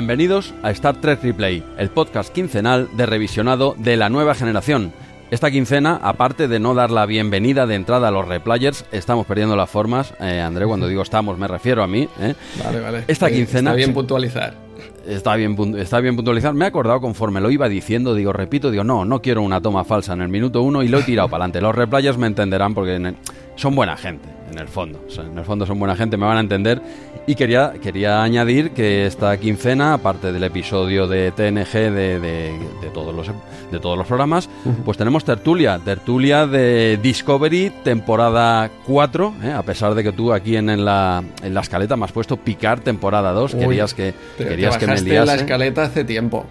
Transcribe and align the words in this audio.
Bienvenidos 0.00 0.54
a 0.62 0.70
Star 0.70 0.96
Trek 0.96 1.22
Replay, 1.22 1.62
el 1.76 1.90
podcast 1.90 2.32
quincenal 2.32 2.88
de 2.96 3.04
revisionado 3.04 3.74
de 3.76 3.98
la 3.98 4.08
nueva 4.08 4.34
generación. 4.34 4.94
Esta 5.30 5.50
quincena, 5.50 6.00
aparte 6.02 6.48
de 6.48 6.58
no 6.58 6.72
dar 6.72 6.90
la 6.90 7.04
bienvenida 7.04 7.66
de 7.66 7.74
entrada 7.74 8.08
a 8.08 8.10
los 8.10 8.26
replayers, 8.26 8.86
estamos 8.92 9.26
perdiendo 9.26 9.56
las 9.56 9.68
formas. 9.68 10.14
Eh, 10.18 10.40
André, 10.40 10.64
cuando 10.64 10.88
digo 10.88 11.02
estamos, 11.02 11.36
me 11.36 11.46
refiero 11.46 11.82
a 11.82 11.86
mí. 11.86 12.08
¿eh? 12.18 12.34
Vale, 12.64 12.80
vale. 12.80 13.04
Esta 13.08 13.28
Eh, 13.28 13.32
quincena. 13.34 13.72
Está 13.72 13.76
bien 13.76 13.92
puntualizar. 13.92 14.54
Está 15.06 15.36
bien, 15.36 15.54
está 15.78 16.00
bien 16.00 16.16
puntualizar. 16.16 16.54
Me 16.54 16.64
he 16.64 16.68
acordado 16.68 16.98
conforme 17.02 17.42
lo 17.42 17.50
iba 17.50 17.68
diciendo, 17.68 18.14
digo, 18.14 18.32
repito, 18.32 18.70
digo, 18.70 18.84
no, 18.84 19.04
no 19.04 19.20
quiero 19.20 19.42
una 19.42 19.60
toma 19.60 19.84
falsa 19.84 20.14
en 20.14 20.22
el 20.22 20.28
minuto 20.28 20.62
uno 20.62 20.82
y 20.82 20.88
lo 20.88 21.00
he 21.00 21.02
tirado 21.02 21.28
para 21.28 21.44
adelante. 21.44 21.60
Los 21.60 21.74
replayers 21.74 22.16
me 22.16 22.26
entenderán 22.26 22.72
porque 22.72 23.14
son 23.56 23.74
buena 23.74 23.98
gente, 23.98 24.26
en 24.50 24.58
el 24.58 24.68
fondo. 24.68 25.04
En 25.18 25.36
el 25.36 25.44
fondo 25.44 25.66
son 25.66 25.78
buena 25.78 25.94
gente, 25.94 26.16
me 26.16 26.24
van 26.24 26.38
a 26.38 26.40
entender. 26.40 26.80
Y 27.30 27.36
quería, 27.36 27.74
quería 27.80 28.24
añadir 28.24 28.72
que 28.72 29.06
esta 29.06 29.36
quincena, 29.38 29.94
aparte 29.94 30.32
del 30.32 30.42
episodio 30.42 31.06
de 31.06 31.30
TNG 31.30 31.72
de, 31.72 32.18
de- 32.18 32.58
de 32.82 32.90
todos, 32.92 33.14
los, 33.14 33.28
de 33.70 33.78
todos 33.78 33.96
los 33.96 34.04
programas, 34.08 34.48
pues 34.84 34.98
tenemos 34.98 35.24
tertulia. 35.24 35.78
Tertulia 35.78 36.48
de 36.48 36.98
Discovery, 37.00 37.70
temporada 37.84 38.68
4, 38.84 39.34
¿eh? 39.44 39.52
a 39.52 39.62
pesar 39.62 39.94
de 39.94 40.02
que 40.02 40.10
tú 40.10 40.32
aquí 40.32 40.56
en, 40.56 40.70
en 40.70 40.84
la, 40.84 41.22
en 41.40 41.54
la 41.54 41.60
escaleta 41.60 41.94
me 41.96 42.04
has 42.04 42.10
puesto 42.10 42.36
Picar 42.36 42.80
temporada 42.80 43.30
2. 43.30 43.54
Uy, 43.54 43.60
querías 43.60 43.94
que, 43.94 44.12
querías 44.36 44.76
que 44.76 44.88
me 44.88 45.00
liase. 45.00 45.26
la 45.26 45.34
escaleta 45.36 45.84
hace 45.84 46.02
tiempo. 46.02 46.46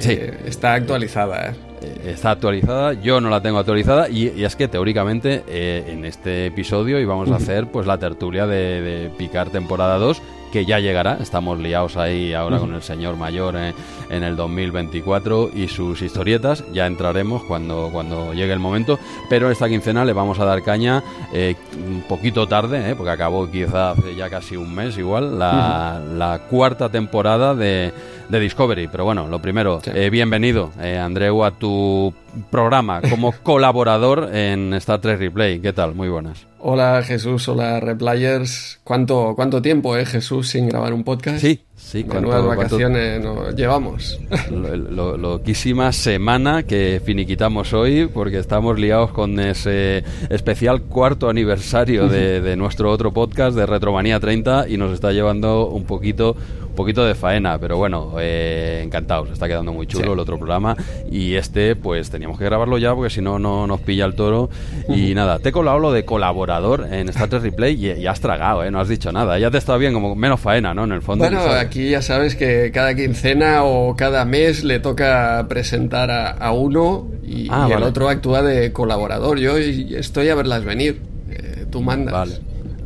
Sí. 0.00 0.14
Eh, 0.14 0.36
está 0.46 0.74
actualizada, 0.74 1.50
¿eh? 1.50 1.54
Eh, 1.82 2.10
Está 2.12 2.32
actualizada, 2.32 2.92
yo 2.94 3.20
no 3.20 3.30
la 3.30 3.40
tengo 3.40 3.58
actualizada 3.58 4.08
y, 4.08 4.32
y 4.36 4.44
es 4.44 4.56
que 4.56 4.68
teóricamente 4.68 5.44
eh, 5.48 5.84
en 5.88 6.04
este 6.04 6.46
episodio 6.46 6.98
íbamos 7.00 7.30
a 7.30 7.36
hacer 7.36 7.66
pues 7.66 7.86
la 7.86 7.98
tertulia 7.98 8.46
de, 8.46 8.80
de 8.80 9.10
Picar 9.16 9.50
temporada 9.50 9.98
2 9.98 10.20
que 10.52 10.64
ya 10.64 10.78
llegará, 10.78 11.18
estamos 11.20 11.58
liados 11.58 11.96
ahí 11.96 12.32
ahora 12.32 12.58
con 12.58 12.74
el 12.74 12.82
señor 12.82 13.16
mayor 13.16 13.54
eh, 13.56 13.74
en 14.10 14.22
el 14.22 14.36
2024 14.36 15.50
y 15.54 15.68
sus 15.68 16.02
historietas, 16.02 16.64
ya 16.72 16.86
entraremos 16.86 17.42
cuando, 17.44 17.90
cuando 17.92 18.32
llegue 18.32 18.52
el 18.52 18.58
momento, 18.58 18.98
pero 19.28 19.50
esta 19.50 19.68
quincena 19.68 20.04
le 20.04 20.12
vamos 20.12 20.38
a 20.40 20.44
dar 20.44 20.62
caña 20.62 21.02
eh, 21.32 21.54
un 21.76 22.02
poquito 22.08 22.46
tarde, 22.46 22.90
eh, 22.90 22.94
porque 22.96 23.10
acabó 23.10 23.50
quizá 23.50 23.90
hace 23.92 24.14
ya 24.14 24.28
casi 24.30 24.56
un 24.56 24.74
mes 24.74 24.96
igual, 24.98 25.38
la, 25.38 26.00
la 26.16 26.38
cuarta 26.50 26.88
temporada 26.88 27.54
de, 27.54 27.92
de 28.28 28.40
Discovery, 28.40 28.88
pero 28.88 29.04
bueno, 29.04 29.26
lo 29.28 29.40
primero, 29.40 29.80
Sí. 29.82 29.90
bienvenido, 30.10 30.70
Andreu, 31.02 31.44
a 31.44 31.50
tu 31.50 32.12
programa 32.50 33.00
como 33.02 33.32
colaborador 33.42 34.30
en 34.34 34.74
Star 34.74 35.00
Trek 35.00 35.18
Replay. 35.18 35.60
¿Qué 35.60 35.72
tal? 35.72 35.94
Muy 35.94 36.08
buenas. 36.08 36.46
Hola 36.60 37.02
Jesús, 37.04 37.46
hola 37.48 37.78
Replayers. 37.78 38.80
¿Cuánto, 38.82 39.34
¿Cuánto 39.36 39.62
tiempo, 39.62 39.96
eh, 39.96 40.04
Jesús, 40.04 40.48
sin 40.48 40.68
grabar 40.68 40.92
un 40.92 41.04
podcast? 41.04 41.38
Sí, 41.38 41.60
sí, 41.76 42.02
cuánto- 42.02 42.30
cuánto- 42.30 42.48
vacaciones 42.48 43.22
nos 43.22 43.54
llevamos. 43.54 44.18
Lo, 44.50 44.74
lo- 44.76 45.16
loquísima 45.16 45.92
semana 45.92 46.64
que 46.64 47.00
finiquitamos 47.04 47.72
hoy 47.74 48.08
porque 48.12 48.38
estamos 48.38 48.76
liados 48.78 49.12
con 49.12 49.38
ese 49.38 50.02
especial 50.30 50.82
cuarto 50.82 51.28
aniversario 51.30 52.08
de, 52.08 52.40
de 52.40 52.56
nuestro 52.56 52.90
otro 52.90 53.12
podcast 53.12 53.56
de 53.56 53.64
Retromanía 53.64 54.18
30 54.18 54.68
y 54.68 54.78
nos 54.78 54.92
está 54.92 55.12
llevando 55.12 55.68
un 55.68 55.84
poquito 55.84 56.34
poquito 56.78 57.04
de 57.04 57.14
faena, 57.14 57.58
pero 57.58 57.76
bueno, 57.76 58.14
eh, 58.20 58.80
encantados, 58.84 59.30
está 59.30 59.46
quedando 59.48 59.72
muy 59.72 59.86
chulo 59.86 60.04
Sí. 60.06 60.12
el 60.12 60.18
otro 60.18 60.38
programa 60.38 60.76
y 61.10 61.34
este 61.34 61.76
pues 61.76 62.08
teníamos 62.08 62.38
que 62.38 62.44
grabarlo 62.44 62.78
ya 62.78 62.94
porque 62.94 63.10
si 63.10 63.20
no 63.20 63.38
no 63.38 63.66
nos 63.66 63.80
pilla 63.80 64.04
el 64.06 64.14
toro 64.14 64.48
y 64.88 65.12
nada, 65.14 65.38
te 65.40 65.50
he 65.50 65.52
colado 65.52 65.78
lo 65.78 65.92
de 65.92 66.04
colaborador 66.04 66.86
en 66.90 67.08
Star 67.10 67.28
Trek 67.28 67.42
Replay 67.42 67.74
y, 67.84 67.92
y 68.00 68.06
has 68.06 68.20
tragado, 68.20 68.64
¿eh? 68.64 68.70
no 68.70 68.80
has 68.80 68.88
dicho 68.88 69.12
nada, 69.12 69.38
ya 69.38 69.50
te 69.50 69.58
está 69.58 69.76
bien 69.76 69.92
como 69.92 70.14
menos 70.14 70.40
faena, 70.40 70.72
¿no? 70.72 70.84
En 70.84 70.92
el 70.92 71.02
fondo. 71.02 71.24
Bueno, 71.24 71.40
aquí 71.50 71.90
ya 71.90 72.00
sabes 72.00 72.36
que 72.36 72.70
cada 72.72 72.94
quincena 72.94 73.64
o 73.64 73.96
cada 73.96 74.24
mes 74.24 74.62
le 74.64 74.78
toca 74.80 75.44
presentar 75.48 76.10
a, 76.10 76.30
a 76.30 76.52
uno 76.52 77.08
y, 77.26 77.48
Ah, 77.50 77.66
y 77.68 77.72
el 77.72 77.82
otro 77.82 78.08
actúa 78.08 78.42
de 78.42 78.72
colaborador. 78.72 79.38
Yo 79.38 79.56
estoy 79.56 80.28
a 80.28 80.34
verlas 80.34 80.64
venir. 80.64 81.00
Eh, 81.30 81.66
tú 81.70 81.82
mandas. 81.82 82.12
Vale. 82.14 82.32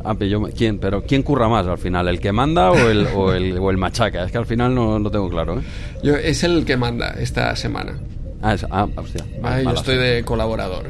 Ah, 0.03 0.15
pero 0.17 0.29
yo- 0.29 0.49
¿quién, 0.55 0.79
pero 0.79 1.03
¿quién 1.03 1.23
curra 1.23 1.47
más 1.47 1.65
al 1.67 1.77
final? 1.77 2.07
¿El 2.09 2.19
que 2.19 2.31
manda 2.31 2.71
o 2.71 2.89
el, 2.89 3.07
o 3.15 3.31
el, 3.33 3.57
o 3.57 3.69
el 3.71 3.77
machaca? 3.77 4.23
Es 4.25 4.31
que 4.31 4.37
al 4.37 4.45
final 4.45 4.73
no 4.75 4.99
lo 4.99 5.09
tengo 5.11 5.29
claro, 5.29 5.59
¿eh? 5.59 5.63
Yo, 6.03 6.15
es 6.15 6.43
el 6.43 6.65
que 6.65 6.75
manda 6.77 7.15
esta 7.19 7.55
semana. 7.55 7.97
Ah, 8.41 8.53
es- 8.53 8.65
ah, 8.69 8.87
hostia. 8.97 9.23
Ah, 9.41 9.61
yo 9.61 9.71
estoy 9.71 9.97
de 9.97 10.23
colaborador. 10.23 10.89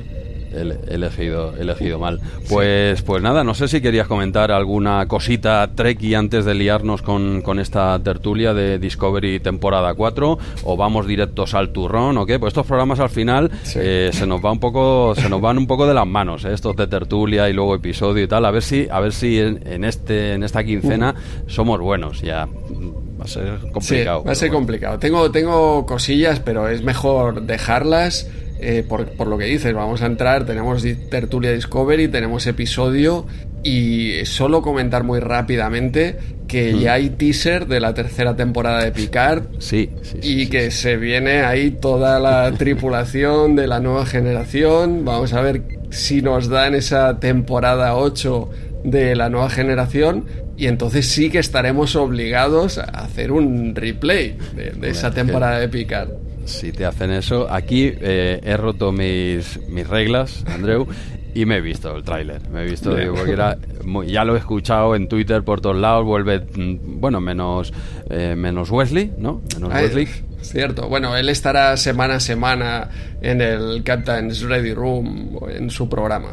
He 0.53 0.94
elegido, 0.94 1.56
elegido 1.58 1.97
mal. 2.00 2.19
Pues, 2.50 3.02
pues 3.02 3.22
nada, 3.24 3.44
no 3.44 3.53
sé 3.56 3.68
si 3.68 3.81
querías 3.81 4.08
comentar 4.08 4.52
alguna 4.52 5.08
cosita 5.08 5.69
Treki 5.75 6.14
antes 6.16 6.46
de 6.46 6.53
liarnos 6.53 7.02
con, 7.02 7.41
con 7.41 7.59
esta 7.59 7.97
tertulia 8.03 8.53
de 8.53 8.78
Discovery 8.80 9.40
temporada 9.40 9.94
4 9.94 10.38
o 10.64 10.78
vamos 10.78 11.08
directos 11.08 11.53
al 11.53 11.69
turrón 11.72 12.18
o 12.18 12.25
qué. 12.25 12.40
Pues 12.40 12.52
estos 12.52 12.66
programas 12.68 13.00
al 13.00 13.09
final 13.09 13.50
Sí. 13.64 13.80
eh, 13.81 14.09
se 14.14 14.28
nos 14.28 14.44
va 14.44 14.52
un 14.52 14.59
poco, 14.59 15.14
se 15.16 15.28
nos 15.30 15.41
van 15.41 15.58
un 15.58 15.66
poco 15.68 15.88
de 15.88 15.94
las 15.94 16.06
manos, 16.08 16.46
¿eh? 16.46 16.53
estos 16.53 16.75
de 16.75 16.88
tertulia 16.88 17.50
y 17.50 17.53
luego 17.53 17.75
episodio 17.75 18.24
y 18.24 18.28
tal. 18.28 18.46
A 18.46 18.52
ver 18.52 18.62
si, 18.62 18.88
a 18.91 19.00
ver 19.00 19.12
si 19.14 19.40
en, 19.40 19.66
en 19.66 19.84
este, 19.84 20.34
en 20.34 20.44
esta 20.44 20.64
quincena 20.64 21.16
somos 21.47 21.80
buenos. 21.80 22.22
Ya 22.22 22.46
va 22.46 23.25
a 23.25 23.28
ser 23.28 23.59
complicado. 23.72 24.22
Sí, 24.22 24.25
va 24.28 24.31
a 24.31 24.35
ser 24.35 24.50
bueno. 24.50 24.59
complicado. 24.59 25.00
Tengo, 25.00 25.31
tengo 25.31 25.85
cosillas, 25.85 26.40
pero 26.40 26.68
es 26.68 26.84
mejor 26.84 27.41
dejarlas 27.44 28.30
eh, 28.63 28.84
por, 28.88 29.06
por 29.12 29.28
lo 29.28 29.38
que 29.38 29.46
dices. 29.46 29.74
Vamos 29.74 30.01
a 30.01 30.06
entrar, 30.06 30.46
tenemos 30.46 30.85
tertulia 31.09 31.51
Discovery, 31.51 32.07
tenemos 32.07 32.47
episodio 32.47 33.25
y 33.63 34.25
solo 34.25 34.62
comentar 34.62 35.03
muy 35.03 35.19
rápidamente 35.19 36.18
que 36.47 36.78
ya 36.78 36.94
hay 36.94 37.09
teaser 37.09 37.68
de 37.68 37.79
la 37.79 37.94
tercera 37.94 38.35
temporada 38.35 38.84
de 38.84 38.91
Picard 38.91 39.44
Sí, 39.59 39.90
sí, 40.02 40.18
y 40.22 40.44
sí, 40.44 40.50
que 40.50 40.69
se 40.69 40.97
viene 40.97 41.41
ahí 41.41 41.72
toda 41.72 42.19
la 42.19 42.52
tripulación 42.57 43.56
de 43.56 43.68
la 43.68 43.79
nueva 43.79 44.06
generación. 44.06 45.03
Vamos 45.06 45.34
a 45.34 45.41
ver 45.41 45.63
si 45.90 46.22
nos 46.22 46.50
dan 46.50 46.75
esa 46.75 47.19
temporada 47.19 47.96
8 47.96 48.50
de 48.84 49.16
la 49.16 49.29
nueva 49.29 49.50
generación. 49.50 50.25
Y 50.56 50.68
entonces 50.68 51.07
sí 51.07 51.29
que 51.29 51.40
estaremos 51.40 51.96
obligados 51.96 52.78
a 52.78 52.84
hacer 52.84 53.31
un 53.31 53.73
replay 53.75 54.38
de, 54.56 54.72
de 54.72 54.90
esa 54.90 55.12
temporada 55.12 55.59
de 55.59 55.68
Picard. 55.68 56.22
Si 56.46 56.72
te 56.72 56.86
hacen 56.86 57.12
eso, 57.12 57.48
aquí 57.52 57.92
eh, 58.00 58.40
he 58.44 58.58
roto 58.58 58.92
mis, 58.92 59.59
mis 59.70 59.88
reglas, 59.88 60.44
Andreu, 60.48 60.88
y 61.34 61.46
me 61.46 61.58
he 61.58 61.62
visto 61.62 61.96
el 61.96 62.04
tráiler. 62.04 62.48
Me 62.50 62.62
he 62.62 62.66
visto, 62.66 62.96
digo, 62.96 63.16
porque 63.16 63.31
era 63.31 63.58
muy- 63.84 64.08
ya 64.12 64.24
lo 64.26 64.36
he 64.36 64.40
escuchado 64.40 64.96
en 64.96 65.08
Twitter 65.08 65.44
por 65.44 65.62
todos 65.62 65.78
lados. 65.78 66.06
Vuelve, 66.06 66.40
mm, 66.40 67.00
bueno, 67.00 67.22
menos 67.22 67.74
eh, 68.09 68.36
menos 68.38 68.70
Wesley, 68.70 69.14
¿no? 69.18 69.42
Menos 69.56 69.72
Ay, 69.74 69.86
Wesley. 69.86 70.08
Cierto. 70.42 70.90
Bueno, 70.90 71.16
él 71.16 71.30
estará 71.30 71.78
semana 71.78 72.16
a 72.16 72.20
semana 72.20 72.90
en 73.22 73.40
el 73.42 73.82
Captain's 73.84 74.42
Ready 74.42 74.74
Room 74.74 75.40
en 75.50 75.70
su 75.70 75.88
programa. 75.88 76.32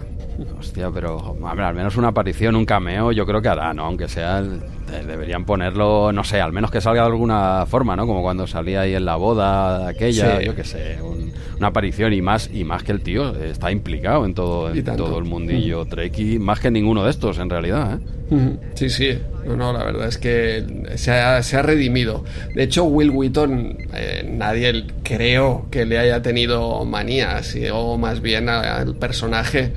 Hostia, 0.59 0.91
pero 0.93 1.37
al 1.47 1.75
menos 1.75 1.97
una 1.97 2.09
aparición, 2.09 2.57
un 2.57 2.65
cameo, 2.65 3.13
yo 3.13 3.27
creo 3.27 3.41
que 3.43 3.49
hará, 3.49 3.73
¿no? 3.75 3.85
Aunque 3.85 4.09
sea, 4.09 4.43
de- 4.43 4.61
deberían 5.07 5.45
ponerlo, 5.45 6.13
no 6.13 6.25
sé, 6.25 6.41
al 6.41 6.53
menos 6.53 6.71
que 6.71 6.81
salga 6.81 7.03
de 7.03 7.09
alguna 7.09 7.65
forma, 7.67 7.97
¿no? 7.97 8.07
Como 8.07 8.23
cuando 8.23 8.47
salía 8.47 8.83
ahí 8.83 8.95
en 8.95 9.05
la 9.05 9.17
boda 9.17 9.89
aquella, 9.89 10.39
Sí. 10.41 10.47
yo 10.47 10.55
qué 10.55 10.65
sé, 10.65 10.99
un- 11.03 11.33
una 11.59 11.69
aparición 11.69 12.13
y 12.13 12.23
más 12.23 12.51
y 12.53 12.65
más 12.65 12.83
que 12.83 12.93
el 12.93 13.01
tío 13.03 13.35
está 13.37 13.71
implicado 13.71 14.25
en 14.25 14.35
todo, 14.35 14.71
en 14.73 14.85
todo 14.85 15.19
el 15.19 15.25
mundillo 15.25 15.85
Treki, 15.85 16.39
más 16.39 16.59
que 16.61 16.71
ninguno 16.71 17.05
de 17.05 17.11
estos 17.11 17.39
en 17.39 17.51
realidad, 17.51 17.99
¿eh? 18.31 18.57
Sí, 18.75 18.89
sí. 18.91 19.19
No, 19.45 19.57
no, 19.57 19.73
la 19.73 19.83
verdad 19.85 20.07
es 20.07 20.19
que 20.19 20.65
se 20.97 21.11
ha, 21.13 21.43
se 21.43 21.57
ha 21.57 21.63
redimido. 21.63 22.25
De 22.55 22.63
hecho, 22.63 22.85
Will 22.85 23.11
Wheaton, 23.11 23.77
eh, 23.95 24.29
nadie 24.31 24.85
creo 25.03 25.67
que 25.71 25.85
le 25.85 25.99
haya 25.99 26.23
tenido 26.23 26.85
manía, 26.85 27.41
o 27.73 27.99
más 27.99 28.21
bien 28.21 28.49
al 28.49 28.95
personaje 28.95 29.73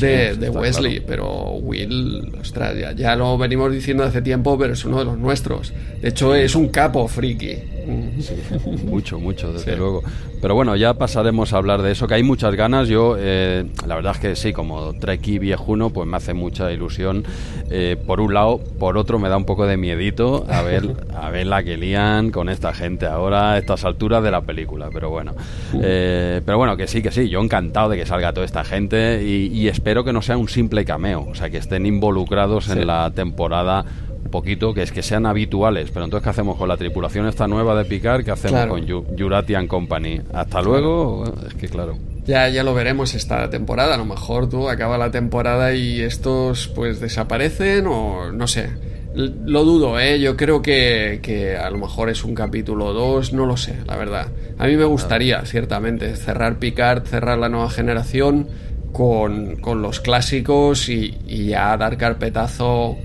de, 0.00 0.36
de 0.36 0.50
Wesley. 0.50 1.00
claro. 1.00 1.06
Pero 1.06 1.50
Will, 1.60 2.32
ostras, 2.40 2.76
ya, 2.78 2.92
ya 2.92 3.16
lo 3.16 3.36
venimos 3.38 3.72
diciendo 3.72 4.04
hace 4.04 4.22
tiempo, 4.22 4.58
pero 4.58 4.72
es 4.74 4.84
uno 4.84 4.98
de 4.98 5.04
los 5.04 5.18
nuestros. 5.18 5.72
De 6.00 6.08
hecho, 6.08 6.34
es 6.34 6.54
un 6.54 6.68
capo 6.68 7.08
friki. 7.08 7.75
Mucho, 8.86 9.18
mucho, 9.18 9.52
desde 9.52 9.72
Sí. 9.72 9.78
luego. 9.78 10.02
Pero 10.42 10.54
bueno, 10.54 10.76
ya 10.76 10.94
pasaremos 10.94 11.52
a 11.52 11.56
hablar 11.58 11.82
de 11.82 11.92
eso, 11.92 12.06
que 12.06 12.14
hay 12.14 12.22
muchas 12.22 12.54
ganas. 12.54 12.88
Yo, 12.88 13.16
eh, 13.18 13.64
la 13.86 13.94
verdad 13.94 14.12
es 14.14 14.18
que 14.20 14.36
sí, 14.36 14.52
como 14.52 14.92
Treki 14.94 15.38
viejuno, 15.38 15.90
pues 15.90 16.06
me 16.08 16.16
hace 16.16 16.34
mucha 16.34 16.70
ilusión. 16.72 17.24
Eh, 17.70 17.96
por 18.06 18.20
un 18.20 18.34
lado, 18.34 18.58
por 18.78 18.98
otro 18.98 19.18
me 19.18 19.28
da 19.28 19.36
un 19.36 19.44
poco 19.44 19.66
de 19.66 19.76
miedito 19.76 20.44
a 20.48 20.62
ver, 20.62 20.94
a 21.20 21.30
ver 21.30 21.46
la 21.46 21.62
que 21.62 21.76
lían 21.76 22.30
con 22.30 22.48
esta 22.48 22.72
gente 22.74 23.06
ahora, 23.06 23.52
a 23.52 23.58
estas 23.58 23.84
alturas 23.84 24.22
de 24.22 24.30
la 24.30 24.42
película. 24.42 24.88
Pero 24.92 25.10
bueno, 25.10 25.34
Eh, 25.80 26.40
pero 26.44 26.58
bueno, 26.58 26.76
que 26.76 26.86
sí, 26.86 27.02
que 27.02 27.10
sí. 27.10 27.28
Yo 27.28 27.40
encantado 27.40 27.88
de 27.90 27.96
que 27.96 28.06
salga 28.06 28.32
toda 28.32 28.44
esta 28.46 28.64
gente 28.64 29.22
y, 29.24 29.46
y 29.52 29.68
espero 29.68 30.04
que 30.04 30.12
no 30.12 30.22
sea 30.22 30.36
un 30.36 30.48
simple 30.48 30.84
cameo, 30.84 31.26
o 31.30 31.34
sea, 31.34 31.50
que 31.50 31.58
estén 31.58 31.86
involucrados 31.86 32.64
Sí. 32.66 32.72
en 32.72 32.86
la 32.86 33.10
temporada 33.10 33.84
poquito, 34.28 34.72
que 34.74 34.82
es 34.82 34.92
que 34.92 35.02
sean 35.02 35.26
habituales. 35.26 35.90
Pero 35.92 36.04
entonces, 36.04 36.24
¿qué 36.24 36.30
hacemos 36.30 36.56
con 36.56 36.68
la 36.68 36.76
tripulación 36.76 37.26
esta 37.26 37.46
nueva 37.46 37.74
de 37.76 37.84
Picard? 37.84 38.24
¿Qué 38.24 38.30
hacemos 38.30 38.52
Claro. 38.52 38.70
con 38.72 38.86
Yu- 38.86 39.04
Juratian 39.18 39.66
Company? 39.66 40.20
Hasta 40.32 40.60
luego. 40.62 41.24
Es 41.46 41.54
que 41.54 41.68
claro. 41.68 41.96
Ya, 42.26 42.48
ya 42.48 42.62
lo 42.64 42.74
veremos 42.74 43.14
esta 43.14 43.48
temporada. 43.50 43.94
A 43.94 43.98
lo 43.98 44.04
mejor 44.04 44.48
tú 44.48 44.68
acaba 44.68 44.98
la 44.98 45.10
temporada 45.10 45.72
y 45.74 46.00
estos 46.00 46.68
pues 46.68 47.00
desaparecen 47.00 47.86
o 47.86 48.32
no 48.32 48.46
sé. 48.46 48.70
Lo 49.14 49.64
dudo, 49.64 49.98
¿eh? 49.98 50.20
Yo 50.20 50.36
creo 50.36 50.60
que, 50.60 51.20
que 51.22 51.56
a 51.56 51.70
lo 51.70 51.78
mejor 51.78 52.10
es 52.10 52.22
un 52.22 52.34
capítulo 52.34 52.92
2, 52.92 53.32
no 53.32 53.46
lo 53.46 53.56
sé, 53.56 53.76
la 53.86 53.96
verdad. 53.96 54.26
A 54.58 54.66
mí 54.66 54.76
me 54.76 54.84
gustaría, 54.84 55.42
ciertamente, 55.46 56.14
cerrar 56.16 56.58
Picard, 56.58 57.06
cerrar 57.06 57.38
la 57.38 57.48
nueva 57.48 57.70
generación 57.70 58.46
con, 58.92 59.56
con 59.56 59.80
los 59.80 60.00
clásicos 60.00 60.90
y, 60.90 61.16
y, 61.26 61.46
ya 61.46 61.74
dar 61.78 61.96
carpetazo 61.96 62.96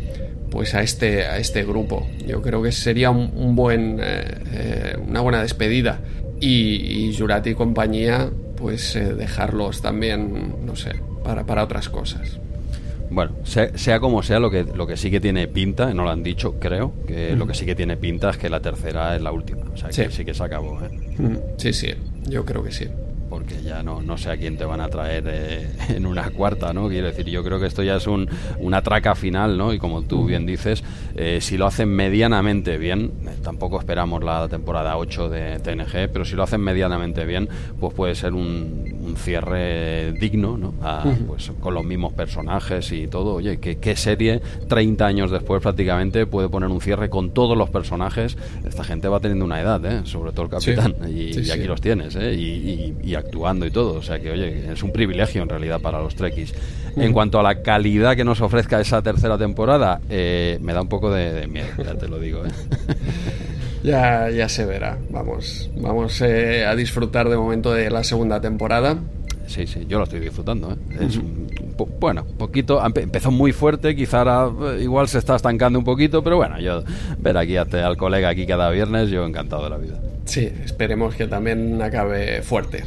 pues 0.51 0.75
a 0.75 0.81
este, 0.81 1.25
a 1.25 1.37
este 1.37 1.63
grupo. 1.63 2.07
Yo 2.27 2.41
creo 2.41 2.61
que 2.61 2.71
sería 2.71 3.09
un, 3.09 3.31
un 3.35 3.55
buen, 3.55 3.99
eh, 4.01 4.23
eh, 4.51 4.97
una 5.07 5.21
buena 5.21 5.41
despedida. 5.41 5.99
Y, 6.39 7.07
y 7.09 7.17
Jurati 7.17 7.51
y 7.51 7.55
compañía, 7.55 8.29
pues 8.57 8.95
eh, 8.95 9.13
dejarlos 9.13 9.81
también, 9.81 10.55
no 10.65 10.75
sé, 10.75 10.91
para, 11.23 11.45
para 11.45 11.63
otras 11.63 11.89
cosas. 11.89 12.37
Bueno, 13.09 13.33
sea, 13.43 13.77
sea, 13.77 13.99
como 13.99 14.23
sea, 14.23 14.39
lo 14.39 14.51
que, 14.51 14.63
lo 14.63 14.87
que 14.87 14.97
sí 14.97 15.09
que 15.09 15.19
tiene 15.19 15.47
pinta, 15.47 15.93
no 15.93 16.03
lo 16.03 16.11
han 16.11 16.23
dicho, 16.23 16.59
creo, 16.59 16.93
que 17.07 17.33
mm. 17.33 17.39
lo 17.39 17.47
que 17.47 17.53
sí 17.53 17.65
que 17.65 17.75
tiene 17.75 17.97
pinta 17.97 18.29
es 18.31 18.37
que 18.37 18.49
la 18.49 18.59
tercera 18.59 19.15
es 19.15 19.21
la 19.21 19.31
última. 19.31 19.63
O 19.73 19.77
sea, 19.77 19.89
que 19.89 19.93
sí, 19.93 20.03
sí 20.09 20.25
que 20.25 20.33
se 20.33 20.43
acabó. 20.43 20.79
¿eh? 20.83 20.89
Mm. 21.17 21.37
Sí, 21.57 21.73
sí, 21.73 21.93
yo 22.27 22.45
creo 22.45 22.63
que 22.63 22.71
sí 22.71 22.87
porque 23.31 23.63
ya 23.63 23.81
no, 23.81 24.01
no 24.01 24.17
sé 24.17 24.29
a 24.29 24.35
quién 24.35 24.57
te 24.57 24.65
van 24.65 24.81
a 24.81 24.89
traer 24.89 25.23
eh, 25.25 25.69
en 25.95 26.05
una 26.05 26.29
cuarta, 26.31 26.73
¿no? 26.73 26.89
Quiero 26.89 27.07
decir, 27.07 27.25
yo 27.27 27.41
creo 27.45 27.61
que 27.61 27.65
esto 27.65 27.81
ya 27.81 27.95
es 27.95 28.05
un, 28.05 28.29
una 28.59 28.81
traca 28.81 29.15
final, 29.15 29.57
¿no? 29.57 29.73
Y 29.73 29.79
como 29.79 30.01
tú 30.01 30.25
bien 30.25 30.45
dices, 30.45 30.83
eh, 31.15 31.39
si 31.39 31.57
lo 31.57 31.65
hacen 31.65 31.87
medianamente 31.87 32.77
bien, 32.77 33.13
eh, 33.25 33.37
tampoco 33.41 33.79
esperamos 33.79 34.21
la 34.21 34.49
temporada 34.49 34.97
8 34.97 35.29
de 35.29 35.59
TNG, 35.59 36.11
pero 36.11 36.25
si 36.25 36.35
lo 36.35 36.43
hacen 36.43 36.59
medianamente 36.59 37.23
bien, 37.23 37.47
pues 37.79 37.93
puede 37.93 38.15
ser 38.15 38.33
un, 38.33 39.00
un 39.11 39.17
cierre 39.17 40.13
digno, 40.13 40.57
¿no? 40.57 40.73
A, 40.81 41.03
pues 41.27 41.51
con 41.59 41.73
los 41.73 41.83
mismos 41.83 42.13
personajes 42.13 42.91
y 42.91 43.07
todo. 43.07 43.35
Oye, 43.35 43.57
¿qué, 43.59 43.77
¿qué, 43.77 43.95
serie 43.95 44.41
30 44.67 45.05
años 45.05 45.31
después 45.31 45.61
prácticamente 45.61 46.25
puede 46.25 46.49
poner 46.49 46.69
un 46.69 46.81
cierre 46.81 47.09
con 47.09 47.31
todos 47.31 47.57
los 47.57 47.69
personajes? 47.69 48.37
Esta 48.65 48.83
gente 48.83 49.07
va 49.07 49.19
teniendo 49.19 49.45
una 49.45 49.61
edad, 49.61 49.83
¿eh? 49.85 50.01
Sobre 50.05 50.31
todo 50.31 50.43
el 50.45 50.51
capitán. 50.51 50.95
Sí. 51.03 51.11
Y, 51.11 51.33
sí, 51.33 51.41
y, 51.41 51.51
aquí 51.51 51.61
sí. 51.61 51.67
los 51.67 51.81
tienes, 51.81 52.15
¿eh? 52.15 52.33
Y, 52.33 52.95
y, 53.03 53.09
y 53.09 53.15
actuando 53.15 53.65
y 53.65 53.71
todo. 53.71 53.95
O 53.95 54.01
sea 54.01 54.19
que, 54.19 54.31
oye, 54.31 54.71
es 54.71 54.81
un 54.83 54.91
privilegio 54.91 55.41
en 55.43 55.49
realidad 55.49 55.81
para 55.81 56.01
los 56.01 56.15
Trekkies. 56.15 56.53
En 56.95 57.13
cuanto 57.13 57.39
a 57.39 57.43
la 57.43 57.61
calidad 57.61 58.15
que 58.15 58.23
nos 58.23 58.41
ofrezca 58.41 58.79
esa 58.79 59.01
tercera 59.01 59.37
temporada, 59.37 60.01
eh, 60.09 60.57
me 60.61 60.73
da 60.73 60.81
un 60.81 60.89
poco 60.89 61.11
de, 61.11 61.31
de, 61.33 61.47
miedo, 61.47 61.69
ya 61.77 61.95
te 61.95 62.07
lo 62.07 62.19
digo. 62.19 62.45
¿eh? 62.45 62.49
ya, 63.83 64.29
ya 64.29 64.49
se 64.49 64.65
verá. 64.65 64.97
Vamos, 65.09 65.69
vamos 65.77 66.21
eh, 66.21 66.65
a 66.65 66.75
disfrutar 66.75 67.29
de 67.29 67.37
momento 67.37 67.73
de 67.73 67.89
la 67.89 68.03
segunda 68.03 68.41
temporada. 68.41 68.97
Sí, 69.47 69.67
sí, 69.67 69.85
yo 69.87 69.97
lo 69.97 70.05
estoy 70.05 70.19
disfrutando. 70.19 70.71
¿eh? 70.71 70.97
Es 71.01 71.17
un, 71.17 71.73
po 71.75 71.85
bueno, 71.99 72.25
poquito, 72.37 72.81
empezó 72.85 73.31
muy 73.31 73.51
fuerte, 73.51 73.95
quizá 73.95 74.19
ahora 74.19 74.75
eh, 74.75 74.83
igual 74.83 75.07
se 75.07 75.17
está 75.17 75.35
estancando 75.35 75.77
un 75.77 75.85
poquito, 75.85 76.23
pero 76.23 76.37
bueno, 76.37 76.59
yo 76.59 76.83
ver 77.17 77.37
aquí 77.37 77.57
a, 77.57 77.63
al 77.63 77.97
colega 77.97 78.29
aquí 78.29 78.45
cada 78.45 78.69
viernes, 78.69 79.09
yo 79.09 79.25
encantado 79.25 79.63
de 79.65 79.69
la 79.69 79.77
vida. 79.77 79.99
Sí, 80.25 80.49
esperemos 80.63 81.15
que 81.15 81.27
también 81.27 81.81
acabe 81.81 82.41
fuerte. 82.41 82.83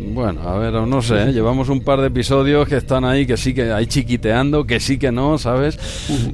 Bueno, 0.00 0.42
a 0.48 0.56
ver, 0.58 0.72
no 0.74 1.02
sé, 1.02 1.22
¿eh? 1.22 1.32
llevamos 1.32 1.68
un 1.68 1.80
par 1.80 2.00
de 2.00 2.08
episodios 2.08 2.68
que 2.68 2.76
están 2.76 3.04
ahí, 3.04 3.26
que 3.26 3.36
sí 3.36 3.54
que 3.54 3.72
hay 3.72 3.86
chiquiteando, 3.86 4.64
que 4.64 4.80
sí 4.80 4.98
que 4.98 5.10
no, 5.12 5.38
¿sabes? 5.38 5.76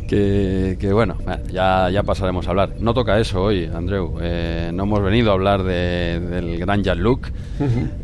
Que, 0.09 0.77
que 0.79 0.93
bueno, 0.93 1.17
ya, 1.51 1.89
ya 1.91 2.03
pasaremos 2.03 2.47
a 2.47 2.51
hablar. 2.51 2.75
No 2.79 2.95
toca 2.95 3.19
eso 3.19 3.43
hoy, 3.43 3.71
Andreu. 3.73 4.19
Eh, 4.21 4.71
no 4.75 4.85
hemos 4.85 5.03
venido 5.03 5.31
a 5.31 5.35
hablar 5.35 5.63
de, 5.63 6.21
del 6.21 6.59
gran 6.59 6.83
Jean-Luc. 6.83 7.29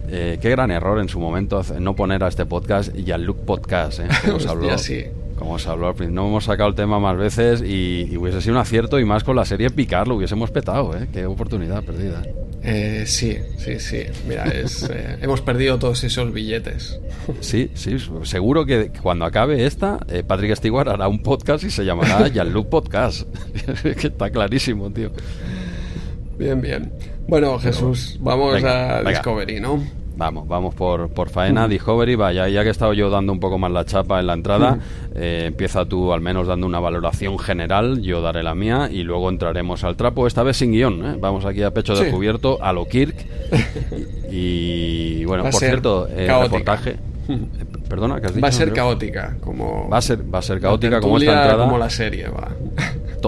Eh, 0.09 0.39
qué 0.41 0.51
gran 0.51 0.71
error 0.71 0.99
en 1.01 1.09
su 1.09 1.21
momento 1.21 1.63
no 1.79 1.95
poner 1.95 2.23
a 2.25 2.29
este 2.29 2.47
podcast 2.47 2.95
Jean-Luc 2.95 3.39
Podcast, 3.39 4.01
¿eh? 4.01 4.09
Como 4.25 4.41
se 4.41 4.49
habló. 4.51 4.79
sí. 4.79 5.05
Como 5.37 5.59
se 5.59 5.69
habló 5.69 5.89
al 5.89 5.95
principio, 5.95 6.23
no 6.23 6.29
hemos 6.29 6.45
sacado 6.45 6.71
el 6.71 6.75
tema 6.75 6.99
más 6.99 7.15
veces 7.19 7.61
y, 7.61 8.09
y, 8.11 8.17
hubiese 8.17 8.41
sido 8.41 8.55
un 8.55 8.61
acierto 8.63 8.99
y 8.99 9.05
más 9.05 9.23
con 9.23 9.37
la 9.37 9.45
serie 9.45 9.69
Picar, 9.69 10.09
lo 10.09 10.15
hubiésemos 10.15 10.51
petado, 10.51 10.97
¿eh? 10.97 11.09
Qué 11.13 11.27
oportunidad 11.27 11.85
perdida. 11.85 12.23
Eh, 12.63 13.05
sí, 13.07 13.39
sí, 13.59 13.79
sí. 13.79 14.03
Mira, 14.27 14.45
es, 14.45 14.83
eh, 14.91 15.19
hemos 15.21 15.41
perdido 15.41 15.79
todos 15.79 16.03
esos 16.05 16.33
billetes. 16.33 16.99
Sí, 17.41 17.71
sí. 17.75 17.97
Seguro 18.23 18.67
que 18.67 18.91
cuando 19.03 19.25
acabe 19.25 19.67
esta, 19.67 19.99
eh, 20.09 20.23
Patrick 20.27 20.57
Stewart 20.57 20.89
hará 20.89 21.09
un 21.09 21.23
podcast 21.23 21.65
y 21.65 21.71
se 21.71 21.85
llamará 21.85 22.29
Jean-Luc 22.33 22.69
Podcast. 22.69 23.23
que 23.83 24.09
está 24.09 24.31
clarísimo, 24.31 24.91
tío. 24.91 25.11
Bien, 26.39 26.61
bien. 26.61 26.93
Bueno, 27.29 27.59
Jesús, 27.59 28.19
vamos 28.21 28.55
venga, 28.55 28.97
a 28.97 28.99
venga. 28.99 29.11
Discovery, 29.11 29.61
¿no? 29.61 29.83
Vamos, 30.17 30.49
vamos 30.49 30.75
por, 30.75 31.11
por 31.11 31.29
faena. 31.29 31.69
Discovery, 31.69 32.15
vaya, 32.15 32.49
ya 32.49 32.63
que 32.63 32.69
he 32.69 32.73
estado 32.73 32.95
yo 32.95 33.11
dando 33.11 33.33
un 33.33 33.41
poco 33.41 33.59
más 33.59 33.71
la 33.71 33.85
chapa 33.85 34.19
en 34.19 34.27
la 34.27 34.33
entrada, 34.33 34.79
eh, 35.15 35.45
empieza 35.49 35.85
tú 35.85 36.13
al 36.13 36.23
menos 36.23 36.47
dando 36.47 36.67
una 36.67 36.81
valoración 36.81 37.39
general, 37.39 38.01
yo 38.01 38.23
daré 38.23 38.43
la 38.43 38.55
mía 38.55 38.89
y 38.91 39.03
luego 39.03 39.29
entraremos 39.29 39.85
al 39.85 39.97
trapo, 39.97 40.27
esta 40.27 40.43
vez 40.43 40.57
sin 40.57 40.73
guion, 40.73 41.05
¿eh? 41.05 41.17
vamos 41.21 41.45
aquí 41.45 41.63
a 41.63 41.71
pecho 41.71 41.95
sí. 41.95 42.05
descubierto, 42.05 42.59
a 42.63 42.73
lo 42.73 42.87
Kirk. 42.87 43.15
y, 44.31 45.25
bueno, 45.27 45.45
por 45.45 45.55
cierto, 45.55 46.09
eh, 46.09 46.29
reportaje. 46.43 46.97
Perdona, 47.89 48.21
¿qué 48.21 48.27
has 48.27 48.35
dicho? 48.35 48.43
Va 48.43 48.49
a 48.49 48.53
ser 48.53 48.73
caótica, 48.73 49.37
como. 49.41 49.89
Va 49.89 49.99
a 49.99 50.03
ser, 50.03 50.23
va 50.35 50.39
a 50.39 50.43
ser 50.43 50.61
caótica 50.61 51.01
como 51.01 51.19
esta 51.19 51.43
entrada. 51.43 51.65
Como 51.65 51.79
la 51.79 51.91
serie, 51.91 52.29
va. 52.29 52.49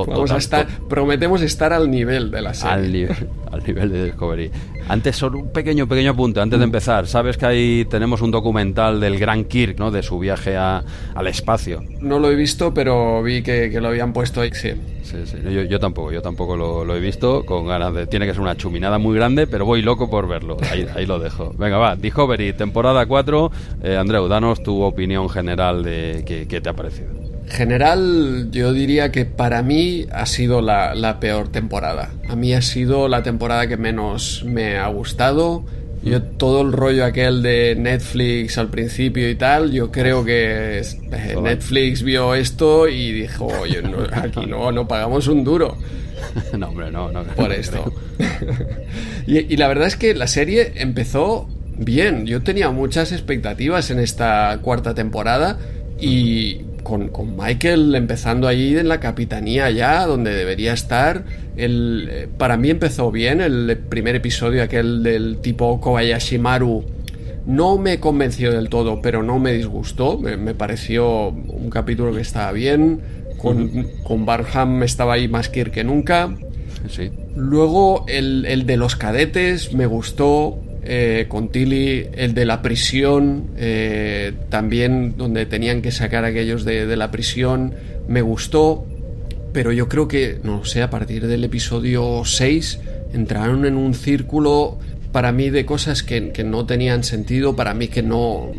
Vamos 0.06 0.31
a 0.31 0.37
estar, 0.39 0.67
prometemos 0.89 1.43
estar 1.43 1.73
al 1.73 1.91
nivel 1.91 2.31
de 2.31 2.43
la 2.43 2.55
serie. 2.55 2.75
Al 2.75 2.93
nivel, 2.93 3.17
al 3.53 3.65
nivel 3.65 3.93
de 3.93 4.05
Discovery. 4.05 4.50
Antes, 4.89 5.17
solo 5.17 5.39
un 5.41 5.53
pequeño, 5.53 5.87
pequeño 5.87 6.12
apunte, 6.12 6.41
antes 6.41 6.59
de 6.59 6.65
Mm. 6.65 6.69
empezar. 6.69 7.06
Sabes 7.06 7.37
que 7.37 7.45
ahí 7.47 7.85
tenemos 7.91 8.23
un 8.23 8.31
documental 8.31 9.00
del 9.00 9.19
gran 9.19 9.45
Kirk, 9.45 9.79
¿no? 9.79 9.91
De 9.91 10.03
su 10.03 10.19
viaje 10.19 10.56
a, 10.56 10.83
al 11.15 11.27
espacio. 11.27 11.83
No 12.00 12.19
lo 12.19 12.31
he 12.31 12.35
visto, 12.37 12.73
pero 12.73 13.23
vi 13.23 13.43
que, 13.43 13.69
que 13.71 13.81
lo 13.81 13.89
habían 13.89 14.12
puesto 14.15 14.41
ahí, 14.41 14.50
sí. 14.53 14.73
Sí, 15.03 15.17
sí. 15.25 15.37
Yo, 15.45 15.62
yo, 15.62 15.79
tampoco, 15.81 16.12
yo 16.12 16.21
tampoco 16.23 16.56
lo, 16.56 16.85
lo, 16.85 16.94
he 16.97 17.01
visto 17.01 17.44
con 17.47 17.67
ganas 17.67 17.94
de... 17.94 18.06
Tiene 18.06 18.27
que 18.27 18.33
ser 18.33 18.41
una 18.43 18.56
chuminada 18.56 18.99
muy 18.99 19.15
grande, 19.17 19.47
pero 19.47 19.65
voy 19.65 19.81
loco 19.83 20.09
por 20.11 20.27
verlo. 20.29 20.56
Ahí, 20.71 20.87
ahí 20.94 21.06
lo 21.06 21.19
dejo. 21.19 21.53
Venga, 21.59 21.79
va. 21.79 21.97
Discovery, 21.97 22.53
temporada 22.55 23.05
4. 23.06 23.51
Eh, 23.83 23.97
Andreu, 23.97 24.29
danos 24.29 24.62
tu 24.62 24.83
opinión 24.83 25.29
general 25.31 25.83
de 25.83 26.25
qué, 26.27 26.47
qué 26.49 26.61
te 26.61 26.69
ha 26.69 26.75
parecido 26.75 27.09
general 27.49 28.49
yo 28.50 28.73
diría 28.73 29.11
que 29.11 29.25
para 29.25 29.62
mí 29.62 30.06
ha 30.12 30.27
sido 30.27 30.61
la, 30.61 30.95
la, 30.95 31.21
peor 31.21 31.49
temporada. 31.49 32.11
A 32.29 32.37
mí 32.37 32.53
ha 32.55 32.62
sido 32.62 33.09
la 33.09 33.23
temporada 33.23 33.67
que 33.67 33.77
menos 33.77 34.45
me 34.45 34.77
ha 34.77 34.87
gustado. 34.89 35.65
Yo 36.03 36.22
todo 36.22 36.63
el 36.63 36.72
rollo 36.72 37.05
aquel 37.05 37.43
de 37.43 37.75
Netflix 37.77 38.56
al 38.56 38.69
principio 38.69 39.29
y 39.29 39.34
tal, 39.34 39.72
yo 39.72 39.91
creo 39.91 40.25
que 40.25 40.79
eh, 40.79 41.37
Netflix 41.43 42.03
vio 42.03 42.34
esto 42.34 42.89
y 42.89 43.13
dijo, 43.13 43.46
oye, 43.46 43.82
no, 43.82 43.99
aquí 44.13 44.46
no, 44.46 44.70
no 44.70 44.87
pagamos 44.87 45.27
un 45.27 45.43
duro. 45.43 45.77
no, 46.56 46.69
hombre, 46.69 46.91
no, 46.91 47.11
no. 47.11 47.25
Por 47.25 47.49
no 47.49 47.55
esto. 47.55 47.93
y, 49.27 49.53
y 49.53 49.56
la 49.56 49.69
verdad 49.69 49.89
es 49.89 49.96
que 49.96 50.15
la 50.15 50.29
serie 50.29 50.72
empezó 50.77 51.49
bien. 51.77 52.27
Yo 52.27 52.43
tenía 52.43 52.70
muchas 52.70 53.13
expectativas 53.13 53.91
en 53.91 53.99
esta 53.99 54.58
cuarta 54.63 54.94
temporada 54.94 55.58
y 56.01 56.63
con, 56.89 57.09
con, 57.09 57.37
Michael 57.37 57.95
empezando 57.95 58.49
allí 58.49 58.77
en 58.77 58.89
la 58.89 58.99
capitanía 58.99 59.71
ya, 59.71 60.07
donde 60.07 60.35
debería 60.35 60.73
estar. 60.73 61.25
El, 61.57 62.09
eh, 62.11 62.29
para 62.39 62.57
mí 62.57 62.71
empezó 62.71 63.13
bien 63.13 63.41
el 63.41 63.79
primer 63.89 64.17
episodio, 64.17 64.63
aquel 64.63 65.03
del 65.03 65.39
tipo 65.39 65.81
Kobayashi 65.81 66.39
Maru. 66.39 66.85
No 67.47 67.79
me 67.79 68.01
convenció 68.01 68.53
del 68.53 68.69
todo, 68.69 69.01
pero 69.01 69.23
no 69.23 69.39
me 69.39 69.53
disgustó. 69.53 70.19
Me, 70.19 70.37
me 70.37 70.55
pareció 70.55 71.29
un 71.29 71.71
capítulo 71.71 72.13
que 72.13 72.23
estaba 72.23 72.53
bien. 72.53 73.01
Con, 73.39 74.27
Barham 74.27 74.83
estaba 74.83 75.15
ahí 75.15 75.29
más 75.29 75.49
Kirk 75.49 75.71
que 75.71 75.85
nunca. 75.85 76.35
Sí. 76.89 77.11
Luego 77.37 78.05
el, 78.09 78.45
el 78.47 78.67
de 78.67 78.77
los 78.77 78.97
cadetes 78.97 79.73
me 79.75 79.87
gustó 79.87 80.59
eh, 80.91 81.27
con 81.29 81.51
Tilly, 81.51 82.07
el 82.15 82.33
de 82.33 82.47
la 82.47 82.63
prisión, 82.63 83.51
eh, 83.59 84.33
también 84.49 85.19
donde 85.19 85.45
tenían 85.45 85.83
que 85.83 85.91
sacar 85.91 86.25
a 86.25 86.29
aquellos 86.29 86.65
de, 86.65 86.97
la 86.97 87.11
prisión, 87.11 87.75
me 88.09 88.23
gustó, 88.23 88.87
pero 89.53 89.71
yo 89.71 89.87
creo 89.91 90.09
que, 90.09 90.39
no 90.43 90.65
sé, 90.65 90.81
a 90.81 90.89
partir 90.89 91.27
del 91.27 91.45
episodio 91.45 92.23
6 92.25 92.81
entraron 93.13 93.67
en 93.67 93.77
un 93.77 93.93
círculo 93.93 94.79
para 95.13 95.31
mí 95.31 95.51
de 95.51 95.67
cosas 95.67 96.03
que, 96.03 96.33
que 96.33 96.43
no 96.43 96.65
tenían 96.65 97.05
sentido, 97.05 97.55
para 97.55 97.75
mí 97.75 97.89
que 97.89 98.03
no 98.03 98.51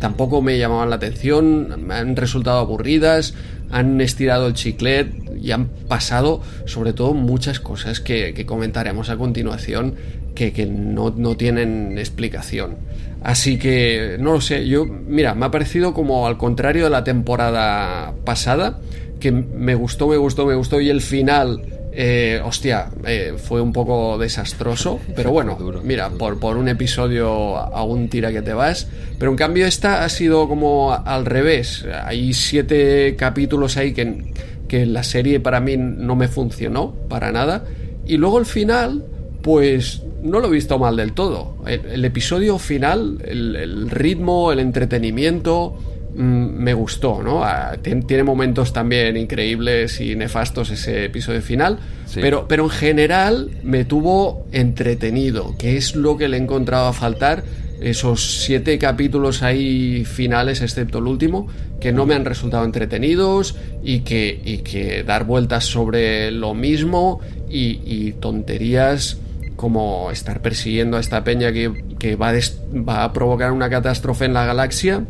tampoco 0.00 0.42
me 0.42 0.58
llamaban 0.58 0.90
la 0.90 0.96
atención, 0.96 1.86
me 1.86 1.94
han 1.94 2.14
resultado 2.14 2.58
aburridas, 2.58 3.32
han 3.70 3.98
estirado 4.02 4.48
el 4.48 4.52
chiclet 4.52 5.14
y 5.40 5.52
han 5.52 5.68
pasado 5.88 6.42
sobre 6.66 6.92
todo 6.92 7.14
muchas 7.14 7.58
cosas 7.58 8.00
que 8.00 8.44
comentaremos 8.44 9.08
a 9.08 9.16
continuación 9.16 9.94
que, 10.40 10.54
que 10.54 10.64
no, 10.64 11.12
no, 11.14 11.36
tienen 11.36 11.98
explicación. 11.98 12.78
Así 13.22 13.58
que, 13.58 14.16
no 14.18 14.32
lo 14.32 14.40
sé, 14.40 14.66
yo, 14.66 14.86
mira, 14.86 15.34
me 15.34 15.44
ha 15.44 15.50
parecido 15.50 15.92
como 15.92 16.26
al 16.26 16.38
contrario 16.38 16.84
de 16.84 16.90
la 16.90 17.04
temporada 17.04 18.14
pasada, 18.24 18.80
que 19.20 19.32
me 19.32 19.74
gustó, 19.74 20.08
me 20.08 20.16
gustó, 20.16 20.46
me 20.46 20.54
gustó, 20.54 20.80
y 20.80 20.88
el 20.88 21.02
final, 21.02 21.60
eh, 21.92 22.40
hostia, 22.42 22.88
eh, 23.04 23.34
fue 23.36 23.60
un 23.60 23.74
poco 23.74 24.16
desastroso, 24.16 24.98
pero 25.14 25.30
bueno, 25.30 25.58
mira, 25.84 26.08
por, 26.08 26.40
por 26.40 26.56
un 26.56 26.68
episodio 26.68 27.58
aún 27.58 28.08
tira 28.08 28.32
que 28.32 28.40
te 28.40 28.54
vas, 28.54 28.88
pero 29.18 29.30
en 29.30 29.36
cambio 29.36 29.66
esta 29.66 30.04
ha 30.04 30.08
sido 30.08 30.48
como 30.48 30.94
al 30.94 31.26
revés, 31.26 31.84
hay 32.04 32.32
siete 32.32 33.14
capítulos 33.14 33.76
ahí 33.76 33.92
que 33.92 34.32
que 34.70 34.86
la 34.86 35.02
serie 35.02 35.40
para 35.40 35.58
mí 35.58 35.76
no 35.76 36.14
me 36.14 36.28
funcionó 36.28 36.94
para 37.08 37.32
nada. 37.32 37.64
Y 38.06 38.18
luego 38.18 38.38
el 38.38 38.46
final, 38.46 39.04
pues 39.42 40.02
no 40.22 40.40
lo 40.40 40.48
he 40.48 40.50
visto 40.50 40.78
mal 40.78 40.96
del 40.96 41.12
todo. 41.12 41.56
El, 41.66 42.04
episodio 42.04 42.58
final, 42.58 43.18
el, 43.24 43.90
ritmo, 43.90 44.52
el 44.52 44.60
entretenimiento, 44.60 45.76
mm, 46.14 46.22
me 46.22 46.74
gustó, 46.74 47.22
¿no? 47.22 47.42
Ah, 47.42 47.76
tiene 47.82 48.22
momentos 48.22 48.72
también 48.72 49.16
increíbles 49.16 50.00
y 50.00 50.14
nefastos 50.16 50.70
ese 50.70 51.06
episodio 51.06 51.40
final, 51.42 51.78
pero, 52.14 52.46
pero 52.48 52.64
en 52.64 52.70
general 52.70 53.50
me 53.62 53.84
tuvo 53.84 54.46
entretenido, 54.52 55.56
que 55.56 55.76
es 55.76 55.94
lo 55.94 56.16
que 56.16 56.28
le 56.28 56.36
he 56.36 56.40
encontrado 56.40 56.88
a 56.88 56.92
faltar 56.92 57.44
esos 57.80 58.42
siete 58.42 58.78
capítulos 58.78 59.42
ahí 59.42 60.04
finales, 60.04 60.60
excepto 60.60 60.98
el 60.98 61.06
último, 61.06 61.48
que 61.80 61.92
no 61.92 62.04
me 62.06 62.14
han 62.14 62.24
resultado 62.24 62.64
entretenidos 62.64 63.56
y 63.82 64.00
que, 64.00 64.60
que 64.62 65.02
dar 65.02 65.24
vueltas 65.24 65.64
sobre 65.64 66.30
lo 66.30 66.54
mismo 66.54 67.20
y, 67.48 68.12
tonterías 68.20 69.18
como 69.60 70.10
estar 70.10 70.40
persiguiendo 70.40 70.96
a 70.96 71.00
esta 71.00 71.22
peña 71.22 71.52
que, 71.52 72.16
va, 72.16 72.32
va, 72.32 73.04
a 73.04 73.12
provocar 73.12 73.52
una 73.52 73.68
catástrofe 73.68 74.24
en 74.24 74.32
la 74.32 74.46
galaxia, 74.46 75.04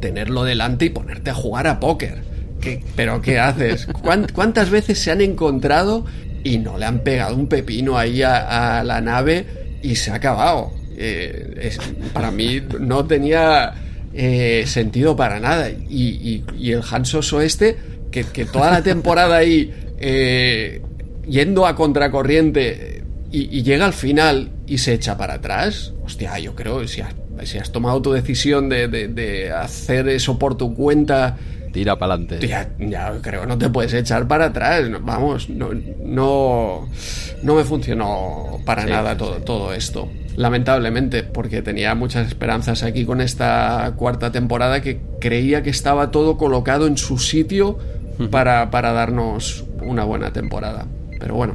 tenerlo 0.00 0.42
delante 0.42 0.86
y 0.86 0.90
ponerte 0.90 1.30
a 1.30 1.34
jugar 1.34 1.68
a 1.68 1.78
póker. 1.78 2.24
¿Pero 2.96 3.22
qué 3.22 3.38
haces? 3.38 3.86
¿Cuántas 4.34 4.70
veces 4.70 4.98
se 4.98 5.12
han 5.12 5.20
encontrado 5.20 6.06
y 6.42 6.58
no 6.58 6.76
le 6.76 6.86
han 6.86 7.04
pegado 7.04 7.36
un 7.36 7.46
pepino 7.46 7.96
ahí 7.96 8.20
a 8.22 8.82
la 8.84 9.00
nave 9.00 9.46
y 9.80 9.94
se 9.94 10.10
ha 10.10 10.16
acabado? 10.16 10.72
Eh, 10.96 11.76
para 12.12 12.32
mí 12.32 12.62
no 12.80 13.04
tenía 13.04 13.74
eh, 14.12 14.64
sentido 14.66 15.14
para 15.14 15.38
nada. 15.38 15.70
Y, 15.70 16.42
el 16.60 16.82
Hansos 16.90 17.32
Oeste, 17.32 17.76
que, 18.10 18.24
toda 18.44 18.72
la 18.72 18.82
temporada 18.82 19.36
ahí 19.36 19.72
eh, 19.98 20.82
yendo 21.28 21.64
a 21.64 21.76
contracorriente 21.76 23.03
y, 23.36 23.62
llega 23.62 23.86
al 23.86 23.92
final 23.92 24.50
y 24.66 24.78
se 24.78 24.94
echa 24.94 25.16
para 25.16 25.34
atrás, 25.34 25.92
hostia, 26.04 26.38
yo 26.38 26.54
creo, 26.54 26.86
si 26.86 27.00
has, 27.00 27.14
si 27.44 27.58
has 27.58 27.72
tomado 27.72 28.00
tu 28.00 28.12
decisión 28.12 28.68
de, 28.68 29.52
hacer 29.52 30.08
eso 30.08 30.38
por 30.38 30.56
tu 30.56 30.74
cuenta 30.74 31.36
tira 31.72 31.98
para 31.98 32.14
adelante. 32.14 32.46
Ya, 32.46 32.70
ya, 32.78 33.12
creo, 33.20 33.46
no 33.46 33.58
te 33.58 33.68
puedes 33.68 33.92
echar 33.94 34.28
para 34.28 34.46
atrás. 34.46 34.88
Vamos, 35.02 35.50
no, 35.50 35.70
no, 36.04 36.88
no 37.42 37.54
me 37.56 37.64
funcionó 37.64 38.60
para 38.64 38.86
nada 38.86 39.16
todo, 39.16 39.38
todo 39.38 39.74
esto 39.74 40.08
lamentablemente, 40.36 41.22
porque 41.22 41.62
tenía 41.62 41.94
muchas 41.94 42.26
esperanzas 42.26 42.82
aquí 42.82 43.04
con 43.04 43.20
esta 43.20 43.92
cuarta 43.96 44.32
temporada 44.32 44.80
que 44.80 45.00
creía 45.20 45.62
que 45.62 45.70
estaba 45.70 46.10
todo 46.10 46.36
colocado 46.36 46.86
en 46.86 46.96
su 46.96 47.18
sitio 47.18 47.78
para, 48.30 48.66
darnos 48.66 49.64
una 49.82 50.04
buena 50.04 50.32
temporada. 50.32 50.86
Pero 51.18 51.34
bueno, 51.34 51.54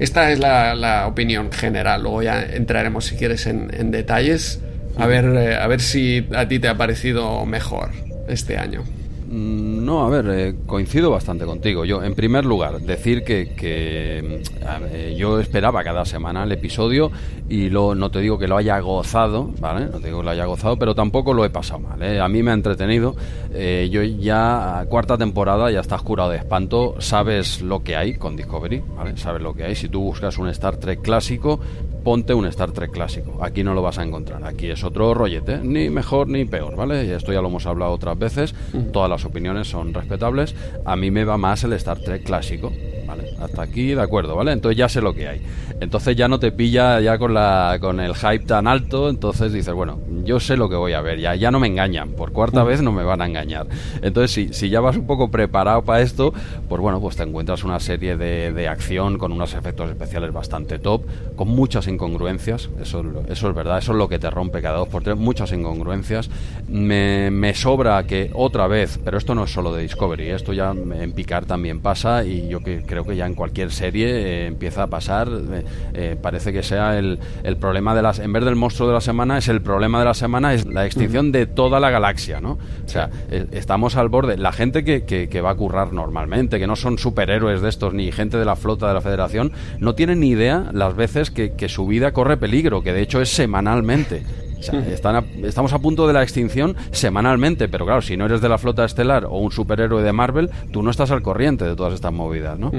esta 0.00 0.32
es 0.32 0.38
la, 0.38 1.06
opinión 1.06 1.52
general. 1.52 2.02
Luego 2.02 2.22
ya 2.22 2.42
entraremos, 2.42 3.04
si 3.04 3.16
quieres, 3.16 3.46
en, 3.46 3.90
detalles. 3.90 4.60
A 4.96 5.06
ver, 5.06 5.24
eh, 5.26 5.56
a 5.56 5.66
ver 5.66 5.80
si 5.80 6.26
a 6.34 6.48
ti 6.48 6.58
te 6.58 6.68
ha 6.68 6.76
parecido 6.76 7.46
mejor 7.46 7.90
este 8.26 8.56
año. 8.56 8.82
Mm, 9.30 9.84
no, 9.84 10.04
a 10.04 10.08
ver, 10.08 10.26
eh, 10.28 10.54
coincido 10.66 11.12
bastante 11.12 11.44
contigo. 11.44 11.84
Yo, 11.84 12.02
en 12.02 12.16
primer 12.16 12.44
lugar, 12.44 12.80
decir 12.80 13.22
que, 13.22 14.42
mm, 14.42 15.16
yo 15.16 15.38
esperaba 15.38 15.84
cada 15.84 16.04
semana 16.04 16.42
el 16.42 16.50
episodio 16.50 17.12
y 17.48 17.70
lo, 17.70 17.94
no 17.94 18.10
te 18.10 18.18
digo 18.18 18.40
que 18.40 18.48
lo 18.48 18.56
haya 18.56 18.80
gozado, 18.80 19.48
¿vale? 19.60 19.86
No 19.86 20.00
te 20.00 20.06
digo 20.08 20.18
que 20.18 20.24
lo 20.24 20.30
haya 20.30 20.46
gozado, 20.46 20.76
pero 20.76 20.96
tampoco 20.96 21.32
lo 21.32 21.44
he 21.44 21.50
pasado 21.50 21.78
mal. 21.78 22.02
¿eh? 22.02 22.20
A 22.20 22.28
mí 22.28 22.42
me 22.42 22.50
ha 22.50 22.54
entretenido. 22.54 23.14
Eh, 23.54 23.88
yo 23.92 24.02
ya, 24.02 24.84
cuarta 24.88 25.16
temporada, 25.16 25.70
ya 25.70 25.78
estás 25.78 26.02
curado 26.02 26.30
de 26.30 26.38
espanto. 26.38 26.96
Sabes 26.98 27.62
lo 27.62 27.84
que 27.84 27.94
hay 27.94 28.14
con 28.14 28.34
Discovery, 28.34 28.82
¿vale? 28.96 29.16
Sabes 29.16 29.42
lo 29.42 29.54
que 29.54 29.62
hay. 29.62 29.76
Si 29.76 29.88
tú 29.88 30.00
buscas 30.00 30.38
un 30.38 30.48
Star 30.48 30.78
Trek 30.78 31.02
clásico, 31.02 31.60
ponte 32.02 32.34
un 32.34 32.46
Star 32.46 32.72
Trek 32.72 32.90
clásico. 32.90 33.38
Aquí 33.42 33.62
no 33.62 33.74
lo 33.74 33.82
vas 33.82 33.98
a 33.98 34.02
encontrar. 34.02 34.44
Aquí 34.44 34.68
es 34.68 34.84
otro 34.84 35.14
rollete, 35.14 35.58
ni 35.58 35.90
mejor 35.90 36.28
ni 36.28 36.44
peor, 36.44 36.76
¿vale? 36.76 37.14
Esto 37.14 37.32
ya 37.32 37.40
lo 37.40 37.48
hemos 37.48 37.66
hablado 37.66 37.92
otras 37.92 38.18
veces. 38.18 38.54
Todas 38.92 39.10
las 39.10 39.24
opiniones 39.24 39.68
son 39.68 39.94
respetables. 39.94 40.54
A 40.84 40.96
mí 40.96 41.10
me 41.10 41.24
va 41.24 41.36
más 41.36 41.64
el 41.64 41.72
Star 41.74 41.98
Trek 41.98 42.24
clásico, 42.24 42.72
¿vale? 43.10 43.34
Hasta 43.40 43.62
aquí, 43.62 43.88
de 43.88 44.02
acuerdo, 44.02 44.36
¿vale? 44.36 44.52
Entonces 44.52 44.78
ya 44.78 44.88
sé 44.88 45.00
lo 45.00 45.14
que 45.14 45.28
hay. 45.28 45.42
Entonces 45.80 46.14
ya 46.16 46.28
no 46.28 46.38
te 46.38 46.52
pilla 46.52 47.00
ya 47.00 47.18
con 47.18 47.34
la 47.34 47.78
con 47.80 48.00
el 48.00 48.14
hype 48.14 48.44
tan 48.44 48.66
alto, 48.66 49.08
entonces 49.08 49.52
dices, 49.52 49.74
bueno, 49.74 49.98
yo 50.24 50.38
sé 50.38 50.56
lo 50.56 50.68
que 50.68 50.76
voy 50.76 50.92
a 50.92 51.00
ver, 51.00 51.18
ya, 51.18 51.34
ya 51.34 51.50
no 51.50 51.58
me 51.58 51.66
engañan, 51.66 52.10
por 52.10 52.32
cuarta 52.32 52.62
vez 52.62 52.82
no 52.82 52.92
me 52.92 53.02
van 53.02 53.22
a 53.22 53.26
engañar. 53.26 53.66
Entonces, 54.02 54.30
si, 54.30 54.52
si 54.52 54.68
ya 54.68 54.80
vas 54.80 54.96
un 54.96 55.06
poco 55.06 55.30
preparado 55.30 55.82
para 55.82 56.02
esto, 56.02 56.32
pues 56.68 56.80
bueno, 56.80 57.00
pues 57.00 57.16
te 57.16 57.22
encuentras 57.22 57.64
una 57.64 57.80
serie 57.80 58.16
de, 58.16 58.52
de 58.52 58.68
acción 58.68 59.18
con 59.18 59.32
unos 59.32 59.54
efectos 59.54 59.90
especiales 59.90 60.32
bastante 60.32 60.78
top, 60.78 61.02
con 61.34 61.48
muchas 61.48 61.88
incongruencias, 61.88 62.68
eso, 62.80 63.04
eso 63.28 63.48
es 63.48 63.54
verdad, 63.54 63.78
eso 63.78 63.92
es 63.92 63.98
lo 63.98 64.08
que 64.08 64.18
te 64.18 64.30
rompe 64.30 64.62
cada 64.62 64.78
dos 64.78 64.88
por 64.88 65.02
tres, 65.02 65.16
muchas 65.16 65.52
incongruencias. 65.52 66.30
Me, 66.68 67.30
me 67.30 67.54
sobra 67.54 68.04
que 68.04 68.30
otra 68.34 68.66
vez, 68.66 69.00
pero 69.04 69.18
esto 69.18 69.34
no 69.34 69.44
es 69.44 69.52
solo 69.52 69.72
de 69.72 69.82
Discovery, 69.82 70.30
esto 70.30 70.52
ya 70.52 70.70
en 70.70 71.12
Picar 71.12 71.46
también 71.46 71.80
pasa 71.80 72.24
y 72.24 72.48
yo 72.48 72.60
que, 72.60 72.82
creo 72.82 72.99
que 73.04 73.16
ya 73.16 73.26
en 73.26 73.34
cualquier 73.34 73.70
serie 73.70 74.08
eh, 74.08 74.46
empieza 74.46 74.84
a 74.84 74.86
pasar. 74.88 75.28
Eh, 75.28 75.64
eh, 75.94 76.16
parece 76.20 76.52
que 76.52 76.62
sea 76.62 76.98
el, 76.98 77.18
el, 77.42 77.56
problema 77.56 77.94
de 77.94 78.02
las. 78.02 78.18
En 78.18 78.32
vez 78.32 78.44
del 78.44 78.56
monstruo 78.56 78.88
de 78.88 78.94
la 78.94 79.00
semana, 79.00 79.38
es 79.38 79.48
el 79.48 79.62
problema 79.62 79.98
de 79.98 80.04
la 80.04 80.14
semana, 80.14 80.54
es 80.54 80.66
la 80.66 80.86
extinción 80.86 81.32
de 81.32 81.46
toda 81.46 81.80
la 81.80 81.90
galaxia, 81.90 82.40
¿no? 82.40 82.58
O 82.84 82.88
sea, 82.88 83.10
estamos 83.52 83.96
al 83.96 84.08
borde. 84.08 84.36
La 84.36 84.52
gente 84.52 84.84
que, 84.84 85.04
que, 85.04 85.40
va 85.40 85.50
a 85.50 85.54
currar 85.54 85.92
normalmente, 85.92 86.58
que 86.58 86.66
no 86.66 86.76
son 86.76 86.98
superhéroes 86.98 87.60
de 87.62 87.68
estos, 87.68 87.94
ni 87.94 88.12
gente 88.12 88.36
de 88.36 88.44
la 88.44 88.56
flota 88.56 88.88
de 88.88 88.94
la 88.94 89.00
Federación, 89.00 89.52
no 89.78 89.94
tienen 89.94 90.20
ni 90.20 90.28
idea 90.28 90.70
las 90.72 90.94
veces 90.94 91.30
que, 91.30 91.52
que 91.52 91.68
su 91.68 91.86
vida 91.86 92.12
corre 92.12 92.36
peligro, 92.36 92.82
que 92.82 92.92
de 92.92 93.02
hecho 93.02 93.20
es 93.20 93.30
semanalmente. 93.30 94.22
O 94.60 94.62
sea, 94.62 94.80
están 94.80 95.24
estamos 95.42 95.72
a 95.72 95.78
punto 95.78 96.06
de 96.06 96.12
la 96.12 96.22
extinción 96.22 96.76
semanalmente, 96.92 97.68
pero 97.68 97.86
claro, 97.86 98.02
si 98.02 98.16
no 98.16 98.26
eres 98.26 98.40
de 98.40 98.48
la 98.48 98.58
flota 98.58 98.84
estelar 98.84 99.24
o 99.24 99.38
un 99.38 99.50
superhéroe 99.50 100.02
de 100.02 100.12
Marvel, 100.12 100.50
tú 100.70 100.82
no 100.82 100.90
estás 100.90 101.10
al 101.10 101.22
corriente 101.22 101.64
de 101.64 101.74
todas 101.74 101.94
estas 101.94 102.12
movidas, 102.12 102.58
¿no? 102.58 102.70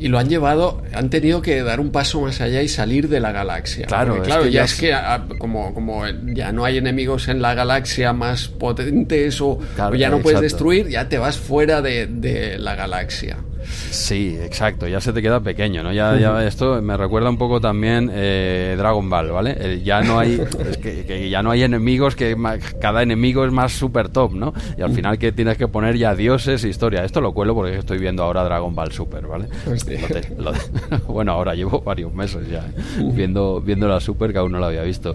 y 0.00 0.08
lo 0.08 0.18
han 0.18 0.28
llevado, 0.30 0.82
han 0.94 1.10
tenido 1.10 1.42
que 1.42 1.62
dar 1.62 1.78
un 1.78 1.92
paso 1.92 2.22
más 2.22 2.40
allá 2.40 2.62
y 2.62 2.68
salir 2.68 3.08
de 3.08 3.20
la 3.20 3.32
galaxia. 3.32 3.86
Claro, 3.86 4.22
claro, 4.22 4.46
ya, 4.46 4.64
es 4.64 4.74
que 4.74 4.96
como, 5.38 5.74
como 5.74 6.04
ya 6.24 6.52
no 6.52 6.64
hay 6.64 6.78
enemigos 6.78 7.28
en 7.28 7.42
la 7.42 7.52
galaxia 7.52 8.14
más 8.14 8.48
potentes 8.48 9.40
o, 9.42 9.58
ya 9.94 10.08
no 10.08 10.20
puedes 10.20 10.40
destruir, 10.40 10.88
ya 10.88 11.10
te 11.10 11.18
vas 11.18 11.36
fuera 11.36 11.82
de, 11.82 12.06
de 12.06 12.58
la 12.58 12.74
galaxia. 12.74 13.36
Sí, 13.70 14.36
exacto, 14.40 14.88
ya 14.88 15.00
se 15.00 15.12
te 15.12 15.22
queda 15.22 15.40
pequeño, 15.40 15.82
¿no? 15.82 15.92
Ya, 15.92 16.16
ya 16.16 16.44
esto 16.44 16.80
me 16.82 16.96
recuerda 16.96 17.30
un 17.30 17.38
poco 17.38 17.60
también 17.60 18.10
eh, 18.12 18.74
Dragon 18.76 19.08
Ball, 19.08 19.30
¿vale? 19.30 19.56
Eh, 19.58 19.82
ya 19.82 20.02
no 20.02 20.18
hay 20.18 20.40
es 20.70 20.78
que, 20.78 21.30
ya 21.30 21.42
no 21.42 21.50
hay 21.50 21.62
enemigos 21.62 22.16
que 22.16 22.36
cada 22.80 23.02
enemigo 23.02 23.44
es 23.44 23.52
más 23.52 23.72
super 23.72 24.08
top, 24.08 24.34
¿no? 24.34 24.52
Y 24.76 24.82
al 24.82 24.92
final 24.92 25.18
que 25.18 25.32
tienes 25.32 25.56
que 25.56 25.68
poner 25.68 25.96
ya 25.96 26.14
dioses, 26.14 26.64
historia. 26.64 27.04
Esto 27.04 27.20
lo 27.20 27.32
cuelo 27.32 27.54
porque 27.54 27.78
estoy 27.78 27.98
viendo 27.98 28.22
ahora 28.22 28.44
Dragon 28.44 28.74
Ball 28.74 28.92
Super, 28.92 29.26
¿vale? 29.26 29.46
bueno, 31.06 31.32
ahora 31.32 31.54
llevo 31.54 31.80
varios 31.80 32.12
meses 32.12 32.48
ya 32.48 32.58
¿eh? 32.58 33.10
viendo 33.14 33.60
viendo 33.60 33.88
la 33.88 34.00
Super 34.00 34.32
que 34.32 34.38
aún 34.38 34.52
no 34.52 34.58
la 34.58 34.66
había 34.66 34.82
visto. 34.82 35.14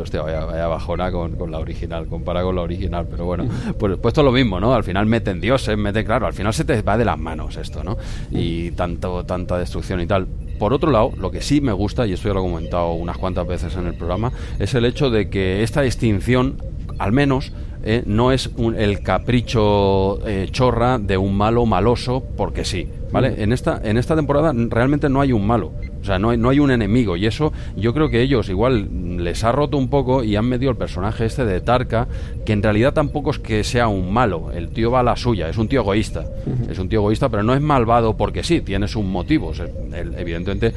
hostia, 0.00 0.22
vaya, 0.22 0.44
vaya 0.44 0.66
bajona 0.66 1.10
con, 1.10 1.36
con, 1.36 1.50
la 1.50 1.58
original, 1.58 2.06
compara 2.06 2.42
con 2.42 2.56
la 2.56 2.62
original, 2.62 3.06
pero 3.10 3.24
bueno, 3.24 3.46
pues 3.78 3.96
puesto 3.98 4.22
lo 4.22 4.32
mismo, 4.32 4.60
¿no? 4.60 4.74
Al 4.74 4.84
final 4.84 5.06
meten 5.06 5.40
dioses, 5.40 5.76
meten, 5.76 6.04
claro, 6.04 6.26
al 6.26 6.32
final 6.32 6.52
se 6.52 6.64
te 6.64 6.82
va 6.82 6.96
de 6.96 7.04
las 7.04 7.18
manos 7.18 7.56
esto. 7.56 7.82
Y 8.30 8.70
tanto, 8.72 9.24
tanta 9.24 9.58
destrucción 9.58 10.00
y 10.00 10.06
tal. 10.06 10.26
Por 10.58 10.72
otro 10.72 10.90
lado, 10.90 11.12
lo 11.18 11.30
que 11.30 11.42
sí 11.42 11.60
me 11.60 11.72
gusta, 11.72 12.06
y 12.06 12.12
esto 12.12 12.28
ya 12.28 12.34
lo 12.34 12.40
he 12.40 12.50
comentado 12.50 12.92
unas 12.92 13.18
cuantas 13.18 13.46
veces 13.46 13.76
en 13.76 13.86
el 13.86 13.94
programa, 13.94 14.32
es 14.58 14.74
el 14.74 14.84
hecho 14.84 15.10
de 15.10 15.28
que 15.28 15.62
esta 15.62 15.84
extinción, 15.84 16.62
al 16.98 17.12
menos, 17.12 17.52
eh, 17.88 18.02
no 18.04 18.32
es 18.32 18.50
el 18.76 19.00
capricho 19.00 20.18
eh, 20.26 20.48
chorra 20.50 20.98
de 20.98 21.16
un 21.16 21.36
malo 21.36 21.66
maloso 21.66 22.24
porque 22.36 22.64
sí. 22.64 22.88
¿Vale? 23.12 23.42
En 23.42 23.52
esta, 23.52 23.80
en 23.84 23.96
esta 23.96 24.16
temporada 24.16 24.52
realmente 24.54 25.08
no 25.08 25.20
hay 25.20 25.32
un 25.32 25.46
malo. 25.46 25.72
O 26.06 26.08
sea, 26.08 26.20
no 26.20 26.30
hay, 26.30 26.38
no 26.38 26.50
hay 26.50 26.60
un 26.60 26.70
enemigo. 26.70 27.16
Y 27.16 27.26
eso 27.26 27.52
yo 27.76 27.92
creo 27.92 28.08
que 28.08 28.22
ellos 28.22 28.48
igual 28.48 29.24
les 29.24 29.42
ha 29.42 29.50
roto 29.50 29.76
un 29.76 29.88
poco 29.88 30.22
y 30.22 30.36
han 30.36 30.44
medido 30.44 30.70
el 30.70 30.76
personaje 30.76 31.24
este 31.24 31.44
de 31.44 31.60
Tarka, 31.60 32.06
que 32.44 32.52
en 32.52 32.62
realidad 32.62 32.94
tampoco 32.94 33.32
es 33.32 33.40
que 33.40 33.64
sea 33.64 33.88
un 33.88 34.12
malo. 34.12 34.52
El 34.52 34.68
tío 34.68 34.92
va 34.92 35.00
a 35.00 35.02
la 35.02 35.16
suya, 35.16 35.48
es 35.48 35.58
un 35.58 35.66
tío 35.66 35.80
egoísta. 35.80 36.24
Es 36.70 36.78
un 36.78 36.88
tío 36.88 37.00
egoísta, 37.00 37.28
pero 37.28 37.42
no 37.42 37.54
es 37.54 37.60
malvado 37.60 38.16
porque 38.16 38.44
sí, 38.44 38.60
tienes 38.60 38.94
un 38.94 39.10
motivo. 39.10 39.52
evidentemente 39.92 40.72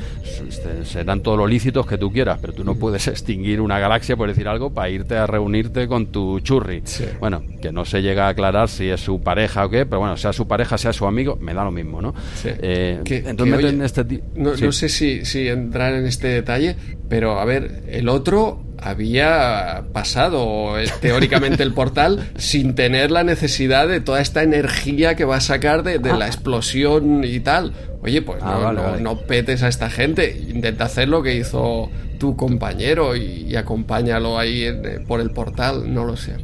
serán 0.83 1.21
todos 1.21 1.37
los 1.37 1.47
lícitos 1.47 1.85
que 1.85 1.99
tú 1.99 2.11
quieras, 2.11 2.39
pero 2.41 2.53
tú 2.53 2.63
no 2.63 2.73
puedes 2.73 3.07
extinguir 3.07 3.61
una 3.61 3.77
galaxia, 3.77 4.17
por 4.17 4.27
decir 4.27 4.47
algo, 4.47 4.71
para 4.71 4.89
irte 4.89 5.15
a 5.15 5.27
reunirte 5.27 5.87
con 5.87 6.07
tu 6.07 6.39
churri. 6.39 6.81
Bueno, 7.19 7.43
que 7.61 7.71
no 7.71 7.85
se 7.85 8.01
llega 8.01 8.25
a 8.25 8.29
aclarar 8.29 8.67
si 8.67 8.89
es 8.89 8.99
su 8.99 9.21
pareja 9.21 9.65
o 9.65 9.69
qué, 9.69 9.85
pero 9.85 9.99
bueno, 9.99 10.17
sea 10.17 10.33
su 10.33 10.47
pareja, 10.47 10.77
sea 10.79 10.91
su 10.91 11.05
amigo, 11.05 11.37
me 11.39 11.53
da 11.53 11.63
lo 11.63 11.71
mismo, 11.71 12.01
¿no? 12.01 12.15
Eh, 12.43 13.01
entonces 13.05 13.73
este 13.79 14.21
no, 14.35 14.71
sé 14.71 14.89
si 14.89 15.18
sí, 15.25 15.47
entrar 15.47 15.93
en 15.93 16.05
este 16.05 16.27
detalle, 16.27 16.75
pero 17.09 17.39
a 17.39 17.45
ver, 17.45 17.83
el 17.87 18.09
otro 18.09 18.63
había 18.81 19.83
pasado 19.93 20.75
teóricamente 21.01 21.63
el 21.63 21.73
portal 21.73 22.29
sin 22.37 22.75
tener 22.75 23.11
la 23.11 23.23
necesidad 23.23 23.87
de 23.87 23.99
toda 23.99 24.21
esta 24.21 24.43
energía 24.43 25.15
que 25.15 25.25
va 25.25 25.37
a 25.37 25.41
sacar 25.41 25.83
de, 25.83 25.99
la 25.99 26.25
ah. 26.25 26.27
explosión 26.27 27.23
y 27.23 27.39
tal. 27.39 27.73
Oye, 28.01 28.21
pues 28.21 28.39
ah, 28.41 28.71
no, 28.73 28.97
no, 28.97 29.17
petes 29.21 29.63
a 29.63 29.67
esta 29.67 29.89
gente, 29.89 30.45
intenta 30.49 30.85
hacer 30.85 31.09
lo 31.09 31.21
que 31.21 31.35
hizo 31.35 31.89
tu 32.19 32.35
compañero 32.35 33.15
y, 33.15 33.55
acompáñalo 33.55 34.37
ahí 34.37 34.63
eh, 34.63 34.99
por 35.07 35.21
el 35.21 35.31
portal, 35.31 35.91
no 35.93 36.05
lo 36.05 36.15
sé. 36.15 36.35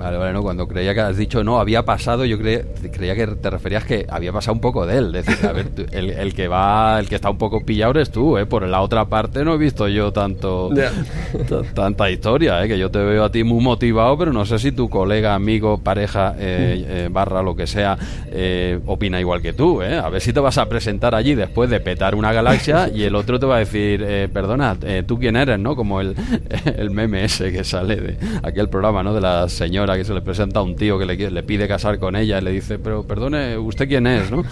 Vale, 0.00 0.16
vale, 0.16 0.32
no, 0.32 0.42
cuando 0.42 0.66
creía 0.66 0.94
que 0.94 1.00
has 1.00 1.16
dicho 1.18 1.44
no, 1.44 1.60
había 1.60 1.84
pasado, 1.84 2.24
yo 2.24 2.38
creía 2.38 3.14
que 3.14 3.26
te 3.26 3.50
referías 3.50 3.84
que 3.84 4.06
había 4.08 4.32
pasado 4.32 4.54
un 4.54 4.60
poco 4.60 4.86
de 4.86 4.96
él. 4.96 5.14
Es 5.14 5.26
decir, 5.26 5.46
a 5.46 5.52
ver, 5.52 5.66
el, 5.92 6.32
que 6.32 6.48
va, 6.48 6.98
el 6.98 7.06
que 7.06 7.16
está 7.16 7.28
un 7.28 7.36
poco 7.36 7.60
pillado 7.60 7.90
eres 7.90 8.10
tú, 8.10 8.38
¿eh? 8.38 8.46
Por 8.46 8.66
la 8.66 8.80
otra 8.80 9.04
parte 9.04 9.44
no 9.44 9.52
he 9.52 9.58
visto 9.58 9.88
yo 9.88 10.10
tanto, 10.10 10.70
tanta 11.74 12.10
historia, 12.10 12.64
¿eh? 12.64 12.68
Que 12.68 12.78
yo 12.78 12.90
te 12.90 12.98
veo 12.98 13.24
a 13.24 13.30
ti 13.30 13.44
muy 13.44 13.62
motivado, 13.62 14.16
pero 14.16 14.32
no 14.32 14.46
sé 14.46 14.58
si 14.58 14.72
tu 14.72 14.88
colega, 14.88 15.34
amigo, 15.34 15.76
pareja, 15.76 16.34
eh, 16.38 16.82
eh, 16.88 17.08
barra, 17.10 17.42
lo 17.42 17.54
que 17.54 17.66
sea, 17.66 17.98
eh, 18.32 18.80
opina 18.86 19.20
igual 19.20 19.42
que 19.42 19.52
tú, 19.52 19.82
¿eh? 19.82 19.98
A 19.98 20.08
ver 20.08 20.22
si 20.22 20.32
te 20.32 20.40
vas 20.40 20.56
a 20.56 20.66
presentar 20.66 21.14
allí 21.14 21.34
después 21.34 21.68
de 21.68 21.78
petar 21.80 22.14
una 22.14 22.32
galaxia 22.32 22.88
y 22.94 23.02
el 23.02 23.14
otro 23.14 23.38
te 23.38 23.44
va 23.44 23.56
a 23.56 23.58
decir, 23.58 24.30
perdona, 24.32 24.78
¿tú 25.06 25.18
quién 25.18 25.36
eres, 25.36 25.58
no? 25.58 25.76
Como 25.76 26.00
el, 26.00 26.16
el 26.78 26.90
meme 26.90 27.24
ese 27.24 27.52
que 27.52 27.64
sale 27.64 27.96
de 27.96 28.16
aquel 28.42 28.70
programa, 28.70 29.02
¿no? 29.02 29.12
De 29.12 29.20
la 29.20 29.46
señora 29.50 29.89
que 29.96 30.04
se 30.04 30.14
le 30.14 30.22
presenta 30.22 30.60
a 30.60 30.62
un 30.62 30.76
tío 30.76 30.98
que 30.98 31.06
le, 31.06 31.30
le 31.30 31.42
pide 31.42 31.68
casar 31.68 31.98
con 31.98 32.16
ella 32.16 32.38
y 32.38 32.42
le 32.42 32.50
dice, 32.50 32.78
pero 32.78 33.04
perdone, 33.04 33.58
¿usted 33.58 33.88
quién 33.88 34.06
es? 34.06 34.30
¿no? 34.30 34.44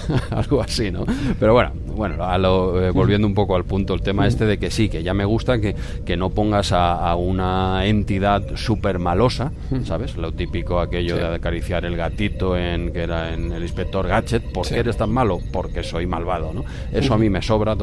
Algo 0.30 0.60
así, 0.60 0.90
¿no? 0.90 1.04
Pero 1.38 1.52
bueno, 1.52 1.72
bueno, 1.94 2.24
a 2.24 2.38
lo, 2.38 2.82
eh, 2.82 2.90
volviendo 2.90 3.26
un 3.26 3.34
poco 3.34 3.56
al 3.56 3.64
punto, 3.64 3.94
el 3.94 4.02
tema 4.02 4.26
este 4.26 4.46
de 4.46 4.58
que 4.58 4.70
sí, 4.70 4.88
que 4.88 5.02
ya 5.02 5.14
me 5.14 5.24
gusta 5.24 5.60
que, 5.60 5.74
que 6.04 6.16
no 6.16 6.30
pongas 6.30 6.72
a, 6.72 7.14
una 7.16 7.84
entidad 7.86 8.56
súper 8.56 8.98
malosa, 8.98 9.52
¿sabes? 9.84 10.16
Lo 10.16 10.32
típico 10.32 10.80
aquello 10.80 11.16
de 11.16 11.26
acariciar 11.26 11.84
el 11.84 11.96
gatito 11.96 12.56
en 12.56 12.92
que 12.92 13.02
era 13.02 13.34
en 13.34 13.52
el 13.52 13.62
inspector 13.62 14.06
Gadget, 14.06 14.52
¿por 14.52 14.66
qué 14.66 14.78
eres 14.78 14.96
tan 14.96 15.10
malo? 15.10 15.40
Porque 15.52 15.82
soy 15.82 16.06
malvado, 16.06 16.52
¿no? 16.52 16.64
Eso 16.92 17.14
a 17.14 17.18
mí 17.18 17.28
me 17.28 17.42
sobra 17.42 17.76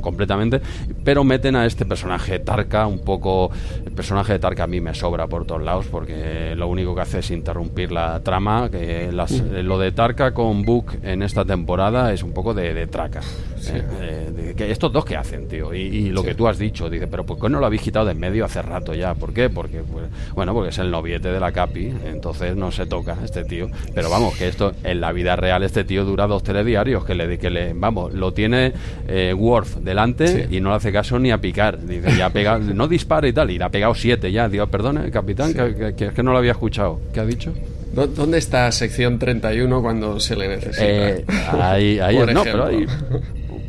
completamente, 0.00 0.60
pero 1.04 1.24
meten 1.24 1.56
a 1.56 1.66
este 1.66 1.86
personaje 1.86 2.38
Tarka 2.40 2.86
un 2.86 3.00
poco, 3.00 3.50
el 3.84 3.92
personaje 3.92 4.34
de 4.34 4.38
Tarka 4.38 4.64
a 4.64 4.66
mí 4.66 4.80
me 4.80 4.94
sobra 4.94 5.26
por 5.26 5.46
todos 5.46 5.62
lados 5.62 5.86
porque 5.90 6.54
lo 6.56 6.68
único 6.68 6.94
que 6.94 7.02
hace 7.02 7.18
es 7.20 7.30
interrumpir 7.30 7.92
la 7.92 8.20
trama, 8.20 8.68
que 8.70 9.10
lo 9.12 9.78
de 9.78 9.92
Tarka 9.92 10.34
con 10.34 10.64
Book 10.64 10.98
en 11.02 11.22
esta 11.32 11.46
temporada 11.46 12.12
es 12.12 12.22
un 12.22 12.32
poco 12.32 12.52
de, 12.52 12.74
de 12.74 12.86
traca. 12.86 13.22
Eh, 13.70 14.52
que 14.54 14.70
estos 14.70 14.92
dos 14.92 15.02
que 15.02 15.16
hacen, 15.16 15.48
tío. 15.48 15.72
Y, 15.72 16.10
lo 16.10 16.22
que 16.22 16.34
tú 16.34 16.46
has 16.46 16.58
dicho, 16.58 16.90
dice, 16.90 17.06
pero 17.06 17.24
¿por 17.24 17.38
qué 17.38 17.48
no 17.48 17.58
lo 17.58 17.64
habéis 17.64 17.80
quitado 17.80 18.04
de 18.04 18.12
en 18.12 18.20
medio 18.20 18.44
hace 18.44 18.60
rato 18.60 18.92
ya? 18.92 19.14
¿Por 19.14 19.32
qué? 19.32 19.48
Porque, 19.48 19.80
pues, 19.80 20.04
bueno, 20.34 20.52
porque 20.52 20.68
es 20.68 20.78
el 20.78 20.90
noviete 20.90 21.32
de 21.32 21.40
la 21.40 21.50
Capi, 21.50 21.90
entonces 22.04 22.54
no 22.54 22.70
se 22.70 22.84
toca 22.84 23.16
este 23.24 23.44
tío. 23.44 23.70
Pero 23.94 24.10
vamos, 24.10 24.36
que 24.36 24.46
esto 24.46 24.74
en 24.84 25.00
la 25.00 25.10
vida 25.12 25.34
real 25.34 25.62
este 25.62 25.84
tío 25.84 26.04
dura 26.04 26.26
dos 26.26 26.42
telediarios, 26.42 27.02
que 27.06 27.14
le, 27.14 27.38
que 27.38 27.48
le 27.48 27.72
vamos, 27.72 28.12
lo 28.12 28.34
tiene 28.34 28.74
eh, 29.08 29.32
Worf 29.34 29.76
delante 29.76 30.48
y 30.50 30.60
no 30.60 30.68
le 30.68 30.76
hace 30.76 30.92
caso 30.92 31.18
ni 31.18 31.30
a 31.30 31.40
picar. 31.40 31.80
Dice, 31.80 32.14
ya 32.14 32.28
pega, 32.28 32.58
no 32.58 32.88
dispara 32.88 33.26
y 33.26 33.32
tal, 33.32 33.50
y 33.50 33.56
le 33.56 33.64
ha 33.64 33.70
pegado 33.70 33.94
siete 33.94 34.30
ya. 34.30 34.50
Digo, 34.50 34.66
perdone, 34.66 35.10
capitán, 35.10 35.54
que, 35.54 35.94
es 35.96 36.12
que 36.12 36.22
no 36.22 36.32
lo 36.32 36.38
había 36.38 36.52
escuchado. 36.52 37.00
¿Qué 37.14 37.20
ha 37.20 37.24
dicho? 37.24 37.54
¿Dónde 37.92 38.38
está 38.38 38.72
sección 38.72 39.18
31 39.18 39.82
cuando 39.82 40.18
se 40.18 40.36
le 40.36 40.48
necesita? 40.48 40.84
Eh, 40.86 41.24
ahí, 41.60 41.98
ahí 41.98 42.18
no, 42.32 42.42
pero 42.42 42.66
ahí, 42.66 42.86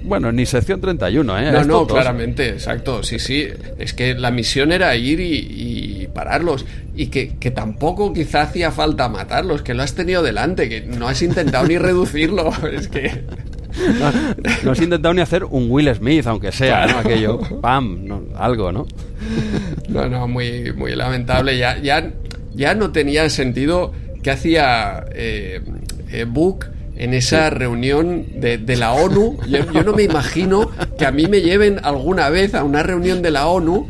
bueno, 0.03 0.31
ni 0.33 0.45
sección 0.45 0.81
31, 0.81 1.39
¿eh? 1.39 1.51
No, 1.51 1.63
no, 1.63 1.87
claramente, 1.87 2.49
exacto. 2.49 3.03
Sí, 3.03 3.19
sí. 3.19 3.47
Es 3.77 3.93
que 3.93 4.13
la 4.15 4.31
misión 4.31 4.71
era 4.71 4.95
ir 4.95 5.19
y, 5.21 6.07
pararlos. 6.13 6.65
Y 6.93 7.07
que, 7.07 7.51
tampoco 7.51 8.13
quizá 8.13 8.43
hacía 8.43 8.71
falta 8.71 9.07
matarlos, 9.07 9.61
que 9.61 9.73
lo 9.73 9.81
has 9.83 9.95
tenido 9.95 10.21
delante, 10.21 10.67
que 10.67 10.81
no 10.81 11.07
has 11.07 11.21
intentado 11.21 11.65
ni 11.65 11.77
reducirlo. 11.77 12.51
Es 12.73 12.87
que. 12.89 13.23
No, 14.63 14.71
has 14.71 14.81
intentado 14.81 15.13
ni 15.13 15.21
hacer 15.21 15.45
un 15.45 15.71
Will 15.71 15.93
Smith, 15.95 16.27
aunque 16.27 16.51
sea, 16.51 16.85
¿no? 16.85 16.99
Aquello, 16.99 17.39
pam, 17.61 18.07
algo, 18.35 18.71
¿no? 18.71 18.85
No, 19.89 20.07
no, 20.09 20.27
muy, 20.27 20.73
muy 20.73 20.95
lamentable. 20.95 21.57
Ya, 21.57 21.77
ya, 21.77 22.11
ya 22.53 22.75
no 22.75 22.91
tenía 22.91 23.29
sentido 23.29 23.93
que 24.23 24.31
hacía 24.31 25.05
eh, 25.13 25.61
eh 26.11 26.25
Book 26.25 26.65
en 26.95 27.13
esa 27.13 27.49
reunión 27.49 28.25
de, 28.35 28.57
de, 28.57 28.75
la 28.75 28.93
ONU. 28.93 29.37
Yo, 29.47 29.83
no 29.83 29.93
me 29.93 30.03
imagino 30.03 30.69
que 30.97 31.05
a 31.05 31.11
mí 31.11 31.25
me 31.27 31.41
lleven 31.41 31.79
alguna 31.83 32.29
vez 32.29 32.53
a 32.53 32.63
una 32.63 32.83
reunión 32.83 33.21
de 33.21 33.31
la 33.31 33.47
ONU, 33.47 33.87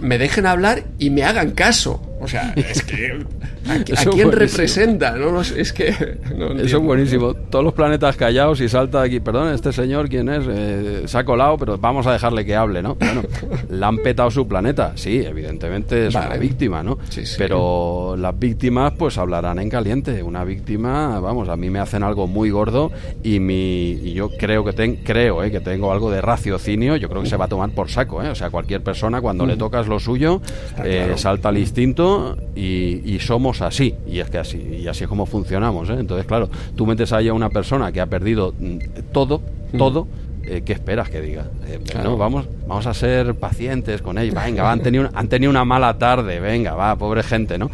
me 0.00 0.18
dejen 0.18 0.46
hablar 0.46 0.84
y 0.98 1.10
me 1.10 1.24
hagan 1.24 1.50
caso. 1.50 2.00
O 2.20 2.26
sea, 2.26 2.52
es 2.56 2.82
que 2.82 3.24
¿A, 3.68 4.04
quién 4.10 4.32
representa? 4.32 5.12
No, 5.12 5.40
es 5.40 5.72
que. 5.72 5.88
Eso 5.88 6.76
es 6.76 6.82
buenísimo. 6.82 7.34
Todos 7.34 7.64
los 7.64 7.74
planetas 7.74 8.16
callados 8.16 8.60
y 8.60 8.68
salta 8.68 9.02
aquí. 9.02 9.20
Perdón, 9.20 9.52
este 9.54 9.72
señor, 9.72 10.08
¿quién 10.08 10.28
es? 10.28 10.44
Eh, 10.48 11.02
se 11.06 11.18
ha 11.18 11.24
colado, 11.24 11.56
pero 11.58 11.78
vamos 11.78 12.06
a 12.06 12.12
dejarle 12.12 12.44
que 12.44 12.56
hable, 12.56 12.82
¿no? 12.82 12.96
Bueno, 12.96 13.22
le 13.70 13.84
han 13.84 13.98
petado 13.98 14.30
su 14.30 14.46
planeta. 14.48 14.92
Sí, 14.96 15.22
evidentemente 15.24 16.08
es 16.08 16.14
una 16.14 16.36
víctima, 16.36 16.82
¿no? 16.82 16.98
Pero 17.36 18.16
las 18.18 18.38
víctimas, 18.38 18.92
pues 18.98 19.18
hablarán 19.18 19.58
en 19.58 19.70
caliente. 19.70 20.22
Una 20.22 20.44
víctima, 20.44 21.20
vamos, 21.20 21.48
a 21.48 21.56
mí 21.56 21.70
me 21.70 21.78
hacen 21.78 22.02
algo 22.02 22.26
muy 22.26 22.50
gordo 22.50 22.90
y, 23.22 23.40
mi, 23.40 23.90
y 23.90 24.12
yo 24.12 24.30
creo 24.30 24.64
que, 24.64 24.72
ten, 24.72 24.96
creo, 24.96 25.42
eh, 25.42 25.50
que 25.50 25.60
tengo 25.60 25.92
algo 25.92 26.10
de 26.10 26.20
raciocinio. 26.20 26.96
Yo 26.96 27.08
creo 27.08 27.22
que 27.22 27.28
se 27.28 27.36
va 27.36 27.44
a 27.44 27.48
tomar 27.48 27.70
por 27.70 27.90
saco, 27.90 28.22
¿eh? 28.22 28.30
O 28.30 28.34
sea, 28.34 28.50
cualquier 28.50 28.82
persona, 28.82 29.20
cuando 29.20 29.46
le 29.46 29.56
tocas 29.56 29.86
lo 29.86 30.00
suyo, 30.00 30.40
eh, 30.84 31.12
salta 31.16 31.50
al 31.50 31.58
instinto 31.58 32.07
y, 32.54 33.14
y 33.14 33.18
somos 33.20 33.62
así, 33.62 33.94
y 34.06 34.18
es 34.18 34.30
que 34.30 34.38
así, 34.38 34.58
y 34.58 34.86
así 34.88 35.04
es 35.04 35.08
como 35.08 35.26
funcionamos. 35.26 35.88
¿eh? 35.90 35.96
Entonces, 35.98 36.26
claro, 36.26 36.48
tú 36.76 36.86
metes 36.86 37.12
ahí 37.12 37.28
a 37.28 37.34
una 37.34 37.50
persona 37.50 37.92
que 37.92 38.00
ha 38.00 38.06
perdido 38.06 38.54
mm, 38.58 38.78
todo, 39.12 39.40
todo, 39.76 40.06
eh, 40.48 40.62
¿qué 40.64 40.72
esperas 40.72 41.08
que 41.10 41.20
diga? 41.20 41.46
Eh, 41.66 41.78
vamos, 42.16 42.46
vamos 42.66 42.86
a 42.86 42.94
ser 42.94 43.34
pacientes 43.34 44.02
con 44.02 44.18
ellos. 44.18 44.34
Venga, 44.34 44.70
han, 44.70 44.80
tenido, 44.80 45.10
han 45.12 45.28
tenido 45.28 45.50
una 45.50 45.64
mala 45.64 45.98
tarde, 45.98 46.40
venga, 46.40 46.74
va, 46.74 46.96
pobre 46.96 47.22
gente, 47.22 47.58
¿no? 47.58 47.70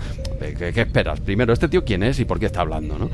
¿Qué, 0.59 0.73
esperas? 0.81 1.21
Primero, 1.21 1.53
¿este 1.53 1.69
tío 1.69 1.85
quién 1.85 2.03
es 2.03 2.19
y 2.21 2.25
por 2.25 2.39
qué 2.39 2.47
está 2.47 2.61
hablando, 2.61 2.99
no? 2.99 3.09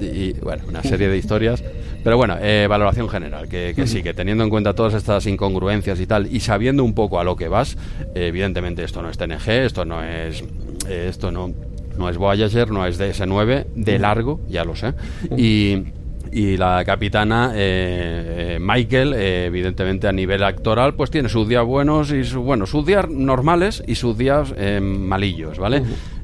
Y, 0.00 0.32
bueno, 0.34 0.64
una 0.68 0.82
serie 0.82 1.08
de 1.08 1.18
historias. 1.18 1.62
Pero 2.02 2.16
bueno, 2.16 2.38
valoración 2.68 3.08
general, 3.10 3.48
que, 3.48 3.74
sí, 3.86 4.02
que 4.02 4.14
teniendo 4.14 4.44
en 4.44 4.50
cuenta 4.50 4.72
todas 4.72 4.94
estas 4.94 5.26
incongruencias 5.26 6.00
y 6.00 6.06
tal, 6.06 6.32
y 6.32 6.40
sabiendo 6.40 6.82
un 6.82 6.94
poco 6.94 7.20
a 7.20 7.24
lo 7.24 7.36
que 7.36 7.48
vas, 7.48 7.76
evidentemente 8.14 8.82
esto 8.82 9.02
no 9.02 9.10
es 9.10 9.18
TNG, 9.18 9.48
esto 9.48 9.84
no 9.84 10.02
es... 10.02 10.42
esto 10.88 11.30
no 11.30 11.52
no 11.98 12.08
es 12.08 12.16
Voyager, 12.16 12.70
no 12.70 12.86
es 12.86 12.98
DS9, 12.98 13.66
de 13.74 13.98
largo, 13.98 14.40
ya 14.48 14.64
lo 14.64 14.74
sé. 14.74 14.94
Y, 15.36 15.84
y 16.32 16.56
la 16.56 16.84
capitana 16.84 17.52
eh, 17.54 18.56
eh, 18.56 18.58
Michael, 18.60 19.14
eh, 19.14 19.46
evidentemente 19.46 20.06
a 20.06 20.12
nivel 20.12 20.42
actoral, 20.42 20.94
pues 20.94 21.10
tiene 21.10 21.28
sus 21.28 21.48
días 21.48 21.64
buenos 21.64 22.12
y 22.12 22.24
sus, 22.24 22.42
bueno, 22.42 22.66
sus 22.66 22.86
días 22.86 23.08
normales 23.08 23.82
y 23.86 23.96
sus 23.96 24.16
días 24.16 24.54
malillos, 24.80 25.58
¿vale? 25.58 25.82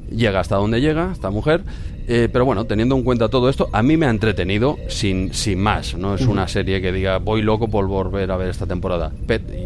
Llega 0.09 0.39
hasta 0.39 0.55
donde 0.55 0.79
llega 0.79 1.11
esta 1.11 1.29
mujer 1.29 1.63
eh, 2.09 2.29
pero 2.31 2.45
bueno, 2.45 2.65
teniendo 2.65 2.95
en 2.95 3.03
cuenta 3.03 3.27
todo 3.27 3.49
esto, 3.49 3.69
a 3.73 3.83
mí 3.83 3.97
me 3.97 4.05
ha 4.05 4.09
entretenido 4.09 4.77
sin, 4.87 5.33
sin 5.33 5.59
más. 5.59 5.95
No 5.95 6.15
es 6.15 6.21
una 6.21 6.47
serie 6.47 6.81
que 6.81 6.93
diga 6.93 7.17
voy 7.17 7.41
loco 7.41 7.67
por 7.67 7.85
volver 7.87 8.31
a 8.31 8.37
ver 8.37 8.49
esta 8.49 8.65
temporada. 8.65 9.11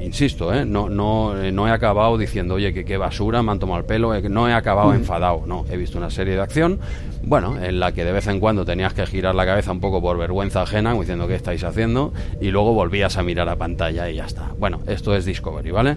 insisto, 0.03 0.51
¿eh? 0.51 0.65
no, 0.65 0.89
no, 0.89 1.39
eh, 1.39 1.51
no 1.51 1.67
he 1.67 1.71
acabado 1.71 2.17
diciendo, 2.17 2.55
oye, 2.55 2.73
que 2.73 2.83
qué 2.83 2.97
basura, 2.97 3.43
me 3.43 3.51
han 3.51 3.59
tomado 3.59 3.79
el 3.79 3.85
pelo. 3.85 4.19
No 4.21 4.49
he 4.49 4.53
acabado 4.53 4.93
enfadado. 4.95 5.43
No, 5.45 5.65
he 5.69 5.77
visto 5.77 5.99
una 5.99 6.09
serie 6.09 6.33
de 6.33 6.41
acción, 6.41 6.79
bueno, 7.23 7.61
en 7.61 7.79
la 7.79 7.91
que 7.91 8.03
de 8.03 8.11
vez 8.11 8.25
en 8.25 8.39
cuando 8.39 8.65
tenías 8.65 8.93
que 8.93 9.05
girar 9.05 9.35
la 9.35 9.45
cabeza 9.45 9.71
un 9.71 9.79
poco 9.79 10.01
por 10.01 10.17
vergüenza 10.17 10.63
ajena, 10.63 10.93
diciendo 10.95 11.27
qué 11.27 11.35
estáis 11.35 11.63
haciendo, 11.63 12.11
y 12.41 12.49
luego 12.49 12.73
volvías 12.73 13.17
a 13.17 13.23
mirar 13.23 13.49
a 13.49 13.55
pantalla 13.55 14.09
y 14.09 14.15
ya 14.15 14.25
está. 14.25 14.51
Bueno, 14.57 14.81
esto 14.87 15.15
es 15.15 15.25
Discovery, 15.25 15.69
¿vale? 15.69 15.95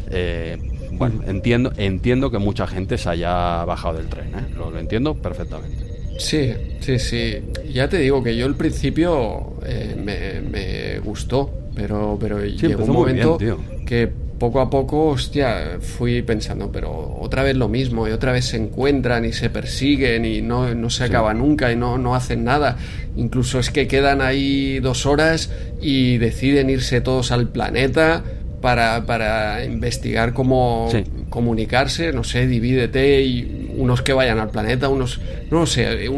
bueno, 0.92 1.22
entiendo, 1.26 1.72
entiendo 1.76 2.30
que 2.30 2.38
mucha 2.38 2.66
gente 2.66 2.98
se 2.98 3.08
haya 3.08 3.64
bajado 3.64 3.96
del 3.96 4.08
tren, 4.08 4.30
lo 4.56 4.78
entiendo 4.78 5.14
perfectamente. 5.14 5.93
Sí, 6.18 6.52
sí, 6.80 6.98
sí. 6.98 7.42
Ya 7.72 7.88
te 7.88 7.98
digo 7.98 8.22
que 8.22 8.36
yo 8.36 8.46
al 8.46 8.56
principio 8.56 9.54
eh, 9.64 9.94
me, 9.96 10.98
gustó, 11.00 11.50
pero, 11.74 12.16
pero 12.20 12.44
llegó 12.44 12.84
un 12.84 12.92
momento 12.92 13.38
que 13.86 14.10
poco 14.38 14.60
a 14.60 14.68
poco, 14.68 15.08
hostia, 15.08 15.78
fui 15.80 16.22
pensando, 16.22 16.70
pero 16.70 17.16
otra 17.20 17.42
vez 17.42 17.56
lo 17.56 17.68
mismo, 17.68 18.08
y 18.08 18.10
otra 18.10 18.32
vez 18.32 18.46
se 18.46 18.56
encuentran 18.56 19.24
y 19.24 19.32
se 19.32 19.48
persiguen 19.48 20.24
y 20.24 20.42
no, 20.42 20.74
no 20.74 20.90
se 20.90 21.04
acaba 21.04 21.32
nunca 21.34 21.72
y 21.72 21.76
no, 21.76 21.98
no 21.98 22.14
hacen 22.14 22.44
nada. 22.44 22.76
Incluso 23.16 23.58
es 23.58 23.70
que 23.70 23.86
quedan 23.86 24.20
ahí 24.20 24.80
dos 24.80 25.06
horas 25.06 25.50
y 25.80 26.18
deciden 26.18 26.68
irse 26.68 27.00
todos 27.00 27.30
al 27.32 27.48
planeta 27.48 28.24
para, 28.60 29.04
para 29.06 29.64
investigar 29.64 30.32
cómo 30.32 30.88
comunicarse, 31.28 32.12
no 32.12 32.24
sé, 32.24 32.46
divídete 32.46 33.22
y 33.22 33.63
unos 33.76 34.02
que 34.02 34.12
vayan 34.12 34.38
al 34.38 34.50
planeta, 34.50 34.88
unos, 34.88 35.20
no 35.50 35.66
sé, 35.66 36.08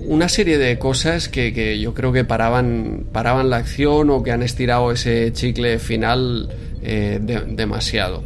una 0.00 0.28
serie 0.28 0.58
de 0.58 0.78
cosas 0.78 1.28
que, 1.28 1.52
que, 1.52 1.78
yo 1.80 1.94
creo 1.94 2.12
que 2.12 2.24
paraban, 2.24 3.06
paraban 3.12 3.50
la 3.50 3.56
acción 3.56 4.10
o 4.10 4.22
que 4.22 4.32
han 4.32 4.42
estirado 4.42 4.92
ese 4.92 5.32
chicle 5.32 5.78
final 5.78 6.50
eh, 6.82 7.18
demasiado. 7.20 8.22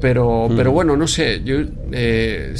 Pero, 0.00 0.48
pero 0.54 0.72
bueno, 0.72 0.94
no 0.96 1.06
sé, 1.06 1.42
yo, 1.42 1.56
eh, 1.90 2.54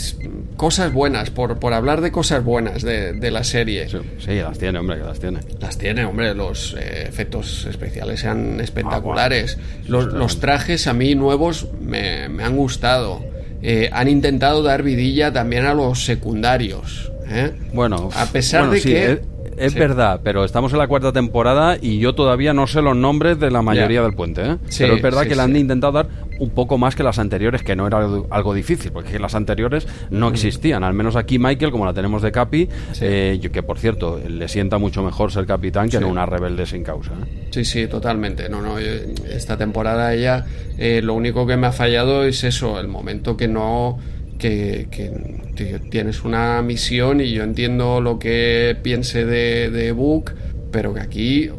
cosas 0.56 0.92
buenas, 0.92 1.30
por, 1.30 1.58
por 1.58 1.74
hablar 1.74 2.00
de 2.00 2.10
cosas 2.10 2.42
buenas 2.42 2.82
de, 2.82 3.12
de 3.12 3.30
la 3.30 3.44
serie. 3.44 3.88
Sí, 3.90 3.98
sí, 4.18 4.34
las 4.36 4.58
tiene, 4.58 4.78
hombre, 4.78 4.96
que 4.96 5.04
las 5.04 5.20
tiene. 5.20 5.40
Las 5.60 5.76
tiene, 5.76 6.04
hombre, 6.06 6.34
los 6.34 6.74
eh, 6.78 7.04
efectos 7.06 7.66
especiales 7.66 8.20
sean 8.20 8.58
espectaculares. 8.60 9.58
Ah, 9.60 9.84
los, 9.86 10.06
los, 10.14 10.40
trajes 10.40 10.86
a 10.86 10.94
mí 10.94 11.14
nuevos 11.14 11.68
me, 11.80 12.28
me 12.30 12.42
han 12.42 12.56
gustado. 12.56 13.22
Eh, 13.62 13.88
han 13.92 14.08
intentado 14.08 14.62
dar 14.62 14.82
vidilla 14.82 15.32
también 15.32 15.64
a 15.64 15.74
los 15.74 16.04
secundarios. 16.04 17.10
¿eh? 17.28 17.52
Bueno, 17.72 18.10
a 18.14 18.26
pesar 18.26 18.62
bueno, 18.62 18.74
de 18.74 18.80
sí, 18.80 18.88
que... 18.88 19.35
Es, 19.56 19.72
sí. 19.72 19.78
verdad, 19.78 20.20
pero 20.22 20.44
estamos 20.44 20.72
en 20.72 20.78
la 20.78 20.86
cuarta 20.86 21.12
temporada 21.12 21.76
y 21.80 21.98
yo 21.98 22.14
todavía 22.14 22.52
no 22.52 22.66
sé 22.66 22.82
los 22.82 22.96
nombres 22.96 23.38
de 23.40 23.50
la 23.50 23.62
mayoría 23.62 24.02
del 24.02 24.14
puente. 24.14 24.42
¿eh? 24.42 24.56
Sí, 24.68 24.84
pero 24.84 24.96
es 24.96 25.02
verdad 25.02 25.22
sí, 25.22 25.28
que 25.30 25.36
le 25.36 25.42
han 25.42 25.56
intentado 25.56 25.92
dar 25.94 26.08
un 26.38 26.50
poco 26.50 26.76
más 26.78 26.94
que 26.94 27.02
las 27.02 27.18
anteriores, 27.18 27.62
que 27.62 27.74
no 27.74 27.86
era 27.86 27.98
algo- 27.98 28.26
algo 28.30 28.52
difícil, 28.54 28.92
porque 28.92 29.18
las 29.18 29.34
anteriores 29.34 29.86
no 30.10 30.28
existían. 30.28 30.84
Al 30.84 30.92
menos 30.94 31.16
aquí 31.16 31.38
Michael, 31.38 31.70
como 31.72 31.86
la 31.86 31.94
tenemos 31.94 32.20
de 32.22 32.30
Capi, 32.32 32.68
eh, 33.00 33.38
yo- 33.40 33.50
que 33.50 33.62
por 33.62 33.78
cierto, 33.78 34.20
le 34.28 34.46
sienta 34.48 34.78
mucho 34.78 35.02
mejor 35.02 35.32
ser 35.32 35.46
capitán 35.46 35.88
que 35.88 35.98
no 36.00 36.08
una 36.08 36.26
rebelde 36.26 36.66
sin 36.66 36.82
causa. 36.84 37.12
¿eh? 37.12 37.48
Sí, 37.50 37.64
sí, 37.64 37.86
totalmente. 37.86 38.48
No, 38.48 38.60
no, 38.60 38.78
eh, 38.78 39.06
esta 39.30 39.56
temporada 39.56 40.12
ella 40.14 40.44
eh, 40.78 41.00
lo 41.02 41.14
único 41.14 41.46
que 41.46 41.56
me 41.56 41.66
ha 41.68 41.72
fallado 41.72 42.24
es 42.24 42.44
eso, 42.44 42.78
el 42.78 42.88
momento 42.88 43.36
que 43.36 43.48
no 43.48 43.98
que, 44.38 44.88
que, 44.90 45.10
que 45.56 45.78
tienes 45.90 46.24
una 46.24 46.62
misión 46.62 47.20
y 47.20 47.32
yo 47.32 47.42
entiendo 47.42 48.00
lo 48.00 48.18
que 48.18 48.76
piense 48.82 49.24
de, 49.24 49.70
de 49.70 49.92
Book, 49.92 50.32
pero 50.70 50.92
que 50.94 51.00
aquí 51.00 51.50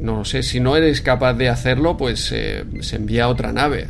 no 0.00 0.18
lo 0.18 0.24
sé, 0.24 0.42
si 0.42 0.60
no 0.60 0.76
eres 0.76 1.00
capaz 1.00 1.34
de 1.34 1.48
hacerlo, 1.48 1.96
pues 1.96 2.30
eh, 2.32 2.64
se 2.80 2.96
envía 2.96 3.28
otra 3.28 3.52
nave. 3.52 3.88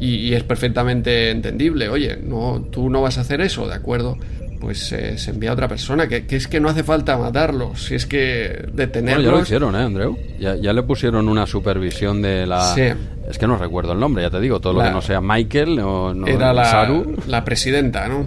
Y, 0.00 0.14
y 0.28 0.34
es 0.34 0.44
perfectamente 0.44 1.30
entendible. 1.30 1.88
Oye, 1.88 2.16
no, 2.22 2.66
tú 2.70 2.88
no 2.88 3.02
vas 3.02 3.18
a 3.18 3.22
hacer 3.22 3.40
eso, 3.40 3.66
¿de 3.66 3.74
acuerdo? 3.74 4.16
Pues 4.60 4.92
eh, 4.92 5.18
se 5.18 5.30
envía 5.30 5.52
otra 5.52 5.68
persona, 5.68 6.06
que, 6.08 6.26
que 6.26 6.36
es 6.36 6.46
que 6.46 6.60
no 6.60 6.68
hace 6.68 6.84
falta 6.84 7.16
matarlos, 7.18 7.84
si 7.84 7.94
es 7.94 8.06
que 8.06 8.58
Bueno, 8.60 8.76
detenerlos. 8.76 9.24
ya 9.24 9.30
lo 9.32 9.42
hicieron, 9.42 9.74
¿eh, 9.74 9.78
Andreu? 9.78 10.16
Ya, 10.38 10.54
ya 10.56 10.72
le 10.72 10.82
pusieron 10.82 11.28
una 11.28 11.46
supervisión 11.46 12.22
de 12.22 12.46
la... 12.46 12.74
Sí. 12.74 12.82
Es 13.28 13.38
que 13.38 13.46
no 13.46 13.56
recuerdo 13.56 13.92
el 13.92 14.00
nombre, 14.00 14.22
ya 14.22 14.30
te 14.30 14.40
digo, 14.40 14.60
todo 14.60 14.72
lo 14.74 14.82
que 14.82 14.90
no 14.90 15.02
sea 15.02 15.20
Michael 15.20 15.78
o 15.80 16.14
no, 16.14 16.26
Era 16.26 16.52
la, 16.52 16.64
Saru. 16.64 17.16
la 17.26 17.44
presidenta, 17.44 18.08
¿no? 18.08 18.24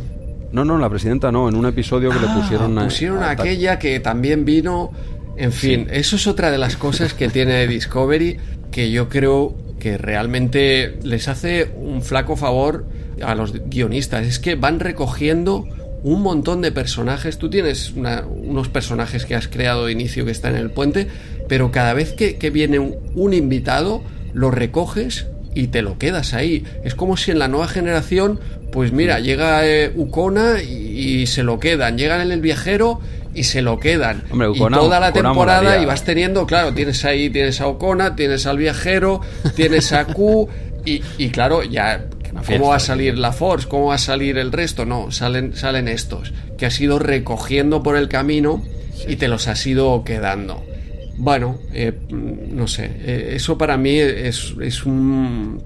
No, 0.52 0.64
no, 0.66 0.78
la 0.78 0.90
presidenta 0.90 1.32
no, 1.32 1.48
en 1.50 1.56
un 1.56 1.66
episodio 1.66 2.10
que 2.12 2.20
le 2.20 2.28
Ah, 2.28 2.36
pusieron... 2.36 2.78
a- 2.78 2.84
pusieron 2.86 3.24
a- 3.24 3.32
aquella 3.32 3.80
que 3.80 4.00
también 4.00 4.46
vino. 4.46 4.92
En 5.38 5.52
fin, 5.54 5.88
eso 5.92 6.18
es 6.18 6.28
otra 6.28 6.52
de 6.52 6.58
las 6.58 6.76
cosas 6.78 7.14
que 7.14 7.30
tiene 7.30 7.66
Discovery 7.68 8.38
que 8.72 8.92
yo 8.92 9.10
creo 9.10 9.56
que 9.80 9.98
realmente 9.98 11.00
les 11.04 11.28
hace 11.28 11.72
un 11.76 12.02
flaco 12.04 12.36
favor 12.36 12.86
a 13.24 13.34
los 13.34 13.54
guionistas. 13.70 14.26
Es 14.28 14.40
que 14.40 14.56
van 14.56 14.80
recogiendo 14.80 15.66
un 16.04 16.22
montón 16.22 16.62
de 16.62 16.72
personajes. 16.72 17.38
Tú 17.38 17.50
tienes 17.50 17.92
una- 17.94 18.24
unos 18.28 18.70
personajes 18.70 19.26
que 19.26 19.36
has 19.36 19.48
creado 19.48 19.86
de 19.88 19.94
inicio 19.94 20.26
que 20.26 20.32
están 20.32 20.56
en 20.56 20.62
el 20.62 20.70
puente, 20.72 21.08
pero 21.48 21.72
cada 21.72 21.94
vez 21.94 22.14
que, 22.14 22.38
que 22.38 22.50
viene 22.52 22.78
un, 22.78 22.96
un 23.16 23.34
invitado, 23.34 24.04
lo 24.34 24.52
recoges 24.52 25.28
y 25.54 25.68
te 25.68 25.82
lo 25.82 25.98
quedas 25.98 26.34
ahí. 26.34 26.64
Es 26.84 26.96
como 26.96 27.18
si 27.18 27.32
en 27.32 27.40
la 27.40 27.48
nueva 27.48 27.68
generación, 27.68 28.40
pues 28.72 28.92
mira, 28.92 29.20
llega 29.20 29.68
eh, 29.68 29.92
Ukona 29.96 30.62
y, 30.62 31.22
y 31.22 31.28
se 31.28 31.44
lo 31.44 31.60
quedan. 31.60 31.98
Llegan 31.98 32.22
en 32.22 32.32
el 32.32 32.42
viajero 32.42 33.00
y 33.34 33.44
se 33.44 33.62
lo 33.62 33.80
quedan. 33.80 34.24
Hombre, 34.32 34.50
y 34.54 34.60
toda 34.60 35.00
la 35.00 35.14
temporada 35.14 35.62
molaría. 35.62 35.84
y 35.84 35.86
vas 35.86 36.04
teniendo, 36.04 36.46
claro, 36.46 36.74
tienes 36.74 37.04
ahí, 37.06 37.30
tienes 37.30 37.62
a 37.62 37.68
Ocona, 37.68 38.16
tienes 38.16 38.46
al 38.46 38.58
viajero, 38.58 39.22
tienes 39.56 39.92
a 39.94 40.06
Q 40.06 40.50
y, 40.86 41.02
y 41.18 41.30
claro, 41.30 41.64
ya 41.64 42.06
¿cómo 42.46 42.70
va 42.70 42.76
a 42.78 42.80
salir 42.80 43.18
la 43.18 43.32
Force? 43.32 43.68
¿Cómo 43.68 43.88
va 43.88 43.96
a 43.96 44.00
salir 44.00 44.38
el 44.38 44.52
resto? 44.52 44.86
No, 44.86 45.12
salen, 45.12 45.56
salen 45.56 45.88
estos, 45.88 46.34
que 46.58 46.66
has 46.66 46.80
ido 46.80 47.00
recogiendo 47.00 47.84
por 47.84 47.96
el 47.96 48.08
camino 48.10 48.64
y 49.08 49.16
te 49.16 49.28
los 49.28 49.48
has 49.48 49.66
ido 49.66 50.04
quedando. 50.04 50.64
Bueno, 51.22 51.60
eh, 51.72 51.94
no 52.10 52.68
sé, 52.68 52.90
eh, 52.98 53.34
eso 53.36 53.56
para 53.56 53.78
mí 53.78 53.96
es, 54.00 54.56
un, 54.88 55.62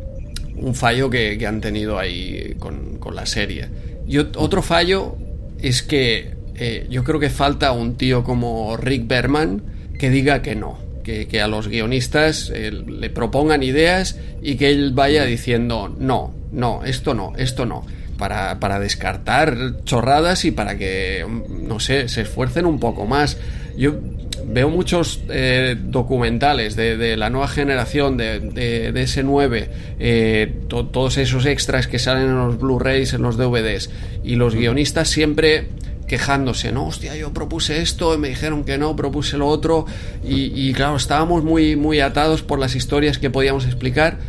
fallo 0.73 1.09
que, 1.09 1.47
han 1.47 1.61
tenido 1.61 1.97
ahí 1.97 2.57
con, 2.59 2.99
la 3.15 3.25
serie. 3.25 3.69
Y 4.05 4.17
ot- 4.17 4.35
otro 4.35 4.61
fallo 4.61 5.15
es 5.61 5.81
que 5.81 6.33
eh, 6.55 6.85
yo 6.89 7.05
creo 7.05 7.21
que 7.21 7.29
falta 7.29 7.71
un 7.71 7.95
tío 7.95 8.25
como 8.25 8.75
Rick 8.75 9.07
Berman 9.07 9.61
que 9.97 10.09
diga 10.09 10.41
que 10.41 10.55
no, 10.55 10.77
que, 11.05 11.41
a 11.41 11.47
los 11.47 11.69
guionistas 11.69 12.51
eh, 12.53 12.71
le 12.71 13.09
propongan 13.09 13.63
ideas 13.63 14.17
y 14.41 14.55
que 14.55 14.69
él 14.71 14.91
vaya 14.93 15.23
diciendo 15.23 15.95
no, 15.97 16.33
no, 16.51 16.83
esto 16.83 17.13
no, 17.13 17.31
esto 17.37 17.65
no. 17.65 17.85
Para, 18.17 18.59
para 18.59 18.79
descartar 18.79 19.83
chorradas 19.85 20.43
y 20.43 20.51
para 20.51 20.77
que, 20.77 21.25
no 21.49 21.79
sé, 21.79 22.09
se 22.09 22.21
esfuercen 22.23 22.65
un 22.65 22.79
poco 22.79 23.05
más. 23.05 23.37
Yo 23.77 23.95
veo 24.47 24.69
muchos 24.69 25.21
eh, 25.29 25.75
documentales 25.79 26.75
de, 26.75 26.97
de 26.97 27.17
la 27.17 27.29
nueva 27.29 27.47
generación 27.47 28.15
de, 28.17 28.39
de, 28.39 28.91
de 28.91 29.03
S9, 29.03 29.67
eh, 29.99 30.53
to- 30.67 30.85
todos 30.87 31.17
esos 31.17 31.45
extras 31.45 31.87
que 31.87 31.99
salen 31.99 32.23
en 32.29 32.37
los 32.37 32.59
Blu-rays, 32.59 33.13
en 33.13 33.21
los 33.23 33.37
DVDs, 33.37 33.89
y 34.23 34.35
los 34.35 34.55
guionistas 34.55 35.09
siempre 35.09 35.67
quejándose, 36.07 36.71
no, 36.71 36.85
hostia, 36.87 37.15
yo 37.15 37.33
propuse 37.33 37.81
esto 37.81 38.13
y 38.13 38.19
me 38.19 38.29
dijeron 38.29 38.63
que 38.63 38.77
no, 38.77 38.95
propuse 38.95 39.37
lo 39.37 39.47
otro, 39.47 39.85
y, 40.23 40.51
y 40.53 40.73
claro, 40.73 40.95
estábamos 40.97 41.43
muy, 41.43 41.75
muy 41.75 41.99
atados 41.99 42.43
por 42.43 42.59
las 42.59 42.75
historias 42.75 43.17
que 43.17 43.31
podíamos 43.31 43.65
explicar. 43.65 44.19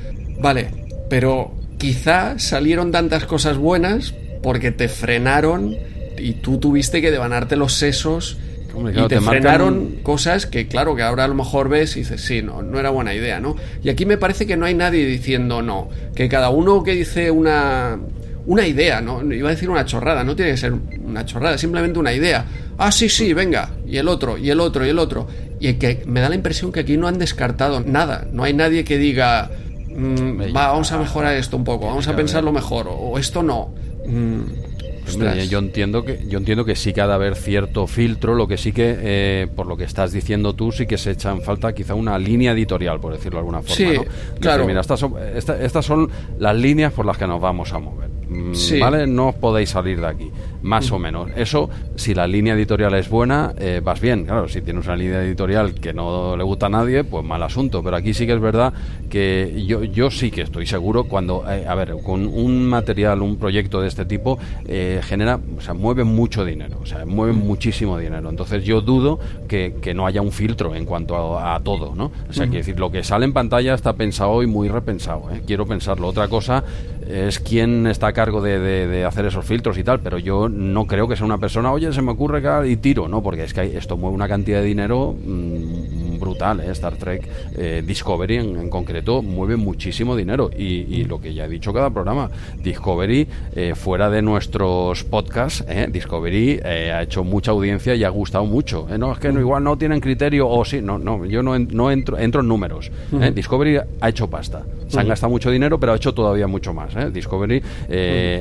Vale, 0.40 0.70
pero 1.10 1.54
quizá 1.78 2.38
salieron 2.38 2.92
tantas 2.92 3.26
cosas 3.26 3.58
buenas 3.58 4.14
porque 4.42 4.70
te 4.70 4.88
frenaron 4.88 5.76
y 6.18 6.32
tú 6.32 6.58
tuviste 6.58 7.02
que 7.02 7.10
devanarte 7.10 7.56
los 7.56 7.74
sesos 7.74 8.38
Hombre, 8.76 8.92
y 8.92 9.02
te, 9.08 9.16
te 9.16 9.20
marcan 9.20 9.96
cosas 10.02 10.44
que, 10.44 10.68
claro, 10.68 10.94
que 10.94 11.02
ahora 11.02 11.24
a 11.24 11.28
lo 11.28 11.34
mejor 11.34 11.70
ves 11.70 11.96
y 11.96 12.00
dices, 12.00 12.20
sí, 12.20 12.42
no, 12.42 12.62
no 12.62 12.78
era 12.78 12.90
buena 12.90 13.14
idea, 13.14 13.40
¿no? 13.40 13.56
Y 13.82 13.88
aquí 13.88 14.04
me 14.04 14.18
parece 14.18 14.46
que 14.46 14.56
no 14.56 14.66
hay 14.66 14.74
nadie 14.74 15.06
diciendo 15.06 15.62
no, 15.62 15.88
que 16.14 16.28
cada 16.28 16.50
uno 16.50 16.82
que 16.82 16.92
dice 16.92 17.30
una, 17.30 17.98
una 18.44 18.66
idea, 18.66 19.00
¿no? 19.00 19.22
Iba 19.32 19.48
a 19.48 19.52
decir 19.52 19.70
una 19.70 19.86
chorrada, 19.86 20.24
no 20.24 20.36
tiene 20.36 20.50
que 20.50 20.56
ser 20.58 20.74
una 21.02 21.24
chorrada, 21.24 21.56
simplemente 21.56 21.98
una 21.98 22.12
idea. 22.12 22.44
Ah, 22.76 22.92
sí, 22.92 23.08
sí, 23.08 23.32
venga, 23.32 23.70
y 23.86 23.96
el 23.96 24.08
otro, 24.08 24.36
y 24.36 24.50
el 24.50 24.60
otro, 24.60 24.84
y 24.84 24.90
el 24.90 24.98
otro. 24.98 25.26
Y 25.58 25.72
que 25.74 26.02
me 26.06 26.20
da 26.20 26.28
la 26.28 26.34
impresión 26.34 26.70
que 26.70 26.80
aquí 26.80 26.98
no 26.98 27.08
han 27.08 27.18
descartado 27.18 27.80
nada, 27.80 28.26
no 28.30 28.44
hay 28.44 28.52
nadie 28.52 28.84
que 28.84 28.98
diga, 28.98 29.50
mm, 29.88 30.54
va, 30.54 30.68
vamos 30.68 30.92
a 30.92 30.98
mejorar 30.98 31.34
esto 31.34 31.56
un 31.56 31.64
poco, 31.64 31.86
vamos 31.86 32.06
a 32.08 32.14
pensarlo 32.14 32.52
mejor, 32.52 32.88
o, 32.88 32.92
o 32.92 33.18
esto 33.18 33.42
no. 33.42 33.74
Mm, 34.06 34.65
Hombre, 35.14 35.48
yo 35.48 35.58
entiendo 35.58 36.04
que 36.04 36.24
yo 36.28 36.38
entiendo 36.38 36.64
que 36.64 36.74
sí 36.76 36.92
que 36.92 37.00
ha 37.00 37.06
de 37.06 37.14
haber 37.14 37.36
cierto 37.36 37.86
filtro, 37.86 38.34
lo 38.34 38.46
que 38.48 38.56
sí 38.56 38.72
que 38.72 38.96
eh, 38.98 39.46
por 39.54 39.66
lo 39.66 39.76
que 39.76 39.84
estás 39.84 40.12
diciendo 40.12 40.54
tú 40.54 40.72
sí 40.72 40.86
que 40.86 40.98
se 40.98 41.12
echa 41.12 41.30
en 41.30 41.42
falta 41.42 41.72
quizá 41.74 41.94
una 41.94 42.18
línea 42.18 42.52
editorial, 42.52 42.98
por 43.00 43.12
decirlo 43.12 43.36
de 43.38 43.40
alguna 43.40 43.60
forma. 43.62 43.74
Sí, 43.76 43.84
¿no? 43.84 43.90
Decir, 43.90 44.08
claro. 44.40 44.66
mira, 44.66 44.80
estas 44.80 45.00
son, 45.00 45.14
esta- 45.34 45.62
estas 45.62 45.84
son 45.84 46.10
las 46.38 46.56
líneas 46.56 46.92
por 46.92 47.06
las 47.06 47.16
que 47.18 47.26
nos 47.26 47.40
vamos 47.40 47.72
a 47.72 47.78
mover. 47.78 48.15
Mm, 48.28 48.54
Sí. 48.54 48.80
¿Vale? 48.80 49.06
No 49.06 49.28
os 49.28 49.34
podéis 49.36 49.70
salir 49.70 50.00
de 50.00 50.06
aquí, 50.06 50.30
más 50.62 50.90
o 50.90 50.98
menos. 50.98 51.28
Eso, 51.36 51.70
si 51.94 52.12
la 52.14 52.26
línea 52.26 52.54
editorial 52.54 52.94
es 52.94 53.08
buena, 53.08 53.52
eh, 53.58 53.80
vas 53.84 54.00
bien. 54.00 54.24
Claro, 54.24 54.48
si 54.48 54.62
tienes 54.62 54.84
una 54.86 54.96
línea 54.96 55.22
editorial 55.22 55.74
que 55.74 55.92
no 55.92 56.36
le 56.36 56.42
gusta 56.42 56.66
a 56.66 56.68
nadie, 56.70 57.04
pues 57.04 57.24
mal 57.24 57.42
asunto. 57.42 57.82
Pero 57.84 57.96
aquí 57.96 58.14
sí 58.14 58.26
que 58.26 58.32
es 58.32 58.40
verdad 58.40 58.72
que 59.08 59.64
yo, 59.66 59.84
yo 59.84 60.10
sí 60.10 60.30
que 60.32 60.42
estoy 60.42 60.66
seguro 60.66 61.04
cuando, 61.04 61.44
eh, 61.48 61.66
a 61.68 61.74
ver, 61.76 61.94
con 62.04 62.26
un 62.26 62.66
material, 62.66 63.22
un 63.22 63.36
proyecto 63.36 63.80
de 63.80 63.88
este 63.88 64.04
tipo, 64.04 64.38
eh, 64.66 65.00
genera, 65.04 65.38
o 65.56 65.60
sea, 65.60 65.74
mueve 65.74 66.02
mucho 66.02 66.44
dinero, 66.44 66.78
o 66.82 66.86
sea, 66.86 67.04
mueve 67.06 67.32
muchísimo 67.32 67.96
dinero. 67.98 68.28
Entonces 68.28 68.64
yo 68.64 68.80
dudo 68.80 69.20
que, 69.46 69.76
que 69.80 69.94
no 69.94 70.04
haya 70.06 70.20
un 70.20 70.32
filtro 70.32 70.74
en 70.74 70.84
cuanto 70.84 71.38
a, 71.38 71.54
a 71.54 71.60
todo, 71.60 71.94
¿no? 71.94 72.10
O 72.28 72.32
sea, 72.32 72.44
quiero 72.46 72.58
decir, 72.58 72.78
lo 72.80 72.90
que 72.90 73.04
sale 73.04 73.24
en 73.24 73.32
pantalla 73.32 73.74
está 73.74 73.92
pensado 73.92 74.42
y 74.42 74.46
muy 74.48 74.68
repensado, 74.68 75.30
¿eh? 75.32 75.42
Quiero 75.46 75.64
pensarlo. 75.64 76.08
Otra 76.08 76.26
cosa 76.28 76.64
es 77.06 77.38
quién 77.40 77.86
está 77.86 78.08
a 78.08 78.12
cargo 78.12 78.40
de, 78.40 78.58
de- 78.58 78.86
hacer 79.04 79.26
esos 79.26 79.44
filtros 79.44 79.78
y 79.78 79.84
tal, 79.84 80.00
pero 80.00 80.18
yo 80.18 80.48
no 80.48 80.86
creo 80.86 81.06
que 81.08 81.16
sea 81.16 81.24
una 81.26 81.38
persona, 81.38 81.72
oye, 81.72 81.92
se 81.92 82.02
me 82.02 82.10
ocurre 82.12 82.42
que 82.42 82.68
y 82.70 82.76
tiro, 82.76 83.08
¿no? 83.08 83.22
Porque 83.22 83.44
es 83.44 83.54
que 83.54 83.76
esto 83.76 83.96
mueve 83.96 84.14
una 84.14 84.28
cantidad 84.28 84.60
de 84.60 84.66
dinero 84.66 85.14
mm, 85.24 86.05
brutal. 86.18 86.60
¿eh? 86.60 86.70
Star 86.72 86.96
Trek 86.96 87.28
eh, 87.56 87.82
Discovery 87.84 88.36
en, 88.36 88.70
concreto 88.70 89.22
mueve 89.22 89.56
muchísimo 89.56 90.16
dinero 90.16 90.50
y, 90.56 91.04
lo 91.04 91.20
que 91.20 91.34
ya 91.34 91.44
he 91.44 91.48
dicho 91.48 91.72
cada 91.72 91.90
programa, 91.90 92.30
Discovery 92.62 93.28
eh, 93.54 93.74
fuera 93.76 94.10
de 94.10 94.22
nuestros 94.22 95.04
podcasts, 95.04 95.64
Discovery 95.88 96.60
ha 96.60 97.02
hecho 97.02 97.22
mucha 97.22 97.52
audiencia 97.52 97.94
y 97.94 98.02
ha 98.04 98.08
gustado 98.08 98.44
mucho. 98.44 98.86
No, 98.98 99.12
es 99.12 99.18
que 99.18 99.30
no, 99.30 99.40
igual 99.40 99.62
no 99.62 99.78
tienen 99.78 100.00
criterio 100.00 100.48
o 100.48 100.64
sí, 100.64 100.80
no, 100.80 100.98
no, 100.98 101.24
yo 101.26 101.42
no, 101.42 101.58
no 101.58 101.90
entro, 101.90 102.18
entro 102.18 102.40
en 102.40 102.48
números. 102.48 102.90
Discovery 103.34 103.78
ha 104.00 104.08
hecho 104.08 104.28
pasta. 104.28 104.62
Se 104.88 105.00
han 105.00 105.08
gastado 105.08 105.30
mucho 105.30 105.50
dinero, 105.50 105.78
pero 105.78 105.92
ha 105.92 105.96
hecho 105.96 106.14
todavía 106.14 106.46
mucho 106.46 106.72
más. 106.72 106.92
Discovery 107.12 107.62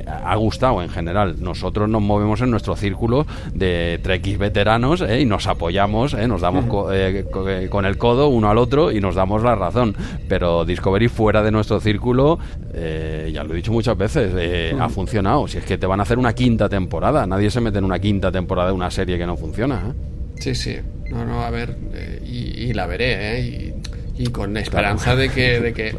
ha 0.08 0.36
gustado 0.36 0.82
en 0.82 0.90
general. 0.90 1.36
Nosotros 1.40 1.88
nos 1.90 2.02
movemos 2.02 2.42
en 2.42 2.52
nuestro 2.52 2.76
círculo 2.76 3.26
de 3.54 4.00
Trekkies 4.02 4.38
veteranos 4.38 5.04
y 5.08 5.26
nos 5.26 5.48
apoyamos, 5.48 6.14
nos 6.14 6.42
damos 6.42 6.66
con 7.70 7.86
el 7.86 7.98
codo 7.98 8.28
uno 8.28 8.50
al 8.50 8.58
otro 8.58 8.92
y 8.92 9.00
nos 9.00 9.16
damos 9.16 9.44
la 9.44 9.56
razón. 9.56 9.96
Pero 10.28 10.66
Discovery 10.66 11.08
fuera 11.08 11.44
de 11.44 11.52
nuestro 11.52 11.80
círculo, 11.80 12.40
eh, 12.74 13.32
ya 13.34 13.44
lo 13.44 13.54
he 13.54 13.58
dicho 13.58 13.72
muchas 13.72 13.98
veces, 13.98 14.34
eh, 14.38 14.76
ha 14.80 14.90
funcionado. 14.90 15.48
Si 15.48 15.58
es 15.58 15.66
que 15.66 15.78
te 15.78 15.86
van 15.86 16.00
a 16.00 16.04
hacer 16.04 16.18
una 16.18 16.34
quinta 16.34 16.70
temporada, 16.70 17.26
nadie 17.26 17.50
se 17.50 17.62
mete 17.62 17.80
en 17.80 17.86
una 17.86 18.00
quinta 18.00 18.32
temporada 18.32 18.70
de 18.70 18.76
una 18.76 18.92
serie 18.92 19.18
que 19.18 19.26
no 19.26 19.38
funciona. 19.38 19.84
¿eh? 19.90 19.94
Sí, 20.40 20.56
sí. 20.56 20.78
No, 21.10 21.24
no, 21.24 21.44
a 21.44 21.52
ver, 21.52 21.78
y, 22.26 22.74
la 22.74 22.88
veré, 22.88 23.74
y, 24.18 24.26
con 24.28 24.58
esperanza 24.58 25.16
de 25.16 25.30
que, 25.30 25.60
de 25.60 25.74
que 25.74 25.96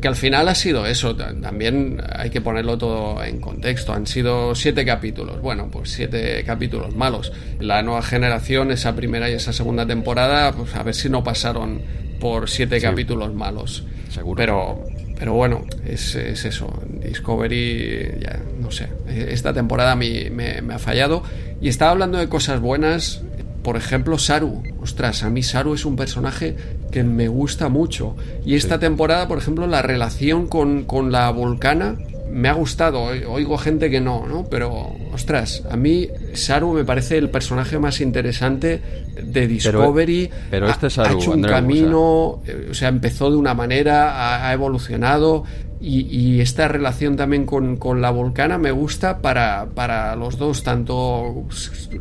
que 0.00 0.08
al 0.08 0.16
final 0.16 0.48
ha 0.48 0.54
sido 0.54 0.86
eso, 0.86 1.14
también 1.14 2.02
hay 2.16 2.30
que 2.30 2.40
ponerlo 2.40 2.78
todo 2.78 3.22
en 3.22 3.40
contexto, 3.40 3.92
han 3.92 4.06
sido 4.06 4.54
siete 4.54 4.84
capítulos, 4.84 5.40
bueno, 5.40 5.68
pues 5.70 5.90
siete 5.90 6.42
capítulos 6.44 6.94
malos. 6.94 7.32
La 7.60 7.82
nueva 7.82 8.02
generación, 8.02 8.70
esa 8.70 8.96
primera 8.96 9.28
y 9.30 9.34
esa 9.34 9.52
segunda 9.52 9.86
temporada, 9.86 10.52
pues 10.52 10.74
a 10.74 10.82
ver 10.82 10.94
si 10.94 11.08
no 11.08 11.22
pasaron 11.22 11.82
por 12.18 12.48
siete 12.48 12.80
capítulos 12.80 13.34
malos. 13.34 13.84
Seguro. 14.08 14.36
Pero, 14.36 14.84
pero 15.18 15.34
bueno, 15.34 15.64
es, 15.86 16.14
eso, 16.14 16.72
Discovery, 17.02 18.20
ya 18.20 18.40
no 18.58 18.70
sé, 18.70 18.88
esta 19.08 19.52
temporada 19.52 19.92
a 19.92 19.96
mí 19.96 20.28
me, 20.30 20.62
me 20.62 20.74
ha 20.74 20.78
fallado. 20.78 21.22
Y 21.60 21.68
estaba 21.68 21.90
hablando 21.90 22.18
de 22.18 22.28
cosas 22.28 22.60
buenas, 22.60 23.22
por 23.62 23.76
ejemplo, 23.76 24.18
Saru. 24.18 24.62
Ostras, 24.80 25.22
a 25.22 25.30
mí 25.30 25.42
Saru 25.42 25.74
es 25.74 25.84
un 25.84 25.96
personaje 25.96 26.56
que 26.90 27.02
me 27.02 27.28
gusta 27.28 27.68
mucho. 27.68 28.16
Y 28.44 28.54
esta 28.54 28.78
temporada, 28.78 29.28
por 29.28 29.38
ejemplo, 29.38 29.66
la 29.66 29.82
relación 29.82 30.46
con, 30.46 30.84
con 30.84 31.12
la 31.12 31.30
volcana 31.30 31.96
me 32.30 32.48
ha 32.48 32.52
gustado. 32.52 33.02
Oigo 33.02 33.58
gente 33.58 33.90
que 33.90 34.00
no, 34.00 34.26
¿no? 34.26 34.44
Pero, 34.48 34.92
ostras, 35.12 35.62
a 35.70 35.76
mí 35.76 36.08
Saru 36.34 36.72
me 36.72 36.84
parece 36.84 37.18
el 37.18 37.28
personaje 37.28 37.78
más 37.78 38.00
interesante 38.00 38.80
de 39.22 39.46
Discovery. 39.46 40.30
Pero, 40.50 40.68
este 40.68 40.90
Saru, 40.90 41.16
ha, 41.16 41.20
hecho 41.20 41.32
un 41.32 41.42
camino, 41.42 42.42
eh, 42.46 42.68
o 42.70 42.74
sea... 42.74 42.88
empezó 42.88 43.30
de 43.30 43.36
una 43.36 43.54
manera, 43.54 44.48
ha, 44.48 44.52
evolucionado. 44.52 45.44
Y, 45.82 46.40
esta 46.40 46.68
relación 46.68 47.16
también 47.16 47.46
con, 47.46 47.76
con, 47.76 48.02
la 48.02 48.10
volcana 48.10 48.58
me 48.58 48.70
gusta 48.70 49.18
para, 49.18 49.66
para 49.74 50.14
los 50.14 50.36
dos, 50.36 50.62
tanto, 50.62 51.46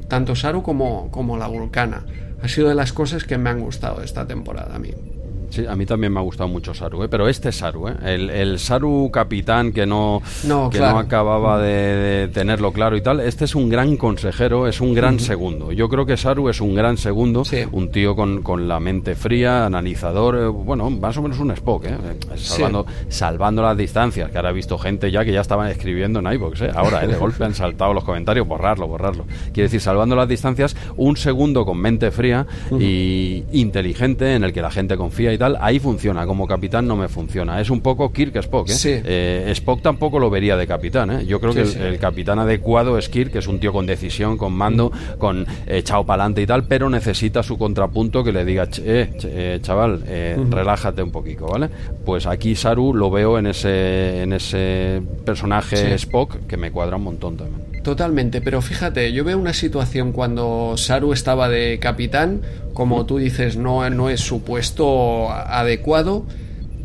tanto 0.09 0.35
Saru 0.35 0.63
como, 0.63 1.09
como 1.11 1.37
la 1.37 1.47
volcana 1.47 2.05
ha 2.41 2.47
sido 2.47 2.69
de 2.69 2.75
las 2.75 2.93
cosas 2.93 3.23
que 3.23 3.37
me 3.37 3.49
han 3.49 3.59
gustado 3.59 4.01
esta 4.01 4.25
temporada 4.25 4.75
a 4.75 4.79
mí. 4.79 4.91
Sí, 5.49 5.65
a 5.65 5.75
mí 5.75 5.85
también 5.85 6.13
me 6.13 6.19
ha 6.19 6.23
gustado 6.23 6.47
mucho 6.47 6.73
Saru, 6.73 7.03
¿eh? 7.03 7.07
pero 7.09 7.27
este 7.27 7.51
Saru, 7.51 7.87
¿eh? 7.87 7.95
el, 8.03 8.59
Saru 8.59 9.09
capitán 9.11 9.71
que 9.71 9.85
no, 9.85 10.21
que 10.71 10.79
no 10.79 10.99
acababa 10.99 11.59
de, 11.59 12.29
tenerlo 12.33 12.71
claro 12.71 12.95
y 12.95 13.01
tal, 13.01 13.19
este 13.19 13.45
es 13.45 13.55
un 13.55 13.69
gran 13.69 13.97
consejero, 13.97 14.67
es 14.67 14.79
un 14.79 14.93
gran 14.93 15.19
segundo. 15.19 15.71
Yo 15.71 15.89
creo 15.89 16.05
que 16.05 16.17
Saru 16.17 16.49
es 16.49 16.61
un 16.61 16.75
gran 16.75 16.97
segundo, 16.97 17.43
un 17.71 17.89
tío 17.89 18.15
con, 18.15 18.43
con, 18.43 18.67
la 18.67 18.79
mente 18.79 19.15
fría, 19.15 19.65
analizador, 19.65 20.35
eh, 20.37 20.47
bueno, 20.47 20.89
más 20.89 21.17
o 21.17 21.21
menos 21.21 21.39
un 21.39 21.51
Spock, 21.51 21.85
¿eh? 21.85 21.97
salvando, 22.35 22.85
salvando 23.07 23.61
las 23.63 23.77
distancias, 23.77 24.29
que 24.29 24.37
ahora 24.37 24.51
he 24.51 24.53
visto 24.53 24.77
gente 24.77 25.09
ya 25.11 25.25
que 25.25 25.31
ya 25.31 25.41
estaban 25.41 25.69
escribiendo 25.69 26.19
en 26.19 26.31
iVoox, 26.33 26.61
¿eh? 26.61 26.71
ahora 26.75 27.05
de 27.05 27.15
golpe 27.17 27.43
han 27.43 27.55
saltado 27.55 27.93
los 27.93 28.03
comentarios, 28.03 28.47
borrarlo, 28.47 28.87
borrarlo. 28.87 29.25
Quiere 29.45 29.63
decir, 29.63 29.81
salvando 29.81 30.15
las 30.15 30.27
distancias, 30.27 30.75
un 30.95 31.17
segundo 31.17 31.65
con 31.65 31.79
mente 31.79 32.11
fría 32.11 32.45
y 32.79 33.43
inteligente 33.51 34.35
en 34.35 34.43
el 34.43 34.53
que 34.53 34.61
la 34.61 34.71
gente 34.71 34.95
confía 34.95 35.33
y 35.33 35.37
ahí 35.59 35.79
funciona. 35.79 36.25
Como 36.25 36.47
capitán 36.47 36.87
no 36.87 36.95
me 36.95 37.07
funciona. 37.07 37.59
Es 37.59 37.69
un 37.69 37.81
poco 37.81 38.11
Kirk 38.11 38.35
Spock. 38.37 38.69
¿eh? 38.69 39.01
¿eh? 39.05 39.51
Spock 39.51 39.81
tampoco 39.81 40.19
lo 40.19 40.29
vería 40.29 40.55
de 40.55 40.67
capitán. 40.67 41.11
¿eh? 41.11 41.25
Yo 41.25 41.39
creo 41.39 41.53
que 41.53 41.61
el, 41.61 41.99
capitán 41.99 42.39
adecuado 42.39 42.97
es 42.97 43.09
Kirk, 43.09 43.31
que 43.31 43.39
es 43.39 43.47
un 43.47 43.59
tío 43.59 43.73
con 43.73 43.85
decisión, 43.85 44.37
con 44.37 44.53
mando, 44.53 44.91
con 45.17 45.45
echado 45.67 46.05
para 46.05 46.23
adelante 46.23 46.41
y 46.41 46.47
tal, 46.47 46.65
pero 46.65 46.89
necesita 46.89 47.43
su 47.43 47.57
contrapunto 47.57 48.23
que 48.23 48.31
le 48.31 48.45
diga, 48.45 48.67
eh, 48.83 49.11
eh 49.23 49.59
chaval, 49.61 50.03
relájate 50.49 51.03
un 51.03 51.11
poquito, 51.11 51.47
¿vale? 51.47 51.69
Pues 52.05 52.25
aquí 52.25 52.55
Saru 52.55 52.93
lo 52.93 53.09
veo 53.09 53.37
en 53.37 53.47
ese, 53.47 54.23
en 54.23 54.33
ese 54.33 55.01
personaje 55.25 55.93
Spock 55.95 56.47
que 56.47 56.57
me 56.57 56.71
cuadra 56.71 56.97
un 56.97 57.03
montón 57.03 57.37
también. 57.37 57.78
Totalmente, 57.83 58.41
pero 58.41 58.61
fíjate, 58.61 59.13
yo 59.13 59.23
veo 59.23 59.37
una 59.37 59.53
situación 59.53 60.11
cuando 60.11 60.75
Saru 60.75 61.13
estaba 61.13 61.47
de 61.47 61.79
capitán, 61.79 62.41
como 62.73 63.05
tú 63.05 63.17
dices, 63.17 63.55
no, 63.55 63.89
no 63.89 64.09
es 64.09 64.19
su 64.19 64.43
puesto 64.43 65.31
adecuado, 65.31 66.25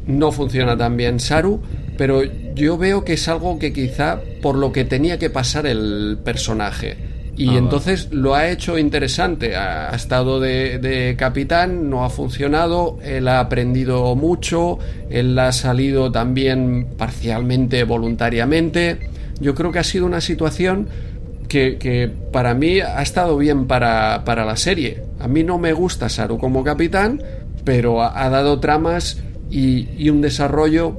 no 0.07 0.30
funciona 0.30 0.76
tan 0.76 0.96
bien 0.96 1.18
Saru, 1.18 1.61
pero 1.98 2.22
yo 2.54 2.78
veo 2.78 3.04
que 3.04 3.14
es 3.14 3.28
algo 3.28 3.59
que 3.59 3.72
quizá 3.72 4.20
por 4.40 4.57
lo 4.57 4.72
que 4.72 4.85
tenía 4.85 5.18
que 5.18 5.30
pasar 5.30 5.66
el 5.66 6.18
personaje. 6.24 6.96
Y 7.37 7.48
ah, 7.48 7.59
entonces 7.59 8.11
lo 8.12 8.37
ha 8.37 8.48
hecho 8.48 8.78
interesante. 8.78 9.57
Ha, 9.57 9.90
estado 9.96 10.38
de, 10.38 10.78
de, 10.78 11.16
capitán, 11.16 11.90
no 11.90 12.04
ha 12.04 12.11
funcionado, 12.11 13.00
él 13.02 13.26
ha 13.26 13.40
aprendido 13.40 14.14
mucho, 14.14 14.78
él 15.11 15.37
ha 15.40 15.50
salido 15.50 16.12
también 16.12 16.87
parcialmente 16.96 17.83
voluntariamente 17.83 19.13
yo 19.44 19.54
creo 19.54 19.70
que 19.70 19.78
ha 19.78 19.85
sido 19.85 20.07
una 20.07 20.22
situación 20.22 20.88
que, 21.48 22.11
para 22.33 22.54
mí 22.54 22.80
ha 22.80 23.02
estado 23.02 23.37
bien 23.37 23.66
para, 23.66 24.22
la 24.24 24.57
serie. 24.57 25.02
A 25.20 25.28
mí 25.28 25.44
no 25.44 25.59
me 25.59 25.72
gusta 25.72 26.09
Saru 26.09 26.38
como 26.38 26.64
capitán, 26.64 27.22
pero 27.62 28.02
ha, 28.02 28.28
dado 28.30 28.59
tramas 28.59 29.22
y, 29.50 30.09
un 30.09 30.22
desarrollo 30.22 30.98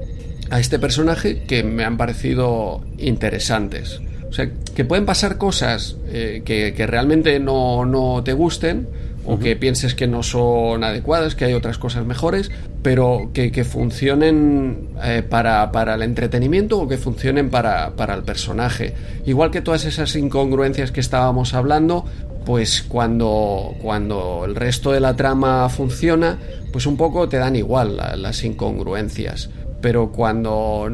a 0.51 0.59
este 0.59 0.77
personaje 0.77 1.43
que 1.43 1.63
me 1.63 1.83
han 1.83 1.97
parecido 1.97 2.85
interesantes. 2.99 3.99
O 4.29 4.33
sea, 4.33 4.49
que 4.75 4.85
pueden 4.85 5.05
pasar 5.05 5.37
cosas 5.37 5.97
eh, 6.07 6.43
que, 6.45 6.73
que, 6.75 6.87
realmente 6.87 7.39
no, 7.39 7.85
no 7.85 8.23
te 8.23 8.33
gusten, 8.33 8.87
o 9.25 9.39
que 9.39 9.55
pienses 9.55 9.95
que 9.95 10.07
no 10.07 10.23
son 10.23 10.83
adecuadas, 10.83 11.35
que 11.35 11.45
hay 11.45 11.53
otras 11.53 11.77
cosas 11.77 12.05
mejores, 12.05 12.51
pero 12.83 13.31
que, 13.33 13.51
que 13.51 13.63
funcionen 13.63 14.89
eh, 15.03 15.23
para, 15.27 15.71
para, 15.71 15.95
el 15.95 16.03
entretenimiento 16.03 16.79
o 16.79 16.87
que 16.87 16.97
funcionen 16.97 17.49
para, 17.49 17.95
para 17.95 18.13
el 18.13 18.23
personaje. 18.23 18.93
Igual 19.25 19.51
que 19.51 19.61
todas 19.61 19.85
esas 19.85 20.15
incongruencias 20.15 20.91
que 20.91 20.99
estábamos 20.99 21.53
hablando, 21.55 22.05
pues 22.45 22.83
cuando, 22.83 23.73
cuando 23.81 24.43
el 24.45 24.55
resto 24.55 24.91
de 24.91 24.99
la 24.99 25.15
trama 25.15 25.67
funciona, 25.69 26.37
pues 26.71 26.85
un 26.85 26.95
poco 26.95 27.27
te 27.27 27.37
dan 27.37 27.55
igual 27.55 27.97
las 28.17 28.43
incongruencias. 28.43 29.49
Pero 29.81 30.11
cuando 30.11 30.87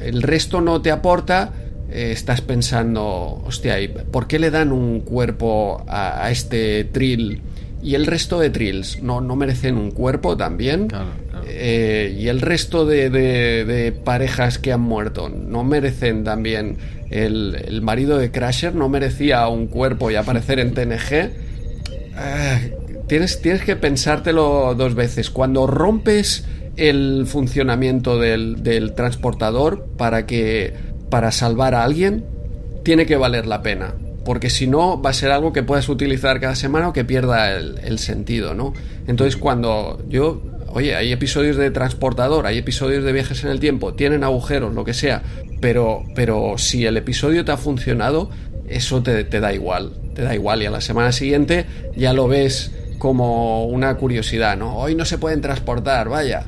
el 0.00 0.22
resto 0.22 0.60
no 0.62 0.80
te 0.80 0.90
aporta, 0.90 1.52
eh, 1.90 2.12
estás 2.12 2.40
pensando, 2.40 3.42
hostia, 3.44 3.76
¿por 4.10 4.26
qué 4.26 4.38
le 4.38 4.50
dan 4.50 4.72
un 4.72 5.00
cuerpo 5.00 5.84
a, 5.86 6.24
a 6.24 6.30
este 6.30 6.84
trill? 6.84 7.42
Y 7.86 7.94
el 7.94 8.04
resto 8.04 8.40
de 8.40 8.50
trills 8.50 9.00
no, 9.00 9.20
no 9.20 9.36
merecen 9.36 9.76
un 9.76 9.92
cuerpo 9.92 10.36
también. 10.36 10.88
Eh, 11.46 12.16
y 12.18 12.26
el 12.26 12.40
resto 12.40 12.84
de, 12.84 13.10
de, 13.10 13.92
parejas 13.92 14.58
que 14.58 14.72
han 14.72 14.80
muerto 14.80 15.28
no 15.28 15.62
merecen 15.62 16.24
también. 16.24 16.78
El, 17.10 17.54
el, 17.64 17.82
marido 17.82 18.18
de 18.18 18.32
Crasher 18.32 18.74
no 18.74 18.88
merecía 18.88 19.46
un 19.46 19.68
cuerpo 19.68 20.10
y 20.10 20.16
aparecer 20.16 20.58
en 20.58 20.74
TNG. 20.74 21.12
Eh, 21.12 22.76
tienes, 23.06 23.40
tienes 23.40 23.62
que 23.62 23.76
pensártelo 23.76 24.74
dos 24.74 24.96
veces. 24.96 25.30
Cuando 25.30 25.68
rompes 25.68 26.44
el 26.76 27.24
funcionamiento 27.28 28.18
del, 28.18 28.64
del 28.64 28.94
transportador 28.94 29.86
para 29.96 30.26
que 30.26 30.74
para 31.08 31.30
salvar 31.30 31.76
a 31.76 31.84
alguien, 31.84 32.24
tiene 32.82 33.06
que 33.06 33.16
valer 33.16 33.46
la 33.46 33.62
pena 33.62 33.94
porque 34.26 34.50
si 34.50 34.66
no 34.66 35.00
va 35.00 35.10
a 35.10 35.12
ser 35.12 35.30
algo 35.30 35.52
que 35.52 35.62
puedas 35.62 35.88
utilizar 35.88 36.40
cada 36.40 36.56
semana 36.56 36.88
o 36.88 36.92
que 36.92 37.04
pierda 37.04 37.56
el, 37.56 37.98
sentido, 38.00 38.54
¿no? 38.54 38.74
Entonces 39.06 39.36
cuando 39.36 40.04
yo, 40.08 40.42
oye, 40.66 40.96
hay 40.96 41.12
episodios 41.12 41.56
de 41.56 41.70
transportador, 41.70 42.44
hay 42.44 42.58
episodios 42.58 43.04
de 43.04 43.12
viajes 43.12 43.44
en 43.44 43.50
el 43.50 43.60
tiempo, 43.60 43.94
tienen 43.94 44.24
agujeros, 44.24 44.74
lo 44.74 44.84
que 44.84 44.94
sea, 44.94 45.22
pero, 45.60 46.02
pero 46.16 46.58
si 46.58 46.84
el 46.84 46.96
episodio 46.96 47.44
te 47.44 47.52
ha 47.52 47.56
funcionado, 47.56 48.28
eso 48.68 49.00
te, 49.00 49.22
te 49.22 49.38
da 49.38 49.54
igual, 49.54 49.92
te 50.14 50.22
da 50.22 50.34
igual 50.34 50.60
y 50.60 50.66
a 50.66 50.70
la 50.72 50.80
semana 50.80 51.12
siguiente 51.12 51.64
ya 51.94 52.12
lo 52.12 52.26
ves 52.26 52.72
como 52.98 53.66
una 53.66 53.94
curiosidad, 53.94 54.56
¿no? 54.56 54.76
Hoy 54.76 54.96
no 54.96 55.04
se 55.04 55.18
pueden 55.18 55.40
transportar, 55.40 56.08
vaya. 56.08 56.46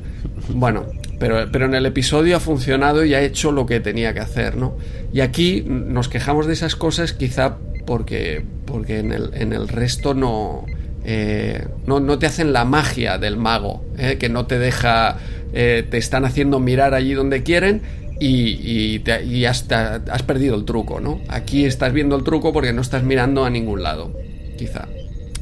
Bueno, 0.49 0.85
pero, 1.19 1.51
pero 1.51 1.65
en 1.65 1.75
el 1.75 1.85
episodio 1.85 2.37
ha 2.37 2.39
funcionado 2.39 3.03
y 3.03 3.13
ha 3.13 3.21
hecho 3.21 3.51
lo 3.51 3.65
que 3.65 3.79
tenía 3.79 4.13
que 4.13 4.21
hacer, 4.21 4.55
¿no? 4.55 4.77
Y 5.13 5.19
aquí 5.19 5.63
nos 5.67 6.07
quejamos 6.07 6.47
de 6.47 6.53
esas 6.53 6.75
cosas 6.75 7.13
quizá 7.13 7.57
porque, 7.85 8.43
porque 8.65 8.99
en, 8.99 9.11
el, 9.11 9.31
en 9.33 9.51
el 9.51 9.67
resto 9.67 10.13
no, 10.13 10.65
eh, 11.03 11.65
no, 11.85 11.99
no, 11.99 12.19
te 12.19 12.25
hacen 12.25 12.53
la 12.53 12.65
magia 12.65 13.17
del 13.17 13.35
mago, 13.35 13.83
eh, 13.97 14.17
que 14.17 14.29
no 14.29 14.45
te 14.45 14.59
deja, 14.59 15.17
eh, 15.53 15.85
te 15.89 15.97
están 15.97 16.23
haciendo 16.23 16.59
mirar 16.59 16.93
allí 16.93 17.13
donde 17.13 17.43
quieren 17.43 17.81
y, 18.19 18.59
y, 18.61 18.99
te, 18.99 19.25
y 19.25 19.45
has, 19.45 19.65
has, 19.71 20.23
perdido 20.23 20.55
el 20.55 20.65
truco, 20.65 20.99
¿no? 20.99 21.19
Aquí 21.29 21.65
estás 21.65 21.93
viendo 21.93 22.15
el 22.15 22.23
truco 22.23 22.53
porque 22.53 22.73
no 22.73 22.81
estás 22.81 23.03
mirando 23.03 23.43
a 23.43 23.49
ningún 23.49 23.83
lado, 23.83 24.13
quizá. 24.57 24.87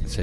Sí. 0.06 0.22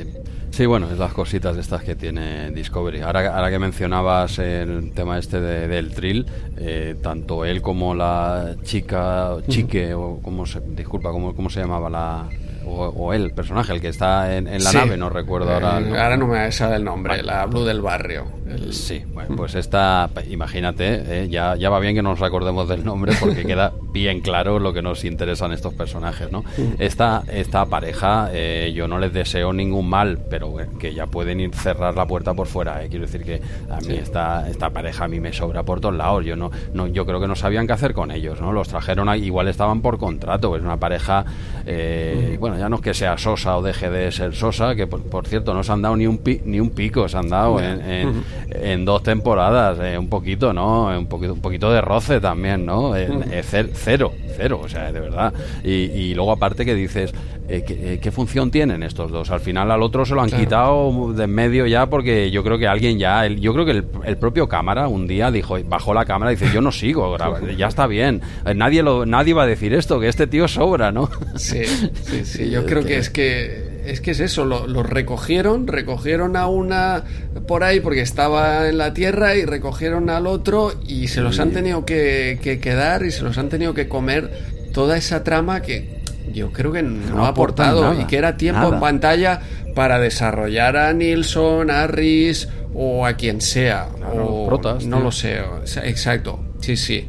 Sí, 0.56 0.65
bueno, 0.65 0.89
es 0.89 0.98
las 0.98 1.12
cositas 1.12 1.58
estas 1.58 1.84
que 1.84 1.96
tiene 1.96 2.50
Discovery. 2.52 3.02
Ahora, 3.02 3.36
ahora 3.36 3.50
que 3.52 3.60
mencionabas 3.60 4.39
el 4.39 4.94
tema 4.94 5.18
este 5.18 5.41
de, 5.41 5.68
del 5.68 5.94
thrill, 5.94 6.26
eh, 6.56 6.96
tanto 7.04 7.44
él 7.44 7.62
como 7.62 7.94
la 7.94 8.56
chica, 8.63 9.36
chique, 9.50 9.94
o 9.94 10.22
como 10.22 10.46
se, 10.46 10.62
disculpa, 10.62 11.12
¿cómo, 11.12 11.36
cómo 11.36 11.50
se 11.50 11.60
llamaba 11.60 11.89
la, 11.89 12.30
o, 12.65 13.13
el 13.13 13.32
personaje, 13.32 13.73
el 13.73 13.82
que 13.82 13.89
está 13.89 14.36
en, 14.36 14.47
en 14.47 14.63
la 14.63 14.71
sí. 14.71 14.78
nave, 14.78 14.97
no 14.97 15.10
recuerdo 15.10 15.54
ahora. 15.54 15.80
Eh, 15.80 15.97
ahora 15.97 16.17
no 16.17 16.28
me 16.28 16.51
sale 16.51 16.75
el 16.75 16.84
nombre, 16.84 17.21
la 17.23 17.45
Blue 17.45 17.63
del 17.63 17.82
barrio. 17.82 18.25
El... 18.49 18.73
Sí, 18.73 19.04
bueno, 19.13 19.36
pues 19.36 19.56
esta, 19.56 20.10
imagínate, 20.30 21.23
eh, 21.23 21.30
ya, 21.30 21.56
ya 21.56 21.69
va 21.69 21.80
bien 21.80 21.95
que 21.95 22.01
nos 22.01 22.21
acordemos 22.21 22.67
del 22.67 22.84
nombre 22.84 23.13
porque 23.19 23.43
queda 23.45 23.73
bien 23.91 24.21
claro 24.21 24.60
lo 24.60 24.73
que 24.73 24.82
nos 24.82 25.04
interesan 25.06 25.51
estos 25.51 25.73
personajes, 25.73 26.32
¿no? 26.32 26.43
Esta, 26.80 27.23
esta 27.32 27.65
pareja, 27.65 28.30
eh, 28.34 28.73
yo 28.75 28.88
no 28.88 28.99
les 28.99 29.13
deseo 29.13 29.54
ningún 29.54 29.89
mal, 29.89 30.19
pero 30.30 30.56
que 30.80 30.93
ya 30.93 31.08
pueden 31.08 31.39
ir 31.39 31.56
cerrar 31.56 31.95
la 31.95 32.06
puerta 32.06 32.34
por 32.34 32.47
fuera, 32.47 32.84
eh. 32.84 32.88
quiero 32.89 33.06
decir 33.06 33.23
que 33.23 33.41
a 33.69 33.78
mí 33.78 33.88
sí. 33.88 33.95
esta, 33.95 34.49
esta 34.49 34.69
pareja 34.69 35.06
a 35.06 35.08
mí 35.08 35.19
me 35.19 35.34
sobra 35.34 35.63
por 35.63 35.80
todos 35.80 35.95
lados, 35.95 36.25
yo 36.25 36.36
no, 36.36 36.51
no 36.73 36.88
yo 36.88 37.06
creo 37.06 37.19
que 37.19 37.28
no 37.28 37.36
sabían 37.36 37.67
qué 37.67 37.73
hacer 37.73 37.93
con 37.93 38.12
ellos, 38.12 38.41
¿no? 38.41 38.51
Los 38.51 38.67
trajeron, 38.67 39.10
a, 39.10 39.17
igual 39.17 39.47
estaban 39.47 39.82
por 39.82 39.97
contrato, 39.97 40.56
es 40.56 40.62
una 40.62 40.78
pareja, 40.78 41.25
eh, 41.65 42.38
bueno, 42.56 42.65
ya 42.65 42.70
no 42.70 42.78
es 42.78 42.82
que 42.82 42.94
sea 42.94 43.18
Sosa 43.18 43.58
o 43.58 43.62
deje 43.62 43.89
de 43.89 44.12
ser 44.12 44.34
Sosa, 44.34 44.76
que 44.76 44.88
por, 44.88 45.02
por 45.04 45.28
cierto 45.28 45.54
no 45.54 45.63
se 45.63 45.72
han 45.72 45.82
dado 45.82 45.96
ni 45.98 46.08
un, 46.08 46.18
pi, 46.20 46.41
ni 46.46 46.60
un 46.60 46.70
pico, 46.70 47.08
se 47.10 47.18
han 47.18 47.30
dado 47.30 47.60
en, 47.60 47.82
en, 47.82 48.08
uh 48.08 48.12
-huh. 48.12 48.63
en 48.63 48.86
dos 48.86 49.04
temporadas, 49.04 49.78
eh, 49.82 49.98
un 49.98 50.08
poquito, 50.10 50.54
¿no? 50.54 50.88
Un 50.98 51.08
poquito, 51.08 51.34
un 51.34 51.41
poquito 51.41 51.72
de 51.72 51.82
roce 51.82 52.20
también, 52.20 52.65
¿no? 52.65 52.96
Eh, 52.96 53.10
uh 53.10 53.22
-huh. 53.22 53.70
cero, 53.74 54.13
cero, 54.38 54.62
o 54.63 54.70
sea, 54.70 54.91
de 54.91 55.00
verdad. 55.00 55.34
Y, 55.63 55.72
y 55.72 56.13
luego 56.13 56.32
aparte 56.32 56.65
que 56.65 56.76
dices, 56.76 57.13
eh, 57.48 57.63
¿qué, 57.65 58.00
¿qué, 58.02 58.12
función 58.12 58.50
tienen 58.50 58.82
estos 58.82 59.12
dos? 59.12 59.30
Al 59.30 59.39
final 59.39 59.70
al 59.70 59.84
otro 59.84 60.04
se 60.04 60.15
lo 60.15 60.22
han 60.22 60.30
claro. 60.30 60.44
quitado 60.44 61.13
de 61.13 61.26
en 61.26 61.30
medio 61.32 61.68
ya 61.68 61.86
porque 61.88 62.32
yo 62.32 62.44
creo 62.44 62.58
que 62.58 62.68
alguien 62.68 62.98
ya, 62.98 63.26
el, 63.26 63.39
yo 63.39 63.54
creo 63.54 63.65
que 63.65 63.72
el, 63.72 63.86
el, 64.04 64.18
propio 64.18 64.48
cámara 64.48 64.88
un 64.88 65.06
día 65.06 65.30
dijo, 65.30 65.58
bajó 65.68 65.94
la 65.94 66.06
cámara 66.06 66.32
y 66.32 66.36
dice, 66.38 66.52
yo 66.54 66.62
no 66.62 66.72
sigo, 66.72 67.15
ya 67.58 67.68
está 67.68 67.86
bien. 67.86 68.22
Nadie, 68.56 68.82
lo, 68.82 69.06
nadie 69.06 69.34
va 69.34 69.44
a 69.44 69.48
decir 69.48 69.74
esto, 69.74 70.00
que 70.00 70.08
este 70.08 70.26
tío 70.26 70.48
sobra, 70.48 70.91
¿no? 70.91 71.10
Sí, 71.36 71.65
sí, 71.65 72.26
sí, 72.26 72.44
yo 72.49 72.65
creo 72.65 72.84
que 72.84 72.97
es 72.97 73.10
que 73.10 73.75
es 73.86 74.01
que 74.01 74.12
es 74.12 74.19
eso, 74.19 74.45
lo, 74.45 74.67
lo, 74.67 74.81
recogieron, 74.81 75.67
recogieron 75.67 76.36
a 76.36 76.47
una 76.47 77.03
por 77.47 77.63
ahí 77.63 77.79
porque 77.79 78.01
estaba 78.01 78.67
en 78.67 78.79
la 78.79 78.93
tierra 78.93 79.36
y 79.36 79.45
recogieron 79.45 80.10
al 80.10 80.25
otro 80.25 80.73
y 80.88 81.08
se 81.08 81.21
los 81.21 81.39
han 81.39 81.51
tenido 81.51 81.86
que, 81.86 82.39
que 82.41 82.60
quedar 82.60 83.05
y 83.05 83.12
se 83.12 83.21
los 83.21 83.38
han 83.38 83.49
tenido 83.49 83.73
que 83.75 83.88
comer 83.88 84.31
toda 84.73 84.97
esa 84.97 85.23
trama 85.23 85.62
que 85.62 86.01
yo 86.34 86.51
creo 86.51 86.71
que 86.71 86.81
no, 86.81 87.15
no 87.15 87.25
ha 87.25 87.29
aportado 87.29 87.81
nada, 87.81 88.01
y 88.01 88.05
que 88.05 88.17
era 88.17 88.38
tiempo 88.38 88.62
nada. 88.62 88.75
en 88.75 88.79
pantalla 88.79 89.41
para 89.75 89.99
desarrollar 89.99 90.77
a 90.77 90.93
Nilsson, 90.93 91.69
a 91.69 91.86
Rhys 91.88 92.49
o 92.73 93.05
a 93.05 93.13
quien 93.13 93.41
sea. 93.41 93.88
Claro, 93.95 94.25
o, 94.25 94.47
protas, 94.47 94.86
no 94.86 94.97
tío. 94.97 95.05
lo 95.05 95.12
sé, 95.12 95.39
exacto, 95.84 96.39
sí, 96.60 96.75
sí. 96.75 97.08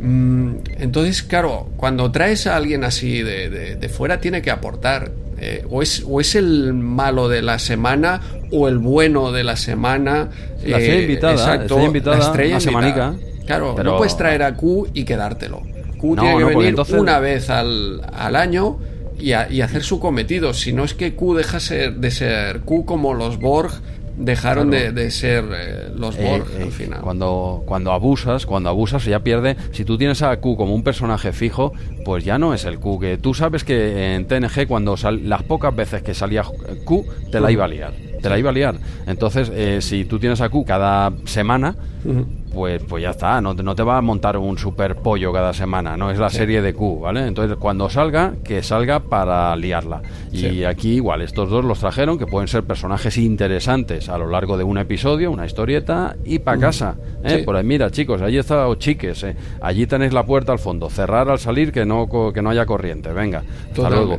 Mm, 0.00 0.54
entonces, 0.78 1.22
claro, 1.22 1.68
cuando 1.76 2.10
traes 2.10 2.46
a 2.46 2.56
alguien 2.56 2.84
así 2.84 3.22
de, 3.22 3.50
de, 3.50 3.76
de 3.76 3.88
fuera, 3.88 4.20
tiene 4.20 4.42
que 4.42 4.50
aportar. 4.50 5.10
Eh, 5.40 5.64
o, 5.70 5.82
es, 5.82 6.02
o 6.04 6.20
es 6.20 6.34
el 6.34 6.74
malo 6.74 7.28
de 7.28 7.42
la 7.42 7.60
semana 7.60 8.20
o 8.50 8.66
el 8.66 8.78
bueno 8.78 9.30
de 9.30 9.44
la 9.44 9.56
semana. 9.56 10.30
La 10.64 10.78
estrella 10.78 10.94
eh, 10.94 11.02
invitada, 11.02 11.32
exacto, 11.34 11.62
estrella 11.62 11.86
invitada, 11.86 12.16
la 12.18 12.24
estrella 12.24 12.60
semanica. 12.60 13.14
Claro, 13.46 13.74
pero... 13.76 13.92
no 13.92 13.96
puedes 13.98 14.16
traer 14.16 14.42
a 14.42 14.54
Q 14.54 14.88
y 14.94 15.04
quedártelo. 15.04 15.62
Q 15.98 16.16
no, 16.16 16.22
tiene 16.22 16.38
que 16.38 16.42
no, 16.42 16.48
venir 16.48 16.66
entonces... 16.66 17.00
una 17.00 17.18
vez 17.20 17.50
al, 17.50 18.02
al 18.12 18.36
año 18.36 18.78
y, 19.18 19.32
a, 19.32 19.50
y, 19.50 19.60
hacer 19.60 19.84
su 19.84 20.00
cometido. 20.00 20.52
Si 20.54 20.72
no 20.72 20.84
es 20.84 20.94
que 20.94 21.14
Q 21.14 21.34
deja 21.34 21.60
ser, 21.60 21.94
de 21.94 22.10
ser 22.10 22.60
Q 22.60 22.84
como 22.84 23.14
los 23.14 23.38
Borg 23.38 23.72
dejaron 24.18 24.70
claro. 24.70 24.92
de, 24.92 24.92
de, 24.92 25.10
ser 25.10 25.44
eh, 25.52 25.88
los 25.94 26.16
Borg 26.16 26.46
eh, 26.58 26.62
al 26.64 26.72
final. 26.72 27.00
Cuando, 27.00 27.62
cuando 27.66 27.92
abusas, 27.92 28.46
cuando 28.46 28.68
abusas 28.68 29.04
ya 29.04 29.20
pierde. 29.20 29.56
Si 29.72 29.84
tú 29.84 29.96
tienes 29.96 30.22
a 30.22 30.36
Q 30.38 30.56
como 30.56 30.74
un 30.74 30.82
personaje 30.82 31.32
fijo, 31.32 31.72
pues 32.04 32.24
ya 32.24 32.38
no 32.38 32.54
es 32.54 32.64
el 32.64 32.78
Q. 32.78 33.00
Que 33.00 33.18
tú 33.18 33.34
sabes 33.34 33.64
que 33.64 34.14
en 34.14 34.26
TNG 34.26 34.66
cuando 34.66 34.96
sal, 34.96 35.28
las 35.28 35.42
pocas 35.42 35.74
veces 35.74 36.02
que 36.02 36.14
salía 36.14 36.42
Q 36.84 37.06
te 37.30 37.40
la 37.40 37.50
iba 37.50 37.64
a 37.64 37.68
liar. 37.68 37.92
Te 38.20 38.28
la 38.28 38.38
iba 38.38 38.50
a 38.50 38.52
liar. 38.52 38.74
Entonces, 39.06 39.50
eh, 39.54 39.78
si 39.80 40.04
tú 40.04 40.18
tienes 40.18 40.40
a 40.40 40.48
Q 40.48 40.64
cada 40.64 41.12
semana, 41.24 41.76
uh 42.04 42.12
-huh 42.12 42.26
pues, 42.52 42.82
pues 42.82 43.02
ya 43.02 43.10
está, 43.10 43.40
no, 43.40 43.54
no, 43.54 43.74
te 43.74 43.82
va 43.82 43.98
a 43.98 44.00
montar 44.00 44.36
un 44.36 44.58
super 44.58 44.96
pollo 44.96 45.32
cada 45.32 45.52
semana, 45.52 45.96
no 45.96 46.10
es 46.10 46.18
la 46.18 46.30
sí. 46.30 46.38
serie 46.38 46.62
de 46.62 46.74
Q, 46.74 47.00
¿vale? 47.00 47.26
Entonces 47.26 47.56
cuando 47.56 47.88
salga, 47.88 48.34
que 48.44 48.62
salga 48.62 49.00
para 49.00 49.54
liarla. 49.56 50.02
Y 50.32 50.38
sí. 50.38 50.64
aquí 50.64 50.94
igual, 50.94 51.22
estos 51.22 51.50
dos 51.50 51.64
los 51.64 51.78
trajeron, 51.80 52.18
que 52.18 52.26
pueden 52.26 52.48
ser 52.48 52.64
personajes 52.64 53.18
interesantes 53.18 54.08
a 54.08 54.18
lo 54.18 54.28
largo 54.28 54.56
de 54.56 54.64
un 54.64 54.78
episodio, 54.78 55.30
una 55.30 55.46
historieta, 55.46 56.16
y 56.24 56.38
para 56.38 56.58
casa. 56.58 56.96
¿eh? 57.24 57.38
Sí. 57.38 57.42
Por 57.44 57.56
ahí, 57.56 57.64
mira 57.64 57.90
chicos, 57.90 58.22
allí 58.22 58.38
está 58.38 58.68
o 58.68 58.74
chiques, 58.76 59.22
¿eh? 59.24 59.36
allí 59.60 59.86
tenéis 59.86 60.12
la 60.12 60.24
puerta 60.24 60.52
al 60.52 60.58
fondo, 60.58 60.90
cerrar 60.90 61.28
al 61.30 61.38
salir 61.38 61.72
que 61.72 61.84
no, 61.84 62.08
que 62.32 62.42
no 62.42 62.50
haya 62.50 62.66
corriente, 62.66 63.12
venga, 63.12 63.42
hasta 63.70 63.90
luego. 63.90 64.18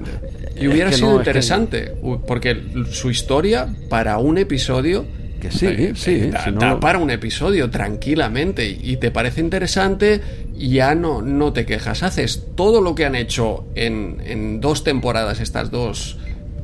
Y 0.60 0.68
hubiera 0.68 0.92
sido 0.92 1.12
no, 1.12 1.18
interesante, 1.18 1.86
que... 1.86 2.20
porque 2.28 2.62
su 2.92 3.10
historia 3.10 3.68
para 3.90 4.18
un 4.18 4.38
episodio 4.38 5.06
que 5.40 5.52
sí, 5.52 5.66
eh, 5.68 5.94
sí. 5.96 6.12
Eh, 6.12 6.30
da, 6.32 6.44
si 6.44 6.52
no... 6.52 6.60
da, 6.60 6.80
para 6.80 7.00
un 7.00 7.10
episodio 7.10 7.70
tranquilamente 7.70 8.68
y 8.70 8.98
te 8.98 9.12
parece 9.12 9.42
interesante, 9.42 10.22
ya 10.56 10.96
no, 10.96 11.22
no 11.22 11.54
te 11.54 11.66
quejas. 11.66 12.04
Haces 12.04 12.48
todo 12.56 12.82
lo 12.82 12.96
que 12.96 13.06
han 13.06 13.16
hecho 13.16 13.66
en, 13.76 14.22
en 14.26 14.62
dos 14.62 14.84
temporadas 14.84 15.40
estas 15.40 15.72
dos 15.72 16.18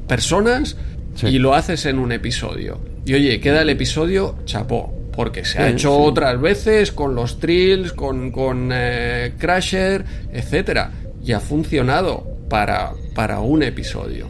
personas 0.07 0.77
sí. 1.15 1.27
y 1.27 1.39
lo 1.39 1.55
haces 1.55 1.85
en 1.85 1.99
un 1.99 2.11
episodio. 2.11 2.79
Y 3.05 3.13
oye, 3.13 3.39
queda 3.39 3.61
el 3.61 3.69
episodio 3.69 4.35
chapó. 4.45 4.93
Porque 5.15 5.45
se 5.45 5.59
ha 5.59 5.67
sí, 5.67 5.73
hecho 5.73 5.97
otras 5.97 6.41
veces 6.41 6.91
con 6.91 7.15
los 7.15 7.39
Trills, 7.39 7.93
con, 7.93 8.31
con 8.31 8.71
eh, 8.73 9.31
Crasher, 9.38 10.03
etcétera 10.33 10.91
Y 11.23 11.31
ha 11.31 11.39
funcionado 11.39 12.27
para, 12.49 12.91
para 13.13 13.39
un 13.39 13.63
episodio. 13.63 14.27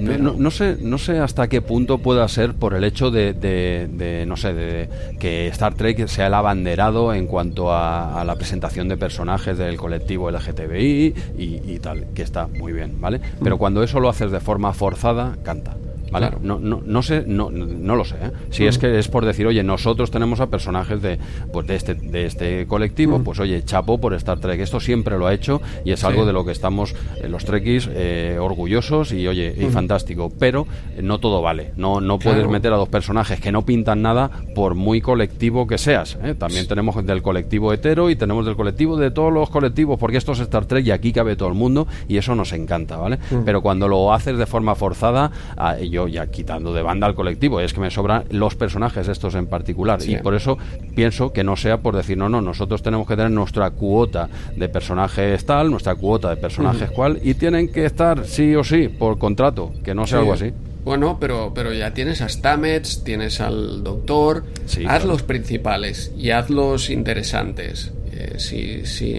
No, 0.00 0.18
no, 0.18 0.34
no, 0.38 0.50
sé, 0.50 0.76
no 0.80 0.98
sé 0.98 1.18
hasta 1.18 1.48
qué 1.48 1.62
punto 1.62 1.98
pueda 1.98 2.26
ser 2.28 2.54
por 2.54 2.74
el 2.74 2.84
hecho 2.84 3.10
de, 3.10 3.32
de, 3.32 3.88
de 3.90 4.26
no 4.26 4.36
sé, 4.36 4.52
de, 4.52 4.88
que 5.18 5.46
Star 5.48 5.74
Trek 5.74 6.06
sea 6.06 6.26
el 6.26 6.34
abanderado 6.34 7.14
en 7.14 7.26
cuanto 7.26 7.72
a, 7.72 8.20
a 8.20 8.24
la 8.24 8.36
presentación 8.36 8.88
de 8.88 8.96
personajes 8.96 9.58
del 9.58 9.76
colectivo 9.76 10.30
LGTBI 10.30 11.14
y, 11.38 11.60
y, 11.64 11.78
tal, 11.80 12.06
que 12.14 12.22
está 12.22 12.46
muy 12.46 12.72
bien, 12.72 13.00
¿vale? 13.00 13.20
Pero 13.42 13.56
mm. 13.56 13.58
cuando 13.58 13.82
eso 13.82 14.00
lo 14.00 14.08
haces 14.08 14.30
de 14.30 14.40
forma 14.40 14.72
forzada, 14.72 15.36
canta. 15.42 15.76
¿Vale? 16.10 16.28
Claro. 16.28 16.40
No, 16.42 16.58
no, 16.58 16.82
no 16.84 17.02
sé, 17.02 17.24
no, 17.26 17.50
no 17.50 17.96
lo 17.96 18.04
sé. 18.04 18.16
¿eh? 18.16 18.30
Si 18.50 18.66
es 18.66 18.78
que 18.78 18.98
es 18.98 19.08
por 19.08 19.24
decir, 19.24 19.46
oye, 19.46 19.62
nosotros 19.62 20.10
tenemos 20.10 20.40
a 20.40 20.48
personajes 20.48 21.02
de, 21.02 21.18
pues 21.52 21.66
de, 21.66 21.76
este, 21.76 21.94
de 21.94 22.26
este 22.26 22.66
colectivo, 22.66 23.22
pues 23.22 23.40
oye, 23.40 23.64
chapo 23.64 23.98
por 23.98 24.14
Star 24.14 24.38
Trek. 24.38 24.60
Esto 24.60 24.80
siempre 24.80 25.18
lo 25.18 25.26
ha 25.26 25.34
hecho 25.34 25.60
y 25.84 25.92
es 25.92 26.00
sí. 26.00 26.06
algo 26.06 26.26
de 26.26 26.32
lo 26.32 26.44
que 26.44 26.52
estamos 26.52 26.94
eh, 27.20 27.28
los 27.28 27.44
Trekkies 27.44 27.88
eh, 27.92 28.38
orgullosos 28.40 29.12
y 29.12 29.26
oye, 29.26 29.54
y 29.58 29.64
fantástico. 29.66 30.32
Pero 30.38 30.66
eh, 30.96 31.02
no 31.02 31.18
todo 31.18 31.42
vale. 31.42 31.72
No, 31.76 32.00
no 32.00 32.18
claro. 32.18 32.36
puedes 32.36 32.50
meter 32.50 32.72
a 32.72 32.76
dos 32.76 32.88
personajes 32.88 33.40
que 33.40 33.52
no 33.52 33.64
pintan 33.64 34.02
nada 34.02 34.30
por 34.54 34.74
muy 34.74 35.00
colectivo 35.00 35.66
que 35.66 35.78
seas. 35.78 36.18
¿eh? 36.22 36.34
También 36.34 36.66
tenemos 36.66 37.04
del 37.04 37.22
colectivo 37.22 37.72
hetero 37.72 38.10
y 38.10 38.16
tenemos 38.16 38.46
del 38.46 38.56
colectivo 38.56 38.96
de 38.96 39.10
todos 39.10 39.32
los 39.32 39.50
colectivos, 39.50 39.98
porque 39.98 40.18
esto 40.18 40.32
es 40.32 40.40
Star 40.40 40.66
Trek 40.66 40.86
y 40.86 40.90
aquí 40.90 41.12
cabe 41.12 41.36
todo 41.36 41.48
el 41.48 41.54
mundo 41.54 41.86
y 42.08 42.16
eso 42.16 42.34
nos 42.34 42.52
encanta, 42.52 42.96
¿vale? 42.96 43.18
Pero 43.44 43.62
cuando 43.62 43.88
lo 43.88 44.12
haces 44.12 44.38
de 44.38 44.46
forma 44.46 44.74
forzada, 44.74 45.30
eh, 45.78 45.88
yo 45.96 46.08
ya 46.08 46.26
quitando 46.26 46.72
de 46.72 46.82
banda 46.82 47.06
al 47.06 47.14
colectivo, 47.14 47.60
es 47.60 47.72
que 47.72 47.80
me 47.80 47.90
sobran 47.90 48.24
los 48.30 48.54
personajes 48.54 49.08
estos 49.08 49.34
en 49.34 49.46
particular 49.46 50.00
sí. 50.00 50.12
y 50.12 50.16
por 50.18 50.34
eso 50.34 50.58
pienso 50.94 51.32
que 51.32 51.42
no 51.42 51.56
sea 51.56 51.78
por 51.78 51.96
decir 51.96 52.18
no, 52.18 52.28
no, 52.28 52.40
nosotros 52.40 52.82
tenemos 52.82 53.06
que 53.06 53.16
tener 53.16 53.30
nuestra 53.30 53.70
cuota 53.70 54.28
de 54.54 54.68
personajes 54.68 55.44
tal, 55.46 55.70
nuestra 55.70 55.94
cuota 55.94 56.30
de 56.30 56.36
personajes 56.36 56.88
uh 56.88 56.92
-huh. 56.92 56.96
cual 56.96 57.18
y 57.22 57.34
tienen 57.34 57.72
que 57.72 57.86
estar 57.86 58.26
sí 58.26 58.54
o 58.54 58.62
sí 58.62 58.88
por 58.88 59.18
contrato, 59.18 59.72
que 59.82 59.94
no 59.94 60.06
sea 60.06 60.18
sí. 60.18 60.20
algo 60.20 60.32
así. 60.34 60.52
Bueno, 60.84 61.16
pero, 61.18 61.52
pero 61.52 61.72
ya 61.72 61.92
tienes 61.92 62.20
a 62.20 62.28
Stamets, 62.28 63.02
tienes 63.02 63.40
al 63.40 63.82
Doctor, 63.82 64.44
sí, 64.66 64.84
haz 64.84 65.00
claro. 65.00 65.06
los 65.08 65.22
principales 65.22 66.12
y 66.16 66.30
haz 66.30 66.48
los 66.48 66.90
interesantes. 66.90 67.92
Eh, 68.12 68.34
si, 68.38 68.86
si 68.86 69.14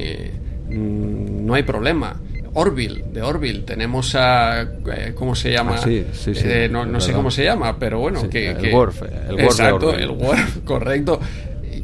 mmm, 0.69 1.45
no 1.45 1.55
hay 1.55 1.63
problema. 1.63 2.15
Orville, 2.57 3.03
de 3.13 3.21
Orville. 3.21 3.59
Tenemos 3.59 4.15
a. 4.15 4.63
Eh, 4.63 5.11
¿Cómo 5.13 5.35
se 5.35 5.51
llama? 5.51 5.75
Ah, 5.75 5.83
sí, 5.83 6.05
sí, 6.11 6.33
sí, 6.33 6.41
eh, 6.43 6.67
no, 6.69 6.85
no 6.85 6.99
sé 6.99 7.13
cómo 7.13 7.29
se 7.29 7.43
llama, 7.43 7.77
pero 7.77 7.99
bueno. 7.99 8.27
Que, 8.29 8.49
el 8.49 8.57
que, 8.57 8.73
Worf. 8.73 9.03
El 9.03 9.35
Worf 9.35 9.43
exacto, 9.43 9.93
el 9.93 10.09
Worf, 10.09 10.57
correcto. 10.65 11.19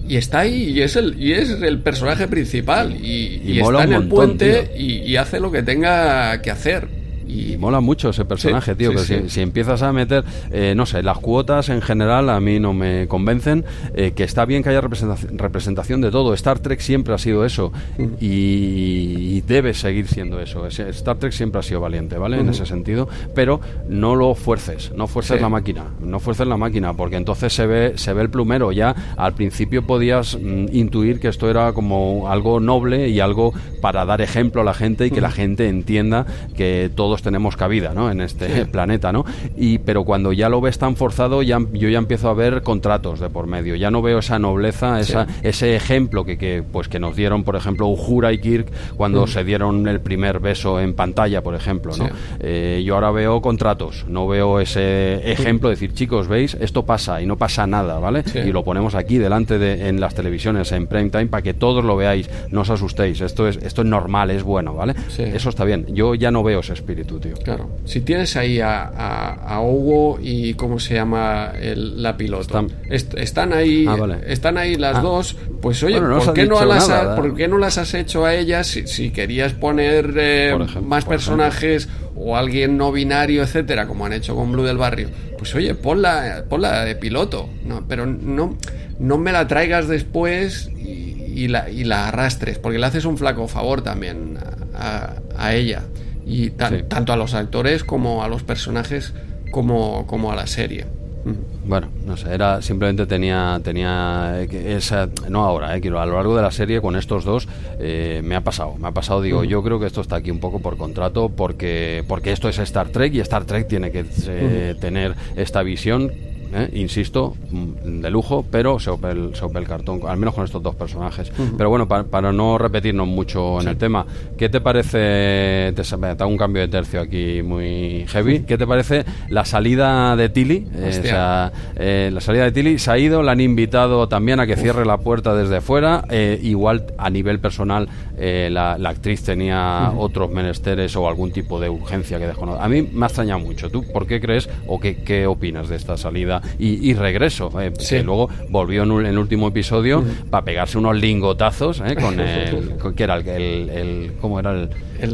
Y 0.07 0.17
está 0.17 0.39
ahí, 0.39 0.71
y 0.71 0.81
es 0.81 0.95
el, 0.95 1.21
y 1.21 1.33
es 1.33 1.49
el 1.61 1.79
personaje 1.79 2.27
principal. 2.27 2.95
Y, 2.95 3.41
y, 3.43 3.51
y 3.53 3.59
está 3.59 3.83
en 3.83 3.93
el 3.93 4.07
puente 4.07 4.71
y, 4.75 4.97
y, 5.03 5.15
hace 5.15 5.39
lo 5.39 5.51
que 5.51 5.61
tenga 5.61 6.41
que 6.41 6.49
hacer. 6.49 6.87
Y, 7.33 7.57
mola 7.57 7.79
mucho 7.79 8.09
ese 8.09 8.25
personaje, 8.25 8.75
tío. 8.75 8.91
pero 8.91 9.29
Si, 9.29 9.41
empiezas 9.41 9.81
a 9.81 9.91
meter, 9.91 10.23
eh, 10.51 10.73
no 10.75 10.85
sé, 10.85 11.03
las 11.03 11.17
cuotas 11.19 11.69
en 11.69 11.81
general 11.81 12.29
a 12.29 12.39
mí 12.39 12.59
no 12.59 12.73
me 12.73 13.07
convencen. 13.07 13.65
Eh, 13.95 14.11
que 14.15 14.23
está 14.23 14.45
bien 14.45 14.63
que 14.63 14.69
haya 14.69 14.81
representación, 14.81 15.37
representación, 15.37 16.01
de 16.01 16.11
todo. 16.11 16.33
Star 16.33 16.59
Trek 16.59 16.79
siempre 16.79 17.13
ha 17.13 17.17
sido 17.17 17.45
eso 17.45 17.71
y, 18.19 19.41
debe 19.41 19.73
seguir 19.73 20.07
siendo 20.07 20.39
eso. 20.39 20.65
Star 20.67 21.17
Trek 21.17 21.33
siempre 21.33 21.59
ha 21.59 21.63
sido 21.63 21.81
valiente, 21.81 22.17
¿vale? 22.17 22.39
En 22.39 22.49
ese 22.49 22.65
sentido. 22.65 23.09
Pero 23.35 23.59
no 23.89 24.15
lo 24.15 24.35
fuerces, 24.35 24.91
no 24.95 25.07
fuerces 25.07 25.41
la 25.41 25.49
máquina, 25.49 25.85
no 25.99 26.19
fuerces 26.19 26.47
la 26.47 26.57
máquina, 26.57 26.93
porque 26.93 27.17
entonces 27.17 27.53
se 27.53 27.65
ve, 27.65 27.93
se 27.97 28.13
ve 28.13 28.21
el 28.21 28.29
plumero. 28.29 28.71
Ya 28.71 28.95
al 29.17 29.33
principio 29.33 29.85
podías 29.85 30.37
mm, 30.39 30.67
intuir 30.71 31.19
que 31.19 31.27
esto 31.27 31.49
era 31.49 31.73
como 31.73 32.29
algo 32.29 32.59
noble 32.59 33.09
y 33.09 33.19
algo 33.19 33.53
para 33.81 34.05
dar 34.05 34.21
ejemplo 34.21 34.61
a 34.61 34.63
la 34.63 34.73
gente 34.73 35.07
y 35.07 35.11
que 35.11 35.21
la 35.21 35.31
gente 35.31 35.67
entienda 35.67 36.25
que 36.55 36.89
todos 36.93 37.22
tenemos 37.23 37.57
cabida, 37.57 37.93
¿no? 37.93 38.11
En 38.11 38.21
este 38.21 38.65
planeta, 38.71 39.11
¿no? 39.11 39.25
Y 39.57 39.79
pero 39.79 40.03
cuando 40.03 40.31
ya 40.33 40.49
lo 40.49 40.61
ves 40.61 40.77
tan 40.77 40.95
forzado, 40.95 41.41
ya 41.41 41.59
yo 41.73 41.89
ya 41.89 41.97
empiezo 41.97 42.29
a 42.29 42.33
ver 42.33 42.61
contratos 42.61 43.19
de 43.19 43.29
por 43.29 43.47
medio. 43.47 43.75
Ya 43.75 43.89
no 43.89 44.01
veo 44.01 44.19
esa 44.19 44.37
nobleza, 44.37 44.99
esa, 44.99 45.27
ese 45.41 45.75
ejemplo 45.75 46.25
que, 46.25 46.37
que, 46.37 46.63
pues 46.63 46.87
que 46.87 46.99
nos 46.99 47.15
dieron, 47.15 47.43
por 47.43 47.55
ejemplo, 47.55 47.87
Uhura 47.87 48.31
y 48.31 48.37
Kirk 48.37 48.71
cuando 48.95 49.25
se 49.27 49.43
dieron 49.43 49.87
el 49.87 50.01
primer 50.01 50.39
beso 50.39 50.79
en 50.79 50.93
pantalla, 50.93 51.41
por 51.41 51.55
ejemplo, 51.55 51.95
¿no? 51.97 52.09
Eh, 52.39 52.83
yo 52.85 52.95
ahora 52.95 53.11
veo 53.11 53.41
contratos, 53.41 54.05
no 54.07 54.27
veo 54.27 54.59
ese 54.59 55.31
ejemplo 55.31 55.69
de 55.69 55.75
decir, 55.75 55.93
chicos, 55.93 56.27
veis, 56.27 56.55
esto 56.59 56.85
pasa 56.85 57.21
y 57.21 57.25
no 57.25 57.37
pasa 57.37 57.65
nada, 57.65 57.99
¿vale? 57.99 58.23
Y 58.45 58.51
lo 58.51 58.63
ponemos 58.63 58.95
aquí 58.95 59.17
delante 59.17 59.57
de 59.57 59.87
en 59.87 59.99
las 59.99 60.13
televisiones 60.13 60.71
en 60.71 60.87
prime 60.87 61.09
time 61.09 61.27
para 61.27 61.41
que 61.41 61.53
todos 61.53 61.83
lo 61.83 61.95
veáis, 61.95 62.29
no 62.51 62.61
os 62.61 62.69
asustéis. 62.69 63.21
Esto 63.21 63.47
es 63.47 63.57
esto 63.63 63.81
es 63.81 63.87
normal, 63.87 64.31
es 64.31 64.43
bueno, 64.43 64.73
¿vale? 64.73 64.93
Eso 65.17 65.49
está 65.49 65.63
bien. 65.63 65.87
Yo 65.93 66.15
ya 66.15 66.31
no 66.31 66.43
veo 66.43 66.59
ese 66.59 66.73
espíritu, 66.73 67.12
tío. 67.19 67.35
Claro. 67.43 67.69
Si 67.85 68.01
tienes 68.01 68.35
ahí 68.35 68.59
a, 68.59 68.83
a, 68.85 69.61
Hugo 69.61 70.19
y 70.21 70.53
cómo 70.55 70.79
se 70.79 70.95
llama 70.95 71.53
la 71.75 72.17
piloto, 72.17 72.67
están, 72.89 73.53
ahí, 73.53 73.85
ah, 73.87 74.17
están 74.27 74.57
ahí 74.57 74.75
las 74.75 74.97
ah. 74.97 75.01
dos. 75.01 75.35
Pues 75.61 75.81
oye, 75.83 75.99
¿por, 75.99 76.33
qué 76.33 76.45
no 76.45 76.63
las 76.65 76.87
¿por, 77.15 77.35
qué 77.35 77.47
no 77.47 77.57
las 77.57 77.77
has 77.77 77.93
hecho 77.93 78.25
a 78.25 78.35
ellas 78.35 78.67
si, 78.67 79.11
querías 79.11 79.53
poner 79.53 80.13
eh, 80.17 80.57
más 80.83 81.05
personajes 81.05 81.87
o 82.15 82.35
alguien 82.35 82.77
no 82.77 82.91
binario, 82.91 83.43
etcétera, 83.43 83.87
como 83.87 84.05
han 84.05 84.13
hecho 84.13 84.35
con 84.35 84.51
Blue 84.51 84.63
del 84.63 84.77
Barrio? 84.77 85.09
Pues 85.37 85.55
oye, 85.55 85.75
ponla, 85.75 86.45
ponla 86.49 86.85
de 86.85 86.95
piloto, 86.95 87.49
no, 87.65 87.85
pero 87.87 88.05
no, 88.05 88.57
no 88.99 89.17
me 89.17 89.31
la 89.31 89.47
traigas 89.47 89.87
después 89.87 90.69
y, 90.77 91.47
la, 91.47 91.69
y 91.69 91.83
la 91.83 92.07
arrastres, 92.07 92.59
porque 92.59 92.79
le 92.79 92.85
haces 92.85 93.05
un 93.05 93.17
flaco 93.17 93.47
favor 93.47 93.81
también 93.81 94.37
a, 94.73 95.53
ella. 95.53 95.83
Y 96.25 96.51
tanto 96.51 97.13
a 97.13 97.17
los 97.17 97.33
actores 97.33 97.83
como 97.83 98.23
a 98.23 98.27
los 98.27 98.43
personajes 98.43 99.13
como, 99.51 100.07
como 100.07 100.31
a 100.31 100.35
la 100.35 100.47
serie. 100.47 100.85
Mm. 101.25 101.69
Bueno, 101.69 101.87
no 102.05 102.17
sé, 102.17 102.33
era 102.33 102.61
simplemente 102.61 103.05
tenía 103.05 103.59
tenía 103.63 104.41
esa 104.41 105.07
no 105.29 105.45
ahora, 105.45 105.77
eh, 105.77 105.79
quiero 105.79 106.01
a 106.01 106.05
lo 106.05 106.15
largo 106.15 106.35
de 106.35 106.41
la 106.41 106.51
serie 106.51 106.81
con 106.81 106.97
estos 106.97 107.23
dos 107.23 107.47
eh, 107.79 108.19
me 108.21 108.35
ha 108.35 108.41
pasado, 108.41 108.75
me 108.77 108.89
ha 108.89 108.91
pasado 108.91 109.21
digo, 109.21 109.41
mm. 109.41 109.45
yo 109.45 109.63
creo 109.63 109.79
que 109.79 109.85
esto 109.85 110.01
está 110.01 110.17
aquí 110.17 110.31
un 110.31 110.39
poco 110.39 110.59
por 110.59 110.75
contrato 110.75 111.29
porque 111.29 112.03
porque 112.09 112.33
esto 112.33 112.49
es 112.49 112.59
Star 112.59 112.89
Trek 112.89 113.13
y 113.13 113.21
Star 113.21 113.45
Trek 113.45 113.69
tiene 113.69 113.91
que 113.91 114.05
eh, 114.27 114.75
tener 114.81 115.15
esta 115.37 115.63
visión 115.63 116.11
¿eh? 116.53 116.69
insisto, 116.73 117.35
mm, 117.51 118.01
de 118.01 118.09
lujo, 118.09 118.45
pero 118.49 118.79
se 118.79 118.89
ope 118.89 119.11
el, 119.11 119.67
cartón, 119.67 120.01
al 120.07 120.17
menos 120.17 120.33
con 120.33 120.43
estos 120.43 120.61
dos 120.61 120.75
personajes. 120.75 121.31
Pero 121.57 121.69
bueno, 121.69 121.87
para, 121.87 122.31
no 122.31 122.57
repetirnos 122.57 123.07
mucho 123.07 123.61
en 123.61 123.67
el 123.67 123.77
tema, 123.77 124.05
¿qué 124.37 124.49
te 124.49 124.61
parece, 124.61 125.73
te, 125.75 125.81
hago 125.91 126.27
un 126.27 126.37
cambio 126.37 126.61
de 126.61 126.67
tercio 126.67 127.01
aquí 127.01 127.41
muy 127.43 128.05
heavy, 128.07 128.41
¿qué 128.41 128.57
te 128.57 128.67
parece 128.67 129.05
la 129.29 129.45
salida 129.45 130.15
de 130.15 130.29
Tilly? 130.29 130.67
Eh, 130.75 131.51
eh, 131.75 132.09
la 132.13 132.21
salida 132.21 132.45
de 132.45 132.51
Tilly 132.51 132.79
se 132.79 132.91
ha 132.91 132.97
ido, 132.97 133.23
la 133.23 133.33
han 133.33 133.41
invitado 133.41 134.07
también 134.07 134.39
a 134.39 134.47
que 134.47 134.55
cierre 134.55 134.85
la 134.85 134.97
puerta 134.97 135.35
desde 135.35 135.61
fuera, 135.61 136.05
igual 136.41 136.85
a 136.97 137.09
nivel 137.09 137.39
personal 137.39 137.87
la, 138.17 138.73
actriz 138.93 139.23
tenía 139.23 139.91
otros 139.97 140.29
menesteres 140.29 140.95
o 140.95 141.07
algún 141.07 141.31
tipo 141.31 141.59
de 141.59 141.69
urgencia 141.69 142.19
que 142.19 142.27
dejó. 142.27 142.45
A 142.59 142.67
mí 142.69 142.81
me 142.81 143.05
ha 143.05 143.07
extrañado 143.07 143.39
mucho. 143.39 143.69
¿Tú 143.69 143.83
por 143.91 144.05
qué 144.05 144.21
crees 144.21 144.49
o 144.67 144.79
qué, 144.79 144.97
qué 144.97 145.25
opinas 145.25 145.67
de 145.69 145.77
esta 145.77 145.97
salida 145.97 146.42
y, 146.59 146.93
regreso. 146.93 147.51
Eh, 147.61 147.71
que 147.87 148.03
luego 148.03 148.29
volvió 148.49 148.83
en, 148.83 149.05
el 149.05 149.17
último 149.17 149.47
episodio 149.47 150.03
para 150.29 150.45
pegarse 150.45 150.77
unos 150.77 150.95
lingotazos 150.95 151.81
eh, 151.85 151.95
con 151.95 152.19
el. 152.19 152.75
que 152.95 153.03
era 153.03 153.17
el, 153.17 153.69
el, 153.69 154.13
¿Cómo 154.21 154.39
era 154.39 154.51
el, 154.51 154.69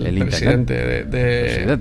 el, 0.06 0.20
presidente 0.20 0.74
de. 0.74 1.04
De 1.04 1.80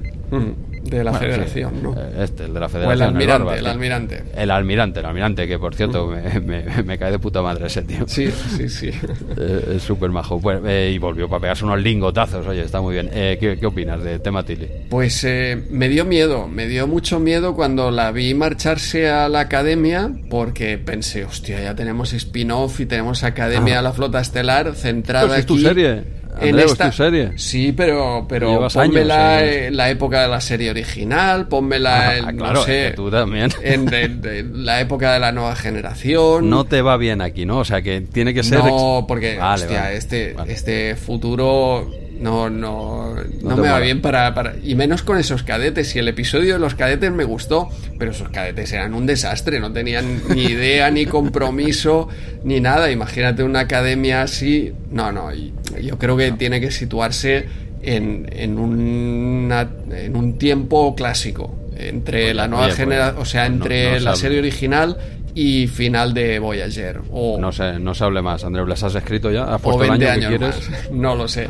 la 0.91 1.13
federación, 1.13 1.83
¿no? 1.83 1.95
Eh, 1.95 2.25
este, 2.25 2.45
el 2.45 2.55
de 2.55 2.61
la 2.61 2.69
federación. 2.69 3.01
el 3.01 3.03
almirante, 3.03 3.59
el, 3.59 3.67
almirante. 3.67 4.25
El 4.37 4.51
almirante, 4.51 5.01
el 5.01 5.07
almirante, 5.07 5.47
que 5.47 5.59
por 5.59 5.75
cierto 5.75 6.07
me, 6.07 6.83
me, 6.83 6.99
cae 6.99 7.11
de 7.11 7.19
puta 7.19 7.43
madre 7.43 7.67
ese 7.67 7.83
tío. 7.83 8.05
Sí, 8.07 8.31
sí, 8.31 8.69
sí. 8.69 8.91
Eh, 9.41 9.77
es 9.77 9.83
súper 9.83 10.11
majo. 10.11 10.41
Pues, 10.41 10.61
eh, 10.67 10.91
y 10.93 10.99
volvió 10.99 11.29
para 11.29 11.41
pegarse 11.41 11.65
unos 11.65 11.81
lingotazos, 11.81 12.47
oye, 12.47 12.63
está 12.63 12.81
muy 12.81 12.95
bien. 12.95 13.09
¿qué, 13.11 13.57
¿qué, 13.61 13.67
opinas 13.67 14.03
de 14.03 14.19
tema 14.19 14.43
Tilly? 14.43 14.69
Pues 14.89 15.25
me 15.71 15.89
dio 15.89 16.05
miedo, 16.05 16.49
me 16.49 16.67
dio 16.67 16.87
mucho 16.87 17.21
miedo 17.21 17.55
cuando 17.55 17.91
la 17.91 18.11
vi 18.11 18.35
marcharse 18.35 19.09
a 19.09 19.29
la 19.29 19.41
academia, 19.41 20.11
porque 20.29 20.79
pensé, 20.79 21.25
hostia, 21.25 21.61
ya 21.63 21.75
tenemos 21.75 22.13
spin-off 22.13 22.81
y 22.81 22.87
tenemos 22.87 23.23
Academia 23.23 23.75
de 23.75 23.79
ah. 23.79 23.83
la 23.83 23.93
Flota 23.93 24.21
Estelar 24.21 24.75
centrada 24.75 25.27
pues 25.29 25.41
es 25.41 25.47
tu 25.47 25.59
serie 25.59 26.19
en 26.41 26.59
esta 26.59 26.93
serie. 26.93 27.33
Sí, 27.37 27.73
pero, 27.73 28.27
pero 28.29 28.69
pónmela 28.69 29.45
en 29.45 29.77
la 29.77 29.91
época 29.91 30.23
de 30.23 30.29
la 30.29 30.41
serie 30.41 30.71
original, 30.71 31.49
pónmela 31.49 32.11
ah, 32.11 32.17
en, 32.19 32.37
no 32.37 32.63
sé, 32.63 32.93
tú 32.95 33.11
también. 33.11 33.51
en 33.63 34.65
la 34.65 34.81
época 34.81 35.13
de 35.13 35.21
la 35.21 35.33
nueva 35.33 35.57
generación. 35.57 36.49
No 36.49 36.65
te 36.65 36.83
va 36.83 36.97
bien 36.97 37.21
aquí, 37.21 37.47
¿no? 37.47 37.59
O 37.59 37.65
sea, 37.65 37.83
que 37.83 38.01
tiene 38.01 38.35
que 38.35 38.43
ser... 38.43 38.59
No, 38.59 39.05
porque, 39.07 39.39
hostia, 39.41 39.93
este, 39.93 40.37
este 40.47 40.97
futuro 40.97 41.91
no, 42.21 42.51
no, 42.51 43.15
no, 43.43 43.57
me 43.57 43.69
va 43.69 43.79
bien 43.79 44.01
para, 44.01 44.35
para, 44.35 44.55
Y 44.63 44.75
menos 44.75 45.03
con 45.03 45.19
esos 45.19 45.43
cadetes. 45.43 45.89
Si 45.89 45.99
el 45.99 46.09
episodio 46.09 46.55
de 46.55 46.61
los 46.61 46.75
cadetes 46.75 47.13
me 47.13 47.25
gustó, 47.25 47.69
pero 47.99 48.11
esos 48.11 48.29
cadetes 48.29 48.73
eran 48.73 48.95
un 48.95 49.07
desastre, 49.07 49.61
no 49.61 49.73
tenían 49.73 50.23
ni 50.35 50.45
idea, 50.45 50.91
ni 50.91 51.07
compromiso, 51.07 52.09
ni 52.45 52.61
nada. 52.61 52.91
Imagínate 52.91 53.43
una 53.43 53.61
academia 53.61 54.23
así. 54.23 54.73
No, 54.91 55.13
no, 55.13 55.31
yo 55.33 55.99
creo 55.99 56.17
que 56.17 56.33
tiene 56.33 56.61
que 56.61 56.71
situarse 56.71 57.47
en, 57.83 58.29
en, 58.33 58.59
una, 58.59 59.69
en 59.91 60.17
un 60.17 60.39
tiempo 60.39 60.95
clásico. 60.95 61.55
Entre 61.77 62.35
la 62.35 62.49
nueva 62.49 62.71
generación, 62.71 63.23
o 63.23 63.25
sea, 63.25 63.47
entre 63.47 64.01
la 64.01 64.17
serie 64.17 64.41
original 64.41 64.97
y 65.35 65.69
final 65.69 66.15
de 66.15 66.41
Voyager. 66.41 67.01
O, 67.13 67.39
no 67.39 67.53
sé, 67.53 67.79
no 67.79 67.95
se 67.95 68.03
hable 68.03 68.23
más. 68.23 68.43
Andrés, 68.43 68.67
¿las 68.67 68.83
has 68.83 68.97
escrito 68.97 69.31
ya? 69.31 69.45
¿Has 69.45 69.61
puesto 69.61 69.85
el 69.85 69.91
año 69.91 70.21
que 70.21 70.27
quieres? 70.27 70.71
No 70.91 71.15
lo 71.15 71.29
sé. 71.29 71.47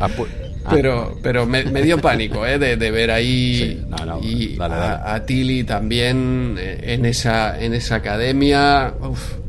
Ah. 0.69 0.71
Pero, 0.75 1.17
pero 1.23 1.45
me, 1.47 1.63
dio 1.81 1.97
pánico 1.97 2.45
¿eh? 2.45 2.59
de, 2.59 2.91
ver 2.91 3.09
ahí 3.09 3.83
y 4.21 4.57
A, 4.61 5.23
Tilly 5.25 5.63
también 5.63 6.55
eh, 6.59 6.93
en 6.93 7.05
esa, 7.05 7.59
en 7.59 7.73
esa 7.73 7.95
academia. 7.95 8.93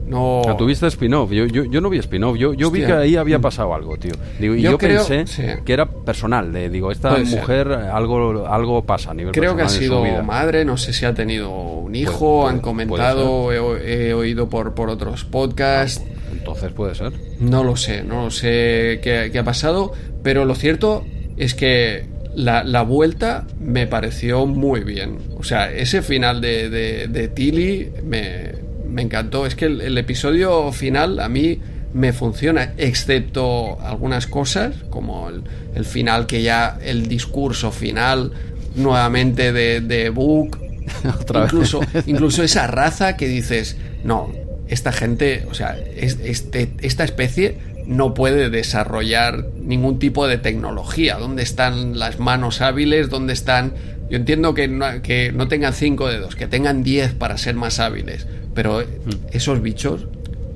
no. 0.07 0.43
tuviste 0.57 0.87
spin-off. 0.87 1.31
Yo, 1.31 1.45
yo, 1.45 1.81
no 1.81 1.91
vi 1.91 1.99
spin-off. 1.99 2.39
Yo, 2.39 2.55
yo 2.55 2.71
vi 2.71 2.87
que 2.87 2.93
ahí 2.93 3.17
había 3.17 3.39
pasado 3.39 3.75
algo, 3.75 3.99
tío. 3.99 4.13
Digo, 4.39 4.55
y 4.55 4.63
yo, 4.63 4.79
pensé 4.79 5.27
que 5.65 5.73
era 5.73 5.87
personal. 5.87 6.53
De, 6.53 6.71
digo, 6.71 6.91
esta 6.91 7.19
mujer 7.19 7.71
algo, 7.71 8.47
algo 8.47 8.83
pasa 8.85 9.11
a 9.11 9.15
nivel 9.15 9.33
Creo 9.33 9.55
que 9.55 9.63
ha 9.63 9.69
sido 9.69 10.03
madre. 10.23 10.65
No 10.65 10.79
sé 10.79 10.95
si 10.95 11.05
ha 11.05 11.13
tenido 11.13 11.51
un 11.51 11.95
hijo. 11.95 12.49
han 12.49 12.61
comentado, 12.61 13.53
he, 13.53 14.15
oído 14.15 14.49
por, 14.49 14.75
por 14.75 14.89
otros 14.89 15.25
podcasts. 15.25 16.03
Entonces 16.33 16.73
puede 16.73 16.95
ser. 16.95 17.13
No 17.39 17.65
lo 17.65 17.77
sé, 17.77 18.03
no 18.03 18.25
lo 18.25 18.31
sé 18.31 19.01
qué, 19.03 19.31
ha 19.39 19.45
pasado, 19.45 19.93
pero 20.23 20.45
lo 20.45 20.55
cierto 20.55 21.05
es 21.37 21.55
que 21.55 22.07
la, 22.35 22.83
vuelta 22.83 23.47
me 23.59 23.87
pareció 23.87 24.47
muy 24.47 24.81
bien. 24.81 25.19
O 25.39 25.43
sea, 25.43 25.73
ese 25.73 26.03
final 26.03 26.41
de, 26.41 26.69
de, 26.71 27.29
Tilly 27.29 27.91
me, 28.05 29.03
encantó. 29.03 29.47
Es 29.47 29.55
que 29.55 29.67
el, 29.67 29.99
episodio 29.99 30.73
final 30.73 31.21
a 31.21 31.29
mí 31.29 31.59
me 31.93 32.13
funciona, 32.13 32.75
excepto 32.77 33.81
algunas 33.81 34.27
cosas, 34.27 34.77
como 34.91 35.29
el, 35.29 35.85
final 35.85 36.27
que 36.27 36.43
ya, 36.43 36.79
el 36.83 37.09
discurso 37.09 37.73
final 37.73 38.33
nuevamente 38.77 39.53
de, 39.53 39.81
de 39.81 40.11
Book. 40.11 40.59
incluso, 41.45 41.81
incluso 42.07 42.43
esa 42.43 42.67
raza 42.67 43.17
que 43.17 43.29
dices, 43.29 43.77
no, 44.03 44.31
esta 44.71 44.93
gente, 44.93 45.47
o 45.51 45.55
sea, 45.55 45.77
este, 45.97 46.71
esta 46.81 47.05
especie 47.05 47.59
no 47.87 48.15
puede 48.15 48.51
desarrollar 48.51 49.47
ningún 49.61 49.99
tipo 49.99 50.29
de 50.29 50.39
tecnología. 50.39 51.17
¿Dónde 51.19 51.43
están 51.43 51.99
las 51.99 52.21
manos 52.21 52.61
hábiles? 52.61 53.11
¿Dónde 53.11 53.33
están...? 53.33 53.75
Yo 54.09 54.17
entiendo 54.17 54.55
que 54.55 54.69
no, 54.69 55.03
que 55.03 55.33
no 55.33 55.49
tengan 55.49 55.73
cinco 55.73 56.09
dedos, 56.09 56.37
que 56.37 56.47
tengan 56.47 56.83
diez 56.83 57.15
para 57.15 57.37
ser 57.37 57.55
más 57.55 57.79
hábiles, 57.79 58.27
pero 58.55 58.81
hmm. 58.81 59.27
esos 59.33 59.63
bichos, 59.63 60.07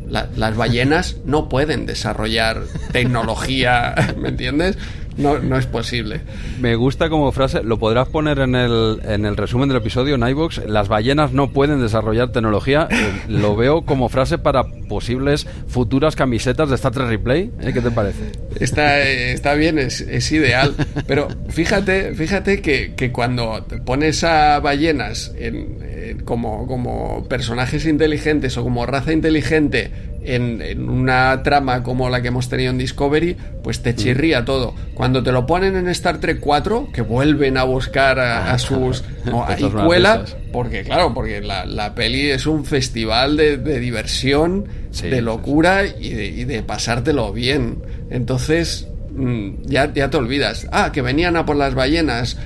las 0.09 0.57
ballenas, 0.57 1.17
no 1.25 1.49
pueden 1.49 1.87
desarrollar 1.87 2.63
tecnología, 2.93 3.95
¿me 4.19 4.29
entiendes? 4.31 4.77
No, 5.17 5.39
no 5.39 5.59
es 5.59 5.67
posible. 5.67 6.21
Me 6.61 6.75
gusta 6.77 7.09
como 7.09 7.31
frase, 7.33 7.63
lo 7.63 7.79
podrás 7.79 8.09
poner 8.09 8.39
en 8.41 8.55
el, 8.55 9.01
en 9.05 9.25
el 9.25 9.37
resumen 9.37 9.69
del 9.69 9.79
episodio 9.79 10.15
en 10.15 10.27
iVoox, 10.29 10.67
las 10.67 10.89
ballenas 10.89 11.33
no 11.33 11.51
pueden 11.51 11.81
desarrollar 11.81 12.33
tecnología, 12.33 12.89
eh, 12.91 13.13
lo 13.29 13.57
veo 13.57 13.83
como 13.83 14.09
frase 14.09 14.39
para 14.39 14.65
posibles 14.89 15.47
futuras 15.69 16.17
camisetas 16.17 16.69
de 16.69 16.75
Star 16.77 16.93
Trek 16.93 17.09
Replay. 17.09 17.51
¿eh? 17.61 17.73
¿Qué 17.73 17.81
te 17.81 17.91
parece? 17.91 18.33
Está, 18.59 19.01
está 19.01 19.55
bien, 19.55 19.79
es, 19.79 20.01
es 20.01 20.31
ideal, 20.33 20.75
pero 21.07 21.29
fíjate, 21.49 22.15
fíjate 22.15 22.61
que, 22.61 22.95
que 22.95 23.13
cuando 23.13 23.65
pones 23.85 24.25
a 24.25 24.61
ballenas 24.61 25.33
en, 25.37 26.23
como, 26.25 26.67
como 26.67 27.27
personajes 27.29 27.87
inteligentes 27.87 28.57
o 28.57 28.63
como 28.63 28.87
raza 28.87 29.13
inteligente 29.13 29.91
en, 30.25 30.89
una 30.89 31.43
trama 31.43 31.83
como 31.83 32.09
la 32.09 32.23
que 32.23 32.29
hemos 32.29 32.49
tenido 32.49 32.71
en 32.71 32.79
Discovery, 32.79 33.37
pues 33.63 33.83
te 33.83 33.95
chirría 33.95 34.45
todo. 34.45 34.75
Cuando 34.95 35.23
te 35.23 35.33
lo 35.33 35.47
ponen 35.47 35.77
en 35.77 35.89
Star 35.89 36.19
Trek 36.19 36.41
4, 36.41 36.89
que 36.93 37.03
vuelven 37.03 37.57
a 37.57 37.65
buscar 37.65 38.19
a, 38.19 38.53
ah, 38.53 38.59
sus... 38.59 39.05
No, 39.25 39.47
y 39.57 39.65
cuela, 39.65 40.25
porque 40.53 40.83
claro, 40.85 41.13
porque 41.15 41.41
la, 41.41 41.95
peli 41.95 42.31
es 42.31 42.47
un 42.47 42.65
festival 42.65 43.37
de, 43.37 43.59
diversión, 43.81 44.67
de 45.03 45.23
locura 45.23 45.85
y 45.87 46.11
de, 46.11 46.27
y 46.27 46.45
de 46.45 46.63
pasártelo 46.63 47.33
bien. 47.33 47.83
Entonces, 48.11 48.89
mm, 49.15 49.63
ya, 49.65 49.93
ya 49.93 50.11
te 50.11 50.17
olvidas. 50.17 50.67
Ah, 50.73 50.91
que 50.93 51.03
venían 51.03 51.37
a 51.37 51.45
por 51.45 51.57
las 51.57 51.75
ballenas. 51.75 52.39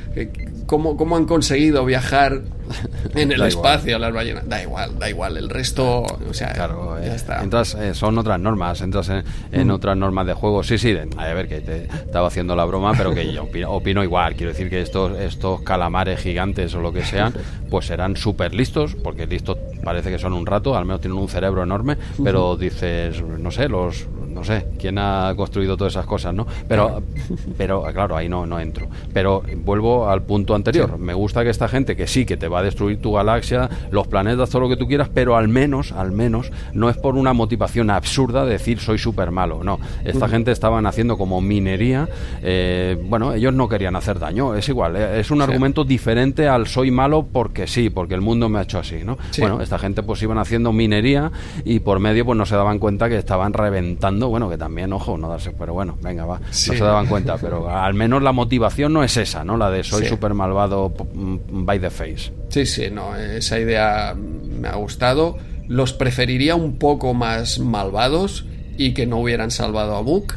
¿Cómo, 0.66 0.96
cómo 0.96 1.16
han 1.16 1.24
conseguido 1.24 1.84
viajar 1.84 2.42
en 3.14 3.32
el 3.32 3.42
espacio 3.42 3.98
las 3.98 4.12
ballenas. 4.12 4.48
Da 4.48 4.62
igual, 4.62 4.98
da 4.98 5.08
igual. 5.08 5.36
El 5.36 5.48
resto, 5.48 6.02
o 6.02 6.34
sea, 6.34 6.52
claro, 6.52 6.98
ya 7.00 7.12
eh, 7.12 7.16
está. 7.16 7.42
Entras, 7.42 7.74
eh, 7.74 7.94
son 7.94 8.18
otras 8.18 8.40
normas, 8.40 8.80
entras 8.80 9.10
en, 9.10 9.66
mm. 9.66 9.70
otras 9.70 9.96
normas 9.96 10.26
de 10.26 10.34
juego. 10.34 10.62
Sí, 10.62 10.78
sí, 10.78 10.96
a 11.16 11.34
ver, 11.34 11.48
que 11.48 11.60
te 11.60 11.84
estaba 11.84 12.28
haciendo 12.28 12.56
la 12.56 12.64
broma, 12.64 12.92
pero 12.96 13.14
que 13.14 13.32
yo 13.32 13.48
opino, 13.68 14.02
igual. 14.02 14.34
Quiero 14.36 14.52
decir 14.52 14.70
que 14.70 14.80
estos, 14.80 15.18
estos 15.18 15.62
calamares 15.62 16.20
gigantes 16.20 16.74
o 16.74 16.80
lo 16.80 16.92
que 16.92 17.04
sean, 17.04 17.34
pues 17.70 17.86
serán 17.86 18.16
súper 18.16 18.54
listos, 18.54 18.94
porque 18.94 19.26
listos 19.26 19.58
parece 19.82 20.10
que 20.10 20.18
son 20.18 20.32
un 20.32 20.46
rato, 20.46 20.76
al 20.76 20.84
menos 20.84 21.00
tienen 21.00 21.18
un 21.18 21.28
cerebro 21.28 21.62
enorme, 21.62 21.96
pero 22.22 22.56
dices, 22.56 23.22
no 23.22 23.50
sé, 23.50 23.68
los 23.68 24.06
no 24.38 24.44
sé 24.44 24.66
quién 24.78 24.98
ha 24.98 25.34
construido 25.36 25.76
todas 25.76 25.94
esas 25.94 26.06
cosas, 26.06 26.32
¿no? 26.32 26.46
Pero, 26.68 27.02
pero 27.58 27.82
claro, 27.92 28.16
ahí 28.16 28.28
no, 28.28 28.46
no 28.46 28.60
entro. 28.60 28.86
Pero 29.12 29.42
vuelvo 29.64 30.08
al 30.08 30.22
punto 30.22 30.54
anterior. 30.54 30.96
Me 30.96 31.12
gusta 31.12 31.42
que 31.42 31.50
esta 31.50 31.68
gente 31.68 31.96
que 31.96 32.06
sí, 32.06 32.24
que 32.24 32.36
te 32.36 32.46
va 32.46 32.60
a 32.60 32.62
destruir 32.62 33.00
tu 33.00 33.12
galaxia, 33.12 33.68
los 33.90 34.06
planetas, 34.06 34.50
todo 34.50 34.62
lo 34.62 34.68
que 34.68 34.76
tú 34.76 34.86
quieras, 34.86 35.10
pero 35.12 35.36
al 35.36 35.48
menos, 35.48 35.90
al 35.90 36.12
menos, 36.12 36.52
no 36.72 36.88
es 36.88 36.96
por 36.96 37.16
una 37.16 37.32
motivación 37.32 37.90
absurda 37.90 38.44
de 38.44 38.52
decir 38.52 38.78
soy 38.78 38.98
súper 38.98 39.32
malo. 39.32 39.64
No, 39.64 39.80
esta 40.04 40.28
gente 40.28 40.52
estaban 40.52 40.86
haciendo 40.86 41.18
como 41.18 41.40
minería. 41.40 42.08
Eh, 42.42 42.96
bueno, 43.08 43.32
ellos 43.32 43.52
no 43.54 43.68
querían 43.68 43.96
hacer 43.96 44.20
daño. 44.20 44.54
Es 44.54 44.68
igual, 44.68 44.94
eh, 44.96 45.18
es 45.20 45.32
un 45.32 45.42
argumento 45.42 45.84
diferente 45.84 46.46
al 46.46 46.68
soy 46.68 46.92
malo 46.92 47.26
porque 47.32 47.66
sí, 47.66 47.90
porque 47.90 48.14
el 48.14 48.20
mundo 48.20 48.48
me 48.48 48.60
ha 48.60 48.62
hecho 48.62 48.78
así, 48.78 49.02
¿no? 49.04 49.18
Bueno, 49.38 49.60
esta 49.60 49.78
gente 49.78 50.04
pues 50.04 50.22
iban 50.22 50.38
haciendo 50.38 50.72
minería 50.72 51.32
y 51.64 51.80
por 51.80 51.98
medio 51.98 52.24
pues 52.24 52.38
no 52.38 52.46
se 52.46 52.54
daban 52.54 52.78
cuenta 52.78 53.08
que 53.08 53.16
estaban 53.16 53.52
reventando 53.52 54.27
bueno, 54.28 54.48
que 54.48 54.56
también, 54.56 54.92
ojo, 54.92 55.16
no 55.16 55.28
darse, 55.28 55.52
pero 55.58 55.74
bueno, 55.74 55.98
venga, 56.00 56.24
va, 56.24 56.38
no 56.38 56.52
se 56.52 56.76
daban 56.76 57.06
cuenta, 57.06 57.36
pero 57.38 57.68
al 57.68 57.94
menos 57.94 58.22
la 58.22 58.32
motivación 58.32 58.92
no 58.92 59.02
es 59.02 59.16
esa, 59.16 59.44
¿no? 59.44 59.56
La 59.56 59.70
de 59.70 59.84
soy 59.84 60.06
súper 60.06 60.34
malvado 60.34 60.92
mm, 61.14 61.64
by 61.64 61.80
the 61.80 61.90
face. 61.90 62.32
Sí, 62.48 62.66
sí, 62.66 62.90
no, 62.90 63.16
esa 63.16 63.58
idea 63.58 64.14
me 64.14 64.68
ha 64.68 64.76
gustado. 64.76 65.36
Los 65.66 65.92
preferiría 65.92 66.54
un 66.54 66.78
poco 66.78 67.14
más 67.14 67.58
malvados 67.58 68.46
y 68.76 68.94
que 68.94 69.06
no 69.06 69.18
hubieran 69.18 69.50
salvado 69.50 69.96
a 69.96 70.00
Book, 70.00 70.34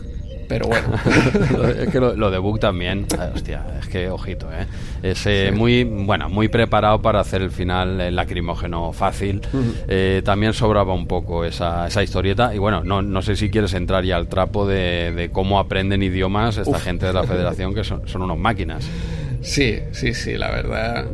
pero 0.49 0.67
bueno. 0.67 0.89
es 1.79 1.89
que 1.89 1.99
lo, 1.99 2.31
de 2.31 2.37
Book 2.37 2.59
también, 2.59 3.07
hostia, 3.33 3.65
es 3.79 3.87
que 3.87 4.09
ojito, 4.09 4.47
¿eh? 4.51 4.67
Es 5.03 5.25
eh, 5.25 5.51
muy, 5.53 5.83
bueno, 5.83 6.29
muy 6.29 6.47
preparado 6.47 7.01
para 7.01 7.19
hacer 7.19 7.41
el 7.41 7.51
final 7.51 7.99
el 7.99 8.15
lacrimógeno 8.15 8.93
fácil. 8.93 9.41
Eh, 9.87 10.21
también 10.23 10.53
sobraba 10.53 10.93
un 10.93 11.07
poco 11.07 11.43
esa, 11.43 11.87
esa 11.87 12.03
historieta. 12.03 12.53
Y 12.53 12.59
bueno, 12.59 12.83
no, 12.83 13.01
no 13.01 13.21
sé 13.21 13.35
si 13.35 13.49
quieres 13.49 13.73
entrar 13.73 14.03
ya 14.03 14.17
al 14.17 14.27
trapo 14.27 14.67
de, 14.67 15.29
cómo 15.31 15.59
aprenden 15.59 16.03
idiomas 16.03 16.57
esta 16.57 16.79
gente 16.79 17.05
de 17.05 17.13
la 17.13 17.23
federación, 17.23 17.73
que 17.73 17.83
son, 17.83 18.07
son 18.07 18.21
unos 18.21 18.37
máquinas. 18.37 18.87
Sí, 19.41 19.79
sí, 19.91 20.13
sí, 20.13 20.37
la 20.37 20.51
verdad. 20.51 21.05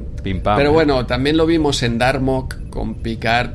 pero 0.55 0.73
bueno, 0.73 1.05
también 1.05 1.37
lo 1.37 1.45
vimos 1.45 1.81
en 1.83 1.97
Darmok 1.97 2.55
con 2.69 2.95
Picard 2.95 3.51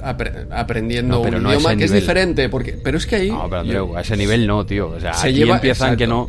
aprendiendo 0.50 1.20
un 1.20 1.46
idioma 1.46 1.76
que 1.76 1.84
es 1.84 1.92
diferente, 1.92 2.48
porque 2.48 2.72
pero 2.82 2.96
es 2.96 3.06
que 3.06 3.16
ahí 3.16 3.30
No, 3.30 3.48
pero 3.48 3.96
a 3.96 4.00
ese 4.00 4.16
nivel 4.16 4.46
no, 4.46 4.64
tío, 4.64 4.88
o 4.88 5.00
sea, 5.00 5.12
aquí 5.12 5.42
empiezan 5.42 5.96
que 5.96 6.06
no. 6.06 6.28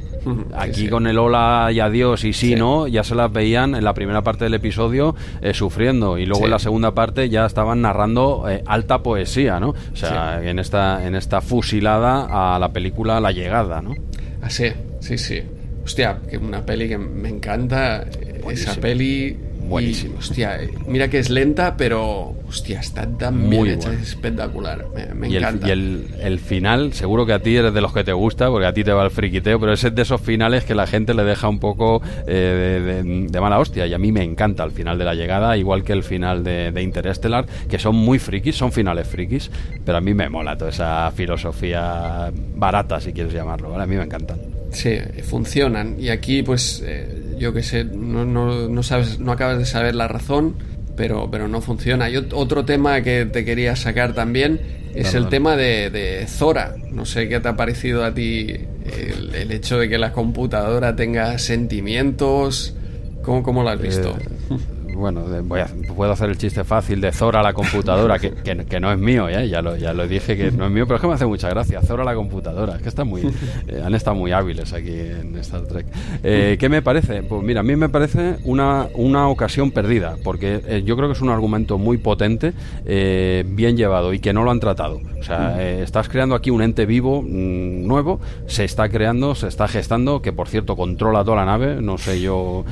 Aquí 0.56 0.88
con 0.88 1.08
el 1.08 1.18
hola 1.18 1.70
y 1.74 1.80
adiós 1.80 2.24
y 2.24 2.34
sí, 2.34 2.56
no, 2.56 2.88
ya 2.88 3.04
se 3.04 3.16
las 3.16 3.32
veían 3.32 3.76
en 3.76 3.84
la 3.84 3.94
primera 3.94 4.22
parte 4.22 4.46
del 4.46 4.54
episodio 4.54 5.16
eh, 5.42 5.54
sufriendo. 5.54 6.18
Y 6.18 6.26
luego 6.26 6.46
en 6.46 6.52
la 6.52 6.60
segunda 6.60 6.94
parte 6.94 7.30
ya 7.30 7.46
estaban 7.46 7.82
narrando 7.82 8.46
eh, 8.50 8.64
alta 8.66 9.04
poesía, 9.04 9.60
¿no? 9.60 9.70
O 9.70 9.96
sea, 9.96 10.42
en 10.44 10.60
esta 10.60 11.06
en 11.06 11.16
esta 11.16 11.42
fusilada 11.42 12.56
a 12.56 12.60
la 12.60 12.72
película 12.72 13.20
La 13.20 13.32
llegada, 13.32 13.82
¿no? 13.82 13.96
Así, 14.42 14.72
sí, 15.00 15.18
sí. 15.18 15.42
Hostia, 15.84 16.18
que 16.30 16.38
una 16.38 16.66
peli 16.66 16.88
que 16.88 16.98
me 16.98 17.30
encanta 17.30 18.06
esa 18.50 18.76
peli. 18.76 19.38
Buenísimo. 19.66 20.18
hostia, 20.20 20.60
mira 20.88 21.08
que 21.08 21.20
es 21.20 21.30
lenta, 21.30 21.78
pero 21.78 22.36
hostia, 22.48 22.82
está 22.82 23.08
tan 23.08 23.38
Muy 23.38 23.70
bien 23.70 23.80
hecha, 23.80 23.94
es 23.94 24.10
espectacular. 24.10 24.86
Me, 25.16 25.30
y 25.30 25.38
encanta. 25.38 25.72
El, 25.72 26.08
y 26.20 26.22
el, 26.22 26.40
final, 26.40 26.94
seguro 26.94 27.26
que 27.26 27.34
a 27.34 27.40
ti 27.40 27.56
eres 27.56 27.74
de 27.74 27.80
los 27.80 27.94
que 27.94 28.04
te 28.04 28.12
gusta, 28.12 28.50
porque 28.50 28.68
a 28.68 28.74
ti 28.74 28.84
te 28.84 28.92
va 28.92 29.06
el 29.06 29.10
friquiteo, 29.10 29.60
pero 29.60 29.72
ese 29.72 29.88
es 29.88 29.96
de 29.96 30.02
esos 30.02 30.20
finales 30.20 30.66
que 30.66 30.76
la 30.76 30.86
gente 30.86 31.14
le 31.14 31.24
deja 31.24 31.48
un 31.48 31.60
poco 31.60 32.02
eh, 32.28 33.26
de, 33.30 33.42
mala 33.42 33.58
hostia. 33.58 33.88
Y 33.88 33.94
a 33.94 33.98
mí 33.98 34.12
me 34.12 34.24
encanta 34.24 34.64
el 34.66 34.72
final 34.72 34.98
de 34.98 35.06
la 35.06 35.16
llegada, 35.16 35.56
igual 35.56 35.84
que 35.84 35.94
el 35.94 36.04
final 36.04 36.44
de, 36.44 36.72
de 36.72 36.82
Interstellar, 36.82 37.46
que 37.70 37.80
son 37.80 37.96
muy 37.96 38.20
frikis, 38.20 38.58
son 38.58 38.74
finales 38.74 39.08
frikis, 39.08 39.50
pero 39.86 39.98
a 39.98 40.02
mí 40.02 40.14
me 40.14 40.30
mola 40.30 40.58
toda 40.58 40.72
esa 40.72 41.10
filosofía 41.12 42.32
barata, 42.56 43.00
si 43.00 43.14
quieres 43.14 43.34
llamarlo, 43.34 43.70
¿vale? 43.70 43.84
A 43.84 43.88
mí 43.88 43.96
me 43.96 44.04
encantan. 44.04 44.63
Sí, 44.74 44.98
funcionan. 45.24 45.96
Y 46.00 46.10
aquí, 46.10 46.44
pues. 46.44 46.84
Eh, 46.86 47.36
yo 47.38 47.54
que 47.54 47.64
sé, 47.64 47.84
no, 47.84 48.26
no, 48.26 48.70
no, 48.70 48.84
sabes, 48.84 49.20
no 49.20 49.32
acabas 49.32 49.58
de 49.58 49.66
saber 49.66 49.96
la 49.96 50.08
razón, 50.08 50.56
pero, 50.96 51.30
pero 51.30 51.48
no 51.48 51.62
funciona. 51.62 52.10
Y 52.10 52.18
otro 52.18 52.66
tema 52.66 53.02
que 53.02 53.26
te 53.26 53.44
quería 53.44 53.76
sacar 53.76 54.14
también 54.14 54.62
es 54.94 55.14
el 55.14 55.30
tema 55.30 55.56
de, 55.56 55.90
de, 55.90 56.26
Zora. 56.28 56.76
No 56.92 57.06
sé 57.06 57.28
qué 57.28 57.40
te 57.40 57.50
ha 57.50 57.56
parecido 57.56 58.06
a 58.06 58.14
ti 58.14 58.48
el, 58.86 59.52
hecho 59.52 59.78
de 59.78 59.90
que 59.90 59.98
la 59.98 60.12
computadora 60.12 60.96
tenga 60.96 61.38
sentimientos. 61.40 62.76
¿Cómo, 63.22 63.42
cómo 63.42 63.64
lo 63.64 63.70
has 63.70 63.82
visto? 63.82 64.18
Eh, 64.20 64.58
bueno, 64.96 65.26
voy 65.44 65.60
a, 65.60 65.68
puedo 65.96 66.12
hacer 66.12 66.30
el 66.30 66.38
chiste 66.38 66.64
fácil 66.64 67.02
de 67.02 67.12
Zora 67.12 67.42
la 67.42 67.54
computadora, 67.54 68.20
que, 68.20 68.32
que, 68.34 68.80
no 68.80 68.92
es 68.92 68.98
mío, 68.98 69.28
¿eh? 69.30 69.48
ya, 69.50 69.62
lo, 69.62 69.76
ya 69.76 69.94
lo 69.94 70.08
dije 70.08 70.38
que 70.38 70.52
no 70.52 70.66
es 70.66 70.72
mío, 70.72 70.86
pero 70.86 70.96
es 70.96 71.02
que 71.02 71.08
me 71.08 71.14
hace 71.14 71.26
mucha 71.26 71.50
gracia. 71.50 71.82
Zora 71.82 72.04
la 72.04 72.16
computadora, 72.16 72.76
es 72.76 72.82
que 72.82 72.90
está 72.90 73.04
muy, 73.04 73.22
eh, 73.68 73.82
han 73.84 73.94
estado 73.96 74.16
muy 74.16 74.32
hábiles 74.32 74.74
aquí 74.74 74.92
en 74.92 75.36
Star 75.38 75.62
Trek. 75.62 75.86
Eh, 76.24 76.58
¿Qué 76.60 76.70
me 76.70 76.82
parece? 76.82 77.24
Pues 77.24 77.44
mira, 77.44 77.62
a 77.62 77.64
mí 77.64 77.76
me 77.76 77.90
parece 77.90 78.38
una, 78.44 78.88
una 78.96 79.28
ocasión 79.30 79.72
perdida, 79.72 80.16
porque 80.24 80.84
yo 80.86 80.96
creo 80.96 81.10
que 81.10 81.14
es 81.14 81.22
un 81.22 81.30
argumento 81.30 81.78
muy 81.78 81.98
potente, 81.98 82.54
bien 82.86 83.78
llevado 83.78 84.14
y 84.14 84.20
que 84.20 84.34
no 84.34 84.44
lo 84.44 84.52
han 84.52 84.60
tratado. 84.60 85.02
O 85.20 85.24
sea, 85.24 85.62
estás 85.82 86.10
creando 86.10 86.36
aquí 86.36 86.50
un 86.50 86.62
ente 86.62 86.86
vivo 86.86 87.22
mm, 87.22 87.88
nuevo, 87.88 88.20
se 88.46 88.66
está 88.66 88.90
creando, 88.90 89.36
se 89.36 89.48
está 89.48 89.68
gestando, 89.68 90.22
que 90.22 90.34
por 90.34 90.48
cierto 90.48 90.76
controla 90.76 91.24
toda 91.24 91.38
la 91.38 91.46
nave, 91.46 91.82
no 91.82 91.98
sé 91.98 92.22
yo 92.22 92.66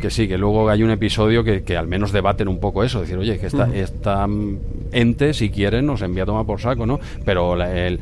que 0.00 0.10
sí, 0.10 0.28
que 0.28 0.38
luego 0.38 0.68
hay 0.68 0.82
un 0.82 0.90
episodio 0.90 1.44
que, 1.44 1.62
que, 1.62 1.76
al 1.76 1.86
menos 1.86 2.12
debaten 2.12 2.48
un 2.48 2.58
poco 2.58 2.84
eso, 2.84 3.00
decir, 3.00 3.16
oye, 3.16 3.38
que 3.38 3.46
esta, 3.46 3.74
esta 3.74 4.26
ente, 4.92 5.34
si 5.34 5.50
quieren, 5.50 5.86
nos 5.86 6.02
envía 6.02 6.22
a 6.22 6.26
tomar 6.26 6.46
por 6.46 6.60
saco, 6.60 6.86
¿no? 6.86 7.00
Pero 7.24 7.62
el, 7.62 8.00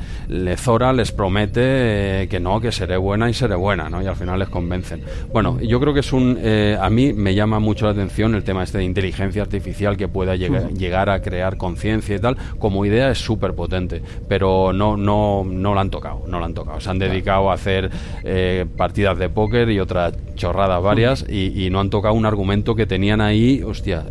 Zora 0.57 0.93
les 0.93 1.12
promete 1.12 2.22
eh, 2.22 2.28
que 2.28 2.41
no, 2.41 2.61
que 2.61 2.72
seré 2.72 2.97
buena 2.97 3.28
y 3.28 3.34
seré 3.34 3.55
buena, 3.55 3.89
¿no? 3.89 4.03
Y 4.03 4.07
al 4.07 4.16
final 4.16 4.39
les 4.39 4.49
convencen. 4.49 5.03
Bueno, 5.32 5.61
yo 5.61 5.80
creo 5.80 5.95
que 5.95 6.01
es 6.01 6.12
un... 6.12 6.39
Eh, 6.41 6.76
a 6.80 6.91
mí 6.91 7.12
me 7.12 7.34
llama 7.34 7.59
mucho 7.59 7.87
la 7.87 7.93
atención 7.93 8.34
el 8.34 8.45
tema 8.45 8.62
este 8.62 8.78
de 8.78 8.84
inteligencia 8.84 9.43
artificial 9.43 9.97
que 9.97 10.09
pueda 10.09 10.37
llegar, 10.37 10.70
llegar 10.72 11.11
a 11.11 11.20
crear 11.20 11.57
conciencia 11.57 12.16
y 12.16 12.18
tal. 12.18 12.37
Como 12.59 12.84
idea 12.84 13.11
es 13.11 13.18
súper 13.18 13.55
potente, 13.55 14.03
pero 14.28 14.72
no, 14.72 14.97
no, 14.97 15.45
no 15.45 15.74
la 15.74 15.80
han 15.80 15.91
tocado, 15.91 16.24
no 16.26 16.41
la 16.41 16.47
han 16.47 16.55
tocado. 16.55 16.80
Se 16.80 16.91
han 16.91 16.99
dedicado 16.99 17.51
a 17.51 17.55
hacer 17.55 17.91
eh, 18.24 18.66
partidas 18.76 19.18
de 19.18 19.28
póker 19.28 19.70
y 19.70 19.80
otras 19.80 20.14
chorradas 20.34 20.82
varias 20.82 21.24
y, 21.28 21.64
y, 21.64 21.70
no 21.70 21.80
han 21.80 21.89
tocado 21.89 22.14
un 22.14 22.26
argumento 22.26 22.74
que 22.74 22.87
tenían 22.87 23.20
ahí, 23.20 23.62
hostia, 23.62 24.05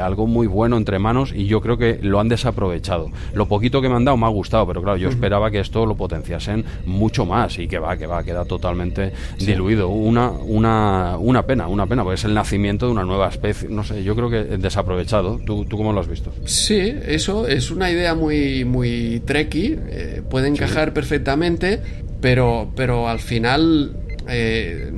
algo 0.00 0.26
muy 0.26 0.46
bueno 0.46 0.76
entre 0.76 0.98
manos 0.98 1.32
y 1.34 1.46
yo 1.46 1.60
creo 1.60 1.78
que 1.78 1.98
lo 2.04 2.20
han 2.20 2.28
desaprovechado. 2.28 3.10
Lo 3.32 3.46
poquito 3.46 3.80
que 3.80 3.88
me 3.88 3.96
han 3.96 4.04
dado 4.04 4.16
me 4.16 4.26
ha 4.26 4.30
gustado, 4.30 4.66
pero 4.66 4.82
claro, 4.82 4.96
yo 4.96 5.08
esperaba 5.08 5.50
que 5.50 5.60
esto 5.60 5.86
lo 5.86 5.96
potenciasen 5.96 6.64
mucho 6.86 7.26
más 7.26 7.58
y 7.58 7.66
que 7.66 7.78
va, 7.78 7.96
que 7.96 8.06
va, 8.06 8.22
queda 8.22 8.44
totalmente 8.44 9.12
diluido. 9.38 9.88
Una, 9.88 10.30
una, 10.30 11.16
una 11.18 11.44
pena, 11.46 11.66
una 11.68 11.86
pena, 11.86 12.02
porque 12.02 12.14
es 12.16 12.24
el 12.24 12.34
nacimiento 12.34 12.86
de 12.86 12.92
una 12.92 13.04
nueva 13.04 13.28
especie. 13.28 13.68
No 13.68 13.84
sé, 13.84 14.04
yo 14.04 14.14
creo 14.14 14.30
que 14.30 14.44
desaprovechado. 14.58 15.40
¿Tú, 15.44 15.64
tú 15.64 15.76
cómo 15.76 15.92
lo 15.92 16.00
has 16.00 16.08
visto? 16.08 16.32
Sí, 16.44 16.94
eso 17.06 17.46
es 17.46 17.70
una 17.70 17.90
idea 17.90 18.14
muy, 18.14 18.64
muy 18.64 19.22
treki, 19.24 19.76
eh, 19.88 20.22
puede 20.28 20.48
encajar 20.48 20.92
perfectamente, 20.92 21.80
pero, 22.20 22.70
pero 22.76 23.08
al 23.08 23.20
final 23.20 23.96
eh, 24.28 24.90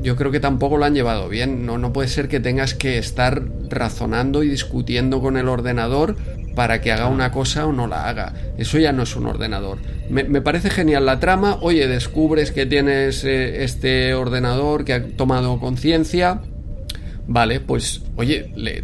yo 0.00 0.16
creo 0.16 0.30
que 0.30 0.40
tampoco 0.40 0.76
lo 0.76 0.84
han 0.84 0.94
llevado 0.94 1.28
bien. 1.28 1.66
No, 1.66 1.78
no 1.78 1.92
puede 1.92 2.08
ser 2.08 2.28
que 2.28 2.40
tengas 2.40 2.74
que 2.74 2.98
estar 2.98 3.42
razonando 3.68 4.42
y 4.42 4.48
discutiendo 4.48 5.20
con 5.20 5.36
el 5.36 5.48
ordenador 5.48 6.16
para 6.58 6.80
que 6.80 6.90
haga 6.90 7.06
una 7.06 7.30
cosa 7.30 7.66
o 7.66 7.72
no 7.72 7.86
la 7.86 8.08
haga. 8.08 8.32
Eso 8.58 8.80
ya 8.80 8.90
no 8.90 9.04
es 9.04 9.14
un 9.14 9.26
ordenador. 9.26 9.78
Me, 10.10 10.24
parece 10.40 10.70
genial 10.70 11.06
la 11.06 11.20
trama. 11.20 11.58
Oye, 11.60 11.86
descubres 11.86 12.50
que 12.50 12.66
tienes 12.66 13.22
eh, 13.22 13.62
este 13.62 14.12
ordenador 14.14 14.84
que 14.84 14.92
ha 14.92 15.06
tomado 15.06 15.60
conciencia. 15.60 16.40
Vale, 17.28 17.60
pues, 17.60 18.02
oye, 18.16 18.52
le, 18.56 18.82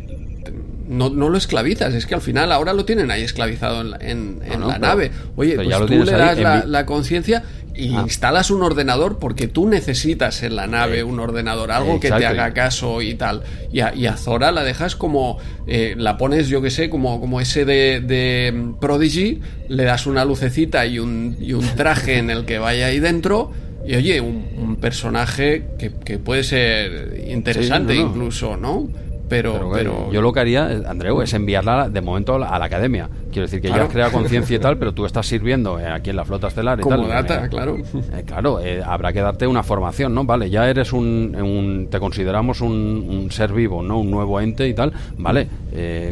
no, 0.88 1.10
no, 1.10 1.28
lo 1.28 1.36
esclavizas, 1.36 1.94
es 1.94 2.06
que 2.06 2.14
al 2.14 2.20
final 2.20 2.52
ahora 2.52 2.74
lo 2.74 2.84
tienen 2.84 3.10
ahí 3.10 3.22
esclavizado 3.22 3.80
en, 3.98 4.38
la 4.60 4.78
nave. 4.78 5.10
Oye, 5.34 5.56
pues 5.56 5.76
tú 5.86 6.04
le 6.04 6.12
das 6.12 6.68
la, 6.68 6.86
conciencia 6.86 7.42
y 7.74 7.94
ah. 7.94 8.02
instalas 8.02 8.50
un 8.50 8.62
ordenador 8.62 9.18
porque 9.18 9.48
tú 9.48 9.68
necesitas 9.68 10.42
en 10.42 10.56
la 10.56 10.66
nave 10.66 11.02
un 11.02 11.18
ordenador, 11.18 11.72
algo 11.72 11.98
que 11.98 12.10
te 12.10 12.26
haga 12.26 12.52
caso 12.52 13.02
y 13.02 13.14
tal. 13.14 13.42
Y 13.72 13.80
a, 13.80 14.16
Zora 14.16 14.52
la 14.52 14.62
dejas 14.62 14.96
como, 14.96 15.38
eh, 15.66 15.94
la 15.96 16.16
pones, 16.16 16.48
yo 16.48 16.62
que 16.62 16.70
sé, 16.70 16.88
como, 16.88 17.20
como 17.20 17.40
ese 17.40 17.64
de, 17.64 18.74
Prodigy, 18.80 19.40
le 19.68 19.84
das 19.84 20.06
una 20.06 20.24
lucecita 20.24 20.86
y 20.86 20.98
un, 20.98 21.36
y 21.40 21.52
un 21.52 21.66
traje 21.76 22.18
en 22.18 22.30
el 22.30 22.44
que 22.44 22.58
vaya 22.58 22.86
ahí 22.86 23.00
dentro. 23.00 23.50
Y 23.86 23.96
oye, 23.96 24.20
un, 24.20 24.44
personaje 24.80 25.64
que, 25.78 26.18
puede 26.18 26.42
ser 26.44 27.24
interesante 27.28 27.94
incluso, 27.94 28.56
¿no? 28.56 28.88
Pero, 29.28 29.70
pero, 29.72 30.12
yo 30.12 30.20
lo 30.20 30.32
que 30.32 30.40
haría, 30.40 30.66
Andreu, 30.86 31.22
es 31.22 31.32
enviarla 31.32 31.88
de 31.88 32.00
momento 32.00 32.34
a 32.34 32.58
la 32.58 32.64
academia. 32.64 33.08
Quiero 33.32 33.46
decir 33.46 33.60
que 33.60 33.68
ya 33.68 33.82
has 33.82 33.88
creado 33.88 34.12
conciencia 34.12 34.56
y 34.56 34.58
tal, 34.58 34.78
pero 34.78 34.92
tú 34.92 35.06
estás 35.06 35.26
sirviendo 35.26 35.78
eh, 35.80 35.88
aquí 35.88 36.10
en 36.10 36.16
la 36.16 36.24
flota 36.24 36.48
estelar 36.48 36.78
y 36.78 36.82
Como 36.82 37.08
tal. 37.08 37.08
data, 37.08 37.48
claro. 37.48 37.76
Eh, 37.78 38.22
claro, 38.26 38.60
eh, 38.60 38.82
habrá 38.84 39.12
que 39.12 39.20
darte 39.20 39.46
una 39.46 39.62
formación, 39.62 40.14
¿no? 40.14 40.24
Vale, 40.24 40.50
ya 40.50 40.68
eres 40.68 40.92
un, 40.92 41.88
te 41.90 41.98
consideramos 41.98 42.60
un, 42.60 43.28
ser 43.30 43.52
vivo, 43.52 43.82
¿no? 43.82 43.98
Un 44.00 44.10
nuevo 44.10 44.40
ente 44.40 44.68
y 44.68 44.74
tal. 44.74 44.92
Vale, 45.16 45.48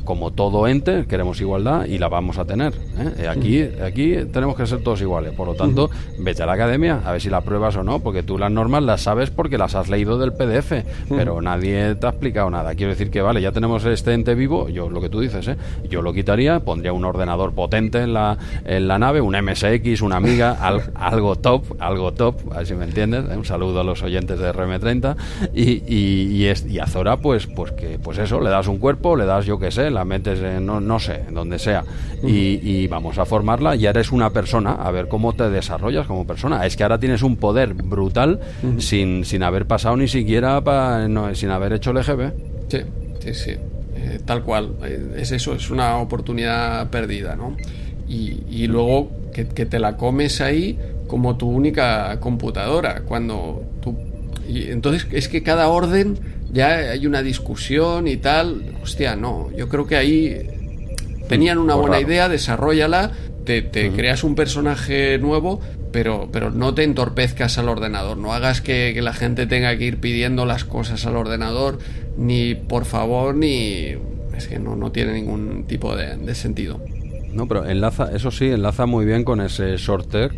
como 0.04 0.32
todo 0.32 0.66
ente, 0.66 1.06
queremos 1.06 1.40
igualdad 1.40 1.84
y 1.84 1.98
la 1.98 2.08
vamos 2.08 2.38
a 2.38 2.44
tener. 2.44 2.72
aquí, 3.28 3.62
aquí 3.62 4.16
tenemos 4.32 4.56
que 4.56 4.66
ser 4.66 4.82
todos 4.82 5.00
iguales. 5.00 5.32
Por 5.34 5.46
lo 5.46 5.54
tanto, 5.54 5.90
vete 6.18 6.42
a 6.42 6.46
la 6.46 6.54
academia 6.54 7.00
a 7.04 7.12
ver 7.12 7.20
si 7.20 7.30
la 7.30 7.42
pruebas 7.42 7.76
o 7.76 7.84
no, 7.84 8.00
porque 8.00 8.22
tú 8.22 8.38
las 8.38 8.50
normas 8.50 8.82
las 8.82 9.02
sabes 9.02 9.30
porque 9.30 9.58
las 9.58 9.74
has 9.74 9.88
leído 9.88 10.18
del 10.18 10.32
PDF, 10.32 10.72
pero 11.08 11.40
nadie 11.40 11.94
te 11.94 12.06
ha 12.06 12.10
explicado 12.10 12.50
nada. 12.50 12.74
Quiero 12.74 12.90
decir 12.90 13.01
que, 13.10 13.22
vale, 13.22 13.40
ya 13.40 13.52
tenemos 13.52 13.84
este 13.84 14.12
ente 14.14 14.34
vivo, 14.34 14.68
yo 14.68 14.88
lo 14.88 15.00
que 15.00 15.08
tú 15.08 15.20
dices, 15.20 15.48
¿eh? 15.48 15.56
Yo 15.88 16.02
lo 16.02 16.12
quitaría, 16.12 16.60
pondría 16.60 16.92
un 16.92 17.04
ordenador 17.04 17.52
potente 17.52 18.02
en 18.02 18.14
la, 18.14 18.38
en 18.64 18.88
la 18.88 18.98
nave, 18.98 19.20
un 19.20 19.36
MSX, 19.36 20.02
una 20.02 20.16
amiga, 20.16 20.52
algo 20.94 21.36
top, 21.36 21.64
algo 21.78 22.12
top, 22.12 22.52
a 22.52 22.58
ver 22.58 22.66
si 22.66 22.74
me 22.74 22.84
entiendes. 22.84 23.24
¿eh? 23.30 23.36
Un 23.36 23.44
saludo 23.44 23.80
a 23.80 23.84
los 23.84 24.02
oyentes 24.02 24.38
de 24.38 24.52
RM30. 24.52 25.16
Y, 25.54 25.82
y, 25.86 26.46
es, 26.46 26.66
y 26.66 26.78
a 26.78 26.86
Zora, 26.86 27.18
pues, 27.18 27.46
pues 27.46 27.72
que 27.72 27.98
pues 27.98 28.18
eso, 28.18 28.40
le 28.40 28.50
das 28.50 28.68
un 28.68 28.78
cuerpo, 28.78 29.16
le 29.16 29.26
das, 29.26 29.46
yo 29.46 29.58
qué 29.58 29.70
sé, 29.70 29.90
la 29.90 30.04
metes 30.04 30.40
en, 30.40 30.66
no, 30.66 30.80
no 30.80 30.98
sé, 30.98 31.24
en 31.28 31.34
donde 31.34 31.58
sea. 31.58 31.84
Y, 32.22 32.60
y, 32.62 32.86
vamos 32.86 33.18
a 33.18 33.24
formarla, 33.24 33.74
ya 33.74 33.90
eres 33.90 34.12
una 34.12 34.30
persona, 34.30 34.72
a 34.72 34.90
ver 34.90 35.08
cómo 35.08 35.32
te 35.32 35.50
desarrollas 35.50 36.06
como 36.06 36.26
persona. 36.26 36.64
Es 36.66 36.76
que 36.76 36.82
ahora 36.82 36.98
tienes 36.98 37.22
un 37.22 37.36
poder 37.36 37.74
brutal 37.74 38.40
sin, 38.78 39.24
sin 39.24 39.42
haber 39.42 39.66
pasado 39.66 39.96
ni 39.96 40.08
siquiera 40.08 40.60
pa, 40.62 41.08
no, 41.08 41.34
sin 41.34 41.50
haber 41.50 41.72
hecho 41.72 41.90
el 41.90 41.98
EGB. 41.98 42.51
Sí, 42.72 42.78
sí, 43.20 43.34
sí. 43.34 43.50
Eh, 43.50 44.20
tal 44.24 44.42
cual. 44.42 44.76
Eh, 44.82 45.16
es 45.18 45.32
eso, 45.32 45.54
es 45.54 45.70
una 45.70 45.98
oportunidad 45.98 46.88
perdida, 46.88 47.36
¿no? 47.36 47.54
Y, 48.08 48.66
luego 48.66 49.10
que, 49.32 49.44
te 49.44 49.78
la 49.78 49.96
comes 49.96 50.42
ahí 50.42 50.78
como 51.06 51.36
tu 51.36 51.48
única 51.48 52.18
computadora. 52.20 53.02
Cuando 53.06 53.62
tú. 53.82 53.96
Y 54.48 54.70
entonces 54.70 55.06
es 55.12 55.28
que 55.28 55.42
cada 55.42 55.68
orden 55.68 56.18
ya 56.52 56.90
hay 56.92 57.06
una 57.06 57.22
discusión 57.22 58.06
y 58.06 58.16
tal. 58.16 58.76
Hostia, 58.82 59.16
no. 59.16 59.50
Yo 59.56 59.68
creo 59.68 59.86
que 59.86 59.96
ahí 59.96 60.46
tenían 61.28 61.58
una 61.58 61.74
buena 61.74 62.00
idea, 62.00 62.28
desarrollala, 62.28 63.12
te, 63.44 63.70
creas 63.70 64.24
un 64.24 64.34
personaje 64.34 65.18
nuevo, 65.18 65.60
pero, 65.92 66.28
pero 66.32 66.50
no 66.50 66.74
te 66.74 66.82
entorpezcas 66.84 67.58
al 67.58 67.68
ordenador, 67.68 68.16
no 68.16 68.32
hagas 68.32 68.60
que, 68.60 69.00
la 69.02 69.12
gente 69.12 69.46
tenga 69.46 69.76
que 69.76 69.84
ir 69.84 69.98
pidiendo 69.98 70.46
las 70.46 70.64
cosas 70.64 71.06
al 71.06 71.16
ordenador, 71.16 71.78
ni 72.16 72.54
por 72.54 72.84
favor, 72.84 73.34
ni... 73.34 73.94
Es 74.36 74.48
que 74.48 74.58
no, 74.58 74.76
no 74.76 74.90
tiene 74.90 75.12
ningún 75.12 75.64
tipo 75.66 75.94
de, 75.94 76.16
de 76.16 76.34
sentido. 76.34 76.80
No, 77.32 77.46
pero 77.46 77.66
enlaza, 77.66 78.10
eso 78.14 78.30
sí, 78.30 78.46
enlaza 78.46 78.86
muy 78.86 79.04
bien 79.04 79.24
con 79.24 79.40
ese 79.40 79.76
short 79.76 80.10
tech 80.10 80.32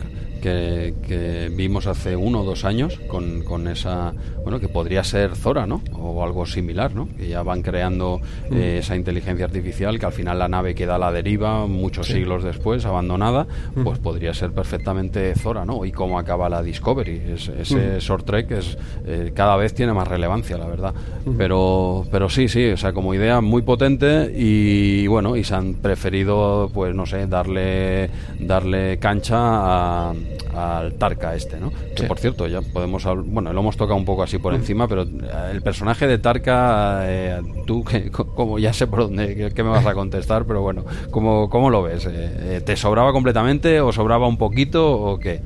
que, 0.44 1.50
vimos 1.56 1.86
hace 1.86 2.16
uno 2.16 2.42
o 2.42 2.44
dos 2.44 2.64
años 2.64 3.00
con, 3.08 3.42
con, 3.42 3.66
esa, 3.68 4.12
bueno, 4.42 4.60
que 4.60 4.68
podría 4.68 5.02
ser 5.04 5.36
Zora, 5.36 5.66
¿no? 5.66 5.80
O 5.92 6.22
algo 6.22 6.44
similar, 6.44 6.94
¿no? 6.94 7.08
Que 7.16 7.28
ya 7.28 7.42
van 7.42 7.62
creando 7.62 8.20
mm. 8.50 8.54
eh, 8.54 8.78
esa 8.78 8.96
inteligencia 8.96 9.46
artificial 9.46 9.98
que 9.98 10.06
al 10.06 10.12
final 10.12 10.38
la 10.38 10.48
nave 10.48 10.74
queda 10.74 10.96
a 10.96 10.98
la 10.98 11.12
deriva 11.12 11.66
muchos 11.66 12.08
siglos 12.08 12.44
después, 12.44 12.84
abandonada, 12.84 13.46
mm. 13.74 13.84
pues 13.84 13.98
podría 13.98 14.34
ser 14.34 14.52
perfectamente 14.52 15.34
Zora, 15.34 15.64
¿no? 15.64 15.84
Y 15.84 15.92
cómo 15.92 16.18
acaba 16.18 16.48
la 16.48 16.62
Discovery. 16.62 17.22
ese 17.58 17.96
mm. 17.96 17.98
short 17.98 18.26
trek 18.26 18.50
es, 18.50 18.76
eh, 19.06 19.32
cada 19.34 19.56
vez 19.56 19.74
tiene 19.74 19.94
más 19.94 20.08
relevancia, 20.08 20.58
la 20.58 20.66
verdad. 20.66 20.94
Pero, 21.38 22.06
pero 22.10 22.28
sí, 22.28 22.48
sí, 22.48 22.70
o 22.70 22.76
sea, 22.76 22.92
como 22.92 23.14
idea 23.14 23.40
muy 23.40 23.62
potente 23.62 24.30
y 24.36 25.06
bueno, 25.06 25.36
y 25.36 25.44
se 25.44 25.54
han 25.54 25.74
preferido, 25.74 26.70
pues 26.74 26.94
no 26.94 27.06
sé, 27.06 27.26
darle, 27.26 28.10
darle 28.38 28.98
cancha 28.98 29.38
a 29.38 30.14
al 30.54 30.94
Tarka 30.94 31.34
este, 31.34 31.58
¿no? 31.58 31.72
Que 31.94 32.04
por 32.04 32.18
cierto, 32.18 32.46
ya 32.46 32.60
podemos 32.60 33.04
bueno, 33.26 33.52
lo 33.52 33.60
hemos 33.60 33.76
tocado 33.76 33.98
un 33.98 34.04
poco 34.04 34.22
así 34.22 34.38
por 34.38 34.52
mm. 34.52 34.56
encima, 34.56 34.88
pero 34.88 35.02
eh, 35.02 35.50
el 35.52 35.62
personaje 35.62 36.06
de 36.06 36.18
Tarka, 36.18 37.02
eh, 37.04 37.40
tú, 37.66 37.84
que, 37.84 38.10
como 38.10 38.58
ya 38.58 38.72
sé 38.72 38.86
por 38.86 39.00
dónde, 39.00 39.52
que, 39.52 39.62
me 39.62 39.70
vas 39.70 39.86
a 39.86 39.94
contestar, 39.94 40.44
pero 40.44 40.62
bueno, 40.62 40.84
¿cómo, 41.10 41.48
cómo 41.50 41.70
lo 41.70 41.82
ves? 41.82 42.06
Eh, 42.10 42.62
¿Te 42.64 42.76
sobraba 42.76 43.12
completamente 43.12 43.80
o 43.80 43.92
sobraba 43.92 44.26
un 44.26 44.38
poquito 44.38 44.92
o 44.92 45.18
qué? 45.18 45.40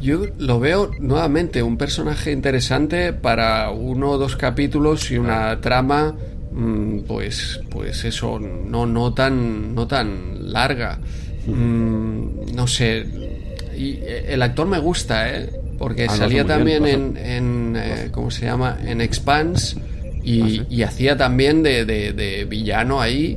Yo 0.00 0.22
lo 0.38 0.58
veo 0.58 0.90
nuevamente 0.98 1.62
un 1.62 1.76
personaje 1.76 2.32
interesante 2.32 3.12
para 3.12 3.70
uno 3.70 4.10
o 4.10 4.18
dos 4.18 4.34
capítulos 4.34 5.10
y 5.12 5.18
una 5.18 5.60
trama 5.60 6.14
mm, 6.50 7.02
pues 7.06 7.60
pues 7.70 8.04
eso 8.04 8.40
no 8.40 8.84
no 8.84 9.14
tan 9.14 9.76
no 9.76 9.86
tan 9.86 10.52
larga 10.52 10.98
mm, 11.46 12.52
no 12.52 12.66
sé 12.66 13.41
y 13.82 13.98
eh, 14.02 14.26
el 14.28 14.42
actor 14.42 14.66
me 14.66 14.78
gusta, 14.78 15.30
¿eh? 15.30 15.50
Porque 15.78 16.04
ah, 16.04 16.16
salía 16.16 16.44
también 16.44 16.86
en, 16.86 17.76
eh, 17.76 18.08
¿cómo 18.12 18.30
se 18.30 18.46
llama? 18.46 18.78
En 18.84 19.00
Expanse 19.00 19.76
y, 20.22 20.82
ah, 20.82 20.86
hacía 20.86 21.16
también 21.16 21.64
de, 21.64 22.46
villano 22.48 23.00
ahí 23.00 23.36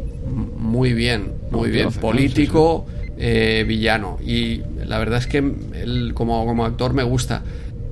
muy 0.57 0.93
bien, 0.93 1.31
muy 1.49 1.71
bien. 1.71 1.91
Político, 1.91 2.85
eh, 3.17 3.63
villano. 3.67 4.19
Y 4.23 4.61
la 4.85 4.99
verdad 4.99 5.19
es 5.19 5.27
que 5.27 5.37
él 5.37 6.11
como, 6.13 6.45
como 6.45 6.65
actor 6.65 6.93
me 6.93 7.03
gusta, 7.03 7.41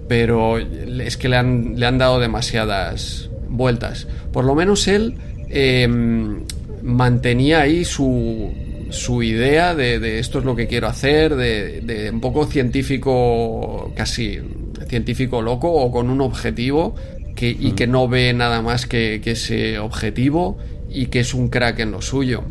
pero 0.07 0.59
es 0.59 1.17
que 1.17 1.29
le 1.29 1.37
han, 1.37 1.79
le 1.79 1.85
han 1.87 1.97
dado 1.97 2.19
demasiadas 2.19 3.29
vueltas. 3.49 4.07
Por 4.31 4.45
lo 4.45 4.53
menos 4.53 4.87
él 4.87 5.15
mantenía 6.83 7.61
ahí 7.61 7.85
su, 7.85 8.51
su 8.93 9.23
idea 9.23 9.73
de, 9.75 10.19
esto 10.19 10.39
es 10.39 10.45
lo 10.45 10.55
que 10.55 10.67
quiero 10.67 10.87
hacer, 10.87 11.35
de, 11.35 12.09
un 12.13 12.21
poco 12.21 12.45
científico, 12.45 13.91
casi 13.95 14.39
científico 14.87 15.41
loco 15.41 15.71
o 15.71 15.91
con 15.91 16.09
un 16.09 16.21
objetivo 16.21 16.95
que, 17.35 17.49
y 17.49 17.71
que 17.71 17.87
no 17.87 18.07
ve 18.07 18.33
nada 18.33 18.61
más 18.61 18.85
que, 18.85 19.19
ese 19.25 19.79
objetivo 19.79 20.57
y 20.89 21.07
que 21.07 21.21
es 21.21 21.33
un 21.33 21.49
crack 21.49 21.79
en 21.79 21.91
lo 21.91 22.01
suyo. 22.01 22.43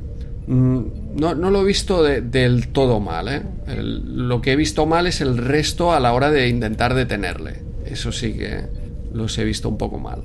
Mm, 0.49 0.81
no, 1.15 1.35
no 1.37 1.51
lo 1.51 1.63
he 1.63 1.65
visto 1.65 2.03
del 2.03 2.69
todo 2.69 2.99
mal. 2.99 3.29
¿eh? 3.29 3.43
lo 3.79 4.41
que 4.41 4.53
he 4.53 4.57
visto 4.57 4.85
mal 4.85 5.07
es 5.07 5.21
el 5.21 5.39
resto 5.39 5.93
a 5.93 6.01
la 6.01 6.13
hora 6.13 6.31
de 6.31 6.49
intentar 6.49 6.95
detenerle. 6.95 7.63
Eso 7.87 8.11
sí 8.11 8.33
que 8.33 8.63
los 9.13 9.39
he 9.39 9.45
visto 9.45 9.69
un 9.69 9.79
poco 9.79 9.99
mal. 9.99 10.23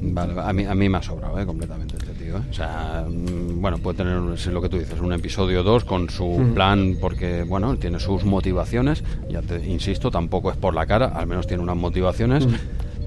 Vale, 0.00 0.32
a 0.40 0.52
mí, 0.54 0.64
a 0.64 0.74
mí 0.74 0.88
me 0.88 0.96
ha 0.96 1.02
sobrado 1.02 1.38
¿eh? 1.38 1.44
completamente 1.44 1.96
¿eh? 2.38 2.42
O 2.50 2.52
sea, 2.52 3.04
mm, 3.08 3.60
bueno, 3.60 3.78
puede 3.78 3.98
tener 3.98 4.14
lo 4.16 4.62
que 4.62 4.68
tú 4.68 4.78
dices, 4.78 5.00
un 5.00 5.12
episodio 5.12 5.62
2 5.62 5.84
con 5.84 6.10
su 6.10 6.52
plan, 6.54 6.96
porque, 7.00 7.42
bueno, 7.42 7.76
tiene 7.76 8.00
sus 8.00 8.24
motivaciones. 8.24 9.04
Ya 9.28 9.42
te 9.42 9.66
insisto, 9.66 10.10
tampoco 10.10 10.50
es 10.50 10.56
por 10.56 10.74
la 10.74 10.86
cara, 10.86 11.06
al 11.06 11.26
menos 11.26 11.46
tiene 11.46 11.62
unas 11.62 11.76
motivaciones. 11.76 12.46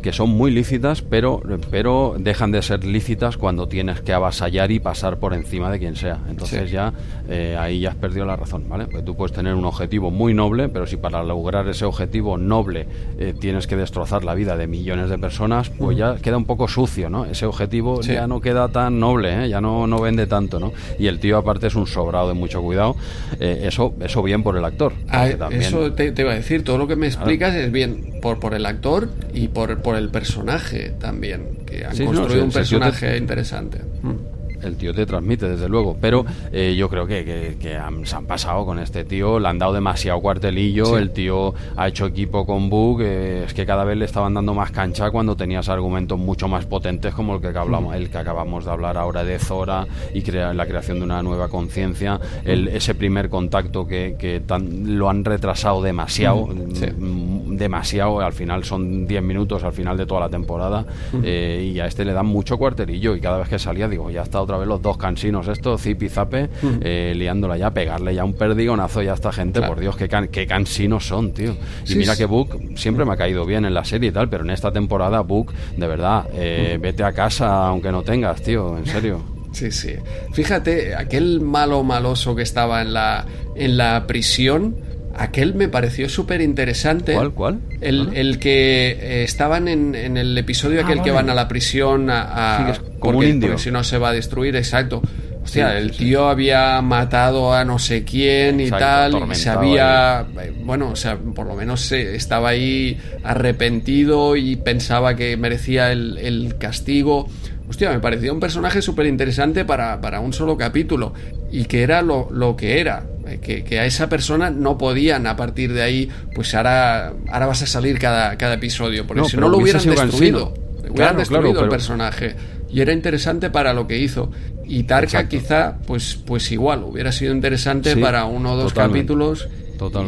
Que 0.03 0.11
son 0.11 0.29
muy 0.29 0.51
lícitas, 0.51 1.01
pero, 1.01 1.41
pero 1.71 2.15
dejan 2.19 2.51
de 2.51 2.61
ser 2.61 2.83
lícitas 2.83 3.37
cuando 3.37 3.67
tienes 3.67 4.01
que 4.01 4.13
avasallar 4.13 4.69
y 4.71 4.79
pasar 4.79 5.17
por 5.17 5.33
encima 5.33 5.71
de 5.71 5.79
quien 5.79 5.95
sea. 5.95 6.19
Entonces 6.29 6.69
ya 6.69 6.93
eh, 7.29 7.57
ahí 7.57 7.79
ya 7.79 7.91
has 7.91 7.95
perdido 7.95 8.25
la 8.25 8.35
razón, 8.35 8.65
¿vale? 8.67 8.85
Pues 8.85 9.03
tú 9.05 9.15
puedes 9.15 9.33
tener 9.33 9.55
un 9.55 9.65
objetivo 9.65 10.11
muy 10.11 10.33
noble, 10.33 10.69
pero 10.69 10.85
si 10.85 10.97
para 10.97 11.23
lograr 11.23 11.67
ese 11.69 11.85
objetivo 11.85 12.37
noble 12.37 12.85
eh, 13.17 13.33
tienes 13.39 13.65
que 13.65 13.77
destrozar 13.77 14.25
la 14.25 14.35
vida 14.35 14.57
de 14.57 14.67
millones 14.67 15.09
de 15.09 15.17
personas, 15.17 15.69
pues 15.69 15.97
ya 15.97 16.17
queda 16.17 16.37
un 16.37 16.45
poco 16.45 16.67
sucio, 16.67 17.09
¿no? 17.09 17.25
Ese 17.25 17.45
objetivo 17.45 18.01
ya 18.01 18.27
no 18.27 18.41
queda 18.41 18.67
tan 18.67 18.99
noble, 18.99 19.45
¿eh? 19.45 19.49
ya 19.49 19.61
no, 19.61 19.87
no 19.87 20.01
vende 20.01 20.27
tanto, 20.27 20.59
¿no? 20.59 20.73
Y 20.99 21.07
el 21.07 21.19
tío 21.19 21.37
aparte 21.37 21.67
es 21.67 21.75
un 21.75 21.87
sobrado 21.87 22.27
de 22.27 22.33
mucho 22.33 22.61
cuidado. 22.61 22.97
eso, 23.39 23.93
eso 24.01 24.21
bien 24.21 24.43
por 24.43 24.57
el 24.57 24.65
actor. 24.65 24.91
Ah, 25.07 25.29
eso 25.29 25.93
te, 25.93 26.13
iba 26.15 26.31
a 26.33 26.35
decir, 26.35 26.65
todo 26.65 26.77
lo 26.77 26.87
que 26.87 26.97
me 26.97 27.07
explicas 27.07 27.55
es 27.55 27.71
bien 27.71 28.19
por, 28.21 28.39
por 28.39 28.53
el 28.53 28.65
actor 28.65 29.09
y 29.33 29.47
por, 29.47 29.81
por 29.81 29.92
el 29.97 30.09
personaje 30.09 30.93
también, 30.99 31.65
que 31.65 31.85
han 31.85 31.97
construido 31.97 32.45
un 32.45 32.51
personaje 32.51 33.17
interesante. 33.17 33.79
Mm 34.01 34.32
el 34.63 34.75
tío 34.77 34.93
te 34.93 35.05
transmite, 35.05 35.47
desde 35.47 35.69
luego. 35.69 35.95
Pero 35.99 36.25
eh, 36.51 36.75
yo 36.77 36.89
creo 36.89 37.05
que, 37.07 37.55
se 38.03 38.15
han 38.15 38.25
pasado 38.25 38.65
con 38.65 38.79
este 38.79 39.05
tío, 39.05 39.39
le 39.39 39.47
han 39.47 39.59
dado 39.59 39.73
demasiado 39.73 40.19
cuartelillo. 40.21 40.97
El 40.97 41.11
tío 41.11 41.53
ha 41.75 41.87
hecho 41.87 42.05
equipo 42.05 42.45
con 42.45 42.69
Book. 42.69 43.01
Eh, 43.01 43.43
es 43.45 43.53
que 43.53 43.65
cada 43.65 43.83
vez 43.83 43.97
le 43.97 44.05
estaban 44.05 44.33
dando 44.33 44.53
más 44.53 44.71
cancha 44.71 45.11
cuando 45.11 45.35
tenías 45.35 45.69
argumentos 45.69 46.17
mucho 46.17 46.47
más 46.47 46.65
potentes, 46.65 47.13
como 47.13 47.35
el 47.35 47.41
que, 47.41 47.57
hablamos, 47.57 47.95
el 47.95 48.09
que 48.09 48.17
acabamos 48.17 48.65
de 48.65 48.71
hablar 48.71 48.97
ahora 48.97 49.23
de 49.23 49.39
Zora 49.39 49.85
y 50.13 50.21
crea, 50.21 50.53
la 50.53 50.65
creación 50.65 50.99
de 50.99 51.05
una 51.05 51.21
nueva 51.23 51.49
conciencia. 51.49 52.19
Ese 52.45 52.95
primer 52.95 53.29
contacto 53.29 53.87
que, 53.87 54.41
lo 54.85 55.09
han 55.09 55.25
retrasado 55.25 55.81
demasiado. 55.81 56.47
Mm, 56.47 57.57
demasiado. 57.57 58.21
Al 58.21 58.33
final 58.33 58.63
son 58.63 59.07
10 59.07 59.23
minutos 59.23 59.63
al 59.63 59.73
final 59.73 59.97
de 59.97 60.05
toda 60.05 60.21
la 60.21 60.29
temporada. 60.29 60.85
Eh, 61.23 61.71
y 61.73 61.79
a 61.79 61.85
este 61.85 62.05
le 62.05 62.13
dan 62.13 62.25
mucho 62.25 62.57
cuartelillo. 62.57 63.15
Y 63.15 63.21
cada 63.21 63.37
vez 63.37 63.49
que 63.49 63.59
salía, 63.59 63.87
digo, 63.87 64.09
ya 64.09 64.23
está 64.23 64.41
otra 64.41 64.52
vez 64.57 64.67
los 64.67 64.81
dos 64.81 64.97
cansinos, 64.97 65.47
esto, 65.47 65.77
zip 65.77 66.03
y 66.03 66.09
zape, 66.09 66.49
eh, 66.81 67.13
liándola 67.15 67.57
ya, 67.57 67.71
pegarle 67.71 68.15
ya 68.15 68.23
un 68.23 68.33
perdigonazo 68.33 69.01
ya 69.01 69.11
a 69.11 69.15
esta 69.15 69.31
gente, 69.31 69.61
por 69.61 69.79
Dios, 69.79 69.95
qué, 69.95 70.09
qué 70.31 70.47
cansinos 70.47 71.07
son, 71.07 71.33
tío. 71.33 71.55
Y 71.87 71.95
mira 71.95 72.15
que 72.15 72.25
Book 72.25 72.59
siempre 72.75 73.05
me 73.05 73.13
ha 73.13 73.17
caído 73.17 73.45
bien 73.45 73.65
en 73.65 73.73
la 73.73 73.83
serie 73.85 74.09
y 74.09 74.11
tal, 74.11 74.29
pero 74.29 74.43
en 74.43 74.49
esta 74.49 74.71
temporada, 74.71 75.21
Book, 75.21 75.53
de 75.75 75.87
verdad, 75.87 76.25
eh, 76.33 76.77
vete 76.81 77.03
a 77.03 77.11
casa 77.11 77.67
aunque 77.67 77.91
no 77.91 78.03
tengas, 78.03 78.41
tío, 78.41 78.77
en 78.77 78.85
serio. 78.85 79.21
Sí, 79.53 79.71
sí. 79.71 79.93
Fíjate, 80.33 80.95
aquel 80.95 81.39
malo 81.39 81.83
maloso 81.83 82.35
que 82.35 82.41
estaba 82.41 82.81
en 82.81 82.91
la, 82.91 83.23
en 83.55 83.77
la 83.77 84.05
prisión, 84.07 84.75
aquel 85.13 85.53
me 85.55 85.67
pareció 85.67 86.09
súper 86.09 86.41
interesante. 86.41 87.13
¿Cuál? 87.13 87.31
¿Cuál? 87.31 87.59
El, 87.81 88.09
el 88.13 88.39
que 88.39 88.97
eh, 88.99 89.23
estaban 89.23 89.67
en, 89.67 89.95
en, 89.95 90.17
el 90.17 90.37
episodio 90.37 90.81
ah, 90.81 90.83
aquel 90.83 91.01
que 91.01 91.11
van 91.11 91.29
a 91.29 91.35
la 91.35 91.47
prisión 91.47 92.09
a, 92.09 92.73
como 92.99 93.19
un 93.19 93.27
indio. 93.27 93.57
si 93.57 93.71
no 93.71 93.83
se 93.83 93.97
va 93.97 94.09
a 94.09 94.13
destruir, 94.13 94.55
exacto. 94.55 95.01
Hostia, 95.43 95.77
el 95.77 95.91
tío 95.91 96.29
había 96.29 96.81
matado 96.81 97.53
a 97.53 97.65
no 97.65 97.77
sé 97.77 98.05
quién 98.05 98.61
y 98.61 98.69
tal, 98.69 99.29
y 99.29 99.35
se 99.35 99.49
había, 99.49 100.25
eh, 100.41 100.53
bueno, 100.63 100.91
o 100.91 100.95
sea, 100.95 101.17
por 101.17 101.45
lo 101.45 101.53
menos 101.53 101.91
estaba 101.91 102.49
ahí 102.49 102.97
arrepentido 103.23 104.37
y 104.37 104.55
pensaba 104.55 105.17
que 105.17 105.35
merecía 105.35 105.91
el, 105.91 106.17
el 106.17 106.57
castigo. 106.57 107.27
Hostia, 107.67 107.91
me 107.91 107.99
parecía 107.99 108.31
un 108.31 108.39
personaje 108.39 108.81
súper 108.81 109.05
interesante 109.05 109.65
para, 109.65 109.99
para, 109.99 110.21
un 110.21 110.31
solo 110.31 110.55
capítulo 110.55 111.13
y 111.51 111.65
que 111.65 111.83
era 111.83 112.01
lo, 112.01 112.29
lo 112.31 112.55
que 112.55 112.79
era. 112.79 113.05
Eh, 113.25 113.39
que, 113.39 113.79
a 113.79 113.85
esa 113.85 114.09
persona 114.09 114.49
no 114.49 114.77
podían 114.77 115.27
a 115.27 115.35
partir 115.35 115.73
de 115.73 115.81
ahí, 115.81 116.09
pues 116.35 116.53
ahora, 116.55 117.13
ahora 117.29 117.45
vas 117.45 117.61
a 117.61 117.67
salir 117.67 117.97
cada, 117.99 118.37
cada 118.37 118.55
episodio, 118.55 119.07
porque 119.07 119.23
si 119.25 119.37
no 119.37 119.49
lo 119.49 119.57
hubieran 119.57 119.83
destruido, 119.85 120.53
hubieran 120.89 121.17
destruido 121.17 121.63
el 121.63 121.69
personaje. 121.69 122.35
Y 122.69 122.81
era 122.81 122.91
interesante 122.91 123.51
para 123.51 123.71
lo 123.71 123.85
que 123.87 123.99
hizo. 123.99 124.31
Y 124.65 124.83
Tarka 124.83 125.27
quizá, 125.27 125.77
pues, 125.85 126.17
pues 126.25 126.51
igual, 126.51 126.83
hubiera 126.83 127.11
sido 127.11 127.33
interesante 127.33 127.95
para 127.97 128.25
uno 128.25 128.53
o 128.53 128.55
dos 128.55 128.73
capítulos 128.73 129.47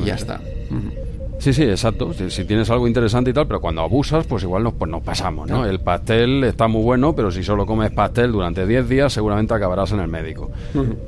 y 0.02 0.06
ya 0.06 0.16
está. 0.16 0.42
Sí, 1.46 1.54
sí, 1.54 1.62
exacto. 1.62 2.12
Si, 2.12 2.44
tienes 2.46 2.72
algo 2.72 2.88
interesante 2.88 3.30
y 3.30 3.34
tal, 3.34 3.46
pero 3.46 3.62
cuando 3.62 3.82
abusas, 3.82 4.26
pues 4.26 4.42
igual 4.42 4.64
nos, 4.64 4.74
pues 4.74 4.90
nos 4.90 5.04
pasamos, 5.04 5.48
¿no? 5.48 5.64
El 5.64 5.80
pastel 5.80 6.44
está 6.44 6.68
muy 6.68 6.82
bueno, 6.82 7.14
pero 7.14 7.30
si 7.30 7.44
solo 7.44 7.68
comes 7.68 7.92
pastel 7.92 8.32
durante 8.32 8.66
10 8.66 8.90
días, 8.90 9.14
seguramente 9.14 9.54
acabarás 9.54 9.92
en 9.92 10.00
el 10.00 10.08
médico, 10.08 10.50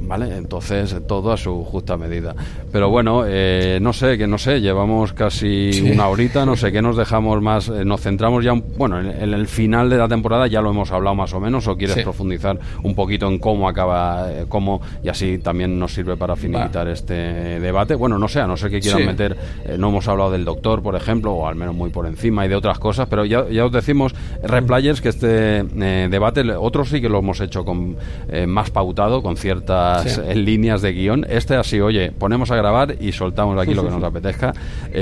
¿vale? 0.01 0.37
Entonces, 0.37 0.95
todo 1.07 1.31
a 1.31 1.37
su 1.37 1.63
justa 1.63 1.97
medida. 1.97 2.35
Pero 2.71 2.91
bueno, 2.91 3.23
eh, 3.25 3.79
no 3.81 3.93
sé, 3.93 4.15
que 4.15 4.27
no 4.27 4.37
sé, 4.37 4.61
llevamos 4.61 5.11
casi 5.13 5.81
una 5.91 6.07
horita, 6.07 6.45
no 6.45 6.55
sé, 6.55 6.71
¿qué 6.71 6.83
nos 6.83 6.97
dejamos 6.97 7.41
más? 7.41 7.69
Eh, 7.69 7.83
nos 7.83 8.01
centramos 8.01 8.45
ya, 8.45 8.53
bueno, 8.53 8.99
en, 8.99 9.33
el 9.33 9.47
final 9.47 9.89
de 9.89 9.97
la 9.97 10.07
temporada 10.07 10.45
ya 10.45 10.61
lo 10.61 10.69
hemos 10.69 10.91
hablado 10.91 11.15
más 11.15 11.33
o 11.33 11.39
menos, 11.39 11.67
o 11.67 11.75
quieres 11.75 12.03
profundizar 12.03 12.59
un 12.83 12.93
poquito 12.93 13.27
en 13.27 13.39
cómo 13.39 13.67
acaba, 13.67 14.31
eh, 14.31 14.45
cómo, 14.47 14.81
y 15.03 15.09
así 15.09 15.39
también 15.39 15.79
nos 15.79 15.95
sirve 15.95 16.15
para 16.15 16.35
finiquitar 16.35 16.87
este 16.89 17.59
debate. 17.59 17.95
Bueno, 17.95 18.19
no 18.19 18.27
sé, 18.27 18.41
a 18.41 18.45
no 18.45 18.55
sé 18.55 18.69
qué 18.69 18.79
quieran 18.79 19.03
meter, 19.03 19.35
no 19.79 19.89
hemos 19.89 20.07
hablado 20.07 20.26
del 20.31 20.45
doctor, 20.45 20.81
por 20.81 20.95
ejemplo, 20.95 21.33
o 21.33 21.47
al 21.47 21.55
menos 21.55 21.75
muy 21.75 21.89
por 21.89 22.05
encima, 22.05 22.45
y 22.45 22.49
de 22.49 22.55
otras 22.55 22.79
cosas, 22.79 23.07
pero 23.09 23.25
ya, 23.25 23.47
ya 23.49 23.65
os 23.65 23.71
decimos, 23.71 24.13
Replayers, 24.43 25.01
que 25.01 25.09
este 25.09 25.59
eh, 25.59 26.07
debate, 26.09 26.43
otros 26.55 26.89
sí 26.89 27.01
que 27.01 27.09
lo 27.09 27.19
hemos 27.19 27.39
hecho 27.41 27.65
con 27.65 27.97
eh, 28.29 28.47
más 28.47 28.69
pautado, 28.69 29.21
con 29.21 29.37
ciertas 29.37 30.17
eh, 30.17 30.35
líneas 30.35 30.81
de 30.81 30.93
guion. 30.93 31.25
Este 31.29 31.55
así, 31.55 31.79
oye, 31.79 32.11
ponemos 32.11 32.51
a 32.51 32.55
grabar 32.55 32.95
y 32.99 33.11
soltamos 33.11 33.59
aquí 33.61 33.73
lo 33.73 33.83
que 33.83 33.91
nos 33.91 34.03
apetezca. 34.03 34.53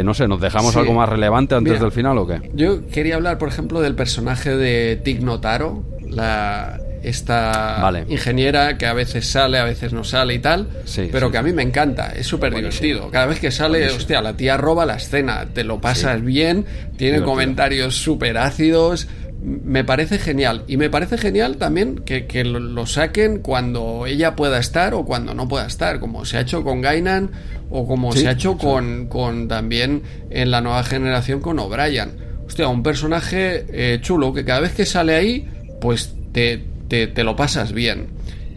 no 0.04 0.14
sé, 0.14 0.28
¿nos 0.28 0.42
dejamos 0.42 0.76
algo 0.76 0.94
más 0.94 1.10
relevante 1.10 1.56
antes 1.56 1.80
del 1.80 1.92
final 1.92 2.18
o 2.18 2.28
qué? 2.28 2.52
Yo 2.54 2.88
quería 2.88 3.16
hablar, 3.16 3.38
por 3.38 3.50
ejemplo, 3.50 3.82
del 3.82 3.96
personaje 3.96 4.56
de 4.56 4.96
Tig 5.04 5.24
Notaro, 5.24 5.84
la, 6.08 6.80
esta 7.06 7.92
ingeniera 8.08 8.78
que 8.78 8.88
a 8.88 8.94
veces 8.94 9.28
sale, 9.28 9.60
a 9.60 9.64
veces 9.64 9.94
no 9.94 10.04
sale 10.04 10.34
y 10.34 10.40
tal, 10.40 10.68
pero 11.12 11.32
que 11.32 11.38
a 11.38 11.44
mí 11.44 11.54
me 11.54 11.62
encanta, 11.62 12.14
es 12.16 12.26
súper 12.26 12.54
divertido. 12.54 13.10
Cada 13.12 13.28
vez 13.28 13.40
que 13.40 13.52
sale, 13.52 13.88
hostia, 13.90 14.22
la 14.22 14.36
tía 14.36 14.58
roba 14.58 14.86
la 14.86 14.96
escena, 14.96 15.46
te 15.54 15.64
lo 15.64 15.80
pasas 15.80 16.24
bien, 16.24 16.66
tiene 16.98 17.22
comentarios 17.22 17.96
súper 17.96 18.38
ácidos, 18.38 19.08
me 19.42 19.84
parece 19.84 20.18
genial. 20.18 20.64
Y 20.68 20.78
me 20.78 20.90
parece 20.90 21.18
genial 21.18 21.58
también 21.58 22.00
que, 22.00 22.44
lo, 22.44 22.86
saquen 22.88 23.40
cuando 23.40 24.06
ella 24.08 24.36
pueda 24.36 24.60
estar 24.60 24.94
o 24.96 25.06
cuando 25.06 25.34
no 25.34 25.48
pueda 25.48 25.68
estar, 25.68 26.00
como 26.00 26.26
se 26.26 26.38
ha 26.38 26.42
hecho 26.42 26.64
con 26.64 26.82
Gainan 26.82 27.32
o 27.70 27.88
como 27.88 28.12
se 28.14 28.28
ha 28.28 28.32
hecho 28.32 28.58
con, 28.58 29.08
con, 29.08 29.48
también 29.48 30.02
en 30.32 30.50
la 30.50 30.62
nueva 30.62 30.84
generación 30.84 31.40
con 31.40 31.60
O'Brien. 31.60 32.18
Hostia, 32.48 32.68
un 32.68 32.84
personaje 32.84 33.66
eh, 33.70 34.00
chulo 34.02 34.34
que 34.34 34.46
cada 34.46 34.62
vez 34.62 34.74
que 34.74 34.86
sale 34.86 35.16
ahí, 35.16 35.48
pues 35.82 36.16
te, 36.32 36.64
te, 36.88 37.24
lo 37.24 37.36
pasas 37.36 37.74
bien. 37.74 38.08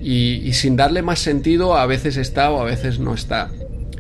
Y, 0.01 0.53
sin 0.53 0.77
darle 0.77 1.03
más 1.03 1.19
sentido, 1.19 1.77
a 1.77 1.87
veces 1.87 2.17
está 2.17 2.51
o 2.51 2.61
a 2.61 2.65
veces 2.65 2.99
no 2.99 3.15
está. 3.15 3.51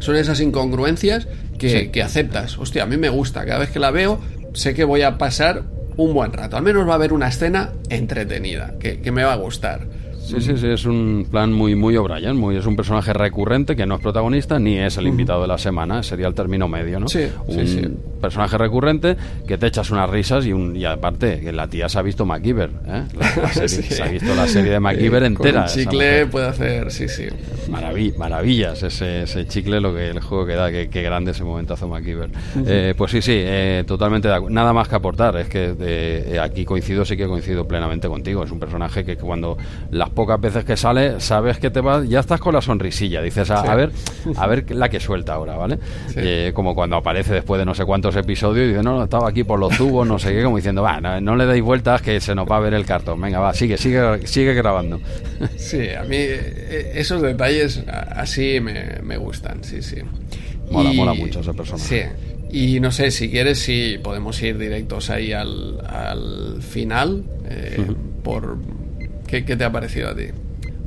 Son 0.01 0.17
esas 0.17 0.41
incongruencias 0.41 1.27
que, 1.59 1.91
que 1.91 2.03
aceptas. 2.03 2.57
Hostia, 2.59 2.85
a 2.85 2.87
mí 2.87 2.97
me 2.97 3.09
gusta. 3.09 3.45
Cada 3.45 3.59
vez 3.59 3.71
que 3.71 3.81
la 3.81 3.91
veo, 3.91 4.21
sé 4.55 4.75
que 4.75 4.85
voy 4.85 5.03
a 5.03 5.19
pasar 5.19 5.65
un 5.97 6.15
buen 6.15 6.33
rato. 6.33 6.57
Al 6.57 6.63
menos 6.63 6.87
va 6.87 6.93
a 6.93 6.95
haber 6.95 7.13
una 7.13 7.29
escena 7.29 7.73
entretenida, 7.91 8.75
que, 8.79 9.01
que 9.01 9.11
me 9.11 9.25
va 9.25 9.33
a 9.33 9.37
gustar. 9.37 9.87
Sí, 10.29 10.41
sí, 10.43 10.59
sí, 10.59 10.67
es 10.67 10.85
un 10.85 11.27
plan 11.31 11.53
muy, 11.53 11.75
muy 11.75 11.97
O'Brien, 11.97 12.37
muy, 12.37 12.57
es 12.57 12.67
un 12.67 12.77
personaje 12.77 13.15
recurrente 13.15 13.75
que 13.75 13.87
no 13.87 13.95
es 13.95 14.03
protagonista 14.03 14.59
ni 14.59 14.79
es 14.79 14.99
el 14.99 15.07
invitado 15.07 15.43
de 15.43 15.49
la 15.49 15.57
semana, 15.57 16.03
sería 16.03 16.27
el 16.27 16.35
término 16.35 16.69
medio, 16.69 17.01
¿no? 17.01 17.09
Sí, 17.09 17.29
un 17.47 17.99
personaje 18.21 18.59
recurrente 18.59 19.17
que 19.47 19.57
te 19.57 19.67
echas 19.69 19.91
unas 19.91 20.11
risas 20.11 20.45
y, 20.45 20.53
un, 20.53 20.77
y 20.77 20.85
aparte, 20.85 21.41
que 21.41 21.53
la 21.53 21.69
tía 21.69 21.89
se 21.89 21.99
ha 21.99 22.03
visto 22.03 22.27
MacGyver, 22.27 22.71
¿eh? 22.87 23.03
Se 23.69 24.03
ha 24.03 24.09
visto 24.09 24.35
la 24.35 24.47
serie 24.47 24.73
de 24.73 24.81
MacGyver 24.81 25.23
entera. 25.23 25.65
Con 25.65 25.75
chicle 25.75 26.27
puede 26.27 26.49
hacer, 26.49 26.91
sí, 26.91 27.09
sí. 27.09 27.29
maravillas 28.19 28.83
ese, 28.83 29.23
ese, 29.23 29.47
chicle, 29.47 29.81
lo 29.81 29.95
que 29.95 30.09
el 30.09 30.21
juego 30.21 30.47
que 30.47 30.55
da, 30.55 30.71
qué 30.71 31.03
grande 31.03 31.31
ese 31.31 31.45
momentazo 31.45 31.89
MacGyver. 31.89 32.31
Eh, 32.67 32.95
pues 32.97 33.13
sí, 33.13 33.23
sí, 33.23 33.35
eh, 33.35 33.85
totalmente 33.87 34.29
nada 34.51 34.73
más 34.73 34.89
que 34.89 34.97
aportar, 34.97 35.37
es 35.37 35.49
que 35.49 35.75
eh, 35.81 36.39
aquí 36.41 36.65
coincido, 36.65 37.05
sí 37.05 37.17
que 37.17 37.27
coincido 37.27 37.67
plenamente 37.67 38.09
contigo, 38.09 38.45
es 38.45 38.51
un 38.51 38.59
personaje 38.59 39.05
que 39.05 39.17
cuando 39.17 39.57
las 39.91 40.11
pocas 40.19 40.41
veces 40.41 40.65
que 40.65 40.77
sale, 40.77 41.21
sabes 41.21 41.59
que 41.59 41.71
te 41.71 41.81
vas, 41.81 42.09
ya 42.09 42.19
estás 42.19 42.41
con 42.41 42.53
la 42.53 42.61
sonrisilla, 42.61 43.23
dices, 43.23 43.53
a, 43.53 43.73
ver, 43.77 43.93
a 44.35 44.49
ver 44.49 44.69
la 44.75 44.89
que 44.89 44.99
suelta 44.99 45.35
ahora, 45.35 45.55
¿vale? 45.55 45.79
Eh, 46.17 46.51
como 46.53 46.75
cuando 46.75 46.97
aparece 46.97 47.35
después 47.35 47.61
de 47.61 47.65
no 47.65 47.73
sé 47.73 47.85
cuántos 47.85 48.17
episodios 48.17 48.65
y 48.65 48.69
dice, 48.71 48.83
no, 48.83 49.05
estaba 49.05 49.29
aquí 49.29 49.45
por 49.45 49.61
los 49.61 49.77
tubos, 49.77 50.09
no 50.09 50.19
sé 50.19 50.33
qué, 50.33 50.43
como 50.43 50.57
diciendo, 50.57 50.83
va, 50.83 51.01
no, 51.01 51.37
le 51.37 51.47
deis 51.47 51.63
vueltas 51.63 52.03
que 52.03 52.21
se 52.21 52.35
nos 52.35 52.51
va 52.51 52.57
a 52.57 52.59
ver 52.59 52.75
el 52.75 52.85
cartón, 52.85 53.21
venga, 53.21 53.39
va, 53.39 53.55
sigue, 53.55 53.79
sigue, 53.79 54.27
sigue 54.27 54.55
grabando. 54.55 55.01
Sí, 55.57 55.89
a 55.91 56.03
mí 56.03 56.17
eh, 56.19 56.95
esos 56.97 57.23
detalles 57.23 57.85
así 57.87 58.59
me, 58.59 59.17
gustan, 59.19 59.63
sí, 59.63 59.83
sí. 59.83 59.99
Mola, 60.69 60.93
mola 60.93 61.15
mucho 61.15 61.39
ese 61.41 61.55
personaje. 61.55 62.11
Sí. 62.51 62.75
Y 62.75 62.81
no 62.81 62.91
sé, 62.91 63.13
si 63.13 63.31
quieres, 63.31 63.61
si 63.61 63.99
podemos 64.03 64.43
ir 64.43 64.59
directos 64.59 65.11
ahí 65.11 65.33
al, 65.33 65.81
al 65.87 66.61
final, 66.61 67.23
eh, 67.49 67.87
por 68.25 68.59
¿Qué, 69.29 69.43
te 69.43 69.63
ha 69.63 69.71
parecido 69.71 70.09
a 70.09 70.17
ti? 70.17 70.29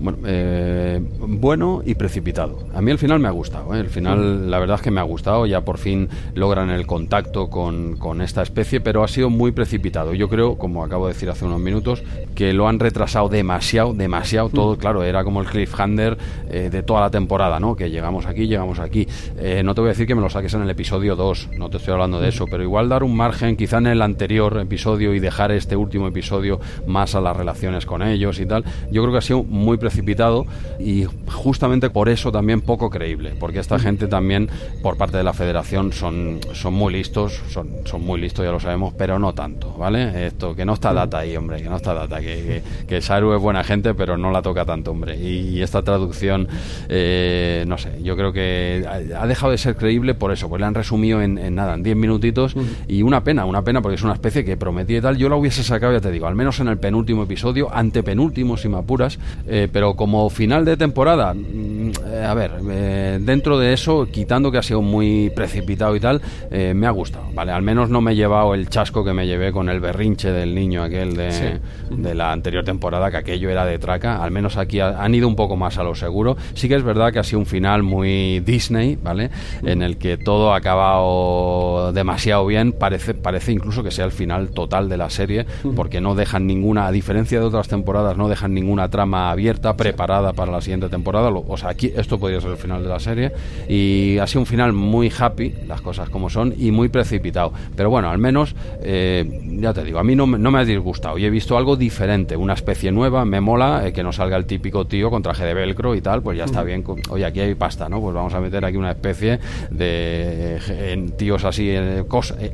Bueno, 0.02 0.18
eh, 0.26 1.00
bueno 1.20 1.84
y 1.86 1.94
precipitado. 1.94 2.58
A 2.74 2.82
mí 2.82 2.90
el 2.90 2.98
final 2.98 3.20
me 3.20 3.28
ha 3.28 3.32
gustado. 3.32 3.76
¿eh? 3.76 3.80
El 3.80 3.90
final, 3.90 4.50
la 4.50 4.58
verdad 4.58 4.78
es 4.78 4.82
que 4.82 4.90
me 4.90 5.00
ha 5.00 5.04
gustado. 5.04 5.46
Ya 5.46 5.62
por 5.62 5.78
fin 5.78 6.10
logran 6.34 6.72
el 6.72 6.88
contacto 6.88 7.52
con, 7.52 7.98
con, 7.98 8.22
esta 8.22 8.42
especie, 8.42 8.82
pero 8.82 9.04
ha 9.04 9.08
sido 9.08 9.30
muy 9.30 9.52
precipitado. 9.52 10.16
Yo 10.16 10.28
creo, 10.28 10.58
como 10.58 10.84
acabo 10.84 11.06
de 11.06 11.14
decir 11.14 11.30
hace 11.30 11.46
unos 11.46 11.60
minutos, 11.60 12.04
que 12.34 12.52
lo 12.52 12.68
han 12.68 12.80
retrasado 12.80 13.30
demasiado, 13.30 13.94
demasiado. 13.94 14.50
Todo, 14.50 14.76
claro, 14.78 15.04
era 15.04 15.24
como 15.24 15.42
el 15.42 15.48
cliffhanger 15.48 16.18
eh, 16.50 16.70
de 16.72 16.82
toda 16.82 17.02
la 17.02 17.12
temporada, 17.12 17.60
¿no? 17.60 17.76
Que 17.76 17.92
llegamos 17.92 18.26
aquí, 18.26 18.48
llegamos 18.48 18.80
aquí. 18.80 19.08
Eh, 19.38 19.62
no 19.64 19.76
te 19.76 19.82
voy 19.82 19.90
a 19.90 19.94
decir 19.94 20.08
que 20.08 20.16
me 20.16 20.22
lo 20.22 20.30
saques 20.30 20.54
en 20.56 20.64
el 20.64 20.70
episodio 20.72 21.16
2, 21.16 21.50
no 21.60 21.70
te 21.70 21.78
estoy 21.78 21.94
hablando 21.94 22.20
de 22.20 22.30
eso, 22.30 22.46
pero 22.50 22.64
igual 22.64 22.90
dar 22.90 23.04
un 23.04 23.16
margen, 23.16 23.56
quizá 23.56 23.78
en 23.78 23.88
el 23.88 24.02
anterior 24.02 24.60
episodio 24.60 25.14
y 25.14 25.20
dejar 25.20 25.52
este 25.52 25.76
último 25.76 26.08
episodio 26.08 26.60
más 26.88 27.14
a 27.14 27.22
las 27.22 27.38
relaciones 27.38 27.86
con 27.86 28.02
ellos 28.02 28.40
y 28.40 28.48
tal. 28.48 28.64
Yo 28.92 29.04
creo 29.04 29.12
que 29.12 29.18
ha 29.20 29.22
sido 29.22 29.44
muy 29.44 29.78
precipitado 29.78 29.91
precipitado 29.92 30.46
y 30.80 31.06
justamente 31.28 31.90
por 31.90 32.08
eso 32.08 32.32
también 32.32 32.62
poco 32.62 32.90
creíble, 32.90 33.34
porque 33.38 33.60
esta 33.60 33.78
gente 33.78 34.08
también 34.08 34.50
por 34.82 34.98
parte 34.98 35.18
de 35.18 35.24
la 35.24 35.34
federación 35.34 35.92
son, 35.92 36.40
son 36.54 36.74
muy 36.74 36.94
listos, 36.94 37.42
son, 37.50 37.70
son 37.84 38.02
muy 38.02 38.20
listos, 38.22 38.46
ya 38.46 38.52
lo 38.52 38.60
sabemos, 38.60 38.94
pero 38.98 39.20
no 39.20 39.34
tanto, 39.34 39.74
¿vale? 39.78 40.28
Esto, 40.28 40.56
que 40.56 40.64
no 40.64 40.74
está 40.74 40.94
data 40.94 41.20
ahí, 41.20 41.36
hombre, 41.36 41.62
que 41.62 41.70
no 41.70 41.76
está 41.76 41.94
data, 41.94 42.22
que, 42.22 42.64
que, 42.88 43.02
Saru 43.02 43.34
es 43.34 43.42
buena 43.42 43.64
gente, 43.64 43.94
pero 43.94 44.18
no 44.18 44.32
la 44.32 44.42
toca 44.42 44.64
tanto, 44.66 44.92
hombre. 44.92 45.18
Y, 45.18 45.62
esta 45.62 45.84
traducción, 45.84 46.48
eh, 46.90 47.66
no 47.68 47.78
sé, 47.78 48.02
yo 48.02 48.16
creo 48.16 48.34
que 48.34 48.84
ha 48.88 49.28
dejado 49.28 49.52
de 49.52 49.58
ser 49.58 49.76
creíble 49.76 50.16
por 50.16 50.32
eso, 50.32 50.50
pues 50.50 50.60
le 50.60 50.66
han 50.66 50.74
resumido 50.74 51.22
en, 51.22 51.54
nada, 51.54 51.76
en 51.76 51.84
10 51.84 51.96
minutitos 51.98 52.56
y 52.88 53.04
una 53.04 53.24
pena, 53.24 53.46
una 53.46 53.62
pena, 53.62 53.82
porque 53.82 53.96
es 53.96 54.04
una 54.04 54.14
especie 54.14 54.44
que 54.44 54.58
prometí 54.58 54.96
y 54.96 55.02
tal, 55.02 55.18
yo 55.18 55.30
la 55.30 55.36
hubiese 55.36 55.64
sacado, 55.64 55.94
ya 55.94 56.02
te 56.02 56.12
digo, 56.12 56.28
al 56.28 56.36
menos 56.36 56.60
en 56.60 56.68
el 56.70 56.78
penúltimo 56.78 57.24
episodio, 57.24 57.70
antepenúltimo 57.74 58.58
si 58.58 58.70
me 58.70 58.78
apuras, 58.78 59.20
eh, 59.48 59.68
pero 59.72 59.81
pero 59.82 59.96
como 59.96 60.30
final 60.30 60.64
de 60.64 60.78
temporada, 60.78 61.34
mm, 61.34 61.92
eh, 62.06 62.24
a 62.24 62.36
ver, 62.36 62.52
eh, 62.70 63.18
dentro 63.20 63.58
de 63.58 63.74
eso, 63.74 64.06
quitando 64.06 64.52
que 64.52 64.60
ha 64.60 64.62
sido 64.62 64.84
muy 64.84 65.32
precipitado 65.32 65.96
y 65.96 66.00
tal, 66.00 66.22
eh, 66.52 66.74
me 66.76 66.86
ha 66.86 66.92
gustado, 66.92 67.26
¿vale? 67.34 67.52
Al 67.52 67.64
menos 67.64 67.90
no 67.90 68.00
me 68.00 68.12
he 68.12 68.16
llevado 68.16 68.54
el 68.54 68.70
chasco 68.70 69.04
que 69.04 69.12
me 69.12 69.26
llevé 69.26 69.52
con 69.52 69.70
el 69.70 69.80
berrinche 69.80 70.32
del 70.32 70.54
niño 70.54 70.84
aquel 70.84 71.16
de, 71.16 71.60
de 71.90 72.14
la 72.14 72.32
anterior 72.32 72.64
temporada, 72.64 73.10
que 73.10 73.18
aquello 73.18 73.50
era 73.50 73.66
de 73.66 73.80
traca. 73.80 74.24
Al 74.24 74.30
menos 74.30 74.56
aquí 74.56 74.80
han 74.80 75.16
ido 75.16 75.28
un 75.28 75.36
poco 75.36 75.56
más 75.56 75.80
a 75.80 75.84
lo 75.84 75.96
seguro. 75.96 76.38
Sí 76.54 76.70
que 76.70 76.76
es 76.76 76.84
verdad 76.84 77.12
que 77.12 77.18
ha 77.18 77.24
sido 77.24 77.40
un 77.40 77.48
final 77.48 77.82
muy 77.82 78.40
Disney, 78.42 79.00
¿vale? 79.02 79.32
En 79.64 79.82
el 79.82 79.98
que 79.98 80.18
todo 80.18 80.54
ha 80.54 80.58
acabado 80.58 81.92
demasiado 81.92 82.46
bien. 82.46 82.72
Parece, 82.72 83.16
parece 83.16 83.52
incluso 83.52 83.82
que 83.82 83.90
sea 83.90 84.06
el 84.06 84.12
final 84.12 84.50
total 84.50 84.90
de 84.90 84.98
la 84.98 85.10
serie, 85.10 85.48
porque 85.76 86.02
no 86.02 86.14
dejan 86.14 86.46
ninguna, 86.46 86.86
a 86.86 86.92
diferencia 86.92 87.40
de 87.40 87.46
otras 87.46 87.68
temporadas, 87.68 88.16
no 88.16 88.30
dejan 88.30 88.54
ninguna 88.54 88.88
trama 88.88 89.32
abierta 89.32 89.61
preparada 89.62 90.34
para 90.34 90.52
la 90.52 90.62
siguiente 90.62 90.90
temporada. 90.90 91.30
O 91.30 91.58
sea, 91.58 91.70
aquí 91.70 91.92
esto 91.96 92.20
podría 92.20 92.42
ser 92.42 92.52
el 92.52 92.58
final 92.58 92.84
de 92.84 92.90
la 92.90 93.00
serie. 93.00 93.32
Y 93.68 94.18
ha 94.18 94.28
sido 94.28 94.42
un 94.42 94.46
final 94.46 94.74
muy 94.74 95.12
happy, 95.18 95.54
las 95.68 95.82
cosas 95.82 96.10
como 96.10 96.30
son, 96.30 96.54
y 96.58 96.72
muy 96.72 96.90
precipitado. 96.90 97.54
Pero 97.76 97.90
bueno, 97.90 98.10
al 98.10 98.18
menos, 98.18 98.56
eh, 98.82 99.58
ya 99.60 99.74
te 99.74 99.84
digo, 99.84 100.00
a 100.00 100.04
mí 100.04 100.16
no, 100.16 100.26
no, 100.26 100.52
me 100.52 100.60
ha 100.60 100.66
disgustado. 100.66 101.18
Y 101.18 101.26
he 101.26 101.30
visto 101.30 101.58
algo 101.58 101.76
diferente, 101.76 102.36
una 102.36 102.54
especie 102.54 102.92
nueva. 102.92 103.26
Me 103.26 103.42
mola 103.42 103.88
eh, 103.88 103.94
que 103.94 104.04
no 104.04 104.12
salga 104.12 104.38
el 104.38 104.46
típico 104.46 104.86
tío 104.88 105.10
con 105.10 105.22
traje 105.22 105.46
de 105.46 105.54
velcro 105.54 105.96
y 105.96 106.02
tal. 106.02 106.22
Pues 106.22 106.38
ya 106.38 106.46
está 106.46 106.64
bien. 106.64 106.84
Oye, 107.10 107.26
aquí 107.26 107.40
hay 107.40 107.56
pasta, 107.56 107.88
¿no? 107.88 108.02
Pues 108.02 108.14
vamos 108.16 108.34
a 108.34 108.40
meter 108.40 108.66
aquí 108.66 108.78
una 108.78 108.92
especie 108.92 109.40
de 109.70 110.60
eh, 110.70 111.10
tíos 111.18 111.46
así, 111.46 111.72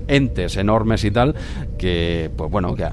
entes 0.07 0.57
enormes 0.57 1.03
y 1.03 1.11
tal. 1.11 1.35
Que, 1.77 2.29
pues 2.35 2.51
bueno, 2.51 2.75
que 2.75 2.87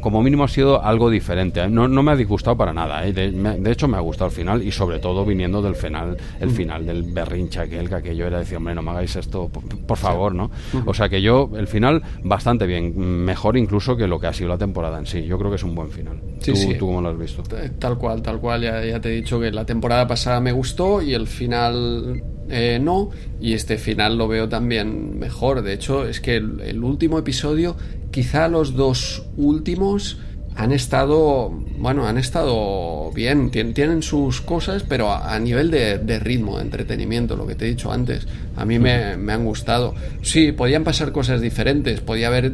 como 0.00 0.22
mínimo 0.22 0.44
ha 0.44 0.48
sido 0.48 0.82
algo 0.82 1.10
diferente. 1.10 1.66
No, 1.68 1.88
no 1.88 2.02
me 2.02 2.12
ha 2.12 2.16
disgustado 2.16 2.56
para 2.56 2.72
nada. 2.72 3.02
me, 3.32 3.53
de 3.58 3.72
hecho 3.72 3.88
me 3.88 3.96
ha 3.96 4.00
gustado 4.00 4.26
el 4.26 4.32
final 4.32 4.62
y 4.62 4.70
sobre 4.70 4.98
todo 4.98 5.24
viniendo 5.24 5.62
del 5.62 5.74
final, 5.74 6.16
el 6.40 6.48
mm. 6.48 6.52
final 6.52 6.86
del 6.86 7.02
berrinche 7.02 7.60
aquel 7.60 7.88
que 7.88 7.94
aquello 7.94 8.26
era 8.26 8.38
decir, 8.38 8.56
hombre, 8.56 8.74
no 8.74 8.82
me 8.82 8.90
hagáis 8.90 9.16
esto, 9.16 9.48
por, 9.48 9.96
favor, 9.96 10.34
¿no? 10.34 10.50
O 10.86 10.94
sea 10.94 11.08
que 11.08 11.22
yo, 11.22 11.50
el 11.56 11.66
final, 11.66 12.02
bastante 12.22 12.66
bien, 12.66 12.96
mejor 13.24 13.56
incluso 13.56 13.96
que 13.96 14.06
lo 14.06 14.18
que 14.20 14.26
ha 14.26 14.32
sido 14.32 14.48
la 14.48 14.58
temporada 14.58 14.98
en 14.98 15.06
sí. 15.06 15.24
Yo 15.24 15.38
creo 15.38 15.50
que 15.50 15.56
es 15.56 15.62
un 15.62 15.74
buen 15.74 15.90
final. 15.90 16.20
Sí, 16.40 16.52
¿Tú, 16.52 16.56
sí. 16.56 16.74
¿Tú 16.78 16.86
cómo 16.86 17.00
lo 17.00 17.10
has 17.10 17.18
visto? 17.18 17.42
Tal 17.78 17.98
cual, 17.98 18.22
tal 18.22 18.40
cual. 18.40 18.62
Ya, 18.62 18.84
ya 18.84 19.00
te 19.00 19.10
he 19.10 19.12
dicho 19.12 19.40
que 19.40 19.50
la 19.50 19.64
temporada 19.64 20.06
pasada 20.06 20.40
me 20.40 20.52
gustó 20.52 21.02
y 21.02 21.14
el 21.14 21.26
final 21.26 22.22
eh, 22.48 22.78
no, 22.80 23.10
y 23.40 23.54
este 23.54 23.78
final 23.78 24.18
lo 24.18 24.28
veo 24.28 24.48
también 24.48 25.18
mejor. 25.18 25.62
De 25.62 25.72
hecho, 25.72 26.06
es 26.06 26.20
que 26.20 26.36
el 26.36 26.82
último 26.82 27.18
episodio, 27.18 27.76
quizá 28.10 28.48
los 28.48 28.74
dos 28.74 29.26
últimos 29.36 30.18
han 30.56 30.72
estado, 30.72 31.50
bueno, 31.78 32.06
han 32.06 32.16
estado 32.16 33.10
bien, 33.12 33.50
tienen 33.50 34.02
sus 34.02 34.40
cosas, 34.40 34.84
pero 34.88 35.12
a, 35.12 35.38
nivel 35.38 35.70
de, 35.70 36.18
ritmo, 36.20 36.58
de 36.58 36.64
entretenimiento, 36.64 37.36
lo 37.36 37.46
que 37.46 37.54
te 37.54 37.66
he 37.66 37.68
dicho 37.68 37.92
antes, 37.92 38.26
a 38.56 38.64
mí 38.64 38.78
me, 38.78 39.16
me, 39.16 39.32
han 39.32 39.44
gustado. 39.44 39.94
Sí, 40.22 40.52
podían 40.52 40.84
pasar 40.84 41.10
cosas 41.10 41.40
diferentes, 41.40 42.00
podía 42.00 42.28
haber, 42.28 42.52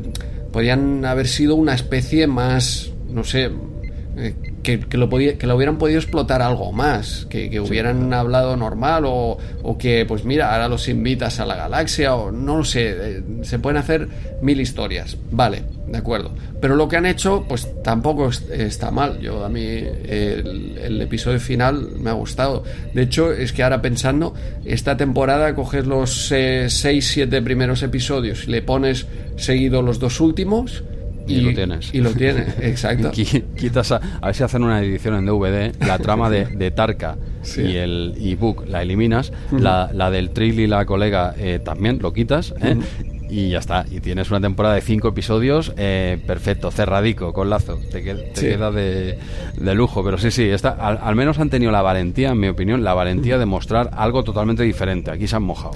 podían 0.50 1.04
haber 1.04 1.28
sido 1.28 1.56
una 1.56 1.74
especie 1.74 2.26
más, 2.26 2.90
no 3.08 3.22
sé, 3.22 3.50
eh, 4.64 4.80
que, 4.88 4.96
lo 4.96 5.08
podía, 5.08 5.38
que 5.38 5.46
lo 5.46 5.56
hubieran 5.56 5.78
podido 5.78 5.98
explotar 5.98 6.42
algo 6.42 6.72
más, 6.72 7.26
que, 7.28 7.60
hubieran 7.60 8.12
hablado 8.12 8.56
normal 8.56 9.04
o, 9.06 9.38
o, 9.62 9.78
que, 9.78 10.04
pues 10.06 10.24
mira, 10.24 10.52
ahora 10.52 10.68
los 10.68 10.88
invitas 10.88 11.40
a 11.40 11.46
la 11.46 11.56
galaxia 11.56 12.14
o 12.14 12.30
no 12.30 12.58
lo 12.58 12.64
sé, 12.64 12.90
eh, 12.90 13.22
se 13.42 13.58
pueden 13.58 13.78
hacer 13.78 14.08
mil 14.42 14.60
historias, 14.60 15.16
vale, 15.30 15.62
de 15.86 15.98
acuerdo. 15.98 16.32
Pero 16.60 16.76
lo 16.76 16.88
que 16.88 16.96
han 16.96 17.06
hecho, 17.06 17.44
pues 17.48 17.68
tampoco 17.82 18.28
está 18.28 18.90
mal. 18.90 19.18
Yo 19.20 19.44
a 19.44 19.48
mí 19.48 19.62
el, 19.62 21.00
episodio 21.00 21.40
final 21.40 21.88
me 21.98 22.10
ha 22.10 22.12
gustado. 22.12 22.62
De 22.92 23.02
hecho, 23.02 23.32
es 23.32 23.52
que 23.52 23.62
ahora 23.62 23.80
pensando, 23.80 24.34
esta 24.64 24.96
temporada 24.96 25.54
coges 25.54 25.86
los 25.86 26.26
6, 26.28 26.84
eh, 26.84 27.00
7 27.00 27.42
primeros 27.42 27.82
episodios 27.82 28.46
y 28.46 28.50
le 28.50 28.62
pones 28.62 29.06
seguido 29.36 29.80
los 29.82 29.98
dos 29.98 30.20
últimos 30.20 30.84
y, 31.34 31.40
lo 31.40 31.54
tienes. 31.54 31.94
Y 31.94 32.00
lo 32.00 32.12
tienes, 32.12 32.54
exacto. 32.60 33.10
Quitas 33.10 33.92
a, 33.92 34.00
ver 34.22 34.34
si 34.34 34.42
hacen 34.42 34.62
una 34.62 34.82
edición 34.82 35.14
en 35.14 35.26
DVD, 35.26 35.74
la 35.80 35.98
trama 35.98 36.30
de, 36.30 36.46
de 36.46 36.70
Tarka 36.70 37.16
y 37.56 37.76
el 37.76 38.14
ebook 38.20 38.68
la 38.68 38.82
eliminas, 38.82 39.32
la, 39.50 39.90
la, 39.92 40.10
del 40.10 40.30
Trill 40.30 40.60
y 40.60 40.66
la 40.66 40.84
colega 40.84 41.34
eh, 41.38 41.60
también 41.64 41.98
lo 42.00 42.12
quitas, 42.12 42.54
¿eh? 42.60 42.76
y 43.30 43.50
ya 43.50 43.58
está. 43.58 43.86
Y 43.90 44.00
tienes 44.00 44.30
una 44.30 44.40
temporada 44.40 44.74
de 44.74 44.80
cinco 44.80 45.08
episodios 45.08 45.72
eh, 45.76 46.18
perfecto, 46.26 46.70
cerradico, 46.70 47.32
con 47.32 47.48
lazo. 47.48 47.78
Te, 47.90 48.02
queda 48.02 48.70
de, 48.70 49.18
de, 49.56 49.74
lujo. 49.74 50.04
Pero 50.04 50.18
sí, 50.18 50.30
sí, 50.30 50.44
está, 50.44 50.70
al, 50.70 51.14
menos 51.14 51.38
han 51.38 51.48
tenido 51.48 51.72
la 51.72 51.82
valentía, 51.82 52.30
en 52.30 52.40
mi 52.40 52.48
opinión, 52.48 52.82
la 52.84 52.94
valentía 52.94 53.38
de 53.38 53.46
mostrar 53.46 53.90
algo 53.94 54.24
totalmente 54.24 54.62
diferente. 54.62 55.10
Aquí 55.10 55.26
se 55.26 55.36
han 55.36 55.44
mojado. 55.44 55.74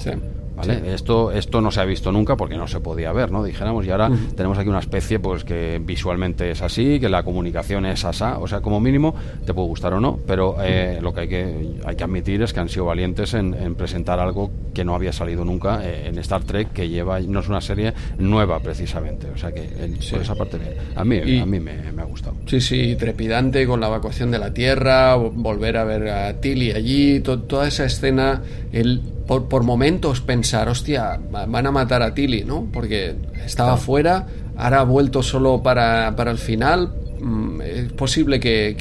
¿Vale? 0.55 0.93
Esto, 0.93 1.31
esto 1.31 1.61
no 1.61 1.71
se 1.71 1.81
ha 1.81 1.85
visto 1.85 2.11
nunca 2.11 2.35
porque 2.35 2.57
no 2.57 2.67
se 2.67 2.79
podía 2.79 3.11
ver, 3.11 3.31
¿no? 3.31 3.43
Dijéramos, 3.43 3.85
y 3.85 3.91
ahora 3.91 4.09
tenemos 4.35 4.57
aquí 4.57 4.69
una 4.69 4.79
especie 4.79 5.19
pues 5.19 5.43
que 5.43 5.81
visualmente 5.83 6.51
es 6.51 6.61
así, 6.61 6.99
que 6.99 7.09
la 7.09 7.23
comunicación 7.23 7.85
es 7.85 8.05
asá, 8.05 8.39
o 8.39 8.47
sea, 8.47 8.61
como 8.61 8.79
mínimo 8.79 9.15
te 9.45 9.53
puede 9.53 9.67
gustar 9.67 9.93
o 9.93 9.99
no, 9.99 10.19
pero 10.25 10.57
eh, 10.61 10.99
lo 11.01 11.13
que 11.13 11.21
hay 11.21 11.27
que 11.27 11.75
hay 11.85 11.95
que 11.95 12.03
admitir 12.03 12.41
es 12.41 12.53
que 12.53 12.59
han 12.59 12.69
sido 12.69 12.85
valientes 12.85 13.33
en, 13.33 13.75
presentar 13.75 14.19
algo 14.19 14.51
que 14.73 14.85
no 14.85 14.95
había 14.95 15.11
salido 15.11 15.43
nunca 15.43 15.81
eh, 15.83 16.07
en 16.07 16.17
Star 16.19 16.43
Trek, 16.43 16.71
que 16.71 16.87
lleva 16.87 17.19
no 17.19 17.39
es 17.39 17.47
una 17.47 17.61
serie 17.61 17.93
nueva 18.17 18.59
precisamente, 18.59 19.29
o 19.29 19.37
sea 19.37 19.51
que 19.51 19.67
por 20.11 20.21
esa 20.21 20.35
parte. 20.35 20.57
A 20.95 21.03
mí, 21.03 21.39
a 21.39 21.45
mí 21.45 21.59
me, 21.59 21.71
ha 22.01 22.05
gustado. 22.05 22.35
Sí, 22.45 22.61
sí, 22.61 22.95
trepidante 22.95 23.65
con 23.65 23.79
la 23.79 23.87
evacuación 23.87 24.31
de 24.31 24.39
la 24.39 24.53
Tierra, 24.53 25.15
volver 25.15 25.77
a 25.77 25.83
ver 25.83 26.09
a 26.09 26.39
Tilly 26.39 26.71
allí, 26.71 27.19
toda 27.19 27.67
esa 27.67 27.85
escena, 27.85 28.41
el 28.71 29.01
por, 29.27 29.47
por, 29.47 29.63
momentos 29.63 30.21
pensar, 30.21 30.69
hostia, 30.69 31.19
van 31.29 31.65
a 31.65 31.71
matar 31.71 32.01
a 32.01 32.13
Tilly, 32.13 32.43
¿no? 32.43 32.67
Porque 32.71 33.15
estaba 33.45 33.77
fuera, 33.77 34.27
ahora 34.55 34.81
ha 34.81 34.83
vuelto 34.83 35.23
solo 35.23 35.61
para, 35.63 36.15
para 36.15 36.31
el 36.31 36.37
final, 36.37 36.93
mm, 37.19 37.61
es 37.61 37.93
posible 37.93 38.39
que, 38.39 38.75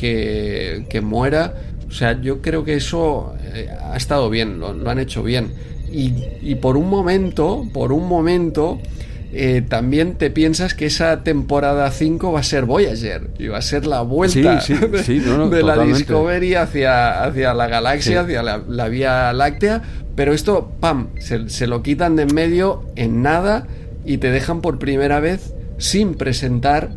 que, 0.88 1.00
muera. 1.00 1.54
O 1.88 1.92
sea, 1.92 2.20
yo 2.20 2.42
creo 2.42 2.64
que 2.64 2.74
eso 2.74 3.34
eh, 3.54 3.68
ha 3.70 3.96
estado 3.96 4.28
bien, 4.30 4.58
lo, 4.58 4.90
han 4.90 4.98
hecho 4.98 5.22
bien. 5.22 5.52
Y, 5.90 6.12
y, 6.42 6.56
por 6.56 6.76
un 6.76 6.88
momento, 6.88 7.64
por 7.72 7.92
un 7.92 8.08
momento, 8.08 8.80
eh, 9.36 9.62
también 9.68 10.14
te 10.14 10.30
piensas 10.30 10.74
que 10.74 10.86
esa 10.86 11.24
temporada 11.24 11.90
5 11.90 12.30
va 12.30 12.38
a 12.38 12.44
ser 12.44 12.66
Voyager 12.66 13.30
y 13.36 13.48
va 13.48 13.58
a 13.58 13.62
ser 13.62 13.84
la 13.84 14.00
vuelta 14.02 14.62
de, 15.50 15.62
la 15.64 15.84
Discovery 15.84 16.54
hacia, 16.54 17.24
hacia 17.24 17.52
la 17.52 17.66
galaxia, 17.66 18.20
hacia 18.20 18.44
la, 18.44 18.62
la, 18.68 18.88
Vía 18.88 19.32
Láctea, 19.32 19.82
pero 20.16 20.32
esto, 20.32 20.72
pam, 20.80 21.08
se, 21.18 21.66
lo 21.66 21.82
quitan 21.82 22.16
de 22.16 22.22
en 22.22 22.34
medio 22.34 22.84
en 22.96 23.22
nada 23.22 23.66
y 24.04 24.18
te 24.18 24.30
dejan 24.30 24.60
por 24.60 24.78
primera 24.78 25.20
vez 25.20 25.54
sin 25.78 26.14
presentar 26.14 26.90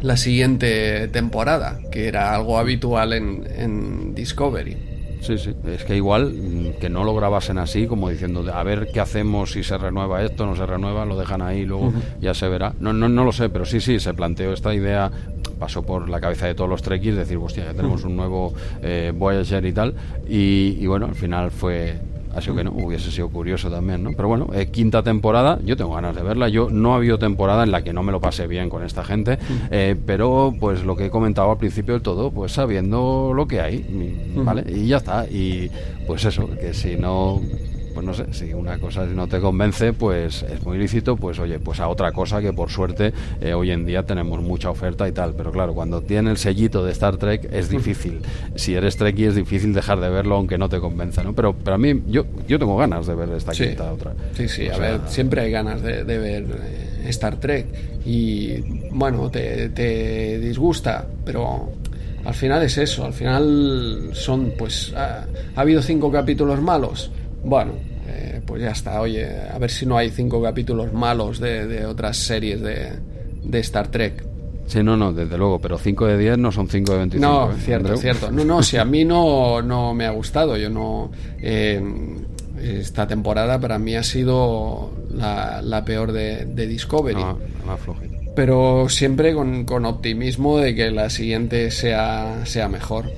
la 0.00 0.16
siguiente 0.16 1.08
temporada, 1.08 1.78
que 1.90 2.08
era 2.08 2.34
algo 2.34 2.58
habitual 2.58 3.12
en, 3.12 3.46
en 3.56 4.14
Discovery. 4.14 4.76
Sí, 5.20 5.38
sí. 5.38 5.54
Es 5.66 5.84
que 5.84 5.96
igual 5.96 6.34
mm, 6.34 6.80
que 6.80 6.90
no 6.90 7.02
lo 7.02 7.14
grabasen 7.14 7.56
así, 7.56 7.86
como 7.86 8.10
diciendo, 8.10 8.44
a 8.52 8.62
ver 8.62 8.88
qué 8.92 9.00
hacemos 9.00 9.52
si 9.52 9.62
se 9.62 9.78
renueva 9.78 10.22
esto, 10.22 10.44
no 10.44 10.54
se 10.54 10.66
renueva, 10.66 11.06
lo 11.06 11.18
dejan 11.18 11.40
ahí, 11.40 11.64
luego 11.64 11.94
ya 12.20 12.34
se 12.34 12.46
verá. 12.48 12.74
No, 12.78 12.92
no, 12.92 13.08
no 13.08 13.24
lo 13.24 13.32
sé, 13.32 13.48
pero 13.48 13.64
sí, 13.64 13.80
sí, 13.80 13.98
se 14.00 14.12
planteó 14.12 14.52
esta 14.52 14.74
idea 14.74 15.10
pasó 15.58 15.82
por 15.82 16.08
la 16.08 16.20
cabeza 16.20 16.46
de 16.46 16.54
todos 16.54 16.68
los 16.68 16.82
Trekkies 16.82 17.16
decir, 17.16 17.38
hostia, 17.38 17.64
ya 17.64 17.74
tenemos 17.74 18.04
un 18.04 18.16
nuevo 18.16 18.52
eh, 18.82 19.12
Voyager 19.14 19.64
y 19.64 19.72
tal. 19.72 19.94
Y, 20.28 20.86
bueno, 20.86 21.06
al 21.06 21.14
final 21.14 21.50
fue 21.50 21.96
Así 22.34 22.50
que 22.52 22.64
no, 22.64 22.72
hubiese 22.72 23.10
sido 23.10 23.28
curioso 23.28 23.70
también, 23.70 24.02
¿no? 24.02 24.10
Pero 24.12 24.28
bueno, 24.28 24.48
eh, 24.52 24.66
quinta 24.66 25.02
temporada, 25.02 25.58
yo 25.64 25.76
tengo 25.76 25.94
ganas 25.94 26.16
de 26.16 26.22
verla. 26.22 26.48
Yo 26.48 26.68
no 26.70 26.92
ha 26.92 26.96
habido 26.96 27.18
temporada 27.18 27.64
en 27.64 27.70
la 27.70 27.82
que 27.82 27.92
no 27.92 28.02
me 28.02 28.12
lo 28.12 28.20
pase 28.20 28.46
bien 28.46 28.68
con 28.68 28.84
esta 28.84 29.04
gente, 29.04 29.38
eh, 29.70 29.96
pero 30.06 30.54
pues 30.58 30.84
lo 30.84 30.96
que 30.96 31.06
he 31.06 31.10
comentado 31.10 31.50
al 31.50 31.58
principio 31.58 31.94
del 31.94 32.02
todo, 32.02 32.30
pues 32.30 32.52
sabiendo 32.52 33.32
lo 33.34 33.46
que 33.46 33.60
hay, 33.60 33.84
¿vale? 34.36 34.64
Y 34.68 34.88
ya 34.88 34.96
está. 34.98 35.26
Y 35.26 35.70
pues 36.06 36.24
eso, 36.24 36.48
que 36.60 36.74
si 36.74 36.96
no 36.96 37.40
pues 37.94 38.04
no 38.04 38.12
sé, 38.12 38.26
si 38.32 38.52
una 38.52 38.78
cosa 38.78 39.06
no 39.06 39.28
te 39.28 39.40
convence, 39.40 39.92
pues 39.92 40.42
es 40.42 40.62
muy 40.64 40.76
lícito, 40.78 41.16
pues 41.16 41.38
oye, 41.38 41.58
pues 41.60 41.78
a 41.80 41.88
otra 41.88 42.12
cosa 42.12 42.40
que 42.40 42.52
por 42.52 42.70
suerte 42.70 43.12
eh, 43.40 43.54
hoy 43.54 43.70
en 43.70 43.86
día 43.86 44.02
tenemos 44.02 44.42
mucha 44.42 44.70
oferta 44.70 45.06
y 45.08 45.12
tal, 45.12 45.34
pero 45.34 45.52
claro, 45.52 45.74
cuando 45.74 46.02
tiene 46.02 46.30
el 46.30 46.36
sellito 46.36 46.84
de 46.84 46.92
Star 46.92 47.16
Trek 47.16 47.48
es 47.52 47.68
difícil. 47.68 48.20
Si 48.56 48.74
eres 48.74 48.96
Trekkie 48.96 49.26
es 49.26 49.34
difícil 49.34 49.74
dejar 49.74 50.00
de 50.00 50.08
verlo 50.08 50.36
aunque 50.36 50.58
no 50.58 50.68
te 50.68 50.78
convenza, 50.78 51.22
¿no? 51.22 51.34
Pero, 51.34 51.54
pero 51.54 51.74
a 51.74 51.78
mí, 51.78 52.02
yo, 52.06 52.24
yo 52.46 52.58
tengo 52.58 52.76
ganas 52.76 53.06
de 53.06 53.14
ver 53.14 53.28
esta 53.30 53.52
sí, 53.52 53.66
quinta 53.66 53.92
otra. 53.92 54.14
Sí, 54.36 54.48
sí, 54.48 54.68
a 54.68 54.78
ver, 54.78 55.00
siempre 55.08 55.42
hay 55.42 55.50
ganas 55.50 55.82
de, 55.82 56.02
ver 56.04 56.44
eh, 56.44 57.08
Star 57.08 57.36
Trek 57.36 57.66
y 58.04 58.60
bueno, 58.90 59.30
te, 59.30 59.68
te 59.70 60.38
disgusta, 60.38 61.06
pero 61.24 61.72
al 62.24 62.34
final 62.34 62.62
es 62.62 62.78
eso, 62.78 63.04
al 63.04 63.12
final 63.12 64.10
son, 64.12 64.52
pues, 64.56 64.92
ha, 64.96 65.26
ha 65.54 65.60
habido 65.60 65.82
cinco 65.82 66.10
capítulos 66.10 66.60
malos, 66.60 67.10
bueno, 67.44 67.72
eh, 68.06 68.40
pues 68.44 68.62
ya 68.62 68.70
está. 68.70 69.00
Oye, 69.00 69.26
a 69.26 69.58
ver 69.58 69.70
si 69.70 69.86
no 69.86 69.96
hay 69.96 70.10
cinco 70.10 70.42
capítulos 70.42 70.92
malos 70.92 71.38
de, 71.38 71.84
otras 71.86 72.16
series 72.16 72.60
de, 72.60 73.58
Star 73.60 73.88
Trek. 73.88 74.24
Sí, 74.66 74.82
no, 74.82 74.96
no, 74.96 75.12
desde 75.12 75.36
luego, 75.36 75.60
pero 75.60 75.76
5 75.76 76.06
de 76.06 76.16
10 76.16 76.38
no 76.38 76.50
son 76.50 76.68
5 76.68 76.92
de 76.92 76.98
25. 76.98 77.30
No, 77.30 77.52
¿eh, 77.52 77.56
cierto, 77.62 77.96
cierto. 77.98 78.30
No, 78.30 78.46
no, 78.46 78.62
si 78.62 78.78
a 78.78 78.84
mí 78.86 79.04
no, 79.04 79.60
no 79.60 79.92
me 79.92 80.06
ha 80.06 80.10
gustado. 80.10 80.56
Yo 80.56 80.70
no. 80.70 81.10
Eh, 81.38 81.82
esta 82.62 83.06
temporada 83.06 83.60
para 83.60 83.78
mí 83.78 83.94
ha 83.94 84.02
sido 84.02 84.90
la, 85.10 85.82
peor 85.84 86.12
de, 86.12 86.46
Discovery. 86.46 87.20
No, 87.20 87.38
pero 88.34 88.88
siempre 88.88 89.34
con, 89.34 89.64
con, 89.64 89.84
optimismo 89.84 90.58
de 90.58 90.74
que 90.74 90.90
la 90.90 91.10
siguiente 91.10 91.70
sea, 91.70 92.40
sea 92.44 92.68
mejor. 92.68 93.10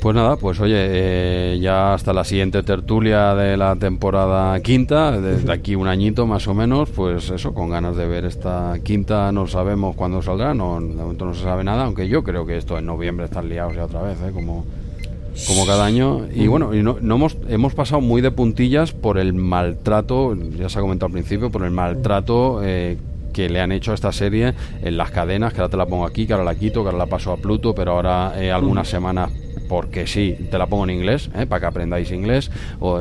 Pues 0.00 0.14
nada, 0.14 0.36
pues 0.36 0.60
oye, 0.60 0.76
eh, 0.78 1.58
ya 1.60 1.92
hasta 1.92 2.12
la 2.12 2.22
siguiente 2.22 2.62
tertulia 2.62 3.34
de 3.34 3.56
la 3.56 3.74
temporada 3.74 4.58
quinta, 4.60 5.20
desde 5.20 5.50
aquí 5.50 5.74
un 5.74 5.88
añito 5.88 6.24
más 6.24 6.46
o 6.46 6.54
menos, 6.54 6.88
pues 6.90 7.30
eso, 7.30 7.52
con 7.52 7.70
ganas 7.70 7.96
de 7.96 8.06
ver 8.06 8.24
esta 8.24 8.74
quinta, 8.84 9.32
no 9.32 9.48
sabemos 9.48 9.96
cuándo 9.96 10.22
saldrá, 10.22 10.54
no, 10.54 10.80
de 10.80 10.94
momento 10.94 11.24
no 11.24 11.34
se 11.34 11.42
sabe 11.42 11.64
nada, 11.64 11.84
aunque 11.84 12.08
yo 12.08 12.22
creo 12.22 12.46
que 12.46 12.56
esto 12.56 12.78
en 12.78 12.86
noviembre 12.86 13.26
están 13.26 13.48
liados 13.48 13.74
ya 13.74 13.86
otra 13.86 14.02
vez, 14.02 14.18
¿eh? 14.22 14.30
como, 14.32 14.64
como 15.48 15.66
cada 15.66 15.84
año. 15.84 16.26
Y 16.32 16.46
bueno, 16.46 16.74
y 16.74 16.82
no, 16.82 16.98
hemos, 16.98 17.36
hemos 17.48 17.74
pasado 17.74 18.00
muy 18.00 18.20
de 18.20 18.30
puntillas 18.30 18.92
por 18.92 19.18
el 19.18 19.32
maltrato, 19.32 20.36
ya 20.56 20.68
se 20.68 20.78
ha 20.78 20.82
comentado 20.82 21.06
al 21.06 21.12
principio, 21.12 21.50
por 21.50 21.64
el 21.64 21.72
maltrato 21.72 22.60
eh, 22.62 22.98
que 23.32 23.48
le 23.48 23.60
han 23.60 23.72
hecho 23.72 23.90
a 23.90 23.94
esta 23.94 24.12
serie 24.12 24.54
en 24.80 24.96
las 24.96 25.10
cadenas, 25.10 25.52
que 25.52 25.60
ahora 25.60 25.70
te 25.70 25.76
la 25.76 25.86
pongo 25.86 26.06
aquí, 26.06 26.26
que 26.26 26.34
ahora 26.34 26.44
la 26.44 26.54
quito, 26.54 26.82
que 26.82 26.90
ahora 26.90 26.98
la 26.98 27.06
paso 27.06 27.32
a 27.32 27.36
Pluto, 27.36 27.74
pero 27.74 27.92
ahora 27.92 28.34
eh, 28.36 28.52
algunas 28.52 28.88
semanas 28.88 29.30
porque 29.68 30.06
sí, 30.06 30.48
te 30.50 30.58
la 30.58 30.66
pongo 30.66 30.84
en 30.84 30.90
inglés, 30.90 31.30
¿eh? 31.34 31.46
para 31.46 31.60
que 31.60 31.66
aprendáis 31.66 32.10
inglés, 32.10 32.50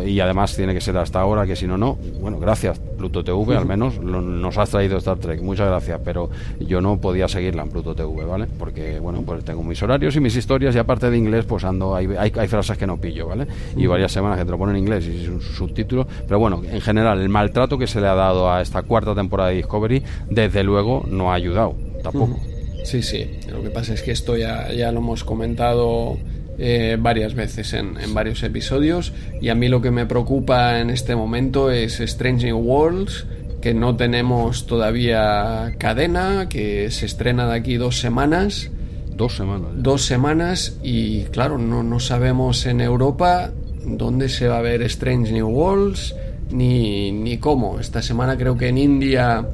y 0.06 0.20
además 0.20 0.56
tiene 0.56 0.74
que 0.74 0.82
ser 0.82 0.98
hasta 0.98 1.20
ahora, 1.20 1.46
que 1.46 1.56
si 1.56 1.66
no, 1.66 1.78
no. 1.78 1.98
Bueno, 2.20 2.40
gracias, 2.40 2.80
Pluto 2.80 3.24
TV, 3.24 3.56
al 3.56 3.66
menos 3.68 4.00
nos 4.00 4.58
has 4.58 4.70
traído 4.70 4.98
Star 4.98 5.18
Trek, 5.18 5.42
muchas 5.42 5.68
gracias, 5.68 6.02
pero 6.04 6.30
yo 6.60 6.82
no 6.82 7.00
podía 7.00 7.28
seguirla 7.28 7.64
en 7.64 7.70
Pluto 7.70 7.96
TV, 7.96 8.26
¿vale? 8.26 8.48
Porque, 8.60 9.00
bueno, 9.00 9.22
pues 9.26 9.44
tengo 9.44 9.64
mis 9.64 9.82
horarios 9.82 10.16
y 10.16 10.20
mis 10.20 10.36
historias, 10.36 10.76
y 10.76 10.80
aparte 10.80 11.10
de 11.10 11.18
inglés, 11.18 11.46
pues 11.46 11.64
ando, 11.64 11.96
hay, 11.96 12.08
hay, 12.18 12.48
frases 12.48 12.78
que 12.78 12.88
no 12.88 12.98
pillo, 12.98 13.28
¿vale? 13.28 13.48
Y 13.76 13.88
varias 13.88 14.12
semanas 14.12 14.38
que 14.38 14.46
te 14.46 14.52
lo 14.52 14.58
ponen 14.58 14.76
en 14.76 14.84
inglés 14.84 15.06
y 15.06 15.26
su 15.26 15.40
subtítulo, 15.42 16.08
pero 16.28 16.40
bueno, 16.40 16.62
en 16.70 16.82
general, 16.82 17.22
el 17.22 17.30
maltrato 17.30 17.78
que 17.78 17.88
se 17.88 18.02
le 18.02 18.08
ha 18.08 18.16
dado 18.16 18.52
a 18.52 18.62
esta 18.62 18.82
cuarta 18.84 19.16
temporada 19.16 19.50
de 19.50 19.56
Discovery, 19.58 20.04
desde 20.30 20.64
luego, 20.64 21.06
no 21.10 21.32
ha 21.32 21.36
ayudado, 21.36 21.76
tampoco. 22.04 22.40
Sí, 22.84 23.04
sí, 23.04 23.30
lo 23.52 23.62
que 23.62 23.70
pasa 23.70 23.94
es 23.94 24.02
que 24.02 24.12
esto 24.12 24.38
ya, 24.38 24.72
ya 24.72 24.94
lo 24.94 25.00
hemos 25.00 25.26
comentado 25.26 26.18
eh, 26.60 26.98
varias 27.00 27.36
veces 27.36 27.74
en, 27.74 27.96
varios 28.14 28.42
episodios. 28.44 29.14
Y 29.42 29.50
a 29.50 29.56
mí 29.56 29.68
lo 29.68 29.82
que 29.82 29.92
me 29.92 30.06
preocupa 30.06 30.80
en 30.80 30.90
este 30.90 31.16
momento 31.16 31.70
es 31.72 32.00
Strange 32.00 32.48
New 32.48 32.58
Worlds 32.58 33.26
que 33.62 33.74
no 33.74 33.96
tenemos 33.96 34.68
todavía 34.68 35.76
cadena 35.78 36.48
que 36.48 36.92
se 36.92 37.06
estrena 37.06 37.48
de 37.48 37.56
aquí 37.56 37.78
dos 37.78 38.00
semanas. 38.00 38.70
Dos 39.16 39.36
semanas 39.36 39.72
dos 39.76 40.04
semanas 40.04 40.78
y 40.84 41.24
claro 41.24 41.58
no, 41.58 41.82
no 41.82 42.00
sabemos 42.00 42.66
en 42.68 42.82
Europa 42.82 43.52
dónde 43.84 44.30
se 44.30 44.48
va 44.48 44.60
a 44.60 44.62
ver 44.62 44.84
Strange 44.84 45.32
New 45.32 45.48
Worlds 45.48 46.16
ni, 46.52 47.12
ni 47.12 47.38
cómo. 47.38 47.80
Esta 47.80 48.02
semana 48.02 48.38
creo 48.38 48.58
que 48.58 48.68
en 48.68 48.78
India 48.78 49.46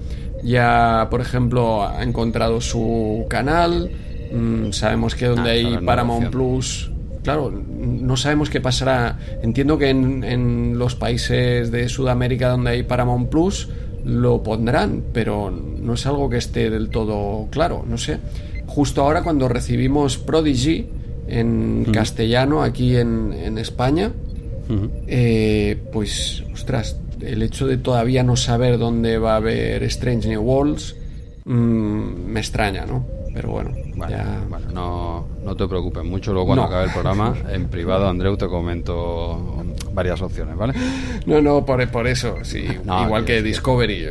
ya 0.44 1.08
por 1.10 1.22
ejemplo 1.22 1.84
ha 1.84 2.04
encontrado 2.04 2.62
su 2.62 3.26
canal. 3.30 3.90
Mm, 4.34 4.72
sabemos 4.72 5.16
que 5.16 5.28
donde 5.28 5.50
ah, 5.50 5.54
hay 5.54 5.78
Paramount 5.86 6.30
Plus 6.30 6.93
claro, 7.24 7.52
no 7.52 8.18
sabemos 8.18 8.50
qué 8.50 8.62
pasará. 8.62 9.18
Entiendo 9.42 9.78
que 9.78 9.90
en, 9.90 10.78
los 10.78 10.96
países 10.96 11.72
de 11.72 11.90
Sudamérica 11.90 12.50
donde 12.50 12.72
hay 12.72 12.84
Paramount 12.84 13.30
Plus 13.30 13.70
lo 14.06 14.44
pondrán, 14.44 15.04
pero 15.14 15.50
no 15.50 15.94
es 15.94 16.06
algo 16.06 16.30
que 16.30 16.38
esté 16.38 16.70
del 16.70 16.90
todo 16.90 17.48
claro, 17.50 17.86
no 17.88 17.98
sé. 17.98 18.20
Justo 18.68 19.02
ahora 19.02 19.24
cuando 19.24 19.48
recibimos 19.48 20.18
Prodigy 20.18 20.88
en 21.28 21.86
castellano 21.94 22.64
aquí 22.64 22.98
en, 22.98 23.58
España, 23.58 24.12
eh, 25.08 25.78
pues, 25.92 26.44
ostras, 26.54 26.98
el 27.22 27.42
hecho 27.44 27.68
de 27.68 27.78
todavía 27.78 28.24
no 28.24 28.36
saber 28.36 28.78
dónde 28.78 29.18
va 29.18 29.34
a 29.34 29.38
haber 29.38 29.84
Strange 29.84 30.28
New 30.28 30.42
Worlds 30.42 30.96
mm, 31.46 32.26
me 32.28 32.40
extraña, 32.40 32.86
¿no? 32.86 33.06
Pero 33.34 33.52
bueno, 33.52 33.72
no, 33.96 35.26
no 35.44 35.56
te 35.56 35.68
preocupes 35.68 36.04
mucho. 36.04 36.34
Luego, 36.34 36.48
cuando 36.48 36.64
acabe 36.64 36.86
el 36.86 36.92
programa, 36.92 37.36
en 37.50 37.68
privado, 37.68 38.08
Andreu, 38.08 38.38
te 38.38 38.48
comento 38.48 39.64
varias 39.94 40.22
opciones, 40.22 40.56
¿vale? 40.56 40.74
No, 41.26 41.42
no, 41.42 41.66
por, 41.66 41.88
por 41.90 42.08
eso, 42.08 42.38
sí. 42.44 42.66
igual 43.06 43.26
que 43.26 43.42
Discovery, 43.42 44.08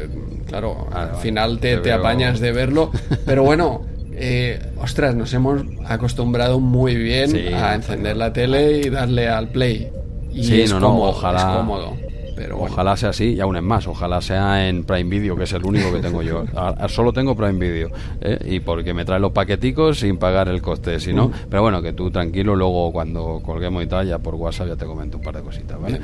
claro, 0.46 0.88
al 0.92 1.16
final 1.16 1.58
te, 1.58 1.78
te, 1.78 1.92
apañas 1.92 2.40
de 2.40 2.52
verlo. 2.52 2.90
Pero 3.26 3.42
bueno, 3.42 3.82
eh, 4.12 4.60
ostras, 4.78 5.14
nos 5.14 5.32
hemos 5.34 5.62
acostumbrado 5.86 6.60
muy 6.60 6.94
bien 6.94 7.54
a 7.54 7.74
encender 7.74 8.16
la 8.16 8.32
tele 8.32 8.78
y 8.78 8.90
darle 8.90 9.28
al 9.28 9.48
play. 9.48 9.90
Y 10.32 10.44
sí, 10.44 10.64
no, 10.68 10.80
no, 10.80 11.02
ojalá. 11.02 11.38
Es 11.38 11.56
cómodo 11.56 12.11
ojalá 12.52 12.96
sea 12.96 13.10
así 13.10 13.34
y 13.34 13.40
aún 13.40 13.56
es 13.56 13.62
más, 13.62 13.86
ojalá 13.86 14.20
sea 14.20 14.68
en 14.68 14.84
Prime 14.84 15.08
Video, 15.08 15.36
que 15.36 15.44
es 15.44 15.52
el 15.52 15.64
único 15.64 15.92
que 15.92 16.00
tengo 16.00 16.22
yo. 16.22 16.44
solo 16.88 17.12
tengo 17.12 17.34
Prime 17.34 17.58
Video 17.58 17.90
¿eh? 18.20 18.38
y 18.44 18.60
porque 18.60 18.94
me 18.94 19.04
trae 19.04 19.20
los 19.20 19.32
paqueticos 19.32 20.00
sin 20.00 20.16
pagar 20.16 20.48
el 20.48 20.60
coste, 20.62 21.00
si 21.00 21.12
no. 21.12 21.30
Pero 21.48 21.62
bueno, 21.62 21.82
que 21.82 21.92
tú 21.92 22.10
tranquilo, 22.10 22.56
luego 22.56 22.92
cuando 22.92 23.40
colguemos 23.44 23.82
y 23.82 23.86
tal, 23.86 24.06
ya 24.06 24.18
por 24.18 24.34
WhatsApp 24.34 24.68
ya 24.68 24.76
te 24.76 24.86
comento 24.86 25.18
un 25.18 25.22
par 25.22 25.36
de 25.36 25.42
cositas, 25.42 25.80
¿vale? 25.80 26.00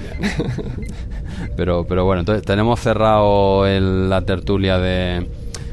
pero, 1.57 1.85
pero 1.85 2.05
bueno, 2.05 2.21
entonces 2.21 2.45
tenemos 2.45 2.81
cerrado 2.81 3.65
la 3.67 4.23
tertulia 4.23 4.79
de 4.79 5.27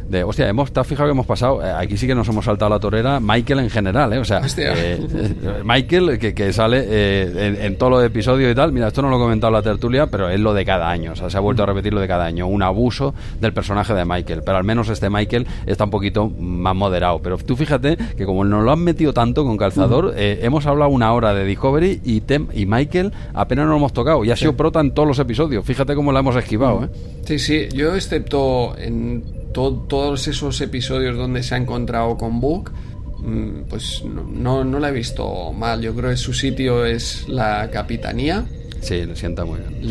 de, 0.09 0.23
hostia, 0.23 0.47
hemos, 0.47 0.71
¿te 0.71 0.79
has 0.79 0.87
fijado 0.87 1.07
que 1.07 1.11
hemos 1.11 1.25
pasado? 1.25 1.63
Eh, 1.63 1.71
aquí 1.71 1.97
sí 1.97 2.05
que 2.07 2.15
nos 2.15 2.27
hemos 2.27 2.45
saltado 2.45 2.69
la 2.69 2.79
torera, 2.79 3.19
Michael 3.19 3.59
en 3.59 3.69
general, 3.69 4.13
¿eh? 4.13 4.19
O 4.19 4.25
sea, 4.25 4.41
eh, 4.45 4.45
eh, 4.57 5.61
Michael, 5.63 6.19
que, 6.19 6.33
que 6.33 6.53
sale 6.53 7.65
en, 7.65 7.77
todos 7.77 7.91
los 7.93 8.03
episodios 8.03 8.51
y 8.51 8.55
tal, 8.55 8.71
mira, 8.71 8.87
esto 8.87 9.01
no 9.01 9.09
lo 9.09 9.17
he 9.17 9.19
comentado 9.19 9.49
en 9.49 9.53
la 9.55 9.61
tertulia, 9.61 10.07
pero 10.07 10.29
es 10.29 10.39
lo 10.39 10.53
de 10.53 10.63
cada 10.63 10.89
año, 10.89 11.13
o 11.13 11.15
sea, 11.15 11.29
se 11.29 11.37
ha 11.37 11.39
vuelto 11.39 11.63
a 11.63 11.65
repetir 11.65 11.93
lo 11.93 12.01
de 12.01 12.07
cada 12.07 12.25
año, 12.25 12.47
un 12.47 12.61
abuso 12.61 13.13
del 13.39 13.53
personaje 13.53 13.93
de 13.93 14.05
Michael, 14.05 14.43
pero 14.45 14.57
al 14.57 14.63
menos 14.63 14.89
este 14.89 15.09
Michael 15.09 15.47
está 15.65 15.85
un 15.85 15.89
poquito 15.89 16.29
más 16.29 16.75
moderado, 16.75 17.19
pero 17.21 17.37
tú 17.37 17.55
fíjate 17.55 17.97
que 18.15 18.25
como 18.25 18.43
nos 18.43 18.63
lo 18.63 18.71
han 18.71 18.79
metido 18.79 19.13
tanto 19.13 19.43
con 19.43 19.57
calzador, 19.57 20.13
hemos 20.15 20.65
hablado 20.65 20.91
una 20.91 21.11
hora 21.13 21.33
de 21.33 21.45
Discovery 21.45 22.01
y, 22.03 22.21
Tem 22.21 22.47
y 22.53 22.65
Michael 22.65 23.11
apenas 23.33 23.65
nos 23.65 23.71
lo 23.71 23.77
hemos 23.77 23.93
tocado, 23.93 24.23
y 24.23 24.31
ha 24.31 24.35
sido 24.35 24.55
prota 24.55 24.79
en 24.79 24.91
todos 24.91 25.07
los 25.07 25.19
episodios, 25.19 25.65
fíjate 25.65 25.95
cómo 25.95 26.11
la 26.11 26.19
hemos 26.19 26.35
esquivado, 26.35 26.85
¿eh? 26.85 26.89
Sí, 27.25 27.39
sí, 27.39 27.67
yo 27.73 27.95
excepto 27.95 28.77
en 28.77 29.23
todos 29.55 30.27
esos 30.27 30.59
episodios 30.59 31.15
donde 31.15 31.41
se 31.41 31.55
ha 31.55 31.57
encontrado 31.57 32.17
con 32.17 32.41
Book, 32.41 32.71
mm, 33.19 33.69
pues 33.69 34.03
no, 34.03 34.65
no, 34.65 34.79
la 34.79 34.89
he 34.89 34.91
visto 34.91 35.53
mal. 35.53 35.81
Yo 35.81 35.95
creo 35.95 36.09
que 36.09 36.17
su 36.17 36.33
sitio 36.33 36.85
es 36.85 37.27
la 37.29 37.69
capitanía. 37.71 38.45
Sí, 38.81 39.05
le 39.05 39.15
sienta 39.15 39.45
muy 39.45 39.59
bien. 39.59 39.87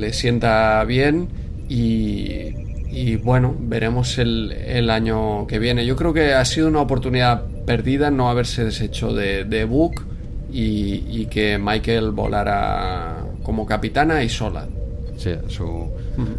Le, 0.00 0.12
sienta 0.12 0.84
bien 0.84 1.28
y, 1.68 3.16
bueno, 3.16 3.56
veremos 3.58 4.18
el, 4.18 4.52
el, 4.52 4.88
año 4.88 5.46
que 5.48 5.58
viene. 5.58 5.84
Yo 5.84 5.96
creo 5.96 6.14
que 6.14 6.32
ha 6.32 6.44
sido 6.44 6.68
una 6.68 6.80
oportunidad 6.80 7.44
perdida 7.66 8.10
no 8.12 8.30
haberse 8.30 8.64
deshecho 8.64 9.12
de, 9.12 9.44
de 9.44 9.64
Book 9.64 10.06
y, 10.52 11.02
y 11.08 11.26
que 11.26 11.58
Michael 11.58 12.12
volara 12.12 13.16
como 13.42 13.66
capitana 13.66 14.22
y 14.22 14.28
sola. 14.28 14.66
Sí, 15.18 15.32
su, 15.48 15.90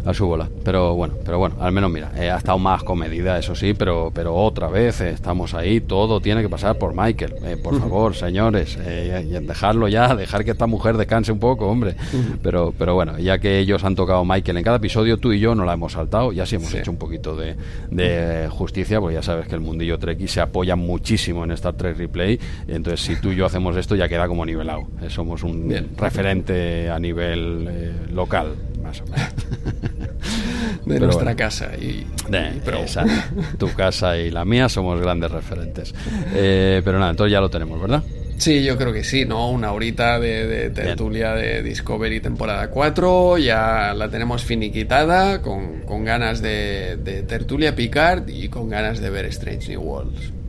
a 0.04 0.14
su 0.14 0.26
bola. 0.26 0.48
Pero 0.64 0.94
bueno, 0.94 1.14
pero 1.24 1.38
bueno, 1.38 1.56
al 1.60 1.72
menos 1.72 1.90
mira, 1.90 2.12
eh, 2.16 2.30
ha 2.30 2.36
estado 2.36 2.58
más 2.58 2.82
comedida, 2.82 3.38
eso 3.38 3.54
sí, 3.54 3.74
pero, 3.74 4.10
pero 4.14 4.34
otra 4.34 4.68
vez 4.68 5.00
eh, 5.00 5.10
estamos 5.10 5.54
ahí, 5.54 5.80
todo 5.80 6.20
tiene 6.20 6.42
que 6.42 6.48
pasar 6.48 6.78
por 6.78 6.94
Michael. 6.94 7.34
Eh, 7.42 7.56
por 7.56 7.78
favor, 7.78 8.14
señores, 8.14 8.78
dejarlo 8.78 9.88
ya, 9.88 10.14
dejar 10.14 10.44
que 10.44 10.52
esta 10.52 10.66
mujer 10.66 10.96
descanse 10.96 11.32
un 11.32 11.38
poco, 11.38 11.68
hombre. 11.68 11.94
Pero, 12.42 12.74
pero 12.76 12.94
bueno, 12.94 13.18
ya 13.18 13.38
que 13.38 13.58
ellos 13.58 13.84
han 13.84 13.94
tocado 13.94 14.24
Michael 14.24 14.56
en 14.58 14.64
cada 14.64 14.76
episodio, 14.76 15.16
tú 15.18 15.32
y 15.32 15.40
yo 15.40 15.54
no 15.54 15.64
la 15.64 15.74
hemos 15.74 15.92
saltado, 15.92 16.32
ya 16.32 16.46
sí 16.46 16.56
hemos 16.56 16.72
hecho 16.74 16.90
un 16.90 16.96
poquito 16.96 17.36
de, 17.36 17.56
de, 17.90 18.48
justicia, 18.48 19.00
porque 19.00 19.14
ya 19.14 19.22
sabes 19.22 19.46
que 19.46 19.54
el 19.54 19.60
mundillo 19.60 19.98
Trekkie 19.98 20.28
se 20.28 20.40
apoya 20.40 20.76
muchísimo 20.76 21.44
en 21.44 21.52
Star 21.52 21.74
Trek 21.74 21.96
Replay, 21.96 22.38
entonces 22.68 23.00
si 23.00 23.20
tú 23.20 23.30
y 23.30 23.36
yo 23.36 23.46
hacemos 23.46 23.76
esto 23.76 23.96
ya 23.96 24.08
queda 24.08 24.26
como 24.28 24.44
nivelado. 24.44 24.86
somos 25.08 25.42
un 25.42 25.88
referente 25.96 26.88
a 26.90 26.98
nivel 26.98 27.92
local, 28.12 28.54
más 28.90 29.00
o 29.00 29.04
menos. 29.06 29.28
de 30.84 31.00
nuestra 31.00 31.36
casa. 31.36 31.70
Y, 31.80 32.06
tu 33.58 33.72
casa 33.74 34.16
y 34.16 34.30
la 34.30 34.44
mía 34.44 34.68
somos 34.68 35.00
grandes 35.00 35.30
referentes. 35.30 35.94
Eh, 36.34 36.82
pero 36.84 36.98
nada, 36.98 37.12
entonces 37.12 37.32
ya 37.32 37.40
lo 37.40 37.50
tenemos, 37.50 37.80
¿verdad? 37.80 38.02
Sí, 38.38 38.64
yo 38.64 38.78
creo 38.78 38.92
que 38.92 39.04
sí, 39.04 39.26
¿no? 39.26 39.50
Una 39.50 39.72
horita 39.72 40.18
de, 40.18 40.70
tertulia 40.70 41.34
de 41.34 41.62
Discovery 41.62 42.20
temporada 42.20 42.70
4, 42.70 43.38
ya 43.38 43.92
la 43.94 44.08
tenemos 44.08 44.44
finiquitada, 44.44 45.42
con, 45.42 45.82
con 45.82 46.04
ganas 46.04 46.40
de, 46.40 46.96
de 46.96 47.22
tertulia 47.22 47.76
Picard 47.76 48.28
y 48.28 48.48
con 48.48 48.70
ganas 48.70 49.00
de 49.00 49.10
ver 49.10 49.26
Strange 49.26 49.68
New 49.68 49.82
Worlds. 49.82 50.39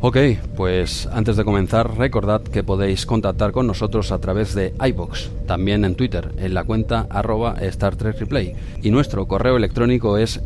Ok, 0.00 0.16
pues 0.56 1.08
antes 1.10 1.36
de 1.36 1.44
comenzar, 1.44 1.98
recordad 1.98 2.40
que 2.42 2.62
podéis 2.62 3.04
contactar 3.04 3.50
con 3.50 3.66
nosotros 3.66 4.12
a 4.12 4.20
través 4.20 4.54
de 4.54 4.72
iBox, 4.80 5.28
también 5.44 5.84
en 5.84 5.96
Twitter, 5.96 6.30
en 6.38 6.54
la 6.54 6.62
cuenta 6.62 7.08
arroba 7.10 7.56
Star 7.62 7.96
Trek 7.96 8.20
Replay. 8.20 8.54
Y 8.80 8.92
nuestro 8.92 9.26
correo 9.26 9.56
electrónico 9.56 10.16
es 10.16 10.40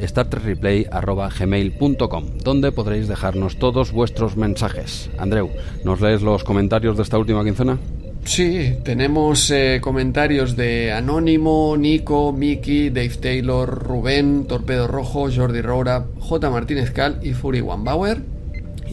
gmail.com 1.39 2.25
donde 2.43 2.73
podréis 2.73 3.09
dejarnos 3.09 3.59
todos 3.59 3.93
vuestros 3.93 4.39
mensajes. 4.39 5.11
Andreu, 5.19 5.51
¿nos 5.85 6.01
lees 6.01 6.23
los 6.23 6.45
comentarios 6.45 6.97
de 6.97 7.03
esta 7.03 7.19
última 7.19 7.45
quincena? 7.45 7.79
Sí, 8.25 8.79
tenemos 8.85 9.51
eh, 9.51 9.81
comentarios 9.83 10.57
de 10.57 10.93
Anónimo, 10.93 11.77
Nico, 11.77 12.33
Miki, 12.33 12.89
Dave 12.89 13.17
Taylor, 13.21 13.69
Rubén, 13.69 14.47
Torpedo 14.47 14.89
Rojo, 14.89 15.29
Jordi 15.31 15.61
Roura, 15.61 16.07
J. 16.21 16.49
Martínez 16.49 16.91
Cal 16.93 17.19
y 17.23 17.35
Fury 17.35 17.61
One 17.61 17.85
Bauer. 17.85 18.42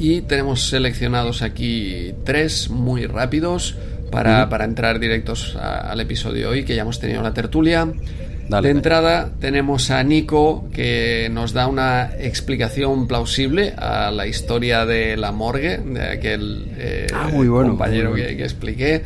Y 0.02 0.22
tenemos 0.22 0.70
seleccionados 0.70 1.42
aquí 1.42 2.14
tres 2.24 2.70
muy 2.70 3.06
rápidos 3.06 3.76
para, 4.10 4.48
entrar 4.64 4.98
directos 4.98 5.58
al 5.58 6.00
episodio 6.00 6.52
hoy, 6.52 6.64
que 6.64 6.74
ya 6.74 6.84
hemos 6.84 7.02
tenido 7.02 7.22
la 7.22 7.34
tertulia. 7.34 7.86
de 7.86 8.70
entrada 8.70 9.30
tenemos 9.42 9.92
a 9.92 10.02
Nico 10.04 10.70
que 10.74 11.28
nos 11.30 11.52
da 11.52 11.68
una 11.68 12.12
explicación 12.18 13.10
plausible 13.10 13.74
a 13.78 14.10
la 14.10 14.26
historia 14.26 14.86
de 14.86 15.18
la 15.18 15.34
morgue, 15.34 15.80
de 15.80 16.12
aquel 16.12 16.68
eh, 16.78 17.08
ah, 17.14 17.30
compañero 17.34 18.14
Que, 18.14 18.38
que, 18.38 18.44
expliqué. 18.44 19.04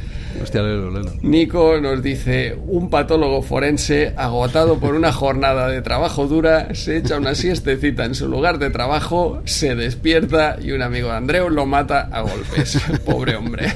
Nico 1.22 1.80
nos 1.80 2.02
dice, 2.02 2.58
un 2.68 2.90
patólogo 2.90 3.42
forense 3.42 4.14
agotado 4.18 4.80
por 4.80 4.96
una 4.96 5.12
jornada 5.12 5.68
de 5.68 5.82
trabajo 5.82 6.28
dura, 6.28 6.74
se 6.76 6.98
echa 6.98 7.18
una 7.18 7.36
siestecita 7.36 8.06
en 8.06 8.16
su 8.16 8.28
lugar 8.28 8.60
de 8.60 8.70
trabajo, 8.70 9.42
se 9.46 9.76
despierta 9.76 10.58
y 10.62 10.72
un 10.72 10.82
amigo 10.82 11.10
de 11.10 11.16
Andreu 11.16 11.50
lo 11.50 11.66
mata 11.66 12.10
a 12.12 12.22
golpes. 12.22 12.80
Pobre 13.06 13.36
hombre. 13.36 13.74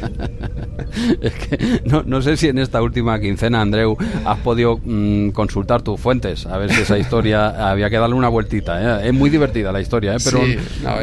Es 1.21 1.33
que 1.33 1.81
no, 1.85 2.21
sé 2.21 2.37
si 2.37 2.47
en 2.47 2.59
esta 2.59 2.81
última 2.81 3.19
quincena, 3.19 3.61
Andreu, 3.61 3.97
has 4.25 4.37
podido 4.39 4.79
mm, 4.83 5.29
consultar 5.29 5.81
tus 5.81 5.99
fuentes, 5.99 6.45
a 6.45 6.57
ver 6.57 6.71
si 6.71 6.81
esa 6.81 6.97
historia 6.97 7.47
había 7.69 7.89
que 7.89 7.97
darle 7.97 8.15
una 8.15 8.29
vueltita. 8.29 9.01
¿eh? 9.01 9.07
Es 9.09 9.13
muy 9.13 9.29
divertida 9.29 9.71
la 9.71 9.81
historia, 9.81 10.15
¿eh? 10.15 10.17
pero 10.23 10.39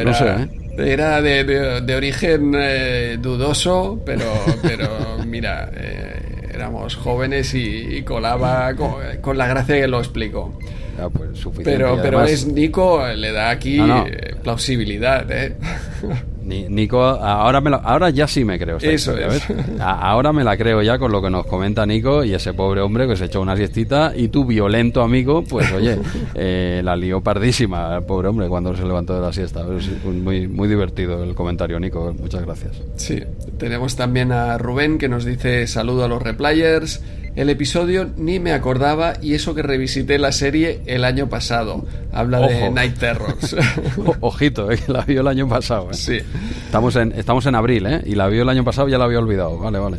no, 0.04 0.14
sé. 0.14 0.26
¿eh? 0.28 0.63
Era 0.76 1.22
de, 1.22 1.44
de, 1.80 1.94
origen 1.94 2.52
eh, 2.56 3.16
dudoso, 3.20 4.00
pero, 4.04 4.24
pero 4.62 5.18
mira, 5.26 5.70
eh, 5.74 6.50
éramos 6.52 6.96
jóvenes 6.96 7.54
y, 7.54 8.02
colaba 8.02 8.74
con, 9.20 9.38
la 9.38 9.46
gracia 9.46 9.76
que 9.76 9.86
lo 9.86 9.98
explico. 9.98 10.58
Ah, 10.98 11.08
pues, 11.10 11.46
pero 11.62 11.98
pero 12.00 12.24
es 12.24 12.46
Nico, 12.46 13.04
le 13.06 13.32
da 13.32 13.50
aquí 13.50 13.78
eh, 13.80 14.34
plausibilidad, 14.42 15.30
¿eh? 15.30 15.56
Nico, 16.44 17.02
ahora, 17.02 17.60
me 17.60 17.70
ahora 17.82 18.10
ya 18.10 18.28
sí 18.28 18.44
me 18.44 18.58
creo. 18.58 18.76
Eso 18.76 19.16
es. 19.16 19.42
Ahora 19.80 20.32
me 20.32 20.44
la 20.44 20.56
creo 20.56 20.82
ya 20.82 20.98
con 20.98 21.10
lo 21.10 21.22
que 21.22 21.30
nos 21.30 21.46
comenta 21.46 21.86
Nico 21.86 22.22
y 22.22 22.34
ese 22.34 22.52
pobre 22.52 22.80
hombre 22.82 23.08
que 23.08 23.16
se 23.16 23.26
echó 23.26 23.40
una 23.40 23.56
siestita 23.56 24.12
y 24.14 24.28
tu 24.28 24.44
violento 24.44 25.02
amigo, 25.02 25.42
pues 25.42 25.72
oye, 25.72 25.98
eh, 26.34 26.82
la 26.84 26.96
lió 26.96 27.22
pardísima, 27.22 27.96
el 27.96 28.04
pobre 28.04 28.28
hombre, 28.28 28.48
cuando 28.48 28.76
se 28.76 28.84
levantó 28.84 29.14
de 29.14 29.20
la 29.22 29.32
siesta. 29.32 29.64
Muy, 30.04 30.46
muy 30.46 30.68
divertido 30.68 31.24
el 31.24 31.34
comentario, 31.34 31.80
Nico. 31.80 32.14
Muchas 32.20 32.42
gracias. 32.42 32.82
Sí, 32.96 33.22
tenemos 33.58 33.96
también 33.96 34.30
a 34.32 34.58
Rubén 34.58 34.98
que 34.98 35.08
nos 35.08 35.24
dice 35.24 35.66
saludo 35.66 36.04
a 36.04 36.08
los 36.08 36.22
replayers. 36.22 37.02
El 37.36 37.50
episodio 37.50 38.10
ni 38.16 38.38
me 38.38 38.52
acordaba 38.52 39.14
y 39.20 39.34
eso 39.34 39.56
que 39.56 39.62
revisité 39.62 40.18
la 40.18 40.30
serie 40.30 40.82
el 40.86 41.04
año 41.04 41.28
pasado. 41.28 41.84
Habla 42.12 42.46
de 42.46 42.70
Night 42.70 42.96
Terrors. 42.96 43.56
Ojito, 44.20 44.70
eh, 44.70 44.78
la 44.86 45.02
vio 45.02 45.20
el 45.20 45.26
año 45.26 45.48
pasado. 45.48 45.90
Eh. 45.90 45.94
Sí. 45.94 46.18
Estamos 46.66 46.94
en, 46.94 47.12
estamos 47.12 47.44
en 47.46 47.56
abril, 47.56 47.86
¿eh? 47.86 48.02
Y 48.06 48.14
la 48.14 48.28
vio 48.28 48.42
el 48.42 48.48
año 48.48 48.62
pasado 48.62 48.88
ya 48.88 48.98
la 48.98 49.04
había 49.06 49.18
olvidado. 49.18 49.58
Vale, 49.58 49.78
vale. 49.80 49.98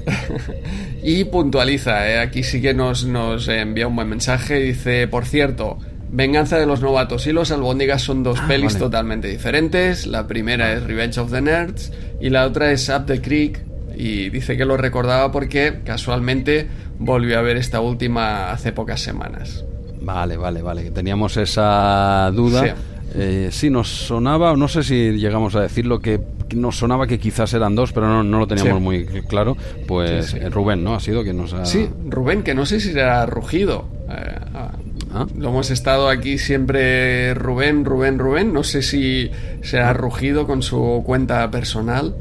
y 1.04 1.26
puntualiza, 1.26 2.10
¿eh? 2.10 2.20
Aquí 2.20 2.42
sí 2.42 2.62
que 2.62 2.74
nos, 2.74 3.04
nos 3.04 3.50
envía 3.50 3.88
un 3.88 3.98
buen 3.98 4.08
mensaje. 4.08 4.56
Dice, 4.56 5.10
por 5.10 5.26
cierto, 5.26 5.78
Venganza 6.10 6.58
de 6.58 6.66
los 6.66 6.82
Novatos 6.82 7.28
y 7.28 7.34
los 7.34 7.52
Albóndigas 7.52 8.02
son 8.02 8.24
dos 8.24 8.40
ah, 8.42 8.46
pelis 8.48 8.78
totalmente 8.78 9.28
diferentes. 9.28 10.08
La 10.08 10.26
primera 10.26 10.72
es 10.72 10.84
Revenge 10.84 11.20
of 11.20 11.32
the 11.32 11.42
Nerds 11.42 11.92
y 12.22 12.30
la 12.30 12.46
otra 12.46 12.72
es 12.72 12.88
Up 12.88 13.06
the 13.08 13.20
Creek. 13.20 13.75
Y 13.98 14.30
dice 14.30 14.58
que 14.58 14.66
lo 14.66 14.78
recordaba 14.78 15.32
porque 15.32 15.80
casualmente 15.84 16.68
volvió 17.00 17.40
a 17.40 17.42
ver 17.42 17.58
esta 17.58 17.80
última 17.82 18.52
hace 18.52 18.72
pocas 18.72 19.02
semanas. 19.02 19.66
Vale, 20.02 20.38
vale, 20.38 20.62
vale. 20.62 20.92
Teníamos 20.92 21.38
esa 21.38 22.30
duda. 22.34 22.64
Sí. 22.64 22.70
Eh, 23.18 23.50
sí, 23.52 23.70
nos 23.70 23.88
sonaba, 23.88 24.56
no 24.58 24.68
sé 24.68 24.84
si 24.84 25.12
llegamos 25.14 25.56
a 25.56 25.62
decirlo, 25.62 26.00
que 26.00 26.20
nos 26.54 26.78
sonaba 26.78 27.08
que 27.08 27.18
quizás 27.18 27.54
eran 27.54 27.74
dos, 27.76 27.94
pero 27.94 28.08
no, 28.08 28.24
no 28.24 28.40
lo 28.40 28.48
teníamos 28.48 28.82
muy 28.82 29.06
claro. 29.28 29.56
Pues 29.88 30.34
eh, 30.34 30.50
Rubén, 30.50 30.84
¿no? 30.84 30.96
Ha 30.96 31.00
sido 31.00 31.24
quien 31.24 31.38
nos 31.38 31.54
ha... 31.54 31.66
Sí, 31.66 31.90
Rubén, 32.08 32.44
que 32.44 32.54
no 32.54 32.66
sé 32.66 32.80
si 32.80 32.92
será 32.92 33.26
rugido. 33.26 33.88
Eh, 34.10 34.36
ah, 34.54 34.72
ah. 35.14 35.26
Lo 35.38 35.50
hemos 35.50 35.72
estado 35.72 36.10
aquí 36.10 36.38
siempre 36.38 37.34
Rubén, 37.34 37.86
Rubén, 37.86 38.20
Rubén. 38.20 38.54
No 38.54 38.64
sé 38.64 38.82
si 38.82 39.32
será 39.62 39.94
rugido 39.94 40.46
con 40.46 40.62
su 40.62 41.04
cuenta 41.06 41.50
personal. 41.52 42.16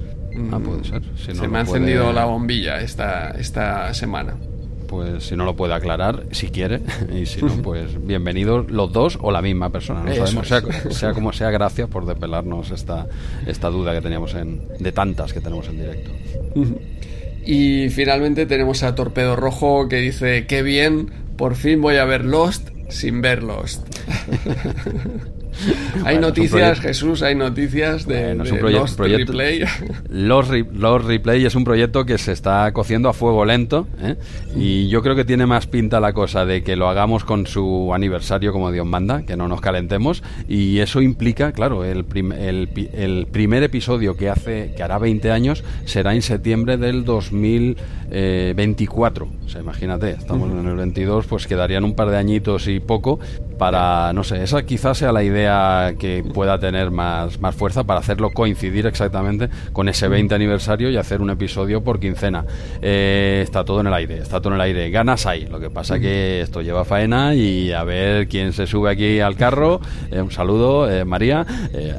Ah, 0.52 0.58
puede 0.58 0.84
ser. 0.84 1.02
Se 1.16 1.48
me 1.48 1.58
ha 1.58 1.60
encendido 1.62 2.12
la 2.12 2.24
bombilla 2.24 2.80
esta, 2.80 3.30
esta 3.32 3.92
semana 3.94 4.34
pues 4.94 5.24
si 5.24 5.36
no 5.36 5.44
lo 5.44 5.56
puede 5.56 5.74
aclarar, 5.74 6.24
si 6.30 6.48
quiere, 6.48 6.80
y 7.12 7.26
si 7.26 7.42
no, 7.42 7.54
pues 7.62 7.90
bienvenidos 8.06 8.70
los 8.70 8.92
dos 8.92 9.18
o 9.20 9.32
la 9.32 9.42
misma 9.42 9.70
persona. 9.70 10.04
No 10.04 10.14
sabemos, 10.14 10.48
sea, 10.90 11.12
como 11.12 11.32
sea, 11.32 11.50
gracias 11.50 11.88
por 11.88 12.06
desvelarnos 12.06 12.70
esta, 12.70 13.08
esta 13.46 13.70
duda 13.70 13.92
que 13.92 14.00
teníamos 14.00 14.34
en, 14.34 14.68
de 14.78 14.92
tantas 14.92 15.32
que 15.32 15.40
tenemos 15.40 15.68
en 15.68 15.78
directo. 15.78 16.10
Y 17.44 17.90
finalmente 17.90 18.46
tenemos 18.46 18.84
a 18.84 18.94
Torpedo 18.94 19.34
Rojo 19.34 19.88
que 19.88 19.96
dice, 19.96 20.46
qué 20.46 20.62
bien, 20.62 21.10
por 21.36 21.56
fin 21.56 21.80
voy 21.82 21.96
a 21.96 22.04
ver 22.04 22.24
Lost 22.24 22.70
sin 22.88 23.20
ver 23.20 23.42
Lost. 23.42 23.84
hay 26.04 26.18
noticias, 26.18 26.80
Jesús, 26.80 27.22
hay 27.22 27.34
noticias 27.34 28.06
de, 28.06 28.34
los 28.34 28.50
Replay. 28.98 29.64
Los, 30.10 31.04
Replay 31.04 31.44
es 31.44 31.54
un 31.54 31.64
proyecto 31.64 32.04
que 32.04 32.18
se 32.18 32.32
está 32.32 32.70
cociendo 32.72 33.08
a 33.08 33.12
fuego 33.12 33.44
lento 33.44 33.86
¿eh? 34.00 34.16
y 34.56 34.88
yo 34.88 35.02
creo 35.02 35.14
que 35.14 35.24
tiene 35.24 35.46
más 35.46 35.66
pinta 35.66 36.00
la 36.00 36.12
cosa 36.12 36.44
de 36.44 36.62
que 36.62 36.76
lo 36.76 36.88
hagamos 36.88 37.24
con 37.24 37.46
su 37.46 37.92
aniversario 37.94 38.52
como 38.52 38.72
Dios 38.72 38.86
manda, 38.86 39.22
que 39.22 39.36
no 39.36 39.48
nos 39.48 39.60
calentemos 39.60 40.22
y 40.48 40.78
eso 40.78 41.02
implica, 41.02 41.52
claro, 41.52 41.84
el, 41.84 42.06
el, 42.14 43.26
primer 43.30 43.62
episodio 43.62 44.16
que 44.16 44.30
hace 44.30 44.72
que 44.76 44.82
hará 44.82 44.98
20 44.98 45.30
años 45.30 45.62
será 45.84 46.14
en 46.14 46.22
septiembre 46.22 46.76
del 46.76 47.04
2024. 47.04 49.28
O 49.44 49.48
sea, 49.48 49.60
imagínate, 49.60 50.10
estamos 50.10 50.50
en 50.50 50.66
el 50.66 50.74
22, 50.76 51.26
pues 51.26 51.46
quedarían 51.46 51.84
un 51.84 51.94
par 51.94 52.10
de 52.10 52.16
añitos 52.16 52.66
y 52.68 52.80
poco 52.80 53.20
para, 53.58 54.12
no 54.12 54.24
sé, 54.24 54.42
esa 54.42 54.64
quizás 54.64 54.98
sea 54.98 55.12
la 55.12 55.22
idea 55.22 55.94
que 55.98 56.22
pueda 56.22 56.58
tener 56.58 56.90
más, 56.90 57.40
más 57.40 57.54
fuerza 57.54 57.84
para 57.84 58.00
hacerlo 58.00 58.30
coincidir 58.30 58.86
exactamente 58.86 59.48
con 59.72 59.88
ese 59.88 60.08
20 60.08 60.34
aniversario 60.34 60.90
y 60.90 60.96
hacer 60.96 61.20
un 61.20 61.30
episodio 61.30 61.82
por 61.82 62.00
quincena. 62.00 62.44
Eh, 62.82 63.40
está 63.42 63.64
todo 63.64 63.80
en 63.80 63.86
el 63.86 63.94
aire, 63.94 64.18
está 64.18 64.40
todo 64.40 64.50
en 64.50 64.56
el 64.56 64.60
aire. 64.60 64.90
Ganas 64.90 65.26
hay, 65.26 65.46
lo 65.46 65.60
que 65.60 65.70
pasa 65.70 65.98
que 65.98 66.40
esto 66.40 66.62
lleva 66.62 66.84
faena 66.84 67.34
y 67.34 67.72
a 67.72 67.84
ver 67.84 68.28
quién 68.28 68.52
se 68.52 68.66
sube 68.66 68.90
aquí 68.90 69.20
al 69.20 69.36
carro. 69.36 69.80
Eh, 70.10 70.20
un 70.20 70.30
saludo, 70.30 70.90
eh, 70.90 71.04
María, 71.04 71.46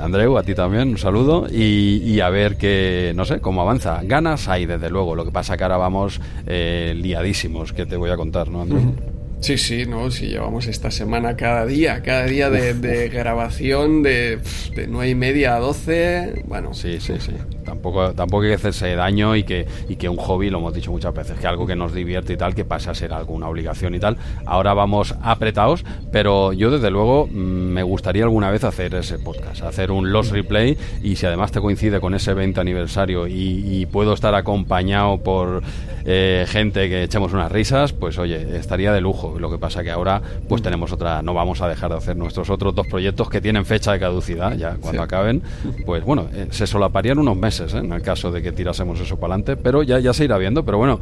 Andreu, 0.01 0.37
a 0.37 0.43
ti 0.43 0.55
también, 0.55 0.89
un 0.89 0.97
saludo 0.97 1.47
y, 1.49 2.19
a 2.19 2.29
ver 2.29 2.57
que, 2.57 3.13
no 3.15 3.25
sé, 3.25 3.39
cómo 3.39 3.61
avanza. 3.61 4.01
Ganas 4.03 4.47
hay, 4.47 4.65
desde 4.65 4.89
luego, 4.89 5.15
lo 5.15 5.25
que 5.25 5.31
pasa 5.31 5.57
que 5.57 5.63
ahora 5.63 5.77
vamos 5.77 6.19
liadísimos, 6.45 7.73
que 7.73 7.85
te 7.85 7.95
voy 7.97 8.09
a 8.09 8.17
contar, 8.17 8.49
¿no, 8.49 8.61
Andreu? 8.61 9.14
Sí, 9.41 9.57
sí, 9.57 9.85
no, 9.85 10.09
si 10.09 10.27
llevamos 10.27 10.67
esta 10.67 10.89
semana 10.89 11.35
cada 11.35 11.65
día, 11.65 12.01
cada 12.01 12.25
día 12.25 12.49
de, 12.49 13.09
grabación 13.09 14.01
de, 14.01 14.39
de 14.75 14.87
9 14.87 15.09
y 15.09 15.15
media 15.15 15.55
a 15.55 15.59
12, 15.59 16.43
bueno. 16.45 16.73
Sí, 16.73 16.99
sí, 16.99 17.13
sí. 17.19 17.33
Tampoco, 17.65 18.13
tampoco 18.13 18.43
hay 18.43 18.49
que 18.49 18.55
hacerse 18.55 18.95
daño 18.95 19.35
y 19.35 19.43
que, 19.43 19.67
y 19.89 19.95
que 19.95 20.07
un 20.07 20.17
hobby, 20.17 20.49
lo 20.49 20.59
hemos 20.59 20.73
dicho 20.73 20.91
muchas 20.91 21.13
veces, 21.13 21.39
que 21.39 21.47
algo 21.47 21.65
que 21.65 21.75
nos 21.75 21.93
divierte 21.93 22.33
y 22.33 22.37
tal, 22.37 22.55
que 22.55 22.65
pase 22.65 22.89
a 22.89 22.93
ser 22.93 23.13
alguna 23.13 23.47
obligación 23.47 23.95
y 23.95 23.99
tal. 23.99 24.17
Ahora 24.45 24.73
vamos 24.73 25.15
apretados, 25.21 25.83
pero 26.11 26.53
yo 26.53 26.71
desde 26.71 26.91
luego 26.91 27.27
mm, 27.27 27.33
me 27.33 27.83
gustaría 27.83 28.23
alguna 28.23 28.51
vez 28.51 28.63
hacer 28.63 28.93
ese 28.95 29.19
podcast, 29.19 29.63
hacer 29.63 29.91
un 29.91 30.11
Lost 30.11 30.31
Replay 30.31 30.77
y 31.03 31.15
si 31.15 31.25
además 31.25 31.51
te 31.51 31.59
coincide 31.59 31.99
con 31.99 32.13
ese 32.13 32.33
20 32.33 32.59
aniversario 32.59 33.27
y 33.27 33.85
puedo 33.87 34.13
estar 34.13 34.35
acompañado 34.35 35.17
por 35.17 35.63
eh, 36.07 36.45
gente 36.47 36.87
que 36.87 37.03
echemos 37.03 37.33
unas 37.33 37.51
risas, 37.51 37.91
pues 37.91 38.19
oye, 38.19 38.57
estaría 38.57 38.93
de 38.93 39.01
lujo. 39.01 39.39
Lo 39.39 39.49
que 39.49 39.57
pasa 39.57 39.83
que 39.83 39.89
ahora 39.89 40.21
pues 40.47 40.61
tenemos 40.61 40.91
otra, 40.91 41.23
no 41.23 41.33
vamos 41.33 41.61
a 41.61 41.67
dejar 41.67 41.89
de 41.89 41.97
hacer 41.97 42.15
nuestros 42.15 42.51
otros 42.51 42.75
dos 42.75 42.85
proyectos 42.85 43.27
que 43.27 43.41
tienen 43.41 43.65
fecha 43.65 43.91
de 43.91 43.99
caducidad, 43.99 44.55
ya 44.55 44.75
cuando 44.75 45.01
acaben, 45.01 45.41
pues 45.83 46.03
bueno, 46.03 46.27
eh, 46.31 46.47
se 46.51 46.67
solaparían 46.67 47.17
unos 47.17 47.35
meses 47.35 47.54
¿eh? 47.59 47.65
en 47.73 47.91
el 47.91 48.01
caso 48.01 48.31
de 48.31 48.41
que 48.41 48.51
tirásemos 48.51 48.99
eso 48.99 49.17
para 49.17 49.33
adelante, 49.33 49.57
pero 49.57 49.83
ya, 49.83 49.99
ya 49.99 50.13
se 50.13 50.25
irá 50.25 50.37
viendo, 50.37 50.63
pero 50.65 50.77
bueno, 50.77 50.99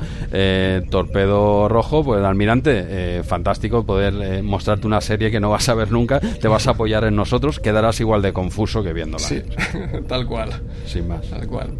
Torpedo 0.90 1.70
Rojo, 1.70 2.04
pues 2.04 2.24
almirante, 2.24 3.24
fantástico 3.24 3.86
poder 3.86 4.44
mostrarte 4.44 4.88
una 4.88 5.02
serie 5.02 5.32
que 5.32 5.40
no 5.40 5.50
vas 5.50 5.70
a 5.70 5.74
ver 5.74 5.92
nunca, 5.92 6.20
te 6.20 6.48
vas 6.48 6.68
a 6.68 6.72
apoyar 6.72 7.04
en 7.04 7.16
nosotros, 7.16 7.60
quedarás 7.60 8.00
igual 8.00 8.22
de 8.22 8.34
confuso 8.34 8.84
que 8.84 8.94
viéndola. 8.94 9.24
Sí, 9.24 9.42
tal 10.08 10.26
cual. 10.26 10.50
Sin 10.86 11.08
más. 11.08 11.30
Tal 11.30 11.48
cual. 11.48 11.72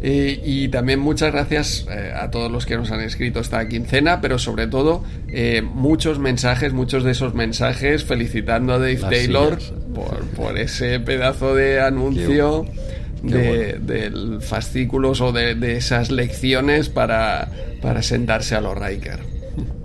Eh, 0.00 0.40
y 0.44 0.68
también 0.68 1.00
muchas 1.00 1.32
gracias 1.32 1.86
eh, 1.90 2.12
a 2.14 2.30
todos 2.30 2.52
los 2.52 2.66
que 2.66 2.76
nos 2.76 2.90
han 2.92 3.00
escrito 3.00 3.40
esta 3.40 3.66
quincena, 3.66 4.20
pero 4.20 4.38
sobre 4.38 4.68
todo 4.68 5.02
eh, 5.28 5.62
muchos 5.62 6.20
mensajes, 6.20 6.72
muchos 6.72 7.02
de 7.02 7.12
esos 7.12 7.34
mensajes 7.34 8.04
felicitando 8.04 8.74
a 8.74 8.78
Dave 8.78 8.96
Taylor 8.96 9.58
por, 10.36 10.56
ese 10.58 11.00
pedazo 11.00 11.54
de 11.54 11.80
anuncio 11.80 12.64
de, 13.22 13.78
del 13.78 14.40
fascículos 14.40 15.20
o 15.20 15.32
de, 15.32 15.76
esas 15.76 16.10
lecciones 16.10 16.88
para, 16.88 17.50
para 17.80 18.02
sentarse 18.02 18.54
a 18.54 18.60
los 18.60 18.76
Riker. 18.76 19.20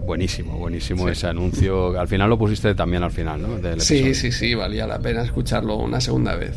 Buenísimo, 0.06 0.58
buenísimo 0.58 1.08
ese 1.08 1.28
anuncio. 1.28 2.00
Al 2.00 2.08
final 2.08 2.30
lo 2.30 2.38
pusiste 2.38 2.76
también 2.76 3.04
al 3.04 3.12
final, 3.12 3.42
¿no? 3.42 3.80
sí, 3.80 4.14
sí, 4.14 4.32
sí, 4.32 4.54
valía 4.54 4.86
la 4.86 5.00
pena 5.00 5.24
escucharlo 5.24 5.78
una 5.78 6.02
segunda 6.02 6.36
vez 6.36 6.56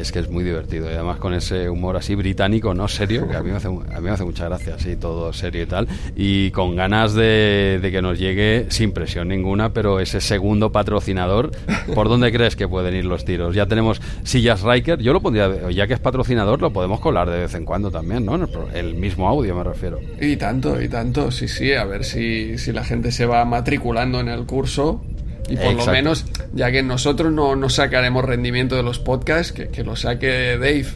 es 0.00 0.12
que 0.12 0.20
es 0.20 0.30
muy 0.30 0.44
divertido 0.44 0.90
y 0.90 0.94
además 0.94 1.18
con 1.18 1.34
ese 1.34 1.68
humor 1.68 1.96
así 1.96 2.14
británico, 2.14 2.74
no 2.74 2.88
serio, 2.88 3.28
que 3.28 3.36
a 3.36 3.42
mí 3.42 3.50
me 3.50 3.56
hace, 3.56 4.24
mucha 4.24 4.46
gracia, 4.46 4.74
así 4.74 4.96
todo 4.96 5.32
serio 5.32 5.62
y 5.62 5.66
tal, 5.66 5.88
y 6.16 6.50
con 6.50 6.76
ganas 6.76 7.14
de, 7.14 7.80
que 7.90 8.02
nos 8.02 8.18
llegue 8.18 8.66
sin 8.68 8.92
presión 8.92 9.28
ninguna, 9.28 9.72
pero 9.72 10.00
ese 10.00 10.20
segundo 10.20 10.72
patrocinador, 10.72 11.50
¿por 11.94 12.08
dónde 12.08 12.32
crees 12.32 12.56
que 12.56 12.68
pueden 12.68 12.94
ir 12.94 13.04
los 13.04 13.24
tiros? 13.24 13.54
Ya 13.54 13.66
tenemos 13.66 14.00
Sillas 14.24 14.62
Riker, 14.62 15.00
yo 15.00 15.12
lo 15.12 15.20
pondría, 15.20 15.70
ya 15.70 15.86
que 15.86 15.94
es 15.94 16.00
patrocinador, 16.00 16.60
lo 16.60 16.72
podemos 16.72 17.00
colar 17.00 17.30
de 17.30 17.40
vez 17.40 17.54
en 17.54 17.64
cuando 17.64 17.90
también, 17.90 18.24
¿no? 18.24 18.38
El 18.74 18.94
mismo 18.94 19.28
audio 19.28 19.54
me 19.54 19.64
refiero. 19.64 19.98
Y 20.20 20.36
tanto, 20.36 20.80
y 20.80 20.88
tanto, 20.88 21.30
sí, 21.30 21.48
sí, 21.48 21.72
a 21.72 21.84
ver 21.84 22.04
si 22.04 22.56
la 22.72 22.84
gente 22.84 23.12
se 23.12 23.26
va 23.26 23.44
matriculando 23.44 24.20
en 24.20 24.28
el 24.28 24.46
curso 24.46 25.00
y 25.50 25.56
por 25.56 25.74
lo 25.74 25.86
menos, 25.86 26.24
ya 26.52 26.70
que 26.70 26.82
nosotros 26.82 27.32
no, 27.32 27.56
no 27.56 27.68
sacaremos 27.68 28.24
rendimiento 28.24 28.76
de 28.76 28.82
los 28.82 28.98
podcasts, 28.98 29.52
que, 29.52 29.84
lo 29.84 29.96
saque 29.96 30.56
Dave. 30.58 30.86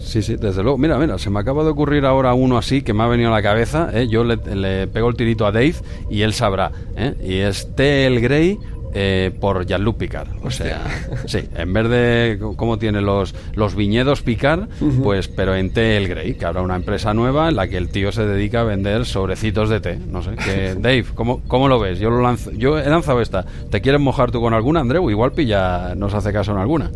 Sí, 0.00 0.22
sí, 0.22 0.36
desde 0.36 0.62
luego. 0.62 0.78
Mira, 0.78 0.98
mira, 0.98 1.18
se 1.18 1.28
me 1.28 1.38
acaba 1.40 1.62
de 1.62 1.68
ocurrir 1.68 2.06
ahora 2.06 2.32
uno 2.32 2.56
así 2.56 2.80
que 2.80 2.94
me 2.94 3.02
ha 3.02 3.06
venido 3.06 3.28
a 3.28 3.32
la 3.32 3.42
cabeza. 3.42 3.90
¿eh? 3.92 4.08
Yo 4.08 4.24
le, 4.24 4.36
le, 4.36 4.86
pego 4.86 5.10
el 5.10 5.14
tirito 5.14 5.46
a 5.46 5.52
Dave 5.52 5.74
y 6.08 6.22
él 6.22 6.32
sabrá. 6.32 6.72
¿eh? 6.96 7.14
Y 7.22 7.34
es 7.36 7.74
T.L. 7.76 8.18
Grey 8.20 8.58
eh, 8.94 9.30
por 9.40 9.66
Jean-Luc 9.66 9.96
Picard. 9.96 10.28
O 10.42 10.50
sea, 10.50 10.82
sí, 11.26 11.48
en 11.54 11.72
vez 11.72 11.88
de 11.88 12.38
cómo 12.56 12.78
tiene 12.78 13.00
los, 13.00 13.34
los 13.54 13.74
viñedos 13.74 14.22
Picard, 14.22 14.68
pues, 15.02 15.28
pero 15.28 15.54
en 15.54 15.70
té 15.72 15.96
el 15.96 16.08
Grey, 16.08 16.34
que 16.34 16.44
habrá 16.44 16.62
una 16.62 16.76
empresa 16.76 17.14
nueva 17.14 17.48
en 17.48 17.56
la 17.56 17.68
que 17.68 17.76
el 17.76 17.90
tío 17.90 18.12
se 18.12 18.26
dedica 18.26 18.60
a 18.60 18.64
vender 18.64 19.06
sobrecitos 19.06 19.68
de 19.68 19.80
té. 19.80 19.96
No 19.96 20.22
sé, 20.22 20.30
que 20.36 20.74
Dave, 20.78 21.04
¿cómo, 21.14 21.42
cómo 21.46 21.68
lo 21.68 21.78
ves? 21.78 21.98
Yo 21.98 22.10
lo 22.10 22.20
lanzo, 22.22 22.50
yo 22.52 22.78
he 22.78 22.88
lanzado 22.88 23.20
esta. 23.20 23.44
¿Te 23.70 23.80
quieres 23.80 24.00
mojar 24.00 24.30
tú 24.30 24.40
con 24.40 24.54
alguna, 24.54 24.80
Andreu? 24.80 25.10
Igual 25.10 25.32
pilla, 25.32 25.94
nos 25.94 26.14
hace 26.14 26.32
caso 26.32 26.52
en 26.52 26.58
alguna. 26.58 26.90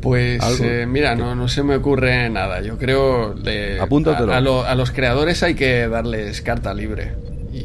Pues 0.00 0.40
eh, 0.60 0.86
mira, 0.88 1.16
no, 1.16 1.34
no 1.34 1.48
se 1.48 1.62
me 1.62 1.76
ocurre 1.76 2.30
nada. 2.30 2.60
Yo 2.60 2.78
creo 2.78 3.34
que 3.42 3.78
a, 4.32 4.36
a 4.38 4.74
los 4.74 4.90
creadores 4.92 5.42
hay 5.42 5.54
que 5.54 5.88
darles 5.88 6.40
carta 6.40 6.72
libre. 6.72 7.12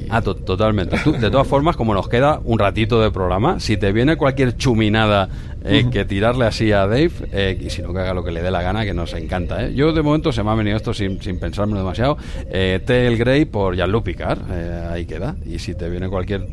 Ah, 0.09 0.21
totalmente. 0.21 0.97
de 1.19 1.31
todas 1.31 1.47
formas, 1.47 1.75
como 1.75 1.93
nos 1.93 2.07
queda 2.07 2.39
un 2.43 2.59
ratito 2.59 3.01
de 3.01 3.11
programa, 3.11 3.59
si 3.59 3.77
te 3.77 3.91
viene 3.91 4.15
cualquier 4.15 4.57
chuminada 4.57 5.29
eh, 5.65 5.85
que 5.91 6.05
tirarle 6.05 6.45
así 6.45 6.71
a 6.71 6.87
Dave, 6.87 7.11
eh, 7.31 7.57
y 7.59 7.69
si 7.69 7.81
no 7.81 7.93
que 7.93 7.99
haga 7.99 8.13
lo 8.13 8.23
que 8.23 8.31
le 8.31 8.41
dé 8.41 8.51
la 8.51 8.61
gana, 8.61 8.83
que 8.83 8.93
nos 8.93 9.13
encanta. 9.13 9.65
¿eh? 9.65 9.73
Yo 9.73 9.93
de 9.93 10.01
momento 10.01 10.31
se 10.31 10.43
me 10.43 10.51
ha 10.51 10.55
venido 10.55 10.75
esto 10.75 10.93
sin, 10.93 11.21
sin 11.21 11.39
pensármelo 11.39 11.79
demasiado. 11.79 12.17
Eh, 12.49 12.81
Tel 12.85 13.17
Grey 13.17 13.45
por 13.45 13.75
Jean-Luc 13.75 14.03
Picard, 14.03 14.51
ahí 14.91 15.05
queda. 15.05 15.35
Y 15.45 15.59
si 15.59 15.75
te 15.75 15.89
viene 15.89 16.09
cualquier 16.09 16.47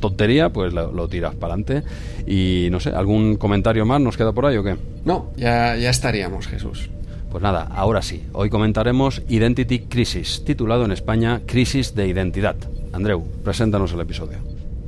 tontería, 0.00 0.50
pues 0.50 0.72
lo, 0.72 1.08
tiras 1.08 1.34
para 1.34 1.54
adelante. 1.54 1.82
Y 2.26 2.68
no 2.70 2.80
sé, 2.80 2.90
¿algún 2.90 3.36
comentario 3.36 3.84
más 3.84 4.00
nos 4.00 4.16
queda 4.16 4.32
por 4.32 4.46
ahí 4.46 4.56
o 4.56 4.62
qué? 4.62 4.76
No, 5.04 5.30
ya, 5.36 5.76
ya 5.76 5.90
estaríamos, 5.90 6.46
Jesús. 6.46 6.90
Pues 7.30 7.42
nada, 7.42 7.68
ahora 7.74 8.00
sí, 8.00 8.24
hoy 8.32 8.48
comentaremos 8.48 9.20
Identity 9.28 9.80
Crisis, 9.80 10.44
titulado 10.46 10.86
en 10.86 10.92
España 10.92 11.42
Crisis 11.44 11.94
de 11.94 12.08
Identidad. 12.08 12.56
Andreu, 12.92 13.22
preséntanos 13.44 13.92
el 13.92 14.00
episodio. 14.00 14.38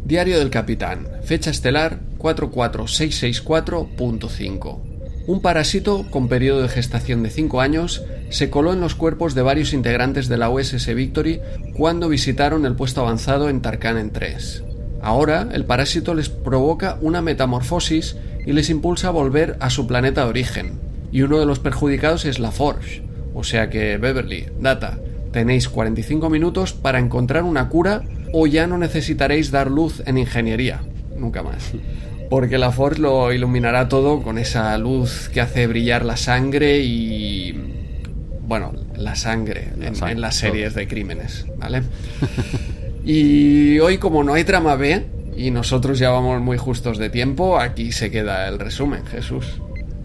Diario 0.05 0.39
del 0.39 0.49
Capitán, 0.49 1.07
fecha 1.23 1.51
estelar 1.51 2.01
44664.5. 2.19 4.79
Un 5.27 5.43
parásito 5.43 6.07
con 6.11 6.29
periodo 6.29 6.63
de 6.63 6.71
gestación 6.71 7.23
de 7.23 7.29
5 7.29 7.61
años 7.61 8.03
se 8.31 8.49
coló 8.49 8.73
en 8.73 8.81
los 8.81 8.95
cuerpos 8.95 9.35
de 9.35 9.43
varios 9.43 9.75
integrantes 9.75 10.29
de 10.29 10.39
la 10.39 10.49
USS 10.49 10.95
Victory 10.95 11.41
cuando 11.75 12.09
visitaron 12.09 12.65
el 12.65 12.75
puesto 12.75 13.03
avanzado 13.03 13.51
en 13.51 13.61
Tarkanen 13.61 14.13
3. 14.13 14.65
Ahora, 15.03 15.47
el 15.53 15.67
parásito 15.67 16.15
les 16.15 16.31
provoca 16.31 16.97
una 17.03 17.21
metamorfosis 17.21 18.17
y 18.47 18.53
les 18.53 18.71
impulsa 18.71 19.09
a 19.09 19.13
volver 19.13 19.59
a 19.61 19.69
su 19.69 19.87
planeta 19.87 20.25
de 20.25 20.31
origen, 20.31 20.90
y 21.13 21.23
uno 21.23 21.39
de 21.39 21.47
los 21.47 21.59
perjudicados 21.59 22.25
es 22.25 22.39
la 22.39 22.51
Forge. 22.51 23.03
O 23.35 23.45
sea 23.45 23.71
que 23.71 23.97
Beverly, 23.97 24.47
Data, 24.61 24.99
tenéis 25.33 25.69
45 25.69 26.31
minutos 26.31 26.73
para 26.73 26.99
encontrar 26.99 27.45
una 27.45 27.69
cura 27.69 28.03
o 28.33 28.47
ya 28.47 28.67
no 28.67 28.79
necesitaréis 28.79 29.51
dar 29.51 29.71
luz 29.71 30.03
en 30.07 30.19
ingeniería. 30.19 30.83
Nunca 31.17 31.43
más. 31.43 31.73
Porque 32.29 32.59
la 32.59 32.73
Forge 32.73 33.01
lo 33.01 33.33
iluminará 33.33 33.89
todo 33.89 34.23
con 34.23 34.39
esa 34.39 34.77
luz 34.79 35.29
que 35.33 35.41
hace 35.41 35.67
brillar 35.67 36.05
la 36.05 36.17
sangre 36.17 36.81
y... 36.81 37.77
Bueno, 38.43 38.73
la 38.97 39.15
sangre, 39.15 39.69
en, 39.81 40.21
las 40.21 40.37
series 40.37 40.75
de 40.75 40.89
crímenes, 40.89 41.47
¿vale? 41.57 41.83
y 43.05 43.79
hoy 43.79 43.99
como 43.99 44.25
no 44.25 44.35
hay 44.35 44.43
trama 44.43 44.75
B 44.75 45.07
y 45.37 45.53
nosotros 45.53 46.01
ya 46.01 46.11
vamos 46.11 46.41
muy 46.41 46.59
justos 46.59 46.99
de 46.99 47.11
tiempo, 47.11 47.61
aquí 47.61 47.93
se 47.93 48.11
queda 48.11 48.49
el 48.49 48.59
resumen, 48.59 49.07
Jesús. 49.07 49.61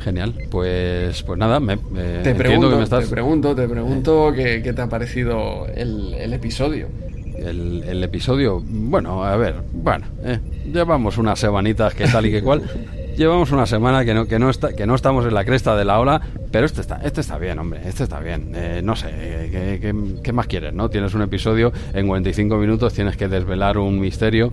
Genial, 0.06 0.36
pues, 0.52 1.24
pues 1.24 1.40
nada, 1.40 1.60
me, 1.60 1.78
te, 1.78 2.36
pregunto, 2.36 2.86
te 2.86 3.08
pregunto, 3.08 3.56
te 3.56 3.68
pregunto, 3.68 4.32
qué, 4.36 4.62
te 4.62 4.80
ha 4.80 4.88
parecido 4.88 5.66
el, 5.74 6.32
episodio. 6.32 6.90
El, 7.36 8.04
episodio, 8.04 8.62
bueno, 8.64 9.26
a 9.26 9.36
ver, 9.36 9.56
bueno, 9.74 10.06
eh, 10.24 10.38
llevamos 10.72 11.18
unas 11.18 11.40
semanitas 11.40 11.96
que 11.96 12.06
tal 12.06 12.28
y 12.28 12.32
que 12.32 12.44
cual. 12.44 12.62
llevamos 13.18 13.52
una 13.52 13.66
semana 13.66 14.06
que 14.06 14.14
no, 14.14 14.26
que 14.26 14.40
no 14.40 14.50
está, 14.50 14.74
que 14.76 14.86
no 14.86 14.94
estamos 14.94 15.26
en 15.26 15.34
la 15.34 15.44
cresta 15.44 15.76
de 15.76 15.86
la 15.86 16.00
ola, 16.00 16.22
pero 16.52 16.66
este 16.66 16.82
está, 16.82 17.00
este 17.04 17.22
está 17.22 17.38
bien, 17.38 17.58
hombre, 17.58 17.82
este 17.86 18.04
está 18.04 18.20
bien. 18.20 18.52
Eh, 18.54 18.82
no 18.84 18.96
sé, 18.96 19.10
¿qué, 19.10 19.96
qué, 20.22 20.34
más 20.34 20.48
quieres, 20.48 20.74
no? 20.74 20.90
Tienes 20.90 21.14
un 21.14 21.22
episodio, 21.22 21.72
en 21.94 22.08
45 22.08 22.58
minutos 22.58 22.94
tienes 22.94 23.18
que 23.18 23.28
desvelar 23.28 23.78
un 23.78 24.00
misterio 24.00 24.52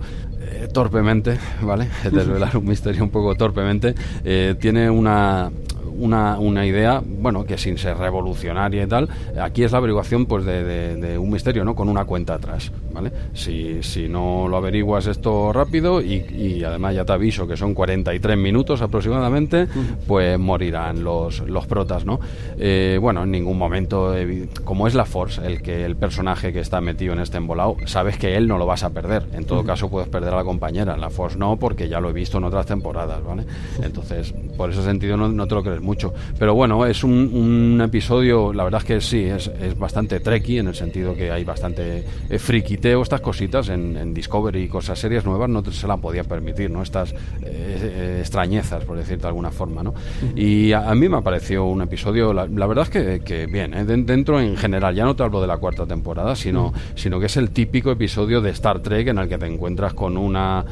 torpemente, 0.71 1.37
¿vale? 1.61 1.87
Desvelar 2.03 2.57
un 2.57 2.65
misterio 2.65 3.03
un 3.03 3.09
poco 3.09 3.35
torpemente. 3.35 3.95
Eh, 4.23 4.55
tiene 4.59 4.89
una, 4.89 5.51
una, 5.97 6.39
una, 6.39 6.65
idea, 6.65 7.01
bueno, 7.05 7.45
que 7.45 7.57
sin 7.57 7.77
ser 7.77 7.97
revolucionaria 7.97 8.83
y 8.83 8.87
tal, 8.87 9.09
aquí 9.39 9.63
es 9.63 9.71
la 9.71 9.77
averiguación 9.79 10.25
pues 10.25 10.45
de, 10.45 11.17
un 11.17 11.29
misterio, 11.29 11.63
¿no? 11.63 11.75
Con 11.75 11.89
una 11.89 12.05
cuenta 12.05 12.35
atrás, 12.35 12.71
¿vale? 12.91 13.11
Si, 13.33 13.83
si 13.83 14.07
no 14.07 14.47
lo 14.47 14.57
averiguas 14.57 15.07
esto 15.07 15.53
rápido 15.53 16.01
y, 16.01 16.63
además 16.63 16.95
ya 16.95 17.05
te 17.05 17.13
aviso 17.13 17.47
que 17.47 17.57
son 17.57 17.73
43 17.73 18.37
minutos 18.37 18.81
aproximadamente, 18.81 19.67
pues 20.07 20.39
morirán 20.39 21.03
los, 21.03 21.39
los 21.41 21.67
protas, 21.67 22.05
¿no? 22.05 22.19
Eh, 22.57 22.97
bueno, 23.01 23.23
en 23.23 23.31
ningún 23.31 23.57
momento, 23.57 24.15
como 24.63 24.87
es 24.87 24.95
la 24.95 25.05
Force, 25.05 25.45
el 25.45 25.61
que 25.61 25.85
el 25.85 25.95
personaje 25.95 26.53
que 26.53 26.59
está 26.59 26.81
metido 26.81 27.13
en 27.13 27.19
este 27.19 27.37
embolado, 27.37 27.77
sabes 27.85 28.17
que 28.17 28.35
él 28.35 28.47
no 28.47 28.57
lo 28.57 28.65
vas 28.65 28.83
a 28.83 28.91
perder. 28.91 29.25
En 29.33 29.45
todo 29.45 29.63
caso 29.63 29.89
puedes 29.89 30.09
perder 30.09 30.33
a 30.33 30.37
la 30.37 30.43
compañera, 30.43 30.97
la 30.97 31.09
Force 31.09 31.37
no, 31.37 31.57
porque 31.57 31.89
ya 31.89 31.99
lo 31.99 32.09
he 32.09 32.13
visto 32.13 32.37
en 32.37 32.45
otras 32.45 32.65
temporadas, 32.65 33.23
¿vale? 33.23 33.45
Entonces, 33.81 34.33
por 34.57 34.69
ese 34.69 34.83
sentido 34.83 35.17
no, 35.17 35.29
no 35.29 35.47
te 35.47 35.55
lo 35.55 35.63
crees 35.63 35.81
mucho. 35.93 36.11
Pero 36.39 36.55
bueno, 36.55 36.87
es 36.87 37.03
un, 37.03 37.79
episodio, 37.83 38.51
la 38.51 38.63
verdad 38.63 38.81
es 38.81 38.87
que 38.87 39.01
sí, 39.01 39.25
es, 39.25 39.47
es 39.47 39.77
bastante 39.77 40.19
trekky 40.19 40.57
en 40.57 40.67
el 40.69 40.75
sentido 40.75 41.13
que 41.15 41.29
hay 41.29 41.43
bastante 41.43 42.03
eh, 42.29 42.39
friquiteo, 42.39 43.03
estas 43.03 43.21
cositas 43.21 43.69
en, 43.69 44.13
Discovery 44.13 44.63
y 44.63 44.67
cosas 44.67 44.97
serias 44.99 45.25
nuevas 45.25 45.49
no 45.49 45.63
se 45.71 45.87
la 45.87 45.97
podía 45.97 46.23
permitir, 46.23 46.69
¿no? 46.71 46.81
Estas 46.81 47.13
eh, 47.43 48.17
extrañezas, 48.19 48.83
por 48.85 48.97
decirte 48.97 49.23
de 49.23 49.27
alguna 49.27 49.51
forma, 49.51 49.83
¿no? 49.83 49.93
Y 50.35 50.71
a, 50.71 50.93
mí 50.95 51.09
me 51.09 51.21
pareció 51.21 51.65
un 51.65 51.81
episodio, 51.81 52.33
la, 52.33 52.67
verdad 52.67 52.87
es 52.95 53.21
que, 53.21 53.45
bien, 53.45 53.73
¿eh? 53.73 53.85
dentro 53.85 54.39
en 54.39 54.57
general, 54.57 54.95
ya 54.95 55.05
no 55.05 55.15
te 55.15 55.23
hablo 55.23 55.41
de 55.41 55.47
la 55.47 55.57
cuarta 55.57 55.85
temporada, 55.85 56.35
sino, 56.35 56.73
sino 56.95 57.19
que 57.19 57.27
es 57.27 57.37
el 57.37 57.51
típico 57.51 57.91
episodio 57.91 58.41
de 58.41 58.49
Star 58.51 58.79
Trek 58.79 59.07
en 59.07 59.19
el 59.19 59.29
que 59.29 59.37
te 59.37 59.45
encuentras 59.45 59.93
con 59.93 60.17
una, 60.17 60.65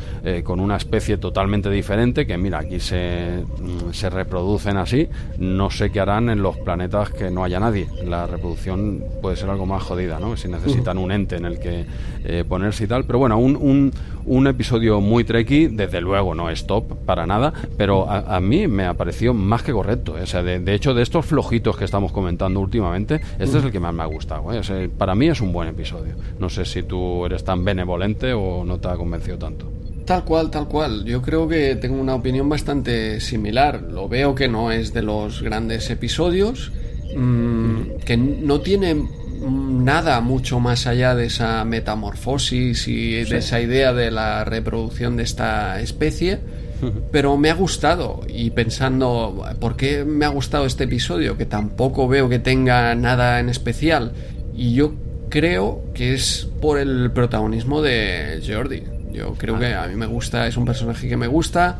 con 0.44 0.60
una 0.60 0.78
especie 0.78 1.18
totalmente 1.18 1.70
diferente, 1.70 2.26
que 2.26 2.38
mira, 2.38 2.60
aquí 2.60 2.80
se, 2.80 3.44
mm, 3.60 3.92
se 3.92 4.10
reproducen 4.10 4.78
así, 4.78 5.01
no 5.38 5.70
sé 5.70 5.92
qué 5.92 6.00
harán 6.00 6.30
en 6.30 6.42
los 6.42 6.58
planetas 6.58 7.10
que 7.10 7.32
no 7.32 7.44
haya 7.44 7.60
nadie. 7.60 7.88
La 8.06 8.28
reproducción 8.28 9.04
puede 9.22 9.36
ser 9.36 9.50
algo 9.50 9.66
más 9.66 9.84
jodida, 9.84 10.20
¿no? 10.20 10.38
Si 10.38 10.48
necesitan 10.48 10.98
un 10.98 11.12
ente 11.12 11.36
en 11.36 11.46
el 11.46 11.60
que 11.60 11.86
eh, 12.24 12.44
ponerse 12.48 12.84
y 12.84 12.88
tal. 12.88 13.06
Pero 13.06 13.20
bueno, 13.20 13.38
un, 13.38 13.56
un, 13.56 13.92
un, 14.26 14.48
episodio 14.48 15.02
muy 15.02 15.24
tricky, 15.24 15.68
desde 15.68 16.02
luego 16.02 16.36
no 16.36 16.50
es 16.50 16.66
top 16.66 16.98
para 17.06 17.26
nada, 17.26 17.54
pero 17.78 18.10
a, 18.10 18.40
mí 18.40 18.68
me 18.68 18.86
ha 18.86 18.94
parecido 18.94 19.34
más 19.34 19.64
que 19.64 19.72
correcto. 19.72 20.18
¿eh? 20.18 20.24
O 20.24 20.28
sea, 20.28 20.44
de, 20.44 20.74
hecho, 20.74 20.94
de 20.94 21.04
estos 21.04 21.26
flojitos 21.26 21.78
que 21.78 21.86
estamos 21.86 22.12
comentando 22.12 22.60
últimamente, 22.60 23.22
este 23.40 23.58
es 23.58 23.64
el 23.64 23.72
que 23.72 23.80
más 23.80 23.94
me 23.94 24.04
ha 24.04 24.08
gustado. 24.08 24.52
¿eh? 24.54 24.90
para 24.98 25.16
mí 25.16 25.28
es 25.28 25.42
un 25.42 25.52
buen 25.54 25.68
episodio. 25.68 26.16
No 26.40 26.50
sé 26.50 26.66
si 26.66 26.84
tú 26.84 27.26
eres 27.26 27.44
tan 27.44 27.64
benevolente 27.64 28.34
o 28.34 28.64
no 28.64 28.80
te 28.80 28.88
ha 28.88 28.96
convencido 28.96 29.38
tanto. 29.38 29.81
Tal 30.06 30.24
cual, 30.26 30.50
tal 30.50 30.68
cual. 30.68 31.06
Yo 31.06 31.22
creo 31.22 31.48
que 31.48 31.76
tengo 31.76 32.00
una 32.00 32.16
opinión 32.16 32.50
bastante 32.50 33.20
similar. 33.20 33.82
Lo 33.82 34.08
veo 34.08 34.36
que 34.36 34.48
no 34.48 34.72
es 34.72 34.94
de 34.94 35.02
los 35.02 35.42
grandes 35.42 35.90
episodios, 35.90 36.72
mm, 37.16 37.98
que 38.06 38.18
no 38.18 38.62
tiene 38.62 39.08
nada 39.42 40.22
mucho 40.22 40.60
más 40.60 40.86
allá 40.88 41.16
de 41.16 41.26
esa 41.26 41.64
metamorfosis 41.66 42.88
y 42.88 43.24
de 43.24 43.38
esa 43.38 43.60
idea 43.60 43.94
de 43.94 44.12
la 44.12 44.44
reproducción 44.44 45.18
de 45.18 45.24
esta 45.24 45.80
especie. 45.80 46.40
Pero 47.12 47.38
me 47.38 47.50
ha 47.50 47.54
gustado 47.54 48.22
y 48.28 48.50
pensando, 48.50 49.44
¿por 49.60 49.76
qué 49.76 50.04
me 50.04 50.26
ha 50.26 50.30
gustado 50.30 50.66
este 50.66 50.86
episodio? 50.86 51.38
Que 51.38 51.46
tampoco 51.46 52.08
veo 52.08 52.28
que 52.28 52.40
tenga 52.40 52.96
nada 52.96 53.40
en 53.40 53.50
especial. 53.50 54.14
Y 54.56 54.74
yo 54.74 54.94
creo 55.30 55.84
que 55.94 56.14
es 56.14 56.48
por 56.60 56.80
el 56.80 57.12
protagonismo 57.12 57.82
de 57.82 58.42
Jordi. 58.46 58.84
Yo 59.14 59.34
creo 59.34 59.60
que 59.60 59.74
a 59.74 59.88
mí 59.88 59.96
me 59.96 60.06
gusta, 60.06 60.48
es 60.48 60.58
un 60.58 60.66
personaje 60.66 61.08
que 61.08 61.18
me 61.18 61.28
gusta. 61.28 61.78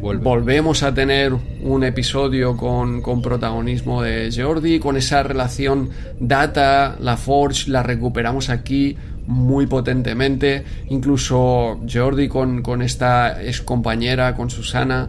Volvemos 0.00 0.82
a 0.82 0.92
tener 0.92 1.32
un 1.62 1.82
episodio 1.82 2.56
con, 2.56 3.00
con, 3.00 3.22
protagonismo 3.22 4.02
de 4.02 4.30
Jordi, 4.34 4.78
con 4.78 4.98
esa 4.98 5.22
relación 5.22 5.90
Data, 6.20 6.96
la 7.00 7.16
Forge, 7.16 7.70
la 7.70 7.82
recuperamos 7.82 8.50
aquí 8.50 8.96
muy 9.26 9.66
potentemente. 9.66 10.64
Incluso 10.90 11.80
Jordi 11.90 12.28
con, 12.28 12.60
con 12.60 12.82
esta 12.82 13.42
ex 13.42 13.62
compañera, 13.62 14.34
con 14.34 14.50
Susana. 14.50 15.08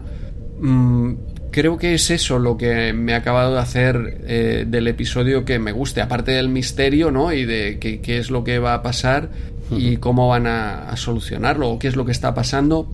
Mm, 0.60 1.12
creo 1.50 1.76
que 1.76 1.94
es 1.94 2.10
eso 2.10 2.38
lo 2.38 2.56
que 2.56 2.94
me 2.94 3.12
ha 3.12 3.18
acabado 3.18 3.54
de 3.54 3.60
hacer 3.60 4.20
eh, 4.26 4.64
del 4.66 4.88
episodio 4.88 5.44
que 5.44 5.58
me 5.58 5.72
guste, 5.72 6.00
aparte 6.00 6.32
del 6.32 6.48
misterio, 6.48 7.10
¿no? 7.10 7.32
Y 7.32 7.44
de 7.44 7.78
qué 7.78 8.18
es 8.18 8.30
lo 8.30 8.44
que 8.44 8.58
va 8.58 8.72
a 8.72 8.82
pasar 8.82 9.28
y 9.70 9.96
cómo 9.96 10.28
van 10.28 10.46
a, 10.46 10.96
solucionarlo, 10.96 11.70
o 11.70 11.78
qué 11.78 11.88
es 11.88 11.96
lo 11.96 12.04
que 12.04 12.12
está 12.12 12.34
pasando 12.34 12.90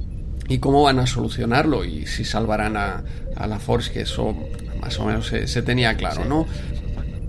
y 0.48 0.58
cómo 0.58 0.82
van 0.82 0.98
a 0.98 1.06
solucionarlo 1.06 1.84
y 1.84 2.06
si 2.06 2.24
salvarán 2.24 2.76
a, 2.76 3.02
la 3.46 3.58
Force, 3.58 3.92
que 3.92 4.02
eso 4.02 4.36
más 4.80 4.98
o 4.98 5.06
menos 5.06 5.26
se, 5.26 5.62
tenía 5.62 5.96
claro, 5.96 6.24
¿no? 6.24 6.46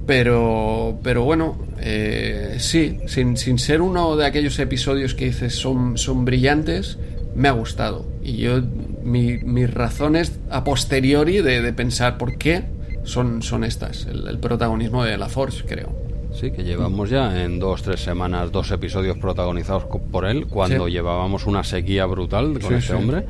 Pero, 0.06 1.00
pero 1.02 1.24
bueno, 1.24 1.58
eh, 1.80 2.58
sí, 2.60 3.00
sin, 3.08 3.38
sin, 3.38 3.58
ser 3.58 3.82
uno 3.82 4.16
de 4.18 4.26
aquellos 4.26 4.60
episodios 4.60 5.16
que 5.16 5.26
dices 5.26 5.56
son, 5.56 5.98
son 5.98 6.26
brillantes, 6.26 6.98
me 7.36 7.48
ha 7.48 7.52
gustado. 7.52 8.06
Y 8.22 8.38
yo, 8.38 8.62
mis 9.04 9.74
razones 9.74 10.34
a 10.50 10.64
posteriori 10.64 11.42
de, 11.42 11.74
pensar 11.74 12.18
por 12.18 12.38
qué 12.38 12.66
son, 13.06 13.42
son 13.42 13.64
estas, 13.64 14.06
el, 14.06 14.28
el 14.28 14.40
protagonismo 14.40 15.04
de 15.04 15.18
la 15.18 15.30
Force, 15.30 15.64
creo. 15.66 16.03
Sí, 16.34 16.52
que 16.52 16.64
llevamos 16.64 17.10
ya 17.10 17.44
en 17.44 17.60
dos, 17.60 17.84
tres 17.84 18.02
semanas 18.02 18.52
dos 18.52 18.72
episodios 18.72 19.18
protagonizados 19.18 19.84
por 20.12 20.26
él, 20.26 20.48
cuando 20.48 20.88
llevábamos 20.88 21.46
una 21.46 21.64
sequía 21.64 22.06
brutal 22.06 22.60
con 22.60 22.76
ese 22.76 22.94
hombre, 22.94 23.26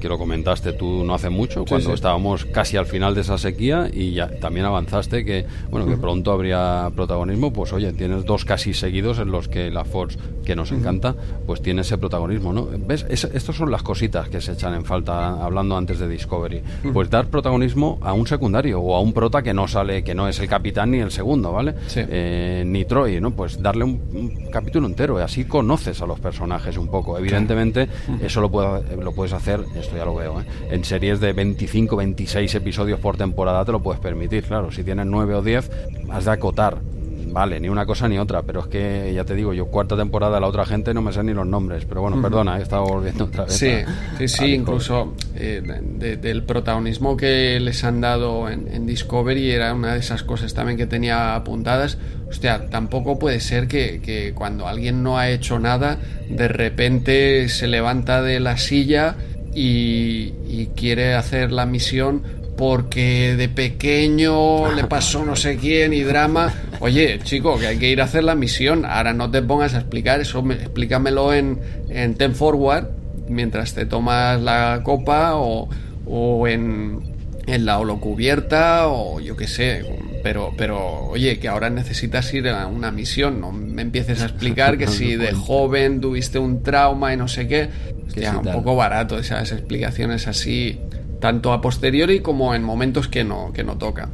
que 0.00 0.08
lo 0.08 0.18
comentaste 0.18 0.72
tú 0.72 1.04
no 1.04 1.14
hace 1.14 1.30
mucho, 1.30 1.64
cuando 1.64 1.94
estábamos 1.94 2.44
casi 2.44 2.76
al 2.76 2.86
final 2.86 3.14
de 3.14 3.22
esa 3.22 3.38
sequía 3.38 3.88
y 3.92 4.12
ya 4.12 4.28
también 4.28 4.66
avanzaste 4.66 5.24
que, 5.24 5.46
bueno, 5.70 5.86
que 5.86 5.96
pronto 5.96 6.32
habría 6.32 6.90
protagonismo, 6.94 7.52
pues 7.52 7.72
oye, 7.72 7.92
tienes 7.92 8.24
dos 8.24 8.44
casi 8.44 8.74
seguidos 8.74 9.18
en 9.18 9.30
los 9.30 9.48
que 9.48 9.70
la 9.70 9.84
Force, 9.84 10.18
que 10.44 10.54
nos 10.54 10.70
encanta, 10.70 11.14
pues 11.46 11.62
tiene 11.62 11.80
ese 11.80 11.98
protagonismo, 11.98 12.52
¿no? 12.52 12.68
¿Ves? 12.86 13.06
estas 13.08 13.56
son 13.56 13.70
las 13.70 13.82
cositas 13.82 14.28
que 14.28 14.40
se 14.40 14.52
echan 14.52 14.74
en 14.74 14.84
falta 14.84 15.42
hablando 15.42 15.76
antes 15.76 15.98
de 15.98 16.08
Discovery. 16.08 16.62
Pues 16.92 17.08
dar 17.10 17.26
protagonismo 17.26 17.98
a 18.02 18.12
un 18.12 18.26
secundario 18.26 18.80
o 18.80 18.94
a 18.94 19.00
un 19.00 19.12
prota 19.12 19.42
que 19.42 19.54
no 19.54 19.66
sale, 19.66 20.04
que 20.04 20.14
no 20.14 20.28
es 20.28 20.38
el 20.40 20.48
capitán 20.48 20.90
ni 20.90 20.98
el 20.98 21.10
segundo, 21.10 21.52
¿vale? 21.52 21.74
Eh, 21.96 22.33
ni 22.66 22.84
Troy, 22.84 23.20
¿no? 23.20 23.32
Pues 23.32 23.62
darle 23.62 23.84
un, 23.84 24.48
capítulo 24.52 24.86
entero, 24.86 25.18
y 25.18 25.22
así 25.22 25.44
conoces 25.44 26.00
a 26.02 26.06
los 26.06 26.20
personajes 26.20 26.76
un 26.76 26.88
poco. 26.88 27.18
Evidentemente, 27.18 27.88
eso 28.22 28.40
lo, 28.40 28.48
lo 28.48 29.12
puedes 29.12 29.32
hacer, 29.32 29.64
esto 29.76 29.96
ya 29.96 30.04
lo 30.04 30.14
veo, 30.14 30.40
¿eh? 30.40 30.44
en 30.70 30.84
series 30.84 31.20
de 31.20 31.32
25, 31.32 31.96
26 31.96 32.54
episodios 32.54 33.00
por 33.00 33.16
temporada 33.16 33.64
te 33.64 33.72
lo 33.72 33.82
puedes 33.82 34.00
permitir, 34.00 34.44
claro. 34.44 34.70
Si 34.70 34.84
tienes 34.84 35.06
9 35.06 35.34
o 35.34 35.42
10, 35.42 35.70
has 36.10 36.24
de 36.24 36.30
acotar 36.30 36.78
vale, 37.34 37.58
ni 37.58 37.68
una 37.68 37.84
cosa 37.84 38.08
ni 38.08 38.16
otra, 38.16 38.42
pero 38.42 38.60
es 38.60 38.66
que 38.68 39.12
ya 39.12 39.24
te 39.24 39.34
digo, 39.34 39.52
yo 39.52 39.66
cuarta 39.66 39.96
temporada 39.96 40.38
la 40.38 40.46
otra 40.46 40.64
gente 40.64 40.94
no 40.94 41.02
me 41.02 41.12
sé 41.12 41.24
ni 41.24 41.34
los 41.34 41.44
nombres, 41.44 41.84
pero 41.84 42.00
bueno, 42.00 42.22
perdona, 42.22 42.60
he 42.60 42.62
estado 42.62 42.84
volviendo 42.84 43.24
otra 43.24 43.44
vez. 43.44 43.54
Sí, 43.54 43.72
sí, 44.18 44.28
sí, 44.28 44.54
incluso 44.54 45.14
eh, 45.34 45.60
del 46.20 46.44
protagonismo 46.44 47.16
que 47.16 47.58
les 47.58 47.82
han 47.82 48.00
dado 48.00 48.48
en, 48.48 48.86
Discovery 48.86 49.50
era 49.50 49.74
una 49.74 49.94
de 49.94 49.98
esas 49.98 50.22
cosas 50.22 50.54
también 50.54 50.78
que 50.78 50.86
tenía 50.86 51.34
apuntadas. 51.34 51.98
Hostia, 52.28 52.70
tampoco 52.70 53.18
puede 53.18 53.40
ser 53.40 53.66
que, 53.66 54.00
que 54.00 54.32
cuando 54.32 54.68
alguien 54.68 55.02
no 55.02 55.18
ha 55.18 55.28
hecho 55.28 55.58
nada, 55.58 55.98
de 56.28 56.46
repente 56.46 57.48
se 57.48 57.66
levanta 57.66 58.22
de 58.22 58.38
la 58.38 58.58
silla 58.58 59.16
y, 59.52 60.34
y 60.46 60.70
quiere 60.76 61.14
hacer 61.14 61.50
la 61.50 61.66
misión 61.66 62.22
porque 62.56 63.34
de 63.36 63.48
pequeño 63.48 64.72
le 64.72 64.84
pasó 64.84 65.24
no 65.24 65.36
sé 65.36 65.56
quién 65.56 65.92
y 65.92 66.02
drama. 66.02 66.52
Oye, 66.80 67.18
chico, 67.22 67.58
que 67.58 67.66
hay 67.66 67.78
que 67.78 67.90
ir 67.90 68.00
a 68.00 68.04
hacer 68.04 68.24
la 68.24 68.34
misión. 68.34 68.84
Ahora 68.84 69.12
no 69.12 69.30
te 69.30 69.42
pongas 69.42 69.74
a 69.74 69.78
explicar 69.78 70.20
eso, 70.20 70.44
explícamelo 70.50 71.32
en, 71.32 71.58
en 71.88 72.14
Ten 72.14 72.34
Forward 72.34 72.88
mientras 73.28 73.74
te 73.74 73.86
tomas 73.86 74.40
la 74.40 74.80
copa 74.84 75.36
o, 75.36 75.68
o 76.06 76.46
en, 76.46 77.00
en 77.46 77.64
la 77.64 77.78
holocubierta 77.78 78.88
o 78.88 79.20
yo 79.20 79.36
qué 79.36 79.46
sé. 79.46 79.84
Pero, 80.22 80.52
pero, 80.56 81.00
oye, 81.08 81.38
que 81.38 81.48
ahora 81.48 81.68
necesitas 81.68 82.32
ir 82.32 82.48
a 82.48 82.66
una 82.66 82.90
misión. 82.90 83.40
No 83.40 83.52
me 83.52 83.82
empieces 83.82 84.22
a 84.22 84.26
explicar 84.26 84.78
que 84.78 84.86
si 84.86 85.16
de 85.16 85.32
joven 85.32 86.00
tuviste 86.00 86.38
un 86.38 86.62
trauma 86.62 87.12
y 87.12 87.16
no 87.16 87.28
sé 87.28 87.46
qué. 87.46 87.68
Ya, 88.16 88.38
un 88.38 88.44
poco 88.44 88.76
barato 88.76 89.18
esas 89.18 89.50
explicaciones 89.52 90.28
así 90.28 90.78
tanto 91.20 91.52
a 91.52 91.60
posteriori 91.60 92.20
como 92.20 92.54
en 92.54 92.62
momentos 92.62 93.08
que 93.08 93.24
no, 93.24 93.52
que 93.52 93.64
no 93.64 93.76
toca. 93.76 94.10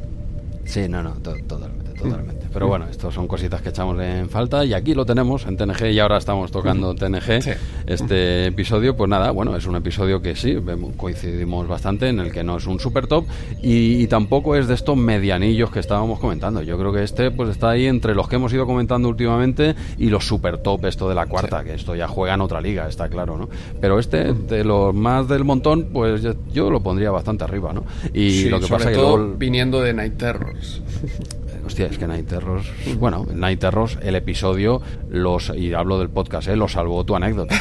Sí, 0.65 0.87
no, 0.87 1.01
no, 1.01 1.13
totalmente, 1.13 1.80
totalmente. 2.01 2.47
Pero 2.51 2.67
bueno, 2.67 2.85
estos 2.89 3.13
son 3.13 3.27
cositas 3.27 3.61
que 3.61 3.69
echamos 3.69 3.99
en 4.01 4.29
falta 4.29 4.65
y 4.65 4.73
aquí 4.73 4.93
lo 4.93 5.05
tenemos 5.05 5.45
en 5.45 5.55
TNG 5.55 5.91
y 5.91 5.99
ahora 5.99 6.17
estamos 6.17 6.51
tocando 6.51 6.93
TNG. 6.93 7.57
Este 7.87 8.47
episodio, 8.47 8.95
pues 8.95 9.09
nada, 9.09 9.31
bueno, 9.31 9.55
es 9.55 9.65
un 9.65 9.75
episodio 9.75 10.21
que 10.21 10.35
sí, 10.35 10.57
coincidimos 10.97 11.67
bastante 11.67 12.09
en 12.09 12.19
el 12.19 12.31
que 12.31 12.43
no 12.43 12.57
es 12.57 12.67
un 12.67 12.79
super 12.79 13.07
top 13.07 13.25
y, 13.61 14.07
tampoco 14.07 14.57
es 14.57 14.67
de 14.67 14.73
estos 14.73 14.97
medianillos 14.97 15.71
que 15.71 15.79
estábamos 15.79 16.19
comentando. 16.19 16.61
Yo 16.61 16.77
creo 16.77 16.91
que 16.91 17.03
este 17.03 17.31
pues 17.31 17.49
está 17.49 17.69
ahí 17.69 17.85
entre 17.85 18.13
los 18.13 18.27
que 18.27 18.35
hemos 18.35 18.51
ido 18.51 18.65
comentando 18.65 19.07
últimamente 19.07 19.75
y 19.97 20.09
los 20.09 20.25
super 20.25 20.57
top, 20.57 20.85
esto 20.85 21.07
de 21.07 21.15
la 21.15 21.27
cuarta, 21.27 21.63
que 21.63 21.75
esto 21.75 21.95
ya 21.95 22.07
juega 22.07 22.33
en 22.33 22.41
otra 22.41 22.59
liga, 22.59 22.87
está 22.89 23.07
claro, 23.07 23.37
¿no? 23.37 23.49
Pero 23.79 23.99
este, 23.99 24.33
de 24.33 24.65
los 24.65 24.93
más 24.93 25.29
del 25.29 25.45
montón, 25.45 25.89
pues 25.93 26.21
yo, 26.53 26.69
lo 26.69 26.81
pondría 26.81 27.11
bastante 27.11 27.45
arriba, 27.45 27.71
¿no? 27.71 27.85
Y 28.13 28.49
lo 28.49 28.59
que 28.59 28.67
pasa 28.67 28.91
todo 28.91 29.31
que 29.31 29.37
viniendo 29.37 29.81
de 29.81 29.93
Night 29.93 30.17
Terrors. 30.17 30.81
Hostia, 31.71 31.85
es 31.85 31.97
que 31.97 32.05
Night 32.05 32.27
Terrors, 32.27 32.69
bueno, 32.99 33.25
Night 33.33 33.61
Terrors, 33.61 33.97
el 34.03 34.15
episodio, 34.15 34.81
los 35.09 35.53
y 35.55 35.73
hablo 35.73 35.99
del 35.99 36.09
podcast, 36.09 36.49
¿eh? 36.49 36.57
lo 36.57 36.67
salvó 36.67 37.05
tu 37.05 37.15
anécdota. 37.15 37.55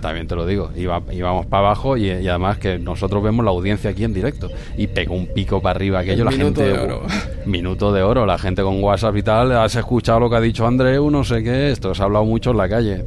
También 0.00 0.26
te 0.26 0.34
lo 0.34 0.46
digo. 0.46 0.70
Iba, 0.74 1.02
íbamos 1.12 1.44
para 1.44 1.66
abajo 1.66 1.98
y, 1.98 2.08
además 2.10 2.56
que 2.56 2.78
nosotros 2.78 3.22
vemos 3.22 3.44
la 3.44 3.50
audiencia 3.50 3.90
aquí 3.90 4.02
en 4.02 4.14
directo. 4.14 4.48
Y 4.78 4.86
pegó 4.86 5.14
un 5.14 5.26
pico 5.26 5.60
para 5.60 5.76
arriba 5.76 5.98
aquello, 5.98 6.24
la 6.24 6.30
minuto 6.30 6.62
gente. 6.62 6.78
De 6.78 6.82
oro. 6.84 7.02
Minuto 7.44 7.92
de 7.92 8.02
oro, 8.02 8.24
la 8.24 8.38
gente 8.38 8.62
con 8.62 8.82
WhatsApp 8.82 9.14
y 9.14 9.22
tal. 9.22 9.52
Has 9.52 9.76
escuchado 9.76 10.20
lo 10.20 10.30
que 10.30 10.36
ha 10.36 10.40
dicho 10.40 10.66
Andreu, 10.66 11.10
no 11.10 11.22
sé 11.22 11.42
qué. 11.42 11.70
Esto 11.70 11.94
se 11.94 12.00
ha 12.00 12.06
hablado 12.06 12.24
mucho 12.24 12.52
en 12.52 12.56
la 12.56 12.68
calle. 12.70 13.04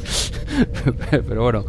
Pero 1.10 1.42
bueno. 1.42 1.64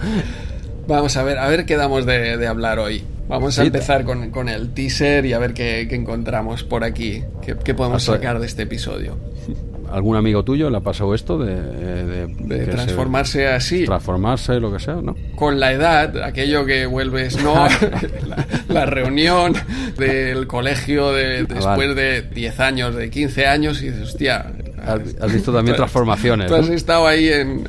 Vamos 0.90 1.16
a 1.16 1.24
ver, 1.24 1.38
a 1.38 1.48
ver 1.48 1.66
qué 1.66 1.78
damos 1.78 2.06
de, 2.06 2.46
hablar 2.46 2.80
hoy. 2.80 3.06
Vamos 3.28 3.60
a 3.60 3.64
empezar 3.64 4.04
con, 4.04 4.32
con, 4.32 4.50
el 4.50 4.74
teaser 4.74 5.26
y 5.26 5.34
a 5.34 5.40
ver 5.40 5.54
qué, 5.54 5.86
qué 5.90 5.96
encontramos 5.96 6.64
por 6.64 6.84
aquí, 6.84 7.24
qué, 7.42 7.56
qué 7.64 7.74
podemos 7.74 8.04
sacar 8.04 8.40
de 8.40 8.46
este 8.46 8.64
episodio. 8.64 9.18
¿Algún 9.92 10.18
amigo 10.18 10.44
tuyo 10.44 10.70
le 10.70 10.78
ha 10.78 10.82
pasado 10.82 11.16
esto 11.16 11.38
de, 11.38 11.56
de, 12.28 12.66
transformarse 12.68 13.48
así? 13.48 13.86
Transformarse, 13.86 14.60
lo 14.60 14.72
que 14.72 14.80
sea, 14.80 14.96
¿no? 14.96 15.16
Con 15.36 15.60
la 15.60 15.72
edad, 15.72 16.24
aquello 16.24 16.66
que 16.66 16.86
vuelves, 16.86 17.42
¿no? 17.42 17.54
la, 18.68 18.86
reunión 18.86 19.54
del 19.98 20.46
colegio 20.48 21.14
de, 21.14 21.40
ah, 21.40 21.54
después 21.54 21.96
de 21.96 22.22
10 22.22 22.60
años, 22.60 22.96
de 22.96 23.10
15 23.10 23.48
años, 23.48 23.82
y 23.82 23.90
dices, 23.90 24.10
hostia, 24.10 24.52
Has, 24.88 25.34
visto 25.34 25.54
también 25.54 25.76
transformaciones. 25.78 26.48
Tú 26.48 26.56
has 26.56 26.70
estado 26.70 27.08
ahí 27.08 27.28
en, 27.30 27.64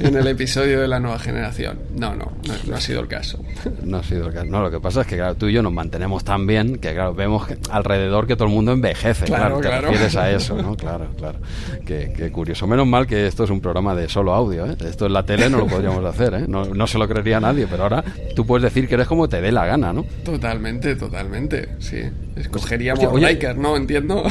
en 0.00 0.16
el 0.16 0.26
episodio 0.26 0.80
de 0.80 0.88
la 0.88 1.00
nueva 1.00 1.18
generación. 1.18 1.78
No, 1.96 2.14
no, 2.14 2.32
no, 2.66 2.76
ha 2.76 2.80
sido 2.80 3.00
el 3.00 3.08
caso. 3.08 3.42
No 3.82 3.98
ha 3.98 4.02
sido 4.02 4.28
el 4.28 4.34
caso. 4.34 4.46
No, 4.46 4.62
lo 4.62 4.70
que 4.70 4.80
pasa 4.80 5.02
es 5.02 5.06
que 5.06 5.22
tú 5.38 5.48
y 5.48 5.52
yo 5.52 5.62
nos 5.62 5.72
mantenemos 5.72 6.24
tan 6.24 6.46
bien 6.46 6.78
que, 6.78 6.92
claro, 6.92 7.14
vemos 7.14 7.46
alrededor 7.70 8.26
que 8.26 8.36
todo 8.36 8.48
el 8.48 8.54
mundo 8.54 8.72
envejece. 8.72 9.24
Claro, 9.24 9.60
claro. 9.60 9.88
Te 9.88 9.92
refieres 9.92 10.16
a 10.16 10.30
eso, 10.30 10.60
¿no? 10.60 10.76
Claro, 10.76 11.08
claro. 11.16 11.38
Qué, 11.84 12.30
curioso. 12.32 12.66
Menos 12.66 12.86
mal 12.86 13.06
que 13.06 13.26
esto 13.26 13.44
es 13.44 13.50
un 13.50 13.60
programa 13.60 13.94
de 13.94 14.08
solo 14.08 14.34
audio, 14.34 14.66
¿eh? 14.66 14.76
Esto 14.84 15.06
en 15.06 15.12
la 15.12 15.24
tele 15.24 15.48
no 15.48 15.58
lo 15.58 15.66
podríamos 15.66 16.04
hacer, 16.04 16.34
¿eh? 16.34 16.44
No, 16.46 16.64
no 16.64 16.86
se 16.86 16.98
lo 16.98 17.08
creería 17.08 17.40
nadie, 17.40 17.66
pero 17.70 17.84
ahora 17.84 18.04
tú 18.34 18.46
puedes 18.46 18.62
decir 18.64 18.88
que 18.88 18.94
eres 18.94 19.06
como 19.06 19.28
te 19.28 19.40
dé 19.40 19.52
la 19.52 19.64
gana, 19.66 19.92
¿no? 19.92 20.04
Totalmente, 20.24 20.96
totalmente, 20.96 21.68
sí. 21.78 22.02
Escogeríamos 22.36 23.12
Riker, 23.12 23.56
¿no? 23.56 23.76
Entiendo. 23.76 24.22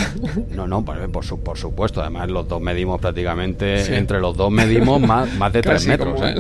No, 0.52 0.68
no, 0.68 0.86
por, 0.86 1.10
por, 1.10 1.40
por, 1.40 1.58
supuesto. 1.58 2.02
Además, 2.02 2.30
los 2.30 2.48
dos 2.48 2.62
medimos 2.62 3.02
prácticamente, 3.02 3.98
entre 3.98 4.20
los 4.20 4.38
dos 4.38 4.52
medimos 4.52 5.02
más, 5.02 5.25
más 5.38 5.54
de 5.54 5.62
tres 5.62 5.88
metros. 5.88 6.20
¿eh? 6.22 6.36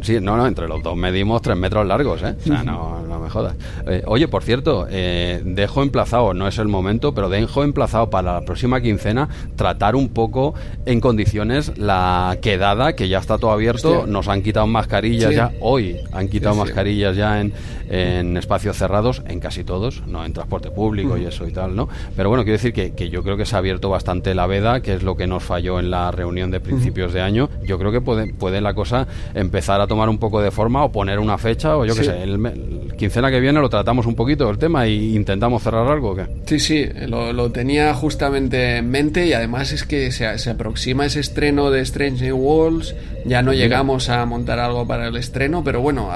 Sí, 0.00 0.18
no, 0.20 0.36
no, 0.36 0.46
entre 0.46 0.66
los 0.66 0.82
dos 0.82 0.96
medimos 0.96 1.40
tres 1.42 1.56
metros 1.56 1.86
largos, 1.86 2.22
¿eh? 2.22 2.34
O 2.40 2.42
sea, 2.42 2.62
no, 2.64 3.11
jodas. 3.32 3.56
Eh, 3.86 4.02
oye, 4.06 4.28
por 4.28 4.42
cierto, 4.42 4.86
eh, 4.90 5.40
dejo 5.44 5.82
emplazado, 5.82 6.34
no 6.34 6.46
es 6.46 6.58
el 6.58 6.68
momento, 6.68 7.14
pero 7.14 7.28
dejo 7.28 7.64
emplazado 7.64 8.10
para 8.10 8.34
la 8.34 8.40
próxima 8.42 8.80
quincena 8.80 9.28
tratar 9.56 9.96
un 9.96 10.08
poco 10.08 10.54
en 10.86 11.00
condiciones 11.00 11.76
la 11.78 12.38
quedada, 12.40 12.94
que 12.94 13.08
ya 13.08 13.18
está 13.18 13.38
todo 13.38 13.50
abierto, 13.50 14.06
nos 14.06 14.28
han 14.28 14.42
quitado 14.42 14.66
mascarillas 14.66 15.34
ya, 15.34 15.52
hoy 15.60 15.96
han 16.12 16.28
quitado 16.28 16.54
mascarillas 16.54 17.16
ya 17.16 17.40
en, 17.40 17.52
en, 17.88 18.36
espacios 18.36 18.76
cerrados, 18.76 19.22
en 19.26 19.40
casi 19.40 19.64
todos, 19.64 20.02
no 20.06 20.24
en 20.24 20.32
transporte 20.32 20.70
público 20.70 21.16
y 21.16 21.24
eso 21.24 21.46
y 21.46 21.52
tal, 21.52 21.74
¿no? 21.74 21.88
Pero 22.16 22.28
bueno, 22.28 22.44
quiero 22.44 22.58
decir 22.58 22.72
que, 22.72 22.92
que, 22.92 23.08
yo 23.08 23.22
creo 23.22 23.36
que 23.36 23.46
se 23.46 23.56
ha 23.56 23.58
abierto 23.58 23.88
bastante 23.88 24.34
la 24.34 24.46
veda, 24.46 24.80
que 24.80 24.94
es 24.94 25.02
lo 25.02 25.16
que 25.16 25.26
nos 25.26 25.42
falló 25.42 25.80
en 25.80 25.90
la 25.90 26.10
reunión 26.10 26.50
de 26.50 26.60
principios 26.60 27.12
de 27.12 27.20
año. 27.20 27.48
Yo 27.64 27.78
creo 27.78 27.92
que 27.92 28.00
puede, 28.00 28.32
puede 28.32 28.60
la 28.60 28.74
cosa 28.74 29.06
empezar 29.34 29.80
a 29.80 29.86
tomar 29.86 30.08
un 30.08 30.18
poco 30.18 30.40
de 30.40 30.50
forma 30.50 30.84
o 30.84 30.92
poner 30.92 31.18
una 31.18 31.38
fecha 31.38 31.76
o 31.76 31.84
yo 31.84 31.94
qué 31.94 32.04
sé, 32.04 32.22
el, 32.22 32.92
quincena 33.22 33.30
que 33.30 33.40
viene 33.40 33.60
lo 33.60 33.68
tratamos 33.68 34.06
un 34.06 34.14
poquito 34.16 34.50
el 34.50 34.58
tema 34.58 34.86
e 34.86 34.94
intentamos 34.94 35.62
cerrar 35.62 35.86
algo. 35.86 36.16
¿qué? 36.16 36.26
Sí, 36.46 36.58
sí, 36.58 36.88
lo, 37.06 37.52
tenía 37.52 37.94
justamente 37.94 38.78
en 38.78 38.90
mente 38.90 39.26
y 39.26 39.32
además 39.32 39.72
es 39.72 39.84
que 39.84 40.10
se, 40.10 40.26
aproxima 40.50 41.06
ese 41.06 41.20
estreno 41.20 41.70
de 41.70 41.82
Strange 41.82 42.24
New 42.24 42.36
Worlds, 42.36 42.94
ya 43.24 43.42
no 43.42 43.52
llegamos 43.52 44.08
a 44.08 44.24
montar 44.26 44.58
algo 44.58 44.86
para 44.86 45.08
el 45.08 45.16
estreno, 45.16 45.62
pero 45.62 45.80
bueno, 45.80 46.10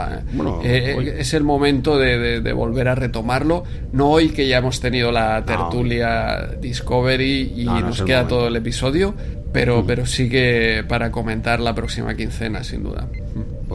eh, 0.65 0.97
eh, 0.99 1.17
es 1.19 1.35
el 1.35 1.45
momento 1.45 1.97
de, 1.97 2.53
volver 2.53 2.89
a 2.89 2.95
retomarlo, 2.95 3.65
no 3.93 4.11
hoy 4.11 4.31
que 4.31 4.49
ya 4.49 4.59
hemos 4.59 4.81
tenido 4.81 5.13
la 5.13 5.45
tertulia 5.45 6.49
Discovery 6.61 7.53
y 7.57 7.65
nos 7.65 8.03
queda 8.03 8.27
todo 8.27 8.49
el 8.49 8.57
episodio, 8.57 9.15
pero, 9.53 9.83
mm. 9.83 9.87
pero 9.87 10.07
sí 10.07 10.29
que 10.29 10.85
para 10.89 11.11
comentar 11.11 11.61
la 11.61 11.75
próxima 11.75 12.15
quincena, 12.17 12.65
sin 12.65 12.83
duda. 12.83 13.09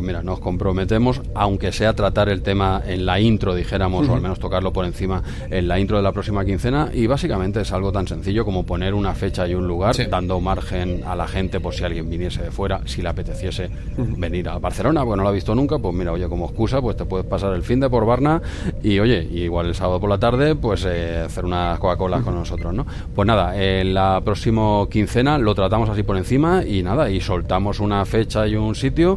Pues 0.01 0.07
mira, 0.07 0.23
nos 0.23 0.39
comprometemos, 0.39 1.21
aunque 1.35 1.71
sea 1.71 1.93
tratar 1.93 2.27
el 2.27 2.41
tema 2.41 2.81
en 2.87 3.05
la 3.05 3.19
intro, 3.19 3.53
dijéramos, 3.53 4.09
o 4.09 4.15
al 4.15 4.19
menos 4.19 4.39
tocarlo 4.39 4.73
por 4.73 4.83
encima 4.83 5.21
en 5.51 5.67
la 5.67 5.79
intro 5.79 5.97
de 5.97 6.01
la 6.01 6.11
próxima 6.11 6.43
quincena, 6.43 6.89
y 6.91 7.05
básicamente 7.05 7.61
es 7.61 7.71
algo 7.71 7.91
tan 7.91 8.07
sencillo 8.07 8.43
como 8.43 8.65
poner 8.65 8.95
una 8.95 9.13
fecha 9.13 9.47
y 9.47 9.53
un 9.53 9.67
lugar, 9.67 9.95
dando 10.09 10.39
margen 10.39 11.03
a 11.05 11.15
la 11.15 11.27
gente 11.27 11.59
por 11.59 11.75
si 11.75 11.83
alguien 11.83 12.09
viniese 12.09 12.41
de 12.41 12.49
fuera, 12.49 12.81
si 12.85 13.03
le 13.03 13.09
apeteciese 13.09 13.69
venir 13.95 14.49
a 14.49 14.57
Barcelona, 14.57 15.05
porque 15.05 15.17
no 15.17 15.21
lo 15.21 15.29
ha 15.29 15.33
visto 15.33 15.53
nunca, 15.53 15.77
pues 15.77 15.93
mira, 15.93 16.11
oye, 16.13 16.27
como 16.27 16.45
excusa, 16.45 16.81
pues 16.81 16.97
te 16.97 17.05
puedes 17.05 17.27
pasar 17.27 17.53
el 17.53 17.61
fin 17.61 17.79
de 17.79 17.87
por 17.87 18.03
Barna 18.07 18.41
y 18.81 18.97
oye, 18.97 19.21
igual 19.31 19.67
el 19.67 19.75
sábado 19.75 19.99
por 19.99 20.09
la 20.09 20.17
tarde, 20.17 20.55
pues 20.55 20.83
eh, 20.89 21.21
hacer 21.27 21.45
unas 21.45 21.77
Coca-Cola 21.77 22.21
con 22.21 22.33
nosotros, 22.33 22.73
¿no? 22.73 22.87
Pues 23.13 23.27
nada, 23.27 23.55
en 23.55 23.93
la 23.93 24.19
próxima 24.25 24.83
quincena 24.89 25.37
lo 25.37 25.53
tratamos 25.53 25.89
así 25.91 26.01
por 26.01 26.17
encima 26.17 26.63
y 26.65 26.81
nada, 26.81 27.11
y 27.11 27.21
soltamos 27.21 27.79
una 27.79 28.03
fecha 28.05 28.47
y 28.47 28.55
un 28.55 28.73
sitio 28.73 29.13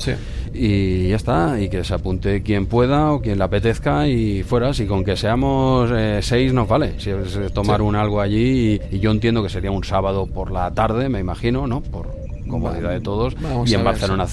y 0.53 0.74
ya 1.09 1.17
está, 1.17 1.61
y 1.61 1.69
que 1.69 1.85
se 1.85 1.95
apunte 1.95 2.43
quien 2.43 2.67
pueda 2.67 3.13
o 3.13 3.21
quien 3.21 3.39
le 3.39 3.45
apetezca 3.45 4.09
y 4.09 4.43
fuera, 4.43 4.75
si 4.75 4.87
con 4.87 5.05
que 5.05 5.17
seamos 5.17 5.91
eh, 5.95 6.21
seis 6.23 6.53
nos 6.53 6.69
vale, 6.69 6.95
si 6.99 7.11
es 7.11 7.53
tomar 7.53 7.83
un 7.83 7.97
algo 7.97 8.21
allí 8.21 8.81
y, 8.91 8.99
yo 8.99 9.11
entiendo 9.11 9.43
que 9.43 9.49
sería 9.49 9.71
un 9.71 9.85
sábado 9.85 10.27
por 10.27 10.51
la 10.51 10.73
tarde, 10.73 11.09
me 11.09 11.21
imagino, 11.21 11.67
¿no? 11.67 11.81
Por 11.81 12.09
comodidad 12.49 12.91
de 12.91 13.01
todos 13.01 13.35
y 13.67 13.75
en 13.75 13.85
Barcelona. 13.85 14.27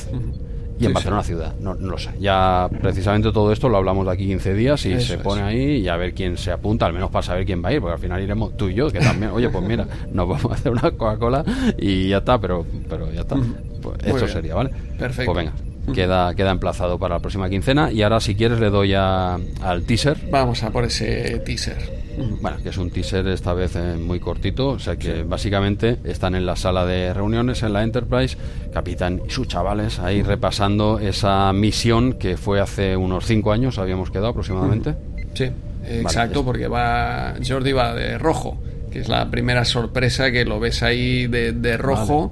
Y 0.81 0.87
en 0.87 0.93
Barcelona 0.93 1.21
ciudad, 1.21 1.53
no, 1.59 1.75
no, 1.75 1.91
lo 1.91 1.97
sé. 1.99 2.09
Ya 2.19 2.67
precisamente 2.81 3.31
todo 3.31 3.51
esto 3.51 3.69
lo 3.69 3.77
hablamos 3.77 4.03
de 4.07 4.13
aquí 4.13 4.25
15 4.25 4.55
días 4.55 4.83
y 4.87 4.99
se 4.99 5.19
pone 5.19 5.43
ahí 5.43 5.75
y 5.77 5.87
a 5.87 5.95
ver 5.95 6.15
quién 6.15 6.37
se 6.37 6.51
apunta, 6.51 6.87
al 6.87 6.93
menos 6.93 7.11
para 7.11 7.21
saber 7.21 7.45
quién 7.45 7.63
va 7.63 7.69
a 7.69 7.73
ir, 7.73 7.81
porque 7.81 7.93
al 7.93 7.99
final 7.99 8.19
iremos 8.19 8.57
tú 8.57 8.67
y 8.67 8.73
yo, 8.73 8.89
que 8.89 8.99
también, 8.99 9.31
oye, 9.31 9.47
pues 9.49 9.63
mira, 9.63 9.85
nos 10.11 10.27
vamos 10.27 10.51
a 10.51 10.55
hacer 10.55 10.71
una 10.71 10.89
Coca-Cola 10.89 11.45
y 11.77 12.09
ya 12.09 12.17
está, 12.17 12.39
pero, 12.39 12.65
pero 12.89 13.11
ya 13.13 13.21
está. 13.21 13.35
Pues 13.81 13.97
eso 14.03 14.27
sería, 14.27 14.55
¿vale? 14.55 14.71
Perfecto. 14.97 15.31
Pues 15.31 15.45
venga, 15.45 15.70
queda, 15.93 16.33
queda 16.35 16.51
emplazado 16.51 16.97
para 16.99 17.15
la 17.15 17.19
próxima 17.19 17.49
quincena. 17.49 17.91
Y 17.91 18.01
ahora, 18.01 18.19
si 18.19 18.35
quieres, 18.35 18.59
le 18.59 18.69
doy 18.69 18.93
al 18.93 19.83
teaser. 19.85 20.17
Vamos 20.29 20.63
a 20.63 20.71
por 20.71 20.85
ese 20.85 21.39
teaser. 21.45 22.01
Bueno, 22.41 22.57
que 22.61 22.69
es 22.69 22.77
un 22.77 22.89
teaser 22.89 23.27
esta 23.27 23.53
vez 23.53 23.75
eh, 23.75 23.95
muy 23.97 24.19
cortito, 24.19 24.69
o 24.69 24.79
sea 24.79 24.95
que 24.95 25.23
básicamente 25.23 25.97
están 26.03 26.35
en 26.35 26.45
la 26.45 26.55
sala 26.55 26.85
de 26.85 27.13
reuniones 27.13 27.63
en 27.63 27.73
la 27.73 27.83
Enterprise, 27.83 28.37
Capitán 28.73 29.21
y 29.25 29.29
sus 29.29 29.47
chavales 29.47 29.99
ahí 29.99 30.21
repasando 30.21 30.99
esa 30.99 31.51
misión 31.53 32.13
que 32.13 32.37
fue 32.37 32.59
hace 32.59 32.97
unos 32.97 33.25
cinco 33.25 33.51
años, 33.51 33.77
habíamos 33.77 34.11
quedado 34.11 34.27
aproximadamente. 34.27 34.95
Sí, 35.33 35.49
exacto, 35.87 36.43
porque 36.43 36.67
va 36.67 37.35
Jordi 37.45 37.71
va 37.71 37.93
de 37.93 38.17
rojo, 38.17 38.61
que 38.91 38.99
es 38.99 39.09
la 39.09 39.29
primera 39.31 39.63
sorpresa 39.65 40.31
que 40.31 40.45
lo 40.45 40.59
ves 40.59 40.83
ahí 40.83 41.27
de, 41.27 41.77
rojo. 41.77 42.31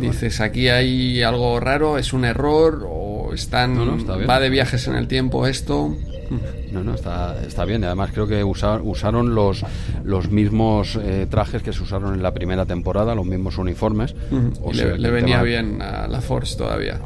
Dices, 0.00 0.40
aquí 0.40 0.68
hay 0.68 1.22
algo 1.22 1.58
raro, 1.60 1.98
es 1.98 2.12
un 2.12 2.24
error 2.24 2.86
o 2.88 3.32
están 3.34 3.76
va 4.28 4.40
de 4.40 4.50
viajes 4.50 4.86
en 4.86 4.94
el 4.94 5.08
tiempo 5.08 5.46
esto. 5.46 5.96
No, 6.74 6.82
no, 6.82 6.94
está, 6.94 7.40
está 7.46 7.64
bien. 7.64 7.84
Además, 7.84 8.10
creo 8.12 8.26
que 8.26 8.42
usaron 8.42 9.32
los, 9.32 9.64
los 10.02 10.28
mismos 10.28 10.98
eh, 11.00 11.28
trajes 11.30 11.62
que 11.62 11.72
se 11.72 11.80
usaron 11.84 12.14
en 12.14 12.22
la 12.22 12.34
primera 12.34 12.66
temporada, 12.66 13.14
los 13.14 13.24
mismos 13.24 13.58
uniformes. 13.58 14.16
o 14.60 14.72
le, 14.72 15.10
venía 15.10 15.40
bien 15.42 15.80
a 15.80 16.08
la 16.08 16.20
Force 16.20 16.56
todavía. 16.56 17.00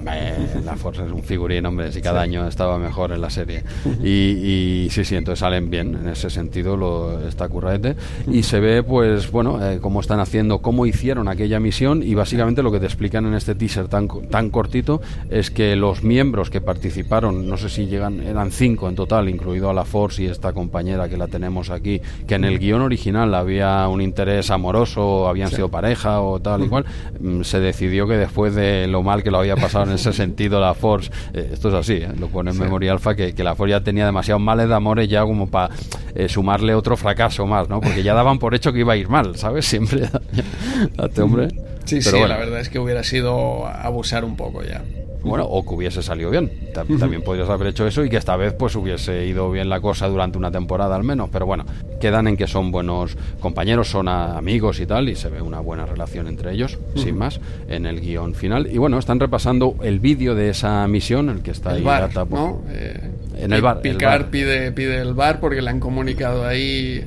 la 0.65 0.77
Force 0.77 1.05
es 1.05 1.13
un 1.13 1.23
figurín, 1.23 1.67
hombre, 1.67 1.93
si 1.93 2.01
cada 2.01 2.23
año 2.23 2.49
estaba 2.49 2.79
mejor 2.79 3.13
en 3.13 3.21
la 3.21 3.29
serie. 3.29 3.63
Y, 4.03 4.87
y, 4.87 4.89
sí, 4.91 5.05
sí, 5.05 5.17
entonces 5.17 5.41
salen 5.41 5.69
bien. 5.69 5.95
En 5.97 6.09
ese 6.09 6.31
sentido, 6.31 6.75
lo, 6.75 7.29
está 7.29 7.47
currete. 7.49 7.95
Y 8.27 8.45
se 8.45 8.61
ve, 8.61 8.83
pues, 8.83 9.31
bueno, 9.31 9.63
eh, 9.63 9.81
cómo 9.83 10.01
están 10.01 10.21
haciendo, 10.21 10.61
cómo 10.61 10.87
hicieron 10.87 11.29
aquella 11.29 11.61
misión. 11.61 12.03
Y 12.03 12.15
básicamente 12.15 12.63
lo 12.63 12.73
que 12.73 12.81
te 12.81 12.87
explican 12.87 13.27
en 13.27 13.35
este 13.35 13.55
teaser 13.55 13.89
tan, 13.89 14.09
tan 14.31 14.49
cortito 14.49 15.03
es 15.29 15.51
que 15.51 15.77
los 15.77 16.03
miembros 16.03 16.49
que 16.49 16.63
participaron, 16.63 17.47
no 17.47 17.59
sé 17.59 17.69
si 17.69 17.85
llegan, 17.85 18.21
eran 18.21 18.51
cinco 18.51 18.89
en 18.89 18.95
total, 18.95 19.29
incluidos 19.29 19.58
a 19.67 19.73
la 19.73 19.85
Force 19.85 20.23
y 20.23 20.27
esta 20.27 20.53
compañera 20.53 21.09
que 21.09 21.17
la 21.17 21.27
tenemos 21.27 21.71
aquí, 21.71 22.01
que 22.27 22.35
en 22.35 22.45
el 22.45 22.59
guion 22.59 22.83
original 22.83 23.35
había 23.35 23.87
un 23.89 24.01
interés 24.01 24.51
amoroso, 24.51 25.29
habían 25.29 25.51
sido 25.51 25.69
pareja 25.69 26.21
o 26.21 26.41
tal 26.41 26.65
y 26.65 26.69
cual, 26.69 26.85
mm, 27.21 27.43
se 27.43 27.61
decidió 27.61 28.07
que 28.07 28.17
después 28.17 28.55
de 28.55 28.87
lo 28.87 29.03
mal 29.03 29.23
que 29.23 29.31
lo 29.31 29.39
había 29.39 29.57
pasado 29.57 29.85
en 29.87 29.93
ese 29.93 30.13
sentido 30.13 30.61
la 30.61 30.75
Force, 30.75 31.11
eh, 31.33 31.51
esto 31.53 31.69
es 31.69 31.75
así, 31.75 31.95
eh, 31.95 32.09
lo 32.19 32.29
pone 32.29 32.51
en 32.51 32.59
memoria 32.59 32.93
alfa, 32.93 33.15
que, 33.15 33.35
la 33.39 33.55
Force 33.55 33.71
ya 33.71 33.81
tenía 33.81 34.07
demasiados 34.07 34.43
males 34.43 34.69
de 34.69 34.75
amores 34.75 35.09
ya 35.09 35.23
como 35.23 35.49
para 35.49 35.75
eh, 36.15 36.29
sumarle 36.29 36.75
otro 36.75 36.97
fracaso 36.97 37.47
más, 37.47 37.69
¿no? 37.69 37.81
Porque 37.81 38.03
ya 38.03 38.15
daban 38.15 38.39
por 38.39 38.55
hecho 38.55 38.73
que 38.73 38.81
iba 38.81 38.93
a 38.93 38.97
ir 38.97 39.09
mal, 39.09 39.37
¿sabes? 39.37 39.67
Siempre 39.67 40.05
a 40.99 41.07
este 41.07 41.23
hombre. 41.23 41.49
Sí, 41.85 42.03
sí, 42.03 42.21
la 42.21 42.37
verdad 42.37 42.61
es 42.61 42.69
que 42.69 42.79
hubiera 42.79 43.03
sido 43.03 43.67
abusar 43.67 44.25
un 44.25 44.37
poco 44.37 44.63
ya. 44.63 44.83
Bueno, 45.23 45.45
o 45.45 45.65
que 45.65 45.75
hubiese 45.75 46.03
salido 46.03 46.31
bien. 46.31 46.51
También 46.73 47.23
podrías 47.23 47.49
haber 47.49 47.69
hecho 47.69 47.87
eso 47.87 48.05
y 48.05 48.11
que 48.11 48.17
esta 48.17 48.37
vez 48.37 48.53
pues 48.53 48.75
hubiese 48.77 49.27
ido 49.27 49.51
bien 49.51 49.69
la 49.69 49.81
cosa 49.81 50.07
durante 50.09 50.39
una 50.39 50.51
temporada 50.51 50.95
al 50.95 51.05
menos. 51.05 51.29
Pero 51.31 51.47
bueno, 51.47 51.65
quedan 52.01 52.29
en 52.29 52.37
que 52.37 52.47
son 52.47 52.71
buenos 52.71 53.17
compañeros, 53.41 53.89
son 53.89 54.09
amigos 54.09 54.81
y 54.81 54.87
tal, 54.87 55.09
y 55.09 55.17
se 55.17 55.29
ve 55.29 55.43
una 55.43 55.61
buena 55.61 55.87
relación 55.87 56.29
entre 56.29 56.53
ellos, 56.53 56.79
sin 56.95 57.17
más, 57.17 57.41
en 57.69 57.87
el 57.87 58.01
guion 58.01 58.35
final. 58.35 58.69
Y 58.71 58.79
bueno, 58.79 58.99
están 58.99 59.19
repasando 59.19 59.77
el 59.83 59.99
vídeo 59.99 60.35
de 60.35 60.51
esa 60.51 60.87
misión, 60.87 61.31
el 61.31 61.43
que 61.43 61.51
está 61.51 61.71
ahí. 61.71 61.83
Bar, 61.83 62.11
¿no? 62.31 62.63
Eh, 62.71 63.11
en 63.39 63.53
el 63.53 63.63
bar. 63.63 63.81
Picar 63.81 64.31
Pide, 64.31 64.73
pide 64.73 65.01
el 65.01 65.15
bar 65.15 65.41
porque 65.41 65.63
le 65.63 65.71
han 65.71 65.81
comunicado 65.81 66.47
ahí 66.47 67.05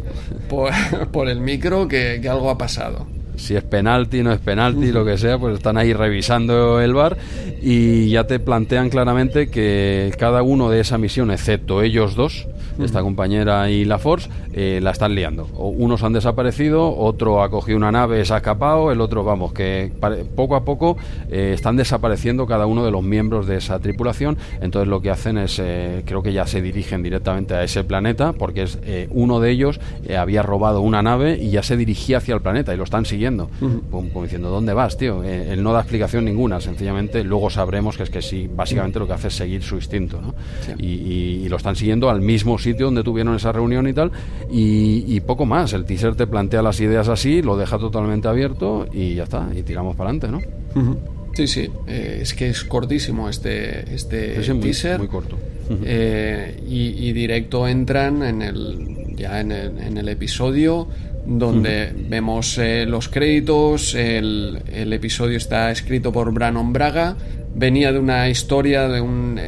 por, 0.49 0.71
el 1.29 1.39
micro 1.39 1.87
que 1.87 2.21
algo 2.29 2.49
ha 2.49 2.57
pasado. 2.57 3.05
Si 3.41 3.55
es 3.55 3.63
penalti, 3.63 4.23
no 4.23 4.31
es 4.31 4.39
penalti, 4.39 4.91
lo 4.91 5.03
que 5.03 5.17
sea, 5.17 5.37
pues 5.37 5.55
están 5.55 5.77
ahí 5.77 5.93
revisando 5.93 6.79
el 6.79 6.93
bar 6.93 7.17
y 7.61 8.09
ya 8.09 8.25
te 8.25 8.39
plantean 8.39 8.89
claramente 8.89 9.49
que 9.49 10.13
cada 10.17 10.43
uno 10.43 10.69
de 10.69 10.79
esa 10.79 10.97
misión, 10.97 11.31
excepto 11.31 11.81
ellos 11.81 12.15
dos, 12.15 12.47
esta 12.83 13.01
compañera 13.01 13.69
y 13.69 13.85
la 13.85 13.99
Force, 13.99 14.29
eh, 14.53 14.79
la 14.81 14.91
están 14.91 15.15
liando. 15.15 15.47
O 15.55 15.69
unos 15.69 16.03
han 16.03 16.13
desaparecido, 16.13 16.95
otro 16.97 17.43
ha 17.43 17.49
cogido 17.49 17.77
una 17.77 17.91
nave, 17.91 18.23
se 18.25 18.33
ha 18.33 18.37
escapado, 18.37 18.91
el 18.91 19.01
otro, 19.01 19.23
vamos, 19.23 19.53
que 19.53 19.91
poco 20.35 20.55
a 20.55 20.65
poco 20.65 20.97
eh, 21.29 21.51
están 21.53 21.77
desapareciendo 21.77 22.45
cada 22.45 22.65
uno 22.65 22.83
de 22.83 22.91
los 22.91 23.03
miembros 23.03 23.47
de 23.47 23.57
esa 23.57 23.79
tripulación. 23.79 24.37
Entonces 24.61 24.87
lo 24.87 25.01
que 25.01 25.09
hacen 25.09 25.37
es, 25.37 25.59
eh, 25.59 26.03
creo 26.05 26.23
que 26.23 26.33
ya 26.33 26.47
se 26.47 26.61
dirigen 26.61 27.03
directamente 27.03 27.53
a 27.53 27.63
ese 27.63 27.83
planeta, 27.83 28.33
porque 28.33 28.63
es 28.63 28.79
uno 29.09 29.39
de 29.39 29.51
ellos 29.51 29.79
había 30.17 30.41
robado 30.41 30.81
una 30.81 31.01
nave 31.01 31.37
y 31.37 31.51
ya 31.51 31.63
se 31.63 31.77
dirigía 31.77 32.17
hacia 32.17 32.35
el 32.35 32.41
planeta 32.41 32.73
y 32.73 32.77
lo 32.77 32.83
están 32.83 33.05
siguiendo. 33.05 33.49
como, 33.89 34.23
diciendo, 34.23 34.49
¿dónde 34.49 34.73
vas, 34.73 34.97
tío? 34.97 35.23
él 35.23 35.63
no 35.63 35.73
da 35.73 35.81
explicación 35.81 36.25
ninguna, 36.25 36.59
sencillamente 36.61 37.23
luego 37.23 37.49
sabremos 37.49 37.97
que 37.97 38.03
es 38.03 38.09
que 38.09 38.21
sí, 38.21 38.49
básicamente 38.53 38.99
lo 38.99 39.07
que 39.07 39.13
hace 39.13 39.27
es 39.27 39.35
seguir 39.35 39.63
su 39.63 39.75
instinto, 39.75 40.21
¿no? 40.21 40.35
Y, 40.77 41.41
y 41.43 41.49
lo 41.49 41.57
están 41.57 41.75
siguiendo 41.75 42.09
al 42.09 42.21
mismo 42.21 42.57
sitio 42.57 42.70
donde 42.77 43.03
tuvieron 43.03 43.35
esa 43.35 43.51
reunión 43.51 43.87
y 43.87 43.93
tal, 43.93 44.11
y, 44.49 45.19
poco 45.21 45.45
más. 45.45 45.73
El 45.73 45.85
teaser 45.85 46.15
te 46.15 46.27
plantea 46.27 46.61
las 46.61 46.79
ideas 46.79 47.07
así, 47.07 47.41
lo 47.41 47.55
deja 47.57 47.77
totalmente 47.77 48.27
abierto 48.27 48.87
y 48.91 49.15
ya 49.15 49.23
está, 49.23 49.47
y 49.55 49.63
tiramos 49.63 49.95
para 49.95 50.09
adelante, 50.09 50.27
¿no? 50.27 51.01
Sí, 51.33 51.47
sí, 51.47 51.69
eh, 51.87 52.19
es 52.21 52.33
que 52.33 52.49
es 52.49 52.63
cortísimo 52.63 53.29
este, 53.29 53.93
este 53.93 54.35
teaser. 54.59 54.97
Muy 54.97 55.07
corto. 55.07 55.37
Eh, 55.85 56.61
y, 56.67 57.13
directo 57.13 57.67
entran 57.67 58.23
en 58.23 58.41
el, 58.41 59.15
ya 59.15 59.39
en 59.39 59.51
el, 59.51 60.09
episodio 60.09 60.87
donde 61.25 61.93
vemos 62.09 62.57
eh, 62.57 62.85
los 62.85 63.07
créditos, 63.07 63.95
el, 63.95 64.61
el, 64.73 64.91
episodio 64.91 65.37
está 65.37 65.71
escrito 65.71 66.11
por 66.11 66.33
Brannon 66.33 66.73
Braga, 66.73 67.15
venía 67.55 67.91
de 67.91 67.99
una 67.99 68.29
historia, 68.29 68.87
de 68.87 69.01
un 69.01 69.39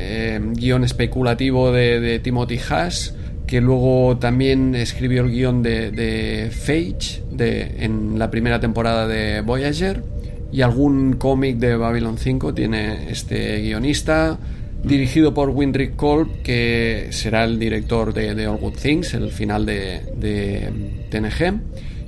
guion 0.56 0.84
especulativo 0.84 1.72
de, 1.72 2.20
Timothy 2.20 2.60
Haas, 2.70 3.16
que 3.48 3.62
luego 3.62 4.18
también 4.18 4.76
escribió 4.76 5.24
el 5.24 5.32
guion 5.32 5.64
de, 5.64 6.50
Phage 6.52 7.24
de, 7.32 7.76
en 7.80 8.18
la 8.18 8.32
primera 8.32 8.60
temporada 8.60 9.08
de 9.08 9.42
Voyager 9.42 10.04
y 10.52 10.62
algún 10.62 11.14
cómic 11.14 11.58
de 11.58 11.76
Babylon 11.76 12.18
5 12.18 12.54
tiene 12.54 13.10
este 13.10 13.60
guionista 13.62 14.38
dirigido 14.84 15.34
por 15.34 15.50
Windrick 15.50 15.96
Kolb 15.96 16.44
que 16.44 17.08
será 17.10 17.44
el 17.44 17.58
director 17.58 18.14
de, 18.14 18.36
de 18.36 18.48
All 18.48 18.58
Good 18.58 18.74
Things 18.74 19.14
el 19.14 19.32
final 19.32 19.66
de, 19.66 20.02
de 20.16 20.70
TNG 21.10 21.60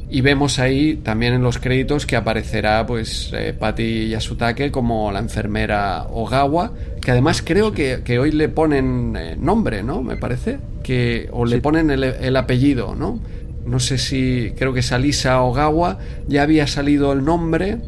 y 0.10 0.22
vemos 0.22 0.60
ahí 0.60 0.98
también 0.98 1.34
en 1.34 1.42
los 1.42 1.58
créditos 1.58 2.06
que 2.06 2.16
aparecerá 2.16 2.86
pues 2.86 3.32
eh, 3.34 3.56
Patty 3.58 4.10
Yasutake 4.10 4.72
como 4.72 5.12
la 5.12 5.20
enfermera 5.20 6.06
Ogawa, 6.10 6.72
que 7.02 7.12
además 7.12 7.42
creo 7.44 7.72
que, 7.72 8.20
hoy 8.20 8.32
le 8.32 8.50
ponen 8.50 9.16
eh, 9.18 9.36
nombre, 9.38 9.84
¿no? 9.84 10.02
Me 10.04 10.16
parece. 10.16 10.60
Que, 10.84 11.28
o 11.32 11.46
le 11.46 11.60
ponen 11.60 11.90
el, 11.90 12.36
apellido, 12.36 12.94
¿no? 12.94 13.20
No 13.66 13.80
sé 13.80 13.98
si 13.98 14.54
creo 14.56 14.74
que 14.74 14.84
Salisa 14.84 15.42
Ogawa 15.42 15.98
ya 16.28 16.44
había 16.44 16.68
salido 16.68 17.12
el 17.12 17.26
nombre 17.26 17.80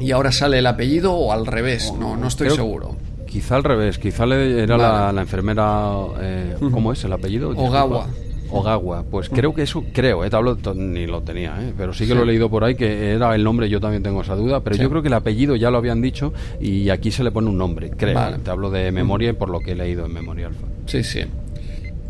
y 0.00 0.12
ahora 0.12 0.32
sale 0.32 0.60
el 0.60 0.66
apellido 0.66 1.12
o 1.12 1.32
al 1.32 1.44
revés, 1.44 1.92
no, 1.98 2.16
no 2.16 2.28
estoy 2.28 2.48
seguro. 2.48 2.96
Quizá 3.26 3.56
al 3.56 3.64
revés, 3.64 3.98
quizá 3.98 4.24
le, 4.24 4.62
era 4.62 5.12
la, 5.12 5.20
enfermera, 5.20 5.92
eh, 6.18 6.56
¿cómo 6.58 6.92
es 6.92 7.04
el 7.04 7.12
apellido? 7.12 7.50
Ogawa. 7.50 8.06
Ogawa, 8.50 9.04
pues 9.04 9.28
creo 9.28 9.54
que 9.54 9.62
eso, 9.62 9.84
creo, 9.92 10.24
eh, 10.24 10.30
hablo, 10.32 10.56
ni 10.74 11.06
lo 11.06 11.22
tenía, 11.22 11.56
eh, 11.60 11.72
pero 11.76 11.92
sí 11.92 12.06
que 12.06 12.14
lo 12.14 12.22
he 12.22 12.26
leído 12.26 12.48
por 12.48 12.64
ahí, 12.64 12.74
que 12.74 13.12
era 13.12 13.34
el 13.34 13.44
nombre, 13.44 13.68
yo 13.68 13.80
también 13.80 14.02
tengo 14.02 14.22
esa 14.22 14.34
duda, 14.34 14.60
pero 14.60 14.76
yo 14.76 14.88
creo 14.88 15.02
que 15.02 15.08
el 15.08 15.14
apellido 15.14 15.56
ya 15.56 15.70
lo 15.70 15.78
habían 15.78 16.00
dicho 16.00 16.32
y 16.60 16.90
aquí 16.90 17.10
se 17.10 17.24
le 17.24 17.30
pone 17.30 17.48
un 17.48 17.58
nombre, 17.58 17.90
creo. 17.90 18.38
Te 18.38 18.50
hablo 18.50 18.70
de 18.70 18.90
memoria 18.92 19.30
y 19.30 19.32
por 19.34 19.50
lo 19.50 19.60
que 19.60 19.72
he 19.72 19.74
leído 19.74 20.06
en 20.06 20.12
Memoria 20.12 20.46
Alfa. 20.48 20.66
Sí, 20.86 21.02
sí. 21.02 21.20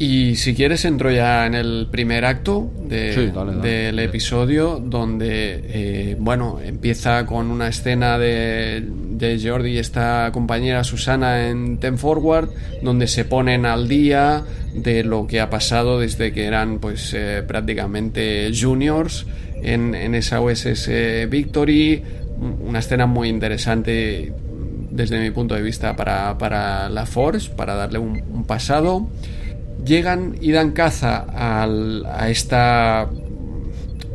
Y 0.01 0.37
si 0.37 0.55
quieres 0.55 0.85
entro 0.85 1.11
ya 1.11 1.45
en 1.45 1.55
el 1.55 1.89
primer 1.91 2.25
acto 2.25 2.71
del 2.87 3.99
episodio 3.99 4.79
donde, 4.79 5.61
eh, 5.65 6.17
bueno, 6.21 6.61
empieza 6.65 7.27
con 7.27 7.51
una 7.51 7.67
escena 7.67 8.17
de, 8.17 8.81
de 8.87 9.41
Jordi 9.43 9.73
y 9.73 9.79
esta 9.79 10.31
compañera 10.33 10.85
Susana 10.85 11.49
en 11.49 11.79
Ten 11.79 11.99
Forward 11.99 12.51
donde 12.81 13.09
se 13.09 13.25
ponen 13.25 13.67
al 13.67 13.89
día 13.89 14.45
de 14.73 15.03
lo 15.03 15.27
que 15.27 15.41
ha 15.41 15.51
pasado 15.51 15.99
desde 15.99 16.33
que 16.33 16.45
eran 16.45 16.79
pues 16.79 17.13
eh, 17.13 17.43
prácticamente 17.45 18.53
juniors 18.55 19.27
en, 19.65 19.97
en 19.97 20.15
esa 20.15 20.41
USS 20.41 20.91
Victory, 21.29 22.05
una 22.61 22.79
escena 22.79 23.07
muy 23.07 23.29
interesante 23.29 24.33
desde 24.93 25.19
mi 25.19 25.33
punto 25.33 25.57
de 25.57 25.63
vista 25.63 25.97
para, 25.97 26.39
para 26.39 26.89
la 26.89 27.05
Force, 27.05 27.51
para 27.51 27.75
darle 27.75 27.99
un 27.99 28.45
pasado 28.47 29.09
llegan 29.85 30.37
y 30.41 30.53
dan 30.53 30.73
caza 30.73 31.27
a 31.35 32.29
esta 32.29 33.09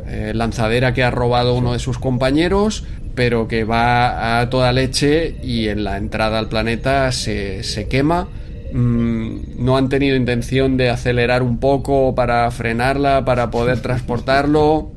eh, 0.08 0.32
lanzadera 0.36 0.94
que 0.94 1.04
ha 1.04 1.10
robado 1.10 1.56
uno 1.56 1.74
de 1.74 1.80
sus 1.80 1.98
compañeros, 1.98 2.86
pero 3.16 3.48
que 3.48 3.64
va 3.64 4.40
a 4.40 4.50
toda 4.50 4.72
leche 4.72 5.38
y 5.42 5.70
en 5.70 5.84
la 5.84 5.98
entrada 5.98 6.38
al 6.38 6.50
planeta 6.50 7.12
se, 7.12 7.64
se 7.64 7.88
quema. 7.88 8.28
Mm, 8.74 9.64
no 9.64 9.76
han 9.76 9.90
tenido 9.90 10.16
intención 10.16 10.78
de 10.78 10.90
acelerar 10.90 11.42
un 11.42 11.60
poco 11.60 12.14
para 12.14 12.50
frenarla, 12.52 13.26
para 13.26 13.50
poder 13.50 13.82
transportarlo. 13.82 14.92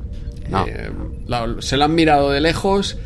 Eh, 0.67 0.91
se 1.59 1.77
la 1.77 1.85
han 1.85 1.95
mirado 1.95 2.29
de 2.31 2.41
lejos 2.41 2.97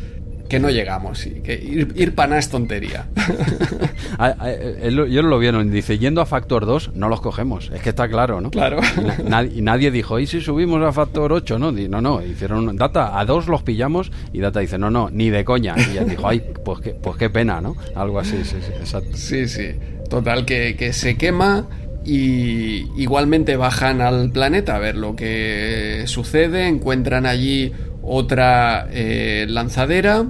que 0.52 0.60
no 0.60 0.68
llegamos. 0.68 1.26
Y 1.26 1.40
que 1.40 1.54
ir, 1.54 1.94
ir 1.96 2.14
para 2.14 2.38
es 2.38 2.50
tontería. 2.50 3.06
Ah, 4.18 4.36
ah, 4.38 4.50
yo 4.88 5.22
lo 5.22 5.38
vieron, 5.38 5.70
dice, 5.70 5.98
yendo 5.98 6.20
a 6.20 6.26
Factor 6.26 6.66
2 6.66 6.90
no 6.94 7.08
los 7.08 7.22
cogemos. 7.22 7.70
Es 7.74 7.80
que 7.80 7.88
está 7.88 8.08
claro, 8.08 8.42
¿no? 8.42 8.50
Claro. 8.50 8.78
Y, 9.54 9.62
nadie, 9.62 9.90
dijo, 9.90 10.18
¿y 10.18 10.26
si 10.26 10.42
subimos 10.42 10.82
a 10.82 10.92
Factor 10.92 11.32
8? 11.32 11.58
No, 11.58 11.72
no, 11.72 12.00
no. 12.02 12.22
Hicieron, 12.22 12.76
Data, 12.76 13.18
a 13.18 13.24
dos 13.24 13.48
los 13.48 13.62
pillamos 13.62 14.12
y 14.32 14.40
Data 14.40 14.60
dice, 14.60 14.76
no, 14.76 14.90
no, 14.90 15.08
ni 15.10 15.30
de 15.30 15.44
coña. 15.44 15.74
Y 15.78 15.94
ya 15.94 16.04
dijo, 16.04 16.28
ay, 16.28 16.42
pues 16.62 16.80
qué, 16.80 16.90
pues 16.90 17.16
qué 17.16 17.30
pena, 17.30 17.62
¿no? 17.62 17.74
Algo 17.94 18.18
así, 18.18 18.44
sí, 18.44 18.58
sí, 18.60 18.72
exacto. 18.78 19.16
Sí, 19.16 19.48
sí. 19.48 19.70
Total, 20.10 20.44
que, 20.44 20.76
que 20.76 20.92
se 20.92 21.16
quema 21.16 21.66
y 22.04 22.86
igualmente 23.00 23.56
bajan 23.56 24.02
al 24.02 24.30
planeta 24.30 24.76
a 24.76 24.78
ver 24.78 24.96
lo 24.96 25.16
que 25.16 26.02
sucede, 26.06 26.68
encuentran 26.68 27.24
allí 27.24 27.72
otra 28.02 28.88
eh, 28.90 29.46
lanzadera 29.48 30.26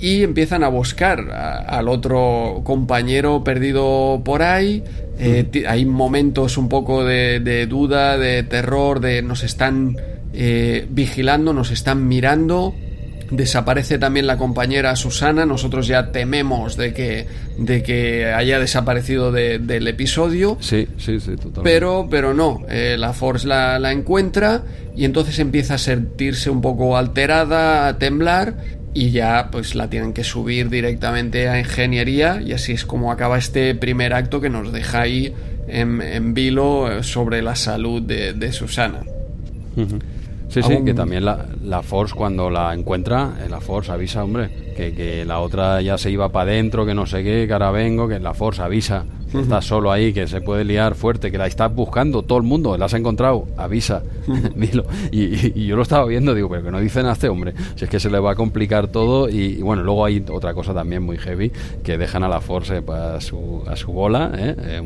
y 0.00 0.22
empiezan 0.22 0.64
a 0.64 0.68
buscar 0.68 1.30
al 1.30 1.88
otro 1.88 2.60
compañero 2.64 3.42
perdido 3.44 4.20
por 4.24 4.42
ahí. 4.42 4.82
Eh, 5.18 5.64
hay 5.68 5.86
momentos 5.86 6.58
un 6.58 6.68
poco 6.68 7.04
de, 7.04 7.66
duda, 7.68 8.18
de 8.18 8.42
terror, 8.42 9.00
de 9.00 9.22
nos 9.22 9.44
están 9.44 9.96
eh, 10.32 10.86
vigilando, 10.90 11.52
nos 11.52 11.70
están 11.70 12.08
mirando. 12.08 12.74
Desaparece 13.30 13.98
también 13.98 14.26
la 14.26 14.36
compañera 14.36 14.94
Susana. 14.96 15.46
Nosotros 15.46 15.86
ya 15.86 16.12
tememos 16.12 16.76
de 16.76 16.92
que, 16.92 17.26
de 17.58 17.82
que 17.82 18.26
haya 18.26 18.58
desaparecido 18.58 19.32
del 19.32 19.88
episodio. 19.88 20.56
Sí, 20.60 20.88
sí, 20.98 21.20
sí, 21.20 21.36
totalmente. 21.36 21.62
Pero, 21.62 22.08
pero 22.10 22.34
no, 22.34 22.62
eh, 22.68 22.96
la 22.98 23.12
Force 23.12 23.46
la, 23.46 23.78
la 23.78 23.92
encuentra 23.92 24.62
y 24.96 25.04
entonces 25.04 25.38
empieza 25.38 25.74
a 25.74 25.78
sentirse 25.78 26.50
un 26.50 26.60
poco 26.60 26.96
alterada, 26.96 27.88
a 27.88 27.98
temblar 27.98 28.56
y 28.94 29.10
ya 29.10 29.48
pues 29.50 29.74
la 29.74 29.90
tienen 29.90 30.12
que 30.12 30.22
subir 30.22 30.70
directamente 30.70 31.48
a 31.48 31.58
ingeniería 31.58 32.40
y 32.40 32.52
así 32.52 32.72
es 32.72 32.86
como 32.86 33.10
acaba 33.10 33.36
este 33.36 33.74
primer 33.74 34.14
acto 34.14 34.40
que 34.40 34.48
nos 34.48 34.72
deja 34.72 35.00
ahí 35.02 35.34
en, 35.66 36.34
vilo 36.34 37.02
sobre 37.02 37.42
la 37.42 37.56
salud 37.56 38.02
de, 38.02 38.52
Susana. 38.52 39.02
Sí, 40.48 40.62
sí, 40.62 40.84
que 40.84 40.94
también 40.94 41.24
la, 41.24 41.46
la, 41.62 41.82
Force 41.82 42.14
cuando 42.14 42.50
la 42.50 42.72
encuentra, 42.74 43.34
eh, 43.44 43.48
la 43.48 43.60
Force 43.60 43.90
avisa, 43.90 44.22
hombre, 44.22 44.72
que, 44.76 44.94
que 44.94 45.24
la 45.24 45.40
otra 45.40 45.80
ya 45.82 45.98
se 45.98 46.10
iba 46.10 46.28
para 46.30 46.50
adentro, 46.50 46.86
que 46.86 46.94
no 46.94 47.06
sé 47.06 47.24
qué, 47.24 47.46
que 47.46 47.52
ahora 47.52 47.70
vengo, 47.70 48.06
que 48.06 48.20
la 48.20 48.34
Force 48.34 48.62
avisa 48.62 49.04
estás 49.40 49.64
solo 49.64 49.90
ahí, 49.90 50.12
que 50.12 50.26
se 50.26 50.40
puede 50.40 50.64
liar 50.64 50.94
fuerte, 50.94 51.30
que 51.30 51.38
la 51.38 51.46
estás 51.46 51.74
buscando 51.74 52.22
todo 52.22 52.38
el 52.38 52.44
mundo, 52.44 52.76
la 52.76 52.86
has 52.86 52.94
encontrado, 52.94 53.46
avisa, 53.56 54.02
dilo. 54.54 54.84
Y, 55.10 55.64
yo 55.66 55.76
lo 55.76 55.82
estaba 55.82 56.04
viendo, 56.06 56.34
digo, 56.34 56.48
pero 56.48 56.62
que 56.62 56.70
no 56.70 56.80
dicen 56.80 57.06
a 57.06 57.12
este 57.12 57.28
hombre, 57.28 57.54
si 57.74 57.84
es 57.84 57.90
que 57.90 58.00
se 58.00 58.10
le 58.10 58.18
va 58.18 58.32
a 58.32 58.34
complicar 58.34 58.88
todo. 58.88 59.28
Y, 59.28 59.56
bueno, 59.62 59.82
luego 59.82 60.04
hay 60.04 60.24
otra 60.30 60.54
cosa 60.54 60.74
también 60.74 61.02
muy 61.02 61.18
heavy, 61.18 61.50
que 61.82 61.98
dejan 61.98 62.22
a 62.22 62.28
la 62.28 62.40
Force 62.40 62.82
a 62.86 63.20
su, 63.20 63.62
a 63.66 63.76
su 63.76 63.92
bola, 63.92 64.32
¿eh? 64.36 64.54
eh 64.58 64.82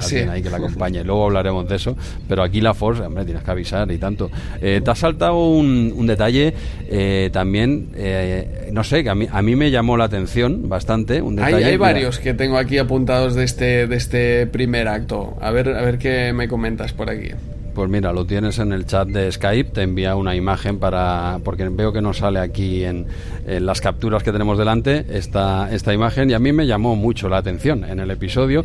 alguien 0.00 0.28
ahí 0.30 0.42
que 0.42 0.50
la 0.50 0.56
acompañe. 0.58 1.04
Luego 1.04 1.24
hablaremos 1.26 1.68
de 1.68 1.76
eso. 1.76 1.96
Pero 2.28 2.42
aquí 2.42 2.60
la 2.60 2.74
Force, 2.74 3.02
hombre, 3.02 3.24
tienes 3.24 3.42
que 3.42 3.50
avisar 3.50 3.90
y 3.90 3.98
tanto. 3.98 4.30
Eh, 4.60 4.80
te 4.84 4.90
ha 4.90 4.94
saltado 4.94 5.48
un, 5.48 5.92
un 5.96 6.06
detalle 6.06 6.54
eh, 6.88 7.30
también, 7.32 7.88
eh, 7.94 8.68
no 8.72 8.84
sé, 8.84 9.02
que 9.02 9.10
a 9.10 9.14
mí, 9.14 9.26
a 9.30 9.42
mí 9.42 9.56
me 9.56 9.70
llamó 9.70 9.96
la 9.96 10.04
atención 10.04 10.68
bastante. 10.68 11.22
Un 11.22 11.36
detalle, 11.36 11.64
hay, 11.64 11.76
varios 11.76 12.18
que 12.18 12.34
tengo 12.34 12.58
aquí 12.58 12.78
apuntados 12.78 13.34
de 13.34 13.44
este, 13.44 13.86
de 13.86 13.96
este 13.96 14.46
primer 14.46 14.88
acto. 14.88 15.36
A 15.40 15.50
ver, 15.50 15.68
a 15.68 15.82
ver 15.82 15.98
qué 15.98 16.32
me 16.32 16.48
comentas 16.48 16.92
por 16.92 17.10
aquí. 17.10 17.30
Pues 17.74 17.90
mira, 17.90 18.12
lo 18.12 18.24
tienes 18.24 18.60
en 18.60 18.72
el 18.72 18.86
chat 18.86 19.08
de 19.08 19.30
Skype, 19.30 19.70
te 19.72 19.82
envía 19.82 20.14
una 20.14 20.36
imagen 20.36 20.78
para, 20.78 21.40
porque 21.42 21.68
veo 21.68 21.92
que 21.92 22.00
no 22.00 22.12
sale 22.12 22.38
aquí 22.38 22.84
en, 22.84 23.06
las 23.46 23.80
capturas 23.80 24.22
que 24.22 24.32
tenemos 24.32 24.56
delante 24.56 25.04
esta, 25.10 25.72
esta 25.74 25.92
imagen 25.92 26.30
y 26.30 26.34
a 26.34 26.38
mí 26.38 26.52
me 26.52 26.66
llamó 26.66 26.94
mucho 26.94 27.28
la 27.28 27.38
atención 27.38 27.84
en 27.84 27.98
el 27.98 28.10
episodio. 28.10 28.64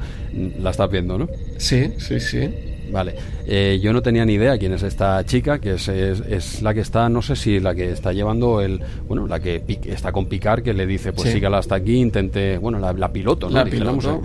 La 0.59 0.69
estás 0.69 0.91
viendo, 0.91 1.17
¿no? 1.17 1.27
Sí, 1.57 1.93
sí, 1.97 2.19
sí. 2.19 2.49
Vale, 2.91 3.15
eh, 3.45 3.79
yo 3.81 3.93
no 3.93 4.01
tenía 4.01 4.25
ni 4.25 4.33
idea 4.33 4.57
quién 4.57 4.73
es 4.73 4.83
esta 4.83 5.23
chica, 5.25 5.59
que 5.59 5.73
es, 5.73 5.87
es, 5.87 6.61
la 6.61 6.73
que 6.73 6.81
está, 6.81 7.09
no 7.09 7.21
sé 7.21 7.35
si 7.35 7.59
la 7.59 7.75
que 7.75 7.91
está 7.91 8.13
llevando 8.13 8.61
el, 8.61 8.81
bueno, 9.07 9.27
la 9.27 9.39
que 9.39 9.63
está 9.85 10.11
con 10.11 10.27
Picar, 10.27 10.63
que 10.63 10.73
le 10.73 10.85
dice, 10.85 11.13
pues 11.13 11.31
sígala 11.31 11.59
hasta 11.59 11.75
aquí, 11.75 11.95
intente, 11.95 12.57
bueno, 12.57 12.79
la, 12.79 13.11
piloto, 13.11 13.49
¿no? 13.49 13.55
La 13.55 13.65
piloto. 13.65 14.21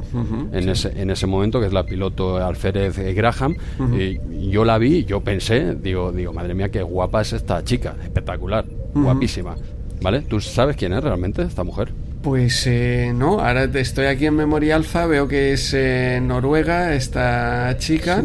en, 0.53 0.69
ese, 0.69 0.93
en 1.01 1.11
ese 1.11 1.27
momento, 1.27 1.61
que 1.61 1.67
es 1.67 1.73
la 1.73 1.85
piloto 1.85 2.37
Alférez 2.37 2.99
Graham, 3.15 3.57
y 3.93 4.51
yo 4.51 4.65
la 4.65 4.79
vi, 4.79 5.05
yo 5.05 5.21
pensé, 5.21 5.75
digo, 5.75 6.13
digo, 6.13 6.33
madre 6.33 6.55
mía, 6.55 6.71
qué 6.71 6.83
guapa 6.83 7.23
es 7.23 7.33
esta 7.33 7.63
chica, 7.65 7.97
espectacular, 8.03 8.65
guapísima. 8.95 9.57
¿Vale? 10.01 10.21
¿Tú 10.21 10.39
sabes 10.41 10.77
quién 10.77 10.93
es 10.93 11.03
realmente 11.03 11.43
esta 11.43 11.65
mujer? 11.65 11.93
Pues 12.23 12.67
eh, 12.67 13.13
no, 13.15 13.41
ahora 13.41 13.65
estoy 13.65 14.07
aquí 14.07 14.27
en 14.27 14.35
Memoria 14.35 14.77
Alfa, 14.77 15.07
veo 15.07 15.29
que 15.29 15.53
es 15.53 15.73
eh, 15.75 16.21
Noruega 16.23 16.95
esta 16.95 17.77
chica 17.79 18.25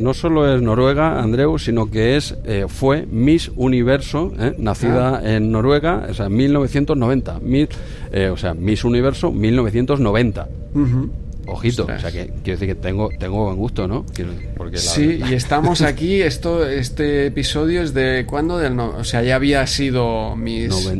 no 0.00 0.14
solo 0.14 0.52
es 0.52 0.62
noruega, 0.62 1.20
Andreu, 1.20 1.58
sino 1.58 1.90
que 1.90 2.16
es 2.16 2.34
eh, 2.44 2.64
fue 2.68 3.06
Miss 3.06 3.50
Universo, 3.54 4.32
eh, 4.38 4.54
nacida 4.58 5.18
ah. 5.18 5.36
en 5.36 5.52
Noruega, 5.52 6.06
o 6.10 6.14
sea, 6.14 6.26
en 6.26 6.36
1990. 6.36 7.40
Eh, 8.12 8.28
o 8.28 8.36
sea, 8.36 8.54
Miss 8.54 8.84
Universo 8.84 9.30
1990. 9.30 10.48
Ojito, 11.46 11.84
o 11.84 11.98
sea 11.98 12.12
que 12.12 12.32
quiero 12.44 12.60
decir 12.60 12.68
que 12.68 12.74
tengo, 12.74 13.08
tengo 13.18 13.44
buen 13.44 13.56
gusto, 13.56 13.88
¿no? 13.88 14.04
Porque 14.56 14.78
sí, 14.78 15.20
y 15.28 15.34
estamos 15.34 15.82
aquí, 15.82 16.20
esto, 16.22 16.66
este 16.66 17.26
episodio 17.26 17.82
es 17.82 17.92
de 17.92 18.24
cuándo, 18.26 18.58
del 18.58 18.78
o 18.78 19.04
sea, 19.04 19.22
ya 19.22 19.36
había 19.36 19.66
sido 19.66 20.36
Miss... 20.36 20.90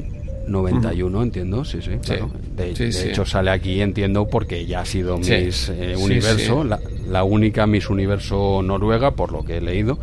91, 0.46 1.22
entiendo, 1.22 1.64
sí, 1.64 1.78
sí, 1.80 1.92
claro. 2.04 2.30
De, 2.60 3.10
hecho, 3.10 3.24
sale 3.24 3.50
aquí, 3.50 3.80
entiendo, 3.80 4.26
porque 4.28 4.66
ya 4.66 4.80
ha 4.80 4.84
sido 4.84 5.18
Miss 5.18 5.70
Universo, 5.96 6.64
la, 6.64 6.78
la 7.10 7.24
única 7.24 7.66
Miss 7.66 7.90
Universo 7.90 8.62
noruega, 8.62 9.12
por 9.12 9.32
lo 9.32 9.44
que 9.44 9.56
he 9.56 9.60
leído, 9.60 9.98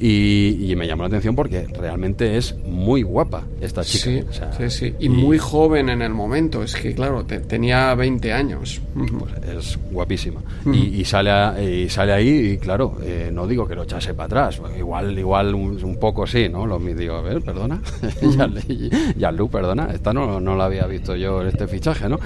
y, 0.00 0.74
me 0.78 0.86
llamó 0.86 1.02
la 1.02 1.08
atención 1.08 1.34
porque 1.34 1.66
realmente 1.66 2.36
es 2.36 2.54
muy 2.64 3.02
guapa 3.02 3.44
esta 3.60 3.82
chica. 3.82 4.22
Sí, 4.56 4.70
sí, 4.70 4.94
Y, 4.98 5.08
muy 5.08 5.38
joven 5.38 5.88
en 5.88 6.02
el 6.02 6.12
momento, 6.14 6.62
es 6.62 6.74
que 6.74 6.94
claro, 6.94 7.24
tenía 7.24 7.94
20 7.94 8.32
años. 8.32 8.80
Pues 8.94 9.32
es 9.56 9.78
guapísima. 9.90 10.40
y, 10.72 11.04
sale 11.04 11.84
y 11.84 11.88
sale 11.88 12.12
ahí 12.12 12.52
y 12.52 12.58
claro, 12.58 12.98
eh, 13.02 13.30
no 13.32 13.46
digo 13.46 13.66
que 13.66 13.74
lo 13.74 13.84
echase 13.84 14.14
para 14.14 14.26
atrás, 14.26 14.60
igual 14.76 15.18
igual 15.18 15.54
un, 15.54 15.96
poco 16.00 16.26
sí, 16.26 16.48
¿no? 16.48 16.66
Lo 16.66 16.78
digo, 16.78 17.16
a 17.16 17.22
ver, 17.22 17.42
perdona, 17.42 17.80
ya, 19.16 19.32
Lu, 19.32 19.48
perdona, 19.48 19.90
esta 19.92 20.12
no, 20.12 20.40
no 20.40 20.56
la 20.56 20.64
había 20.64 20.86
visto 20.86 21.16
yo 21.16 21.42
en 21.42 21.48
este 21.48 21.66
fichaje, 21.66 21.97
¿no? 22.06 22.20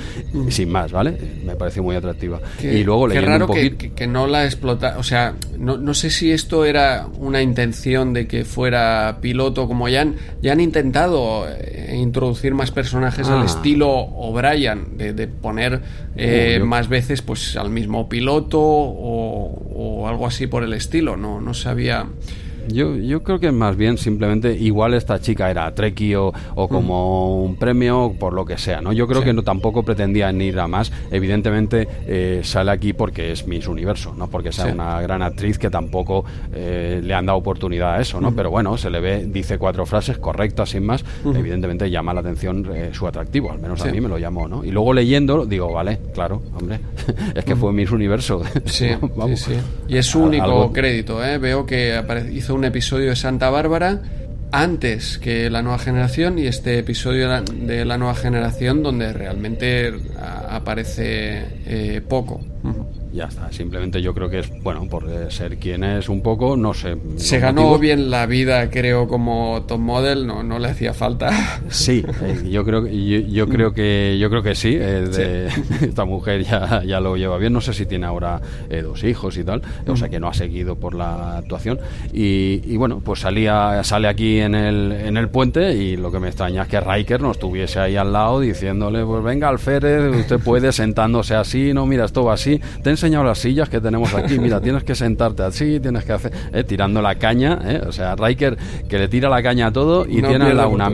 Sin 0.51 0.71
más, 0.71 0.91
¿vale? 0.91 1.17
Me 1.45 1.55
pareció 1.55 1.85
muy 1.85 1.95
atractiva. 1.95 2.41
y 2.61 2.83
luego 2.83 3.07
leyendo 3.07 3.45
un 3.45 3.47
poquito... 3.47 3.95
que 3.95 4.07
no 4.09 4.27
la 4.27 4.45
explota, 4.45 4.97
o 4.99 5.05
sea, 5.05 5.35
no, 5.57 5.77
no, 5.79 5.95
sé 5.95 6.11
si 6.11 6.33
esto 6.33 6.65
era 6.65 7.07
una 7.19 7.41
intención 7.43 8.13
de 8.13 8.27
que 8.27 8.45
fuera 8.45 9.19
piloto, 9.21 9.69
como 9.69 9.89
ya 9.89 10.03
han, 10.03 10.17
ya 10.43 10.53
han 10.53 10.61
intentado 10.61 11.47
eh, 11.49 11.97
introducir 11.97 12.55
más 12.55 12.73
personajes 12.73 13.29
al 13.29 13.43
ah. 13.43 13.47
estilo 13.47 13.89
O'Brien, 13.91 14.97
de, 14.97 15.13
de 15.13 15.29
poner 15.29 15.81
eh, 16.17 16.61
más 16.65 16.89
veces 16.89 17.23
pues 17.23 17.57
al 17.57 17.71
mismo 17.71 18.09
piloto 18.09 18.61
o, 18.61 20.03
o, 20.03 20.09
algo 20.09 20.27
así 20.27 20.47
por 20.47 20.65
el 20.65 20.73
estilo, 20.73 21.17
no, 21.17 21.41
no 21.41 21.55
sabía... 21.55 22.07
Yo, 22.69 22.97
yo 22.97 23.23
creo 23.23 23.39
que 23.39 23.53
más 23.53 23.77
bien 23.77 23.99
simplemente 23.99 24.53
igual 24.55 24.95
esta 24.95 25.21
chica 25.21 25.51
era 25.51 25.73
Treki 25.75 26.15
o, 26.15 26.33
como 26.55 27.43
un 27.43 27.57
premio 27.57 28.15
por 28.19 28.33
lo 28.33 28.45
que 28.45 28.59
sea, 28.59 28.81
¿no? 28.81 28.93
Yo 28.93 29.07
creo 29.07 29.23
que 29.23 29.33
no 29.33 29.43
tampoco 29.43 29.83
pretendía 29.83 30.33
ni 30.33 30.47
ir 30.47 30.59
a 30.59 30.69
más. 30.69 30.93
Evidentemente 31.11 31.89
eh, 32.07 32.41
sale 32.43 32.71
aquí 32.71 32.93
porque 32.93 33.33
es 33.33 33.47
Miss 33.47 33.67
Universo, 33.67 34.15
no 34.17 34.29
porque 34.29 34.53
sea 34.53 34.73
una 34.73 35.01
gran 35.01 35.23
actriz 35.23 35.59
que 35.59 35.71
tampoco 35.71 36.25
eh, 36.53 37.01
le 37.03 37.15
han 37.15 37.27
dado 37.27 37.39
oportunidad 37.39 37.95
a 37.95 38.01
eso, 38.01 38.21
¿no? 38.21 38.35
Pero 38.35 38.51
bueno, 38.51 38.77
se 38.77 38.91
le 38.91 39.01
ve, 39.01 39.27
dice 39.27 39.59
cuatro 39.59 39.87
frases 39.87 40.19
correctas 40.19 40.71
sin 40.71 40.85
más. 40.85 41.05
Evidentemente 41.25 41.91
llama 41.91 42.15
la 42.15 42.21
atención 42.21 42.69
eh, 42.75 42.91
su 42.93 43.07
atractivo, 43.07 43.53
al 43.53 43.59
menos 43.59 43.81
a 43.83 43.87
mí 43.87 44.01
me 44.01 44.09
lo 44.09 44.19
llamó, 44.19 44.49
¿no? 44.49 44.65
Y 44.65 44.71
luego 44.71 44.93
leyendo 44.93 45.47
digo, 45.47 45.73
vale, 45.73 45.99
claro, 46.15 46.43
hombre, 46.59 46.81
es 47.35 47.45
que 47.45 47.57
fue 47.57 47.73
Miss 47.73 47.91
Universo. 47.91 48.43
sí, 48.65 48.89
sí, 49.35 49.53
Y 49.89 49.97
es 49.97 50.07
su 50.07 50.21
único 50.21 50.73
crédito, 50.73 51.25
¿eh? 51.25 51.39
Veo 51.39 51.67
que 51.67 52.01
hizo 52.33 52.52
un 52.53 52.65
episodio 52.65 53.11
de 53.11 53.17
Santa 53.17 53.51
Bárbara 53.51 54.01
antes 54.53 55.19
que 55.19 55.49
la 55.49 55.63
nueva 55.63 55.79
generación 55.79 56.39
y 56.39 56.47
este 56.47 56.79
episodio 56.79 57.43
de 57.43 57.85
la 57.85 57.97
nueva 57.97 58.15
generación 58.15 58.83
donde 58.83 59.13
realmente 59.13 59.93
aparece 60.21 61.47
eh, 61.67 62.03
poco 62.07 62.41
ya 63.13 63.25
está. 63.25 63.53
Simplemente 63.53 64.01
yo 64.01 64.15
creo 64.15 64.29
que 64.29 64.41
es, 64.41 64.63
bueno, 64.63 64.87
por 64.89 65.09
ser 65.31 65.59
quien 65.59 65.85
es 65.85 66.09
un 66.09 66.23
poco, 66.23 66.57
no 66.57 66.75
sé. 66.75 66.97
Se 67.17 67.39
ganó 67.39 67.79
bien 67.79 68.11
la 68.11 68.27
vida, 68.27 68.71
creo, 68.71 69.07
como 69.07 69.65
top 69.67 69.79
model, 69.79 70.27
no, 70.27 70.43
no 70.43 70.59
le 70.59 70.69
hacía 70.69 70.95
falta. 70.95 71.61
Sí, 71.69 72.05
eh, 72.23 72.49
yo 72.51 72.65
creo, 72.65 72.87
yo, 72.87 73.19
yo, 73.21 73.49
creo 73.49 73.73
que 73.73 74.19
yo 74.21 74.31
creo 74.31 74.43
que 74.43 74.55
sí, 74.55 74.77
eh, 74.79 75.49
esta 75.83 76.05
mujer 76.05 76.45
ya, 76.45 76.83
ya 76.85 77.01
lo 77.01 77.17
lleva 77.17 77.39
bien. 77.39 77.53
No 77.53 77.61
sé 77.61 77.73
si 77.73 77.87
tiene 77.87 78.07
ahora 78.07 78.41
eh, 78.71 78.83
dos 78.83 79.05
hijos 79.05 79.37
y 79.37 79.45
tal, 79.45 79.63
o 79.87 79.97
sea 79.97 80.09
que 80.09 80.21
no 80.21 80.29
ha 80.29 80.35
seguido 80.35 80.77
por 80.77 80.95
la 80.95 81.39
actuación. 81.39 81.79
Y, 82.13 82.77
bueno, 82.77 83.01
pues 83.05 83.21
salía, 83.21 83.83
sale 83.85 84.09
aquí 84.09 84.41
en 84.41 84.55
el, 84.55 84.93
en 84.93 85.17
el 85.17 85.29
puente 85.29 85.75
y 85.75 85.97
lo 85.97 86.11
que 86.11 86.19
me 86.19 86.29
extraña 86.29 86.63
es 86.63 86.69
que 86.69 86.81
Riker 86.81 87.21
no 87.21 87.31
estuviese 87.31 87.79
ahí 87.79 87.97
al 87.97 88.13
lado 88.13 88.41
diciéndole, 88.41 89.05
pues 89.05 89.23
venga, 89.23 89.49
Alférez, 89.49 90.15
usted 90.15 90.39
puede 90.39 90.73
sentándose 90.73 91.35
así, 91.35 91.73
no, 91.73 91.87
mira, 91.87 92.05
esto 92.05 92.25
va 92.25 92.35
así. 92.35 92.61
Enseñado 93.03 93.25
las 93.25 93.39
sillas 93.39 93.69
que 93.69 93.81
tenemos 93.81 94.15
aquí. 94.15 94.39
Mira, 94.39 94.61
tienes 94.63 94.85
que 94.85 94.95
sentarte 94.95 95.43
así, 95.43 95.81
tienes 95.81 96.05
que 96.05 96.13
hacer. 96.13 96.33
Eh, 96.53 96.65
tirando 96.65 97.03
la 97.03 97.17
caña, 97.17 97.59
eh, 97.65 97.83
o 97.87 97.93
sea, 97.93 98.15
Riker 98.15 98.57
que 98.89 98.99
le 98.99 99.09
tira 99.09 99.29
la 99.29 99.43
caña 99.43 99.69
a 99.69 99.73
todo 99.73 100.07
y 100.07 100.23
tiene 100.23 100.55
la 100.55 100.69
una 100.69 100.89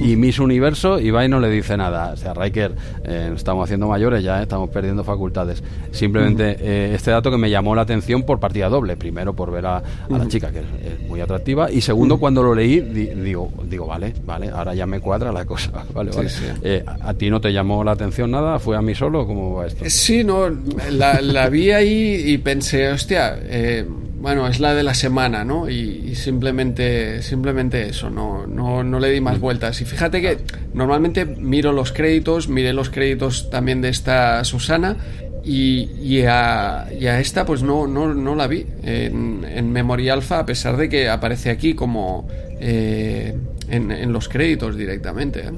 y 0.00 0.16
Miss 0.16 0.38
Universo 0.38 1.00
y 1.00 1.10
va 1.10 1.24
y 1.24 1.28
no 1.28 1.40
le 1.40 1.50
dice 1.50 1.76
nada. 1.76 2.12
O 2.12 2.16
sea, 2.16 2.34
Riker, 2.34 2.74
eh, 3.04 3.32
estamos 3.34 3.64
haciendo 3.64 3.88
mayores 3.88 4.22
ya, 4.22 4.42
estamos 4.42 4.70
perdiendo 4.70 5.04
facultades. 5.04 5.62
Simplemente 5.92 6.94
este 6.94 7.10
dato 7.10 7.30
que 7.30 7.38
me 7.38 7.50
llamó 7.50 7.74
la 7.74 7.82
atención 7.82 8.22
por 8.22 8.40
partida 8.40 8.68
doble. 8.68 8.96
Primero, 8.96 9.34
por 9.34 9.50
ver 9.50 9.66
a, 9.66 9.82
la 10.08 10.28
chica, 10.28 10.50
que 10.50 10.60
es, 10.60 11.08
muy 11.08 11.20
atractiva. 11.20 11.70
Y 11.70 11.80
segundo, 11.80 12.18
cuando 12.18 12.42
lo 12.42 12.54
leí, 12.54 12.80
digo, 12.80 13.50
digo, 13.64 13.86
vale, 13.86 14.12
vale, 14.24 14.50
ahora 14.50 14.74
ya 14.74 14.86
me 14.86 15.00
cuadra 15.00 15.32
la 15.32 15.44
cosa. 15.44 15.84
Vale, 15.96 16.10
vale. 16.10 16.84
¿A 17.00 17.14
ti 17.14 17.30
no 17.30 17.40
te 17.40 17.52
llamó 17.52 17.82
la 17.82 17.92
atención 17.92 18.30
nada? 18.30 18.58
¿Fue 18.58 18.76
a 18.76 18.82
mí 18.82 18.94
solo? 18.94 19.26
¿Cómo 19.26 19.54
va 19.54 19.66
esto? 19.66 19.84
Sí, 19.88 20.24
no, 20.24 20.50
la, 20.90 21.20
la 21.22 21.48
vi 21.48 21.70
ahí 21.70 22.22
y 22.26 22.38
pensé, 22.38 22.90
hostia, 22.90 23.38
eh, 23.42 23.86
bueno, 24.18 24.48
es 24.48 24.60
la 24.60 24.74
de 24.74 24.82
la 24.82 24.94
semana, 24.94 25.44
¿no? 25.44 25.68
Y, 25.68 26.14
simplemente, 26.14 27.22
simplemente 27.22 27.88
eso, 27.88 28.10
no, 28.10 28.46
no, 28.46 28.82
no, 28.82 28.98
le 28.98 29.10
di 29.10 29.20
más 29.20 29.38
vueltas. 29.38 29.80
Y 29.80 29.84
fíjate 29.84 30.20
que 30.20 30.38
normalmente 30.74 31.24
miro 31.24 31.72
los 31.72 31.92
créditos, 31.92 32.48
miré 32.48 32.72
los 32.72 32.90
créditos 32.90 33.50
también 33.50 33.82
de 33.82 33.90
esta 33.90 34.42
Susana 34.44 34.96
y, 35.44 35.90
y, 36.02 36.22
a, 36.22 36.88
y 36.98 37.06
a, 37.06 37.20
esta 37.20 37.44
pues 37.44 37.62
no, 37.62 37.86
no, 37.86 38.14
no 38.14 38.34
la 38.34 38.46
vi 38.46 38.66
en, 38.82 39.44
en 39.48 39.72
Memoria 39.72 40.14
Alpha, 40.14 40.40
a 40.40 40.46
pesar 40.46 40.76
de 40.76 40.88
que 40.88 41.08
aparece 41.08 41.50
aquí 41.50 41.74
como... 41.74 42.26
Eh, 42.58 43.36
en, 43.68 44.12
los 44.12 44.28
créditos 44.28 44.76
directamente. 44.76 45.40
¿eh? 45.40 45.52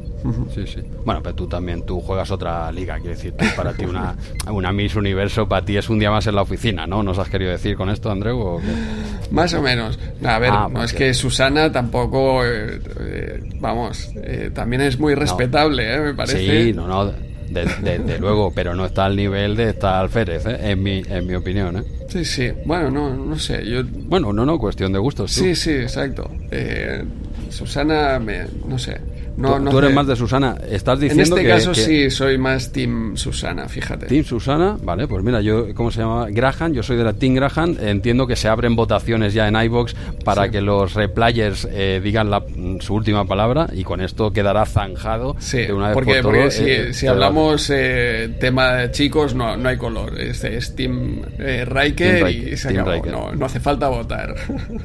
Sí, 0.54 0.66
sí. 0.66 0.80
Bueno, 1.04 1.22
pero 1.22 1.34
tú 1.34 1.46
también, 1.46 1.84
tú 1.84 2.00
juegas 2.00 2.30
otra 2.30 2.70
liga, 2.72 2.96
quiero 2.96 3.10
decir, 3.10 3.34
para 3.56 3.72
ti 3.72 3.84
una, 3.84 4.16
una 4.50 4.72
Miss 4.72 4.96
Universo, 4.96 5.48
para 5.48 5.64
ti 5.64 5.76
es 5.76 5.88
un 5.88 5.98
día 5.98 6.10
más 6.10 6.26
en 6.26 6.34
la 6.34 6.42
oficina, 6.42 6.86
¿no? 6.86 7.02
¿Nos 7.02 7.18
has 7.18 7.28
querido 7.28 7.50
decir 7.50 7.76
con 7.76 7.90
esto, 7.90 8.10
Andreu? 8.10 8.60
Más 9.30 9.52
o 9.54 9.62
menos. 9.62 9.98
A 10.24 10.38
ver, 10.38 10.50
ah, 10.52 10.68
no 10.70 10.82
es 10.82 10.92
que 10.92 11.12
Susana 11.14 11.70
tampoco, 11.70 12.44
eh, 12.44 12.80
eh, 13.00 13.40
vamos, 13.60 14.10
también 14.54 14.82
es 14.82 14.98
muy 14.98 15.14
respetable, 15.14 15.98
me 16.00 16.14
parece. 16.14 16.64
Sí, 16.64 16.72
no, 16.72 16.86
no. 16.86 17.28
De, 17.50 18.18
luego, 18.18 18.52
pero 18.54 18.74
no 18.74 18.84
está 18.84 19.06
al 19.06 19.16
nivel 19.16 19.56
de 19.56 19.70
estar 19.70 19.94
Alférez, 19.94 20.44
en, 20.46 20.82
mi, 20.82 21.02
en 21.08 21.26
mi 21.26 21.34
opinión. 21.34 21.78
¿eh? 21.78 21.82
Sí, 22.08 22.24
sí. 22.24 22.50
Bueno, 22.64 22.90
no, 22.90 23.14
no 23.14 23.38
sé. 23.38 23.64
Yo... 23.64 23.82
Bueno, 23.84 24.32
no, 24.32 24.44
no, 24.44 24.58
cuestión 24.58 24.92
de 24.92 24.98
gustos. 24.98 25.32
Sí, 25.32 25.54
sí, 25.54 25.70
exacto. 25.70 26.30
Eh, 26.50 27.02
Susana, 27.50 28.18
me, 28.18 28.46
no 28.66 28.78
sé. 28.78 29.00
No, 29.38 29.58
no 29.58 29.70
tú 29.70 29.78
eres 29.78 29.94
más 29.94 30.06
de 30.06 30.16
Susana. 30.16 30.56
Estás 30.68 30.98
diciendo 30.98 31.36
En 31.36 31.46
este 31.46 31.48
caso 31.48 31.74
sí, 31.74 32.10
soy 32.10 32.38
más 32.38 32.72
Team 32.72 33.16
Susana, 33.16 33.68
fíjate. 33.68 34.06
Team 34.06 34.24
Susana, 34.24 34.76
vale, 34.82 35.06
pues 35.06 35.22
mira, 35.22 35.40
yo, 35.40 35.72
¿cómo 35.74 35.90
se 35.90 36.00
llama? 36.00 36.26
Graham, 36.30 36.72
yo 36.72 36.82
soy 36.82 36.96
de 36.96 37.04
la 37.04 37.12
Team 37.12 37.34
Graham. 37.34 37.76
Entiendo 37.80 38.26
que 38.26 38.34
se 38.34 38.48
abren 38.48 38.74
votaciones 38.74 39.34
ya 39.34 39.46
en 39.46 39.56
iBox 39.56 39.94
para 40.24 40.50
que 40.50 40.60
los 40.60 40.94
replayers 40.94 41.68
eh, 41.70 42.00
digan 42.02 42.30
la, 42.30 42.42
su 42.80 42.94
última 42.94 43.24
palabra 43.26 43.68
y 43.72 43.84
con 43.84 44.00
esto 44.00 44.32
quedará 44.32 44.66
zanjado 44.66 45.36
Sí, 45.38 45.58
de 45.58 45.72
una 45.72 45.88
vez 45.88 45.94
porque, 45.94 46.14
por 46.22 46.34
porque 46.34 46.50
si, 46.50 46.64
eh, 46.64 46.92
si 46.92 47.06
hablamos 47.06 47.70
eh, 47.70 48.30
tema 48.40 48.72
de 48.74 48.90
chicos, 48.90 49.34
no, 49.34 49.56
no 49.56 49.68
hay 49.68 49.76
color. 49.76 50.20
Es, 50.20 50.42
es 50.44 50.74
Team 50.74 51.22
eh, 51.38 51.64
Riker, 51.64 52.24
Team 52.24 52.48
y 52.52 52.56
se 52.56 52.70
acabó. 52.70 53.06
No, 53.06 53.32
no 53.34 53.46
hace 53.46 53.60
falta 53.60 53.88
votar. 53.88 54.34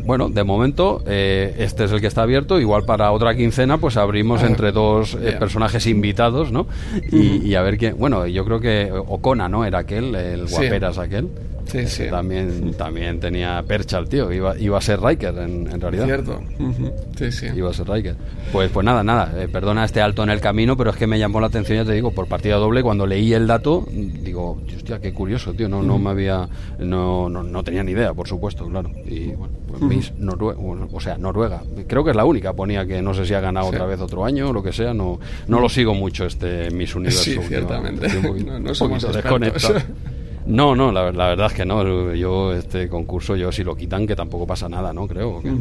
Bueno, 0.05 0.29
de 0.29 0.43
momento 0.43 1.03
eh, 1.07 1.55
este 1.59 1.85
es 1.85 1.91
el 1.91 2.01
que 2.01 2.07
está 2.07 2.23
abierto. 2.23 2.59
Igual 2.59 2.83
para 2.83 3.11
otra 3.11 3.35
quincena, 3.35 3.77
pues 3.77 3.97
abrimos 3.97 4.42
Entre 4.43 4.71
dos 4.71 5.15
eh, 5.21 5.35
personajes 5.39 5.85
invitados, 5.87 6.51
¿no? 6.51 6.67
Y, 7.11 7.47
y 7.47 7.55
a 7.55 7.61
ver 7.61 7.77
qué. 7.77 7.93
Bueno, 7.93 8.25
yo 8.27 8.43
creo 8.45 8.59
que 8.59 8.91
Ocona, 8.91 9.47
¿no? 9.49 9.65
Era 9.65 9.79
aquel, 9.79 10.13
el 10.15 10.47
Sí. 10.47 10.55
guaperas 10.55 10.97
aquel. 10.97 11.29
Sí, 11.65 11.87
sí. 11.87 12.03
También, 12.09 12.73
también 12.73 13.19
tenía 13.19 13.63
percha 13.67 13.97
el 13.97 14.07
tío. 14.09 14.31
Iba, 14.31 14.57
iba 14.59 14.77
a 14.77 14.81
ser 14.81 14.99
Riker 15.01 15.35
en, 15.39 15.67
en 15.71 15.81
realidad. 15.81 16.05
Cierto. 16.05 16.41
Ujú. 16.59 16.91
Sí, 17.17 17.31
sí. 17.31 17.47
Iba 17.55 17.69
a 17.69 17.73
ser 17.73 17.87
Riker. 17.89 18.15
Pues, 18.51 18.69
pues 18.71 18.85
nada, 18.85 19.03
nada. 19.03 19.33
eh, 19.41 19.47
perdona 19.47 19.85
este 19.85 20.01
alto 20.01 20.23
en 20.23 20.29
el 20.29 20.39
camino, 20.39 20.75
pero 20.77 20.91
es 20.91 20.95
que 20.97 21.07
me 21.07 21.17
llamó 21.17 21.39
la 21.39 21.47
atención, 21.47 21.77
ya 21.77 21.85
te 21.85 21.93
digo, 21.93 22.11
por 22.11 22.27
partida 22.27 22.57
doble. 22.57 22.83
Cuando 22.83 23.07
leí 23.07 23.33
el 23.33 23.47
dato, 23.47 23.85
digo, 23.91 24.61
hostia, 24.75 24.99
qué 24.99 25.13
curioso, 25.13 25.53
tío. 25.53 25.67
No, 25.69 25.81
no 25.81 25.97
me 25.97 26.09
había. 26.11 26.47
No, 26.79 27.29
no, 27.29 27.41
no 27.43 27.63
tenía 27.63 27.83
ni 27.83 27.91
idea, 27.93 28.13
por 28.13 28.27
supuesto, 28.27 28.67
claro. 28.67 28.91
Y 29.05 29.27
bueno, 29.29 29.53
pues 29.67 29.81
Miss 29.81 30.13
Noruega, 30.17 30.59
o 30.91 30.99
sea, 30.99 31.17
Noruega. 31.17 31.61
Creo 31.87 32.03
que 32.03 32.11
es 32.11 32.15
la 32.15 32.25
única. 32.25 32.53
Ponía 32.53 32.85
que 32.85 33.01
no 33.01 33.13
sé 33.13 33.25
si 33.25 33.33
ha 33.33 33.39
ganado 33.39 33.69
Sí. 33.69 33.75
otra 33.75 33.85
vez 33.87 33.99
otro 34.01 34.25
año 34.25 34.49
o 34.49 34.53
lo 34.53 34.61
que 34.61 34.73
sea. 34.73 34.93
No, 34.93 35.19
no 35.47 35.59
lo 35.59 35.69
sigo 35.69 35.93
mucho 35.95 36.25
este 36.25 36.69
Miss 36.71 36.93
Universo. 36.95 37.23
Sí, 37.23 37.37
ciertamente. 37.47 38.07
Un 38.17 38.23
poquito- 38.23 38.51
No- 38.53 38.59
no 38.59 38.75
somos 38.75 39.01
desconectado. 39.11 39.75
No, 40.45 40.75
no, 40.75 40.91
la, 40.91 41.11
la 41.11 41.29
verdad 41.29 41.47
es 41.47 41.53
que 41.53 41.65
no. 41.65 42.13
Yo, 42.13 42.53
este 42.53 42.87
concurso, 42.89 43.35
yo 43.35 43.51
si 43.51 43.63
lo 43.63 43.75
quitan, 43.75 44.05
que 44.05 44.15
tampoco 44.15 44.45
pasa 44.45 44.67
nada, 44.69 44.93
¿no? 44.93 45.07
Creo. 45.07 45.41
que. 45.41 45.51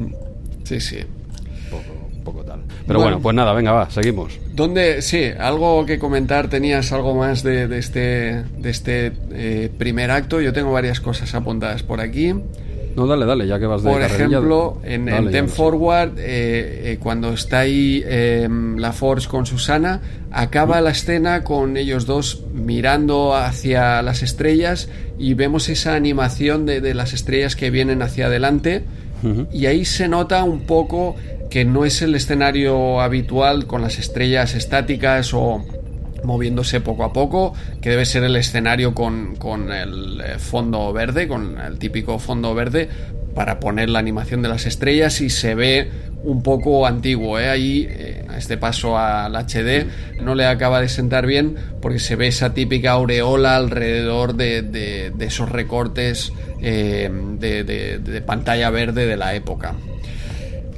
Sí, 0.65 0.81
sí. 0.81 0.99
poco, 1.71 1.85
poco 2.25 2.45
tal. 2.45 2.61
Pero 2.87 2.99
Bueno. 2.99 3.03
bueno, 3.03 3.21
pues 3.21 3.35
nada, 3.37 3.53
venga, 3.53 3.73
va, 3.73 3.91
seguimos. 3.91 4.39
¿Dónde, 4.55 5.03
sí, 5.03 5.25
algo 5.39 5.87
que 5.87 5.99
comentar? 5.99 6.49
¿Tenías 6.49 6.93
algo 6.93 7.15
más 7.15 7.43
de, 7.43 7.69
de 7.69 7.79
este, 7.79 8.01
de 8.59 8.71
este 8.71 9.13
eh, 9.33 9.71
primer 9.79 10.11
acto? 10.11 10.41
Yo 10.41 10.53
tengo 10.53 10.73
varias 10.73 11.01
cosas 11.01 11.35
apuntadas 11.35 11.83
por 11.83 12.01
aquí. 12.01 12.35
No, 12.97 13.07
dale, 13.07 13.27
dale, 13.27 13.47
ya 13.47 13.59
que 13.59 13.67
vas 13.67 13.83
de 13.83 13.91
Por 13.91 14.03
ejemplo, 14.03 14.79
en, 14.85 15.07
dale, 15.07 15.27
en 15.27 15.31
Ten. 15.31 15.49
Forward, 15.49 16.19
eh, 16.19 16.93
eh, 16.93 16.99
cuando 17.01 17.33
está 17.33 17.61
ahí 17.61 18.03
eh, 18.05 18.49
la 18.77 18.93
Force 18.93 19.29
con 19.29 19.47
Susana, 19.47 20.01
acaba 20.31 20.81
la 20.81 20.91
escena 20.91 21.45
con 21.45 21.77
ellos 21.77 22.07
dos 22.07 22.45
mirando 22.53 23.35
hacia 23.35 24.03
las 24.03 24.23
estrellas 24.23 24.89
y 25.19 25.35
vemos 25.35 25.69
esa 25.69 25.95
animación 25.95 26.67
de, 26.67 26.81
de 26.81 26.95
las 26.95 27.13
estrellas 27.13 27.57
que 27.57 27.71
vienen 27.71 28.03
hacia 28.03 28.27
adelante. 28.27 28.85
Y 29.53 29.67
ahí 29.67 29.85
se 29.85 30.09
nota 30.09 30.43
un 30.43 30.63
poco 30.63 31.15
que 31.49 31.65
no 31.65 31.85
es 31.85 32.03
el 32.03 32.17
escenario 32.17 33.01
habitual 33.01 33.69
con 33.69 33.81
las 33.81 34.01
estrellas 34.01 34.57
estáticas 34.57 35.33
o 35.33 35.65
moviéndose 36.25 36.81
poco 36.81 37.05
a 37.05 37.13
poco, 37.13 37.55
que 37.81 37.91
debe 37.91 38.05
ser 38.05 38.25
el 38.25 38.37
escenario 38.37 38.95
con, 38.95 39.37
con 39.37 39.73
el 39.73 40.21
eh, 40.21 40.39
fondo 40.39 40.93
verde, 40.93 41.27
con 41.29 41.59
el 41.59 41.79
típico 41.79 42.19
fondo 42.19 42.55
verde, 42.55 42.89
para 43.35 43.59
poner 43.61 43.89
la 43.91 43.99
animación 43.99 44.43
de 44.43 44.49
las 44.49 44.67
estrellas 44.67 45.21
y 45.21 45.31
se 45.31 45.55
ve 45.55 45.91
un 46.23 46.43
poco 46.43 46.87
antiguo. 46.87 47.39
¿eh? 47.41 47.49
Ahí, 47.49 47.87
eh, 47.91 48.25
a 48.29 48.37
este 48.39 48.57
paso 48.59 48.97
al 48.99 49.35
HD, 49.35 49.87
no 50.23 50.35
le 50.35 50.47
acaba 50.47 50.81
de 50.81 50.89
sentar 50.89 51.27
bien 51.27 51.57
porque 51.81 51.99
se 51.99 52.15
ve 52.15 52.27
esa 52.29 52.53
típica 52.55 52.93
aureola 52.93 53.57
alrededor 53.57 54.35
de, 54.35 54.63
de- 54.63 55.13
de 55.15 55.25
esos 55.25 55.49
recortes 55.49 56.33
eh, 56.61 57.11
de, 57.39 57.65
de- 57.65 57.99
de 57.99 58.21
pantalla 58.23 58.69
verde 58.71 59.07
de 59.07 59.17
la 59.17 59.35
época. 59.35 59.75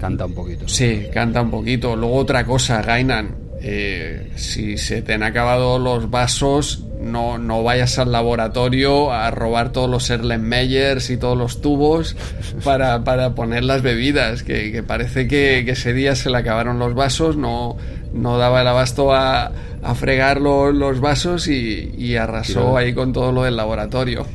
Canta 0.01 0.27
un 0.27 0.35
poquito. 0.35 0.69
Sí, 0.69 1.07
canta 1.13 1.43
un 1.43 1.51
poquito. 1.51 1.97
Luego 1.97 2.17
otra 2.17 2.45
cosa, 2.45 2.81
Gainan. 2.83 3.44
Eh, 3.67 4.31
si 4.37 4.77
se 4.77 5.01
te 5.01 5.15
han 5.15 5.23
acabado 5.23 5.79
los 5.79 6.11
vasos, 6.11 6.85
no, 7.01 7.39
no 7.39 7.63
vayas 7.63 7.99
al 7.99 8.13
laboratorio 8.13 9.11
a 9.11 9.31
robar 9.31 9.73
todos 9.73 9.89
los 9.89 10.11
Erlenmeyers 10.11 11.09
y 11.09 11.17
todos 11.17 11.37
los 11.39 11.63
tubos 11.63 12.15
para, 12.63 13.05
para 13.05 13.35
poner 13.35 13.65
las 13.65 13.81
bebidas. 13.81 14.43
Que, 14.43 14.71
que 14.71 14.83
parece 14.83 15.27
que, 15.27 15.63
que 15.65 15.73
ese 15.73 15.95
día 15.95 16.15
se 16.15 16.29
le 16.29 16.37
acabaron 16.39 16.79
los 16.79 16.95
vasos, 16.95 17.37
no, 17.39 17.77
no 18.13 18.37
daba 18.37 18.61
el 18.61 18.67
abasto 18.69 19.15
a, 19.15 19.51
a 19.83 19.95
fregar 19.95 20.41
lo- 20.43 20.71
los 20.71 21.01
vasos 21.01 21.49
y, 21.49 21.91
y 21.97 22.17
arrasó 22.17 22.77
ahí 22.77 22.93
con 22.93 23.13
todo 23.15 23.33
lo 23.33 23.45
del 23.45 23.57
laboratorio. 23.57 24.27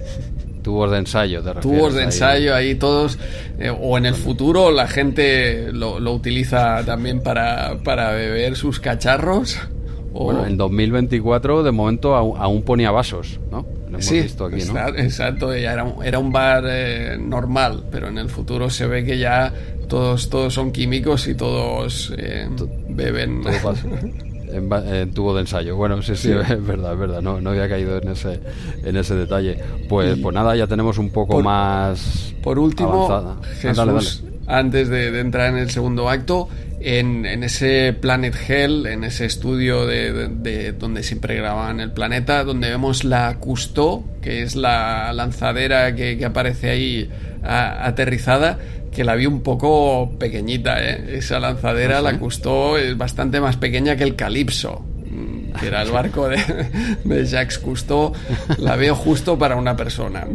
Tubos 0.70 0.92
de 0.92 0.98
ensayo, 1.00 1.42
te. 1.42 1.62
Tubos 1.62 1.94
de 1.94 2.02
ahí. 2.02 2.06
ensayo 2.06 2.54
ahí 2.56 2.76
todos, 2.76 3.18
eh, 3.58 3.70
o 3.70 3.98
en 3.98 4.06
el 4.06 4.14
futuro 4.16 4.72
la 4.72 4.88
gente 4.88 5.72
lo, 5.74 6.00
lo 6.00 6.14
utiliza 6.14 6.84
también 6.86 7.22
para, 7.22 7.78
para 7.84 8.12
beber 8.12 8.56
sus 8.56 8.80
cacharros. 8.80 9.58
O... 10.14 10.26
Bueno, 10.26 10.46
en 10.46 10.58
2024 10.58 11.64
de 11.64 11.72
momento 11.72 12.16
aún, 12.16 12.36
aún 12.40 12.62
ponía 12.64 12.92
vasos, 12.92 13.40
¿no? 13.52 13.66
Lo 13.84 13.96
hemos 13.96 14.06
sí, 14.06 14.22
visto 14.22 14.46
aquí, 14.46 14.58
¿no? 14.72 14.88
exacto, 14.98 15.56
ya 15.56 15.74
era, 15.74 15.84
un- 15.84 16.04
era 16.06 16.20
un 16.20 16.32
bar 16.32 16.64
eh, 16.68 17.18
normal, 17.20 17.86
pero 17.92 18.08
en 18.08 18.20
el 18.20 18.30
futuro 18.30 18.70
se 18.70 18.86
ve 18.86 19.04
que 19.04 19.18
ya 19.18 19.52
todos, 19.88 20.30
todos 20.30 20.54
son 20.54 20.72
químicos 20.72 21.28
y 21.28 21.34
todos 21.34 22.14
eh, 22.18 22.48
beben. 22.90 23.42
Todo. 23.42 23.74
En, 24.52 24.72
en 24.74 25.14
tubo 25.14 25.34
de 25.36 25.42
ensayo. 25.42 25.76
Bueno, 25.76 26.02
sí, 26.02 26.16
sí, 26.16 26.30
Sí. 26.30 26.32
es 26.54 26.66
verdad, 26.66 26.94
es 26.94 27.00
verdad. 27.00 27.22
No, 27.22 27.40
no 27.42 27.52
había 27.52 27.68
caído 27.70 27.98
en 28.02 28.10
ese, 28.10 28.40
en 28.84 28.98
ese 28.98 29.16
detalle. 29.16 29.58
Pues, 29.88 30.18
Y- 30.18 30.22
pues 30.22 30.34
nada, 30.34 30.56
ya 30.56 30.68
tenemos 30.68 30.98
un 30.98 31.10
poco 31.12 31.34
Por- 31.34 31.44
más. 31.44 32.34
Por 32.42 32.58
último, 32.60 33.06
avanzada. 33.06 33.36
Ah, 33.42 33.46
Jesús, 33.62 33.78
dale, 33.78 33.94
dale. 33.94 34.08
antes 34.48 34.90
de, 34.90 35.12
de 35.12 35.20
entrar 35.20 35.50
en 35.50 35.58
el 35.58 35.70
segundo 35.70 36.10
acto, 36.10 36.48
en, 36.82 37.26
en 37.26 37.44
ese 37.44 37.94
Planet 38.00 38.34
Hell, 38.48 38.86
en 38.86 39.04
ese 39.04 39.26
estudio 39.26 39.86
de, 39.86 40.14
de- 40.14 40.28
de 40.30 40.72
donde 40.72 41.04
siempre 41.04 41.36
grababan 41.36 41.80
el 41.82 41.92
planeta, 41.92 42.44
donde 42.46 42.70
vemos 42.70 43.04
la 43.04 43.36
Cousteau, 43.40 44.06
que 44.22 44.42
es 44.44 44.56
la 44.56 45.12
lanzadera 45.14 45.94
que, 45.94 46.18
que 46.18 46.26
aparece 46.26 46.70
ahí 46.70 47.10
a- 47.44 47.86
aterrizada, 47.86 48.58
que 48.92 49.04
la 49.04 49.16
vi 49.16 49.26
un 49.26 49.42
poco 49.42 50.12
pequeñita, 50.18 50.84
¿eh? 50.84 51.18
Esa 51.18 51.40
lanzadera, 51.40 51.98
¿Ah, 51.98 52.00
sí? 52.00 52.06
la 52.06 52.20
Cousteau, 52.20 52.76
es 52.78 52.98
bastante 52.98 53.40
más 53.40 53.58
pequeña 53.58 53.96
que 53.96 54.04
el 54.04 54.16
Calypso. 54.16 54.84
mm, 55.10 55.60
Que 55.60 55.68
era 55.68 55.82
el 55.84 55.92
barco 55.92 56.28
de, 56.28 56.38
de 57.04 57.26
Jacques 57.26 57.60
Cousteau, 57.60 58.14
la 58.58 58.76
veo 58.76 58.96
justo 58.96 59.38
para 59.38 59.56
una 59.56 59.76
persona. 59.76 60.26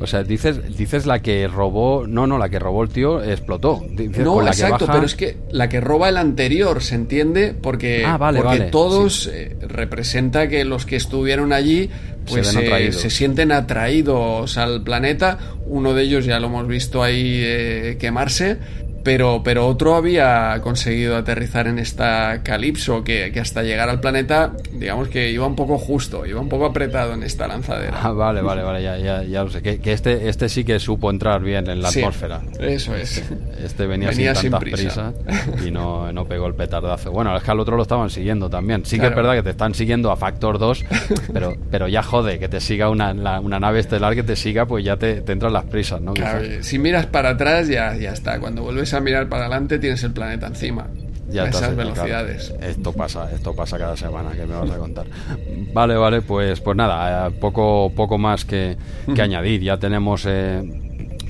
O 0.00 0.06
sea, 0.08 0.24
dices, 0.24 0.76
dices 0.76 1.06
la 1.06 1.20
que 1.22 1.46
robó. 1.46 2.04
No, 2.06 2.26
no, 2.26 2.36
la 2.36 2.48
que 2.48 2.58
robó 2.58 2.82
el 2.82 2.88
tío 2.90 3.22
explotó. 3.22 3.80
Dices, 3.90 4.24
No, 4.24 4.34
con 4.34 4.44
la 4.44 4.50
exacto, 4.50 4.78
que 4.78 4.84
baja, 4.86 4.92
pero 4.92 5.06
es 5.06 5.14
que 5.14 5.36
la 5.50 5.68
que 5.68 5.80
roba 5.80 6.08
el 6.08 6.16
anterior, 6.16 6.82
¿se 6.82 6.96
entiende? 6.96 7.54
Porque, 7.54 8.02
Ah, 8.04 8.18
vale, 8.18 8.40
porque 8.42 8.58
vale, 8.58 8.70
todos 8.70 9.28
eh, 9.32 9.56
representa 9.62 10.48
que 10.48 10.64
los 10.64 10.84
que 10.84 10.96
estuvieron 10.96 11.52
allí 11.52 11.90
pues 12.26 12.46
Se 12.46 12.60
ven 12.60 12.92
se, 12.92 12.98
se 12.98 13.10
sienten 13.10 13.52
atraídos 13.52 14.56
al 14.58 14.82
planeta. 14.82 15.38
Uno 15.66 15.94
de 15.94 16.02
ellos 16.02 16.24
ya 16.24 16.40
lo 16.40 16.46
hemos 16.46 16.66
visto 16.66 17.02
ahí 17.02 17.40
eh, 17.44 17.96
quemarse. 17.98 18.58
Pero, 19.04 19.42
pero 19.44 19.66
otro 19.68 19.94
había 19.94 20.58
conseguido 20.62 21.16
aterrizar 21.16 21.66
en 21.66 21.78
esta 21.78 22.40
Calypso 22.42 23.04
que, 23.04 23.30
que 23.32 23.38
hasta 23.40 23.62
llegar 23.62 23.88
al 23.90 24.00
planeta, 24.00 24.52
digamos 24.72 25.08
que 25.08 25.30
iba 25.30 25.46
un 25.46 25.54
poco 25.54 25.76
justo, 25.78 26.24
iba 26.24 26.40
un 26.40 26.48
poco 26.48 26.64
apretado 26.64 27.12
en 27.12 27.22
esta 27.22 27.46
lanzadera. 27.46 27.98
Ah, 28.02 28.12
vale, 28.12 28.40
vale, 28.40 28.62
vale, 28.62 28.82
ya, 28.82 28.96
ya, 28.96 29.22
ya 29.22 29.44
lo 29.44 29.50
sé. 29.50 29.60
Que, 29.60 29.78
que 29.78 29.92
este, 29.92 30.28
este 30.30 30.48
sí 30.48 30.64
que 30.64 30.78
supo 30.80 31.10
entrar 31.10 31.42
bien 31.42 31.68
en 31.68 31.82
la 31.82 31.90
Sí, 31.90 32.00
atmósfera. 32.00 32.40
Eso 32.58 32.94
es. 32.96 33.22
Este 33.62 33.86
venía, 33.86 34.08
Venía 34.08 34.34
sin 34.34 34.52
prisa. 34.52 35.12
prisas 35.12 35.14
y 35.66 35.70
no, 35.70 36.10
no 36.12 36.24
pegó 36.26 36.46
el 36.46 36.54
petardazo. 36.54 37.10
Bueno, 37.12 37.36
es 37.36 37.42
que 37.42 37.50
al 37.50 37.60
otro 37.60 37.76
lo 37.76 37.82
estaban 37.82 38.08
siguiendo 38.08 38.48
también. 38.48 38.86
Sí 38.86 38.98
que 38.98 39.06
es 39.08 39.14
verdad 39.14 39.34
que 39.34 39.42
te 39.42 39.50
están 39.50 39.74
siguiendo 39.74 40.10
a 40.10 40.16
Factor 40.16 40.58
2, 40.58 40.82
pero, 41.32 41.54
pero 41.70 41.88
ya 41.88 42.02
jode 42.02 42.38
que 42.38 42.48
te 42.48 42.60
siga 42.60 42.88
una, 42.88 43.12
la- 43.12 43.40
una 43.40 43.60
nave 43.60 43.80
estelar 43.80 44.14
que 44.14 44.22
te 44.22 44.34
siga, 44.34 44.64
pues 44.66 44.82
ya 44.82 44.96
te, 44.96 45.20
te 45.20 45.32
entran 45.32 45.52
las 45.52 45.64
prisas, 45.64 46.00
¿no? 46.00 46.14
Claro, 46.14 46.40
si 46.62 46.78
miras 46.78 47.04
para 47.06 47.30
atrás 47.30 47.68
ya, 47.68 47.94
ya 47.96 48.12
está. 48.12 48.38
Cuando 48.40 48.62
vuelves 48.62 48.93
a 48.94 49.00
mirar 49.00 49.28
para 49.28 49.46
adelante 49.46 49.78
tienes 49.78 50.02
el 50.04 50.12
planeta 50.12 50.46
encima. 50.46 50.86
Ya 51.28 51.44
a 51.44 51.48
esas 51.48 51.74
velocidades. 51.74 52.48
claro. 52.50 52.66
Esto 52.66 52.92
pasa, 52.92 53.32
esto 53.32 53.54
pasa 53.54 53.78
cada 53.78 53.96
semana 53.96 54.32
que 54.32 54.46
me 54.46 54.54
vas 54.54 54.70
a 54.70 54.76
contar. 54.76 55.06
Vale, 55.72 55.96
vale, 55.96 56.20
pues, 56.22 56.60
pues 56.60 56.76
nada, 56.76 57.28
eh, 57.28 57.30
poco, 57.40 57.90
poco 57.94 58.18
más 58.18 58.44
que, 58.44 58.76
que 59.14 59.22
añadir. 59.22 59.62
Ya 59.62 59.78
tenemos, 59.78 60.26
eh, 60.26 60.62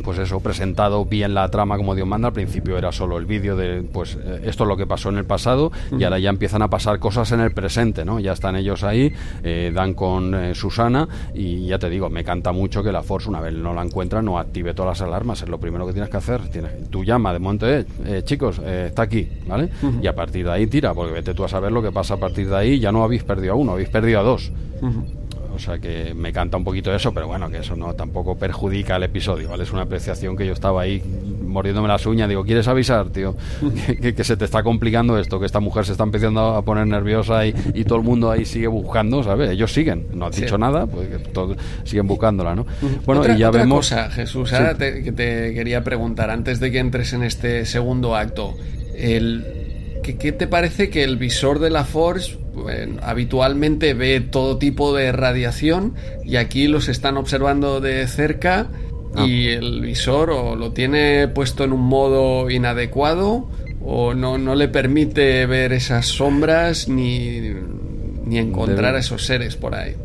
pues 0.02 0.18
eso, 0.18 0.40
presentado 0.40 1.04
bien 1.04 1.34
la 1.34 1.48
trama 1.50 1.76
como 1.76 1.94
Dios 1.94 2.06
manda. 2.06 2.28
Al 2.28 2.34
principio 2.34 2.76
era 2.78 2.92
solo 2.92 3.18
el 3.18 3.26
vídeo 3.26 3.56
de, 3.56 3.82
pues 3.82 4.16
eh, 4.16 4.42
esto 4.44 4.64
es 4.64 4.68
lo 4.68 4.76
que 4.76 4.86
pasó 4.86 5.08
en 5.08 5.18
el 5.18 5.24
pasado 5.24 5.72
y 5.96 6.04
ahora 6.04 6.18
ya 6.18 6.30
empiezan 6.30 6.62
a 6.62 6.68
pasar 6.68 6.98
cosas 6.98 7.30
en 7.32 7.40
el 7.40 7.52
presente, 7.52 8.04
¿no? 8.04 8.20
Ya 8.20 8.32
están 8.32 8.56
ellos 8.56 8.82
ahí, 8.82 9.12
eh, 9.42 9.70
dan 9.74 9.94
con 9.94 10.34
eh, 10.34 10.54
Susana 10.54 11.08
y 11.34 11.66
ya 11.66 11.78
te 11.78 11.88
digo, 11.88 12.10
me 12.10 12.24
canta 12.24 12.52
mucho 12.52 12.82
que 12.82 12.92
la 12.92 13.02
Force 13.02 13.28
una 13.28 13.40
vez 13.40 13.54
no 13.54 13.74
la 13.74 13.82
encuentra 13.82 14.22
no 14.22 14.38
active 14.38 14.74
todas 14.74 14.98
las 14.98 15.06
alarmas. 15.06 15.42
Es 15.42 15.48
lo 15.48 15.58
primero 15.58 15.86
que 15.86 15.92
tienes 15.92 16.10
que 16.10 16.16
hacer. 16.16 16.40
Tienes, 16.48 16.90
tú 16.90 17.04
llama 17.04 17.32
de 17.32 17.38
momento, 17.38 17.66
eh, 17.68 17.84
chicos, 18.24 18.60
eh, 18.62 18.86
está 18.88 19.02
aquí, 19.02 19.28
¿vale? 19.46 19.68
Y 20.02 20.06
a 20.06 20.14
partir 20.14 20.44
de 20.46 20.52
ahí 20.52 20.66
tira, 20.66 20.94
porque 20.94 21.12
vete 21.12 21.34
tú 21.34 21.44
a 21.44 21.48
saber 21.48 21.72
lo 21.72 21.82
que 21.82 21.92
pasa 21.92 22.14
a 22.14 22.16
partir 22.16 22.48
de 22.48 22.56
ahí. 22.56 22.78
Ya 22.78 22.92
no 22.92 23.04
habéis 23.04 23.24
perdido 23.24 23.52
a 23.52 23.56
uno, 23.56 23.72
habéis 23.72 23.88
perdido 23.88 24.20
a 24.20 24.22
dos. 24.22 24.50
O 25.54 25.58
sea 25.58 25.78
que 25.78 26.12
me 26.14 26.32
canta 26.32 26.56
un 26.56 26.64
poquito 26.64 26.94
eso, 26.94 27.12
pero 27.12 27.28
bueno, 27.28 27.48
que 27.48 27.58
eso 27.58 27.76
no 27.76 27.94
tampoco 27.94 28.36
perjudica 28.36 28.96
el 28.96 29.04
episodio, 29.04 29.50
¿vale? 29.50 29.62
Es 29.62 29.72
una 29.72 29.82
apreciación 29.82 30.36
que 30.36 30.46
yo 30.46 30.52
estaba 30.52 30.82
ahí 30.82 31.02
mordiéndome 31.46 31.86
las 31.86 32.04
uñas, 32.06 32.28
digo, 32.28 32.44
¿quieres 32.44 32.66
avisar, 32.66 33.10
tío? 33.10 33.36
que, 34.00 34.24
se 34.24 34.36
te 34.36 34.44
está 34.44 34.62
complicando 34.62 35.18
esto, 35.18 35.38
que 35.38 35.46
esta 35.46 35.60
mujer 35.60 35.86
se 35.86 35.92
está 35.92 36.04
empezando 36.04 36.40
a 36.40 36.62
poner 36.62 36.86
nerviosa 36.86 37.46
y, 37.46 37.52
todo 37.84 37.98
el 37.98 38.04
mundo 38.04 38.30
ahí 38.30 38.44
sigue 38.44 38.66
buscando, 38.66 39.22
¿sabes? 39.22 39.50
Ellos 39.50 39.72
siguen, 39.72 40.06
no 40.14 40.26
han 40.26 40.32
dicho 40.32 40.56
nada, 40.56 40.86
pues 40.86 41.08
todos 41.32 41.56
siguen 41.84 42.06
buscándola, 42.06 42.54
¿no? 42.54 42.66
Bueno, 43.04 43.22
y 43.32 43.38
ya 43.38 43.50
vemos... 43.50 43.90
Cosa, 43.90 44.10
Jesús, 44.10 44.52
ahora 44.52 44.74
que 44.76 45.12
te 45.12 45.54
quería 45.54 45.84
preguntar, 45.84 46.30
antes 46.30 46.60
de 46.60 46.72
que 46.72 46.78
entres 46.78 47.12
en 47.12 47.22
este 47.22 47.66
segundo 47.66 48.16
acto, 48.16 48.54
el 48.96 49.63
¿Qué, 50.04 50.32
te 50.32 50.46
parece 50.46 50.90
que 50.90 51.02
el 51.02 51.16
visor 51.16 51.60
de 51.60 51.70
la 51.70 51.84
Force 51.84 52.36
habitualmente 53.00 53.94
ve 53.94 54.20
todo 54.20 54.58
tipo 54.58 54.94
de 54.94 55.12
radiación 55.12 55.94
y 56.24 56.36
aquí 56.36 56.68
los 56.68 56.88
están 56.88 57.16
observando 57.16 57.80
de 57.80 58.06
cerca 58.06 58.68
ah. 59.14 59.24
y 59.26 59.48
el 59.48 59.80
visor 59.80 60.30
o 60.30 60.56
lo 60.56 60.72
tiene 60.72 61.26
puesto 61.28 61.64
en 61.64 61.72
un 61.72 61.80
modo 61.80 62.50
inadecuado 62.50 63.48
o 63.82 64.12
no, 64.12 64.36
no 64.36 64.54
le 64.54 64.68
permite 64.68 65.46
ver 65.46 65.72
esas 65.72 66.06
sombras 66.06 66.86
ni, 66.86 67.54
ni 68.26 68.38
encontrar 68.38 68.96
a 68.96 68.98
esos 68.98 69.24
seres 69.24 69.56
por 69.56 69.74
ahí? 69.74 69.96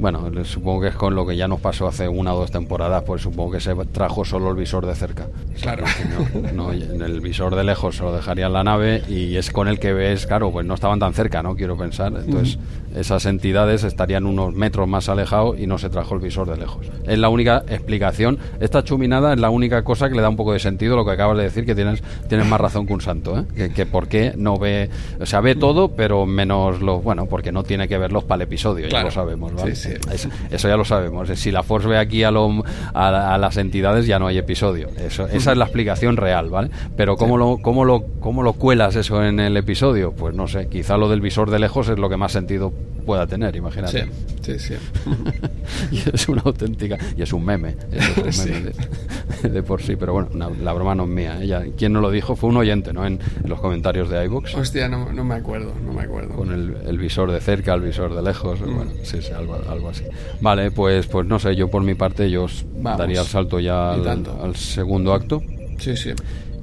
Bueno, 0.00 0.30
supongo 0.44 0.80
que 0.80 0.88
es 0.88 0.94
con 0.94 1.14
lo 1.14 1.26
que 1.26 1.36
ya 1.36 1.46
nos 1.46 1.60
pasó 1.60 1.86
hace 1.86 2.08
una 2.08 2.32
o 2.32 2.38
dos 2.38 2.50
temporadas, 2.50 3.02
pues 3.04 3.20
supongo 3.20 3.52
que 3.52 3.60
se 3.60 3.74
trajo 3.92 4.24
solo 4.24 4.48
el 4.50 4.56
visor 4.56 4.86
de 4.86 4.94
cerca. 4.94 5.26
Claro. 5.60 5.84
No, 6.54 6.72
el 6.72 7.20
visor 7.20 7.54
de 7.54 7.64
lejos 7.64 7.96
se 7.96 8.02
lo 8.02 8.12
dejaría 8.14 8.46
en 8.46 8.54
la 8.54 8.64
nave 8.64 9.02
y 9.08 9.36
es 9.36 9.50
con 9.50 9.68
el 9.68 9.78
que 9.78 9.92
ves, 9.92 10.26
claro, 10.26 10.50
pues 10.50 10.64
no 10.64 10.74
estaban 10.74 10.98
tan 10.98 11.12
cerca, 11.12 11.42
¿no? 11.42 11.54
Quiero 11.54 11.76
pensar. 11.76 12.14
Entonces, 12.16 12.58
esas 12.96 13.26
entidades 13.26 13.84
estarían 13.84 14.24
unos 14.24 14.54
metros 14.54 14.88
más 14.88 15.10
alejados 15.10 15.58
y 15.58 15.66
no 15.66 15.76
se 15.76 15.90
trajo 15.90 16.14
el 16.14 16.20
visor 16.20 16.48
de 16.48 16.56
lejos. 16.56 16.86
Es 17.06 17.18
la 17.18 17.28
única 17.28 17.62
explicación. 17.68 18.38
Esta 18.58 18.82
chuminada 18.82 19.34
es 19.34 19.38
la 19.38 19.50
única 19.50 19.84
cosa 19.84 20.08
que 20.08 20.14
le 20.14 20.22
da 20.22 20.30
un 20.30 20.36
poco 20.36 20.54
de 20.54 20.60
sentido 20.60 20.96
lo 20.96 21.04
que 21.04 21.10
acabas 21.10 21.36
de 21.36 21.44
decir, 21.44 21.66
que 21.66 21.74
tienes, 21.74 22.02
tienes 22.26 22.46
más 22.46 22.60
razón 22.60 22.86
que 22.86 22.94
un 22.94 23.02
santo, 23.02 23.38
¿eh? 23.38 23.70
Que, 23.74 23.84
por 23.84 24.08
qué 24.08 24.32
no 24.34 24.56
ve, 24.56 24.88
o 25.20 25.26
sea, 25.26 25.40
ve 25.40 25.54
todo, 25.54 25.88
pero 25.88 26.24
menos 26.24 26.80
los, 26.80 27.04
bueno, 27.04 27.26
porque 27.26 27.52
no 27.52 27.64
tiene 27.64 27.86
que 27.86 27.98
verlos 27.98 28.24
para 28.24 28.36
el 28.36 28.48
episodio, 28.48 28.88
ya 28.88 29.02
lo 29.02 29.10
sabemos, 29.10 29.52
¿vale? 29.52 29.74
Sí, 29.74 29.89
eso, 30.50 30.68
ya 30.68 30.76
lo 30.76 30.84
sabemos. 30.84 31.28
Si 31.34 31.50
la 31.50 31.62
Force 31.62 31.88
ve 31.88 31.98
aquí 31.98 32.22
a, 32.22 32.30
a, 32.30 33.38
las 33.38 33.56
entidades, 33.56 34.06
ya 34.06 34.18
no 34.18 34.26
hay 34.26 34.38
episodio. 34.38 34.88
Eso, 34.98 35.26
esa 35.26 35.52
es 35.52 35.58
la 35.58 35.64
explicación 35.64 36.16
real, 36.16 36.50
¿vale? 36.50 36.70
Pero 36.96 37.16
¿cómo, 37.16 37.36
lo, 37.36 37.58
cómo, 37.58 37.84
lo, 37.84 38.04
¿cómo 38.20 38.42
lo 38.42 38.54
cuelas 38.54 38.96
eso 38.96 39.24
en 39.24 39.40
el 39.40 39.56
episodio? 39.56 40.12
Pues 40.12 40.34
no 40.34 40.48
sé, 40.48 40.68
quizá 40.68 40.96
lo 40.96 41.08
del 41.08 41.20
visor 41.20 41.50
de 41.50 41.58
lejos 41.58 41.88
es 41.88 41.98
lo 41.98 42.08
que 42.08 42.16
más 42.16 42.32
sentido 42.32 42.72
pueda 43.04 43.26
tener, 43.26 43.56
imagínate. 43.56 44.08
Sí, 44.42 44.58
sí, 44.58 44.74
y 45.90 45.98
es 46.12 46.28
una 46.28 46.42
auténtica. 46.44 46.98
Y 47.16 47.22
es 47.22 47.32
un 47.32 47.44
meme. 47.44 47.76
Es 47.92 48.38
un 48.38 48.52
meme 48.52 48.72
de, 49.42 49.62
por 49.62 49.82
sí, 49.82 49.96
pero 49.96 50.12
bueno, 50.12 50.28
la 50.62 50.72
broma 50.72 50.94
no 50.94 51.04
es 51.04 51.08
mía. 51.08 51.38
Ella, 51.40 51.64
quien 51.76 51.92
no 51.92 52.00
lo 52.00 52.10
dijo 52.10 52.36
fue 52.36 52.50
un 52.50 52.56
oyente, 52.56 52.92
¿no? 52.92 53.06
En, 53.06 53.18
los 53.44 53.60
comentarios 53.60 54.08
de 54.08 54.24
iBox. 54.24 54.54
Hostia, 54.54 54.88
no, 54.88 55.12
no, 55.12 55.24
me 55.24 55.34
acuerdo, 55.34 55.72
no 55.84 55.92
me 55.92 56.02
acuerdo. 56.02 56.34
Con 56.34 56.52
el, 56.52 56.98
visor 56.98 57.30
de 57.32 57.40
cerca, 57.40 57.74
el 57.74 57.80
visor 57.80 58.14
de 58.14 58.22
lejos, 58.22 58.60
mm. 58.60 58.74
bueno, 58.74 58.92
sí, 59.02 59.20
sí, 59.22 59.32
algo, 59.32 59.58
algo 59.68 59.79
así. 59.88 60.04
Vale, 60.40 60.70
pues, 60.70 61.06
pues 61.06 61.26
no 61.26 61.38
sé, 61.38 61.56
yo 61.56 61.68
por 61.68 61.82
mi 61.82 61.94
parte 61.94 62.30
yo 62.30 62.46
daría 62.96 63.20
el 63.20 63.26
salto 63.26 63.58
ya 63.60 63.92
al, 63.92 64.06
al 64.42 64.56
segundo 64.56 65.12
acto. 65.12 65.42
Sí, 65.78 65.96
sí. 65.96 66.12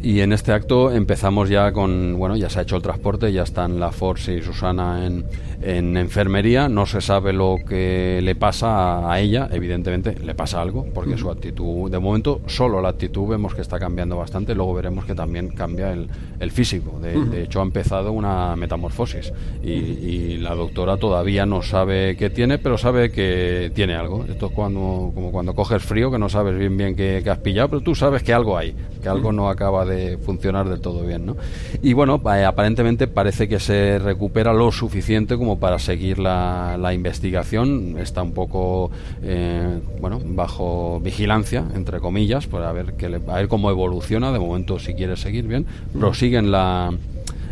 Y 0.01 0.21
en 0.21 0.31
este 0.31 0.51
acto 0.51 0.91
empezamos 0.91 1.49
ya 1.49 1.71
con, 1.71 2.17
bueno, 2.17 2.35
ya 2.35 2.49
se 2.49 2.59
ha 2.59 2.61
hecho 2.61 2.75
el 2.75 2.81
transporte, 2.81 3.31
ya 3.33 3.43
están 3.43 3.79
la 3.79 3.91
Force 3.91 4.33
y 4.33 4.41
Susana 4.41 5.05
en, 5.05 5.25
en 5.61 5.97
enfermería, 5.97 6.69
no 6.69 6.85
se 6.85 7.01
sabe 7.01 7.33
lo 7.33 7.57
que 7.67 8.19
le 8.21 8.35
pasa 8.35 9.11
a 9.11 9.19
ella, 9.19 9.49
evidentemente 9.51 10.15
le 10.19 10.35
pasa 10.35 10.61
algo, 10.61 10.85
porque 10.93 11.17
su 11.17 11.31
actitud, 11.31 11.89
de 11.89 11.99
momento 11.99 12.41
solo 12.45 12.79
la 12.79 12.89
actitud 12.89 13.27
vemos 13.27 13.55
que 13.55 13.61
está 13.61 13.79
cambiando 13.79 14.17
bastante, 14.17 14.53
luego 14.53 14.75
veremos 14.75 15.05
que 15.05 15.15
también 15.15 15.49
cambia 15.49 15.91
el, 15.91 16.07
el 16.39 16.51
físico, 16.51 16.99
de, 17.01 17.43
hecho 17.43 17.59
ha 17.59 17.63
empezado 17.63 18.11
una 18.11 18.55
metamorfosis. 18.55 19.33
Y, 19.63 20.37
la 20.37 20.53
doctora 20.53 20.97
todavía 20.97 21.45
no 21.45 21.63
sabe 21.63 22.15
qué 22.15 22.29
tiene, 22.29 22.59
pero 22.59 22.77
sabe 22.77 23.11
que 23.11 23.71
tiene 23.73 23.95
algo, 23.95 24.23
esto 24.25 24.47
es 24.47 24.51
cuando, 24.51 25.11
como 25.13 25.31
cuando 25.31 25.55
coges 25.55 25.83
frío, 25.83 26.11
que 26.11 26.19
no 26.19 26.29
sabes 26.29 26.57
bien 26.57 26.77
bien 26.77 26.95
qué, 26.95 27.21
qué 27.23 27.29
has 27.29 27.39
pillado, 27.39 27.69
pero 27.69 27.81
tú 27.81 27.95
sabes 27.95 28.21
que 28.21 28.33
algo 28.33 28.55
hay, 28.57 28.75
que 29.01 29.09
algo 29.09 29.31
no 29.31 29.49
acaba 29.49 29.83
de 29.85 29.86
funcionar 30.17 30.69
del 30.69 30.79
todo 30.79 31.03
bien, 31.03 31.25
¿no? 31.25 31.37
Y 31.81 31.93
bueno, 31.93 32.21
eh, 32.33 32.45
aparentemente 32.45 33.07
parece 33.07 33.47
que 33.47 33.59
se 33.59 33.99
recupera 33.99 34.53
lo 34.53 34.71
suficiente 34.71 35.37
como 35.37 35.59
para 35.59 35.79
seguir 35.79 36.19
la, 36.19 36.77
la 36.79 36.93
investigación. 36.93 37.95
Está 37.99 38.21
un 38.21 38.33
poco, 38.33 38.91
eh, 39.21 39.79
bueno, 39.99 40.21
bajo 40.23 40.99
vigilancia, 40.99 41.65
entre 41.75 41.99
comillas, 41.99 42.47
para 42.47 42.71
ver, 42.71 42.93
que 42.93 43.05
a 43.05 43.35
ver 43.35 43.47
cómo 43.47 43.69
evoluciona. 43.69 44.31
De 44.31 44.39
momento, 44.39 44.79
si 44.79 44.93
quiere 44.93 45.17
seguir 45.17 45.47
bien, 45.47 45.65
prosiguen 45.97 46.51
la 46.51 46.91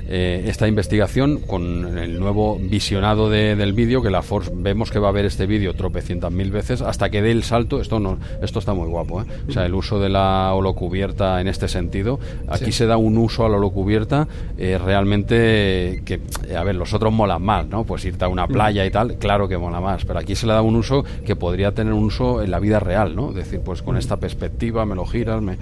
eh, 0.08 0.46
esta 0.48 0.68
investigación 0.68 1.40
con 1.40 1.98
el 1.98 2.20
nuevo 2.20 2.58
visionado 2.60 3.30
del 3.30 3.74
vídeo, 3.74 4.02
que 4.02 4.10
la 4.10 4.22
Force 4.22 4.52
vemos 4.54 4.92
que 4.92 5.00
va 5.00 5.10
a 5.10 5.12
ver 5.12 5.26
este 5.26 5.46
vídeo 5.46 5.74
tropecientas 5.74 6.32
mil 6.32 6.52
veces 6.52 6.82
hasta 6.82 7.10
que 7.10 7.22
dé 7.22 7.32
el 7.32 7.44
salto. 7.44 7.82
Esto 7.82 8.00
no, 8.00 8.18
esto 8.42 8.60
está 8.60 8.74
muy 8.74 8.88
guapo, 8.88 9.22
¿eh? 9.22 9.26
o 9.48 9.52
sea, 9.52 9.66
el 9.66 9.74
uso 9.74 10.00
de 10.00 10.10
la 10.10 10.54
holocubierta 10.54 11.42
en 11.42 11.48
este 11.48 11.68
sentido. 11.68 12.20
Aquí 12.48 12.72
se 12.72 12.86
da 12.86 12.98
un 12.98 13.18
uso 13.18 13.46
a 13.46 13.50
la 13.50 13.58
holocubierta 13.58 14.28
eh, 14.58 14.78
realmente 14.84 16.02
que, 16.06 16.20
a 16.56 16.64
ver, 16.64 16.76
los 16.76 16.94
otros 16.94 17.12
molan 17.12 17.42
más, 17.42 17.68
¿no? 17.68 17.84
Pues 17.84 18.06
irte 18.06 18.26
a 18.26 18.28
una 18.28 18.48
playa 18.48 18.86
y 18.86 18.92
tal, 18.92 19.16
claro 19.18 19.48
que 19.48 19.58
mola 19.58 19.80
más, 19.80 20.06
pero 20.06 20.20
aquí 20.20 20.36
se 20.36 20.46
le 20.46 20.54
da 20.54 20.62
un 20.62 20.76
uso 20.76 21.04
que 21.26 21.36
podría 21.36 21.74
tener 21.74 21.94
un 21.94 22.06
uso 22.06 22.42
en 22.42 22.52
la 22.52 22.60
vida 22.60 22.80
real, 22.80 23.16
¿no? 23.16 23.30
Es 23.30 23.36
decir, 23.36 23.62
pues 23.62 23.82
con 23.82 23.98
esta 23.98 24.18
perspectiva 24.18 24.86
me 24.86 24.96
lo 24.96 25.06
giras, 25.06 25.42
me... 25.42 25.58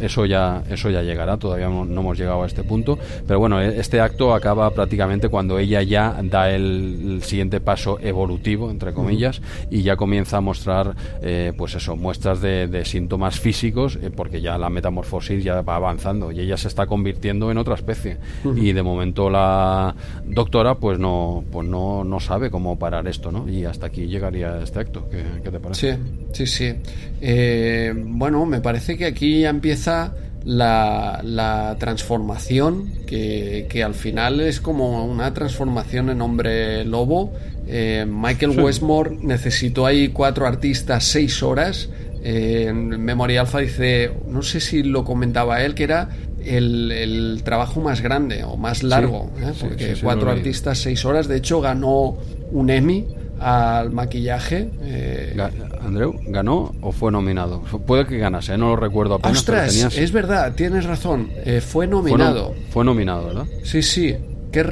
eso 0.00 0.26
ya 0.26 0.62
eso 0.70 0.90
ya 0.90 1.02
llegará. 1.02 1.36
Todavía 1.36 1.68
no, 1.68 1.84
no 1.84 2.00
hemos 2.00 2.18
llegado 2.18 2.42
a 2.42 2.46
este 2.46 2.62
punto, 2.62 2.98
pero 3.26 3.38
bueno 3.38 3.60
este 3.80 4.00
acto 4.00 4.34
acaba 4.34 4.70
prácticamente 4.70 5.28
cuando 5.28 5.58
ella 5.58 5.82
ya 5.82 6.20
da 6.22 6.50
el, 6.50 7.20
siguiente 7.22 7.60
paso 7.60 7.98
evolutivo, 8.00 8.70
entre 8.70 8.92
comillas, 8.92 9.40
y 9.70 9.82
ya 9.82 9.96
comienza 9.96 10.38
a 10.38 10.40
mostrar, 10.40 10.94
eh, 11.22 11.52
pues 11.56 11.74
eso, 11.74 11.96
muestras 11.96 12.40
de, 12.40 12.84
síntomas 12.84 13.38
físicos, 13.38 13.96
eh, 13.96 14.10
porque 14.14 14.40
ya 14.40 14.58
la 14.58 14.70
metamorfosis 14.70 15.44
ya 15.44 15.62
va 15.62 15.76
avanzando 15.76 16.32
y 16.32 16.40
ella 16.40 16.56
se 16.56 16.68
está 16.68 16.86
convirtiendo 16.86 17.50
en 17.50 17.58
otra 17.58 17.74
especie. 17.74 18.18
Y 18.56 18.72
de 18.72 18.82
momento 18.82 19.30
la 19.30 19.94
doctora, 20.24 20.74
pues 20.74 20.98
no, 20.98 21.44
pues 21.50 21.66
no, 21.66 22.04
no 22.04 22.20
sabe 22.20 22.50
cómo 22.50 22.78
parar 22.78 23.06
esto, 23.08 23.30
¿no? 23.32 23.48
Y 23.48 23.64
hasta 23.64 23.86
aquí 23.86 24.06
llegaría 24.06 24.62
este 24.62 24.80
acto. 24.80 25.08
¿Qué, 25.10 25.50
te 25.50 25.60
parece? 25.60 25.98
Sí, 26.32 26.46
sí, 26.46 26.46
sí. 26.46 26.74
Eh, 27.20 27.92
bueno, 27.96 28.44
me 28.46 28.60
parece 28.60 28.96
que 28.96 29.06
aquí 29.06 29.40
ya 29.40 29.50
empieza 29.50 30.12
la, 30.44 31.76
transformación, 31.78 32.90
que, 33.06 33.82
al 33.84 33.94
final 33.94 34.40
es 34.40 34.60
como 34.60 35.04
una 35.04 35.32
transformación 35.34 36.10
en 36.10 36.22
hombre 36.22 36.84
lobo. 36.84 37.32
Eh, 37.66 38.04
Michael 38.08 38.58
Westmore 38.60 39.16
necesitó 39.20 39.86
ahí 39.86 40.08
cuatro 40.08 40.46
artistas 40.46 41.04
seis 41.04 41.42
horas. 41.42 41.88
Eh, 42.22 42.66
en 42.68 42.88
Memoria 43.02 43.42
Alpha 43.42 43.60
dice, 43.60 44.10
no 44.28 44.42
sé 44.42 44.60
si 44.60 44.82
lo 44.82 45.04
comentaba 45.04 45.62
él, 45.62 45.74
que 45.74 45.84
era 45.84 46.10
el, 46.44 47.40
trabajo 47.44 47.80
más 47.80 48.00
grande 48.00 48.44
o 48.44 48.56
más 48.56 48.82
largo, 48.82 49.30
¿eh? 49.40 49.52
porque 49.58 49.94
cuatro 50.02 50.30
artistas 50.30 50.78
seis 50.78 51.04
horas. 51.04 51.28
De 51.28 51.36
hecho, 51.36 51.60
ganó 51.60 52.16
un 52.50 52.70
Emmy 52.70 53.06
al 53.40 53.90
maquillaje. 53.90 54.70
Eh... 54.82 55.36
Andreu, 55.80 56.20
¿ganó 56.26 56.72
o 56.82 56.92
fue 56.92 57.10
nominado? 57.10 57.62
Puede 57.86 58.06
que 58.06 58.18
ganase, 58.18 58.54
¿eh? 58.54 58.58
no 58.58 58.68
lo 58.68 58.76
recuerdo 58.76 59.14
apenas. 59.14 59.38
¡Ostras! 59.38 59.74
Es 59.96 60.12
verdad, 60.12 60.52
tienes 60.54 60.84
razón. 60.84 61.30
Eh, 61.44 61.60
fue 61.60 61.86
nominado. 61.86 62.54
Fue, 62.70 62.84
nominado, 62.84 63.26
¿verdad? 63.26 63.46
Sí, 63.64 63.82
sí. 63.82 64.14
Qué 64.52 64.64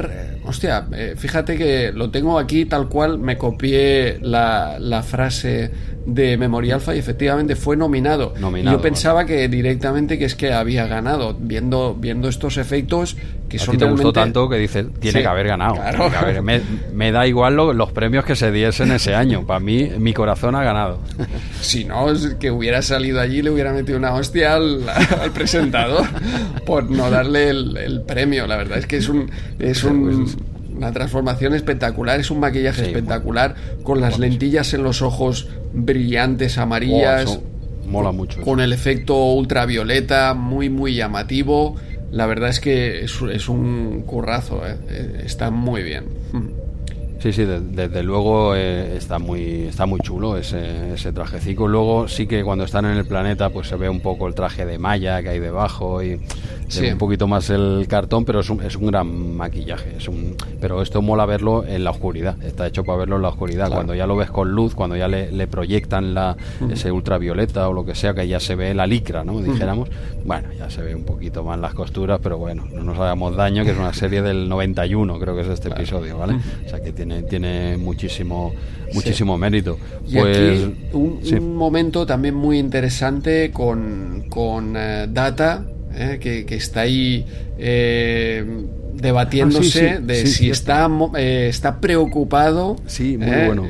Hostia, 0.45 0.87
eh, 0.93 1.15
fíjate 1.17 1.57
que 1.57 1.93
lo 1.93 2.11
tengo 2.11 2.39
aquí 2.39 2.65
tal 2.65 2.89
cual, 2.89 3.19
me 3.19 3.37
copié 3.37 4.19
la, 4.21 4.79
la 4.81 5.03
frase 5.03 5.71
de 6.09 6.39
Memoria 6.39 6.77
Alpha 6.77 6.97
y 6.97 6.99
efectivamente 6.99 7.55
fue 7.55 7.77
nominado. 7.77 8.33
Yo 8.65 8.81
pensaba 8.81 9.27
que 9.27 9.47
directamente 9.49 10.19
que 10.19 10.25
es 10.25 10.35
que 10.35 10.53
había 10.53 10.87
ganado, 10.87 11.37
viendo, 11.39 11.95
viendo 11.95 12.29
estos 12.29 12.57
efectos 12.57 13.17
que 13.49 13.59
son 13.59 13.73
ti 13.73 13.79
te 13.79 13.91
gustó 13.91 14.13
tanto 14.13 14.49
que 14.49 14.57
dice 14.57 14.85
tiene 14.85 15.21
que 15.21 15.27
haber 15.27 15.49
ganado. 15.49 15.77
me, 16.93 17.13
da 17.13 17.27
igual 17.27 17.57
los 17.57 17.93
premios 17.93 18.25
que 18.25 18.37
se 18.37 18.51
diesen 18.51 18.91
ese 18.91 19.15
año. 19.15 19.47
Para 19.47 19.61
mí, 19.61 19.91
mi 19.99 20.15
corazón 20.15 20.55
ha 20.55 20.65
ganado. 20.65 20.99
Si 21.61 21.85
no, 21.85 22.07
que 22.39 22.51
hubiera 22.51 22.83
salido 22.83 23.21
allí 23.21 23.43
le 23.43 23.51
hubiera 23.51 23.73
metido 23.73 23.99
una 23.99 24.15
hostia 24.15 24.55
al, 24.55 24.81
presentador 25.35 26.07
por 26.65 26.91
no 26.91 27.11
darle 27.11 27.51
el, 27.51 28.03
premio. 28.07 28.47
La 28.47 28.57
verdad 28.57 28.79
es 28.79 28.87
que 28.87 28.97
es 28.97 29.09
un... 29.09 29.31
Es 29.59 29.85
un 29.85 30.27
una 30.79 30.93
transformación 30.93 31.55
espectacular, 31.55 32.21
es 32.21 32.31
un 32.31 32.41
maquillaje 32.41 32.87
espectacular, 32.87 33.57
con 33.83 34.01
las 34.01 34.19
lentillas 34.19 34.73
en 34.75 34.85
los 34.85 35.03
ojos 35.03 35.49
brillantes, 35.73 36.59
amarillas. 36.59 37.41
mola 37.87 38.13
mucho. 38.13 38.41
Con 38.43 38.61
el 38.61 38.73
efecto 38.73 39.33
ultravioleta, 39.33 40.35
muy, 40.35 40.69
muy 40.71 40.95
llamativo. 40.95 41.77
La 42.11 42.27
verdad 42.27 42.49
es 42.49 42.61
que 42.61 43.05
es, 43.05 43.49
un 43.49 44.03
currazo, 44.07 44.67
eh, 44.67 44.77
eh, 44.89 45.23
está 45.25 45.51
muy 45.51 45.83
bien. 45.83 46.05
Sí, 47.19 47.33
sí, 47.33 47.45
desde 47.45 48.03
luego 48.05 48.55
eh, 48.55 48.97
está 48.97 49.19
muy 49.19 49.65
está 49.65 49.87
muy 49.87 49.99
chulo 50.01 50.37
ese, 50.37 50.95
ese 50.95 51.13
trajecico. 51.13 51.67
Luego 51.67 52.07
sí 52.07 52.27
que 52.27 52.45
cuando 52.45 52.65
están 52.65 52.85
en 52.85 52.97
el 52.97 53.07
planeta 53.07 53.51
pues 53.51 53.69
se 53.69 53.77
ve 53.77 53.89
un 53.89 54.01
poco 54.01 54.29
el 54.29 54.35
traje 54.35 54.65
de 54.65 54.79
malla 54.79 55.21
que 55.23 55.31
hay 55.31 55.41
debajo 55.41 56.03
y 56.03 56.21
un 56.93 56.99
poquito 56.99 57.27
más 57.27 57.51
el 57.51 57.87
cartón, 57.89 58.25
pero 58.25 58.41
es 58.41 58.51
un, 58.51 58.63
es 58.63 58.77
un 58.77 58.87
gran 58.87 59.37
maquillaje. 59.37 59.97
Es 59.97 60.09
un, 60.09 60.37
pero 60.61 60.83
esto 60.83 61.03
mola 61.03 61.25
verlo 61.27 61.65
en 61.67 61.83
la 61.83 61.91
oscuridad. 61.91 62.41
Está 62.43 62.67
hecho 62.67 62.85
para 62.85 62.99
verlo 62.99 63.17
en 63.17 63.23
la 63.23 63.29
oscuridad. 63.29 63.71
Cuando 63.71 63.95
ya 63.95 64.07
lo 64.07 64.17
ves 64.17 64.31
con 64.31 64.53
luz, 64.53 64.75
cuando 64.75 64.97
ya 64.97 65.09
le, 65.09 65.47
proyectan 65.49 66.15
la, 66.15 66.37
ese 66.71 66.93
ultravioleta 66.93 67.69
o 67.69 67.73
lo 67.73 67.85
que 67.85 67.95
sea, 67.95 68.15
que 68.15 68.29
ya 68.29 68.39
se 68.39 68.55
ve 68.55 68.75
la 68.75 68.87
licra, 68.87 69.25
¿no? 69.25 69.41
Dijéramos. 69.41 69.89
Bueno, 70.25 70.49
ya 70.59 70.69
se 70.69 70.83
ve 70.83 70.95
un 70.95 71.05
poquito 71.05 71.43
más 71.43 71.59
las 71.59 71.73
costuras, 71.73 72.21
pero 72.23 72.37
bueno, 72.37 72.67
no 72.71 72.83
nos 72.83 72.99
hagamos 72.99 73.35
daño, 73.35 73.65
que 73.65 73.71
es 73.71 73.79
una 73.79 73.95
serie 73.95 74.21
del 74.21 74.49
91, 74.49 75.19
creo 75.19 75.35
que 75.35 75.41
es 75.41 75.49
este 75.49 75.69
episodio, 75.69 76.19
¿vale? 76.19 76.35
O 76.67 76.69
sea 76.69 76.83
que 76.83 76.93
tiene 76.93 77.08
tiene, 77.29 77.77
muchísimo, 77.77 78.55
muchísimo 78.95 79.37
mérito. 79.39 79.79
Y 80.07 80.17
pues, 80.17 80.69
un, 80.93 81.57
momento 81.57 82.07
también 82.07 82.35
muy 82.35 82.59
interesante 82.59 83.51
con, 83.51 84.25
con 84.29 84.75
eh, 84.77 85.07
Data, 85.11 85.65
eh, 85.95 86.19
que, 86.21 86.55
está 86.55 86.83
ahí 86.83 87.25
eh, 87.59 88.45
debatiéndose 88.95 89.91
ah, 89.91 90.01
de 90.01 90.27
si 90.27 90.51
está, 90.51 90.89
está 91.17 91.81
preocupado. 91.81 92.77
Sí, 92.87 93.17
muy 93.17 93.47
bueno. 93.47 93.67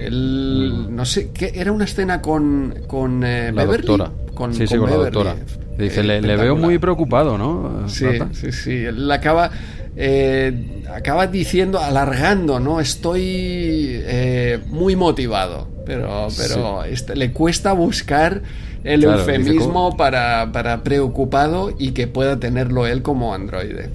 No 0.91 1.05
sé, 1.05 1.31
¿qué, 1.33 1.53
era 1.55 1.73
una 1.73 1.85
escena 1.85 2.21
con, 2.21 2.75
con 2.87 3.21
la 3.21 3.65
doctora. 3.65 4.11
Con, 4.35 4.55
sí, 4.55 4.67
con, 4.67 4.91
la 4.91 4.97
doctora. 4.97 5.37
Dice, 5.79 6.03
le, 6.03 6.21
le, 6.21 6.37
veo 6.37 6.57
muy 6.57 6.79
preocupado, 6.79 7.39
¿no? 7.39 7.89
Sí, 7.89 8.07
sí, 8.33 8.51
sí. 8.51 8.73
Él 8.85 9.11
acaba 9.11 9.51
eh, 10.01 10.85
acaba 10.95 11.27
diciendo, 11.27 11.81
alargando, 11.81 12.61
¿no? 12.61 12.79
Estoy 12.79 14.01
eh, 14.05 14.61
muy 14.69 14.95
motivado, 14.95 15.67
pero, 15.85 16.29
pero 16.37 16.85
este, 16.85 17.17
le 17.17 17.33
cuesta 17.33 17.73
buscar 17.73 18.43
el 18.85 19.03
eufemismo 19.03 19.97
para, 19.97 20.53
para 20.53 20.85
preocupado 20.85 21.75
y 21.77 21.91
que 21.91 22.07
pueda 22.07 22.39
tenerlo 22.39 22.87
él 22.87 23.03
como 23.03 23.35
androide. 23.35 23.91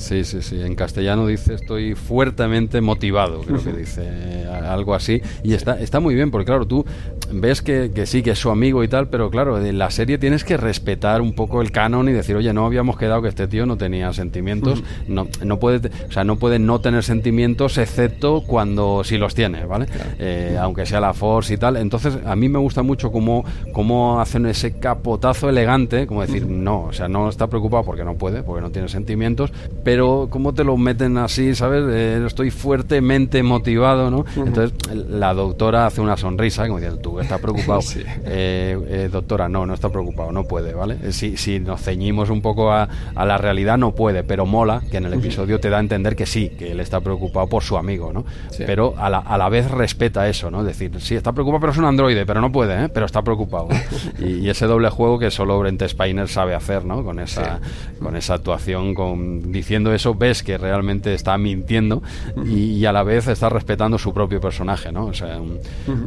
Sí, 0.00 0.24
sí, 0.24 0.40
sí. 0.40 0.60
En 0.62 0.74
castellano 0.74 1.26
dice 1.26 1.52
estoy 1.54 1.94
fuertemente 1.94 2.80
motivado, 2.80 3.42
creo 3.42 3.62
que 3.62 3.72
dice 3.74 4.46
algo 4.50 4.94
así. 4.94 5.20
Y 5.42 5.52
está, 5.52 5.78
está 5.78 6.00
muy 6.00 6.14
bien, 6.14 6.30
porque 6.30 6.46
claro, 6.46 6.66
tú 6.66 6.86
ves 7.30 7.60
que, 7.60 7.90
que, 7.94 8.06
sí, 8.06 8.22
que 8.22 8.30
es 8.30 8.38
su 8.38 8.50
amigo 8.50 8.82
y 8.82 8.88
tal, 8.88 9.08
pero 9.08 9.30
claro, 9.30 9.62
en 9.62 9.78
la 9.78 9.90
serie 9.90 10.16
tienes 10.16 10.42
que 10.42 10.56
respetar 10.56 11.20
un 11.20 11.34
poco 11.34 11.60
el 11.60 11.70
canon 11.70 12.08
y 12.08 12.12
decir, 12.12 12.34
oye, 12.34 12.50
no 12.54 12.64
habíamos 12.64 12.96
quedado 12.96 13.20
que 13.20 13.28
este 13.28 13.46
tío 13.46 13.66
no 13.66 13.76
tenía 13.76 14.10
sentimientos. 14.14 14.82
No, 15.06 15.28
no 15.44 15.58
puede, 15.58 15.90
o 16.08 16.12
sea, 16.12 16.24
no 16.24 16.36
puede 16.36 16.58
no 16.58 16.80
tener 16.80 17.04
sentimientos, 17.04 17.76
excepto 17.76 18.42
cuando 18.46 19.04
sí 19.04 19.18
los 19.18 19.34
tiene, 19.34 19.66
¿vale? 19.66 19.86
Eh, 20.18 20.56
aunque 20.58 20.86
sea 20.86 21.00
la 21.00 21.12
Force 21.12 21.52
y 21.52 21.58
tal. 21.58 21.76
Entonces, 21.76 22.16
a 22.24 22.34
mí 22.36 22.48
me 22.48 22.58
gusta 22.58 22.82
mucho 22.82 23.12
cómo, 23.12 23.44
cómo 23.72 24.18
hacen 24.18 24.46
ese 24.46 24.78
capotazo 24.78 25.50
elegante, 25.50 26.06
como 26.06 26.22
decir, 26.22 26.46
no, 26.46 26.84
o 26.84 26.92
sea, 26.94 27.06
no 27.06 27.28
está 27.28 27.48
preocupado 27.48 27.84
porque 27.84 28.02
no 28.02 28.14
puede, 28.14 28.42
porque 28.42 28.62
no 28.62 28.70
tiene 28.70 28.88
sentimientos, 28.88 29.52
pero 29.84 29.89
cómo 29.98 30.52
te 30.54 30.64
lo 30.64 30.76
meten 30.76 31.18
así, 31.18 31.54
¿sabes? 31.54 31.84
Eh, 31.88 32.22
estoy 32.26 32.50
fuertemente 32.50 33.42
motivado, 33.42 34.10
¿no? 34.10 34.24
Entonces 34.36 34.72
la 35.08 35.34
doctora 35.34 35.86
hace 35.86 36.00
una 36.00 36.16
sonrisa, 36.16 36.66
como 36.66 36.78
diciendo, 36.78 37.00
tú 37.00 37.20
estás 37.20 37.40
preocupado. 37.40 37.80
Eh, 38.32 38.78
eh, 38.88 39.08
doctora, 39.10 39.48
no, 39.48 39.66
no 39.66 39.74
está 39.74 39.88
preocupado, 39.88 40.30
no 40.30 40.44
puede, 40.44 40.74
¿vale? 40.74 41.12
Si, 41.12 41.36
si 41.36 41.58
nos 41.58 41.80
ceñimos 41.80 42.30
un 42.30 42.40
poco 42.40 42.72
a, 42.72 42.88
la 43.14 43.38
realidad, 43.38 43.78
no 43.78 43.94
puede, 43.94 44.22
pero 44.22 44.46
mola 44.46 44.82
que 44.90 44.98
en 44.98 45.06
el 45.06 45.14
episodio 45.14 45.58
te 45.58 45.70
da 45.70 45.78
a 45.78 45.80
entender 45.80 46.16
que 46.16 46.26
sí, 46.26 46.50
que 46.50 46.72
él 46.72 46.80
está 46.80 47.00
preocupado 47.00 47.48
por 47.48 47.62
su 47.62 47.76
amigo, 47.76 48.12
¿no? 48.12 48.24
Pero 48.58 48.94
a 48.96 49.10
la, 49.10 49.18
a 49.18 49.38
la 49.38 49.48
vez 49.48 49.70
respeta 49.70 50.28
eso, 50.28 50.50
¿no? 50.50 50.60
Es 50.60 50.66
decir, 50.66 50.92
sí, 51.00 51.14
está 51.14 51.32
preocupado, 51.32 51.60
pero 51.60 51.72
es 51.72 51.78
un 51.78 51.84
androide, 51.84 52.26
pero 52.26 52.40
no 52.40 52.52
puede, 52.52 52.84
¿eh? 52.84 52.88
Pero 52.88 53.06
está 53.06 53.22
preocupado. 53.22 53.68
y, 54.18 54.48
ese 54.48 54.66
doble 54.66 54.90
juego 54.90 55.18
que 55.18 55.30
solo 55.30 55.58
Brent 55.58 55.82
Spiner 55.86 56.28
sabe 56.28 56.54
hacer, 56.54 56.84
¿no? 56.84 57.04
Con 57.04 57.20
esa, 57.20 57.60
con 58.02 58.16
esa 58.16 58.34
actuación, 58.34 58.94
con 58.94 59.52
diciendo 59.52 59.79
eso 59.92 60.14
ves 60.14 60.42
que 60.42 60.58
realmente 60.58 61.14
está 61.14 61.36
mintiendo 61.38 62.02
y, 62.44 62.84
a 62.84 62.92
la 62.92 63.02
vez 63.02 63.28
está 63.28 63.48
respetando 63.48 63.98
su 63.98 64.12
propio 64.12 64.40
personaje, 64.40 64.90
¿no? 64.92 65.06
O 65.06 65.14
sea, 65.14 65.40
un, 65.40 65.58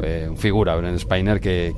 eh, 0.02 0.30
figura, 0.36 0.76
Brent 0.76 0.98
Spiner, 0.98 1.40
que, 1.40 1.74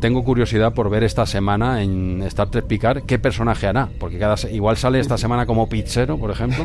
tengo 0.00 0.24
curiosidad 0.24 0.74
por 0.74 0.90
ver 0.90 1.04
esta 1.04 1.26
semana 1.26 1.82
en 1.82 2.22
Star 2.22 2.50
Trek 2.50 2.66
Picard 2.66 3.02
qué 3.04 3.18
personaje 3.18 3.66
hará, 3.66 3.88
porque 3.98 4.18
cada 4.18 4.36
igual 4.50 4.76
sale 4.76 5.00
esta 5.00 5.18
semana 5.18 5.46
como 5.46 5.68
pizzero, 5.68 6.18
por 6.18 6.30
ejemplo, 6.30 6.64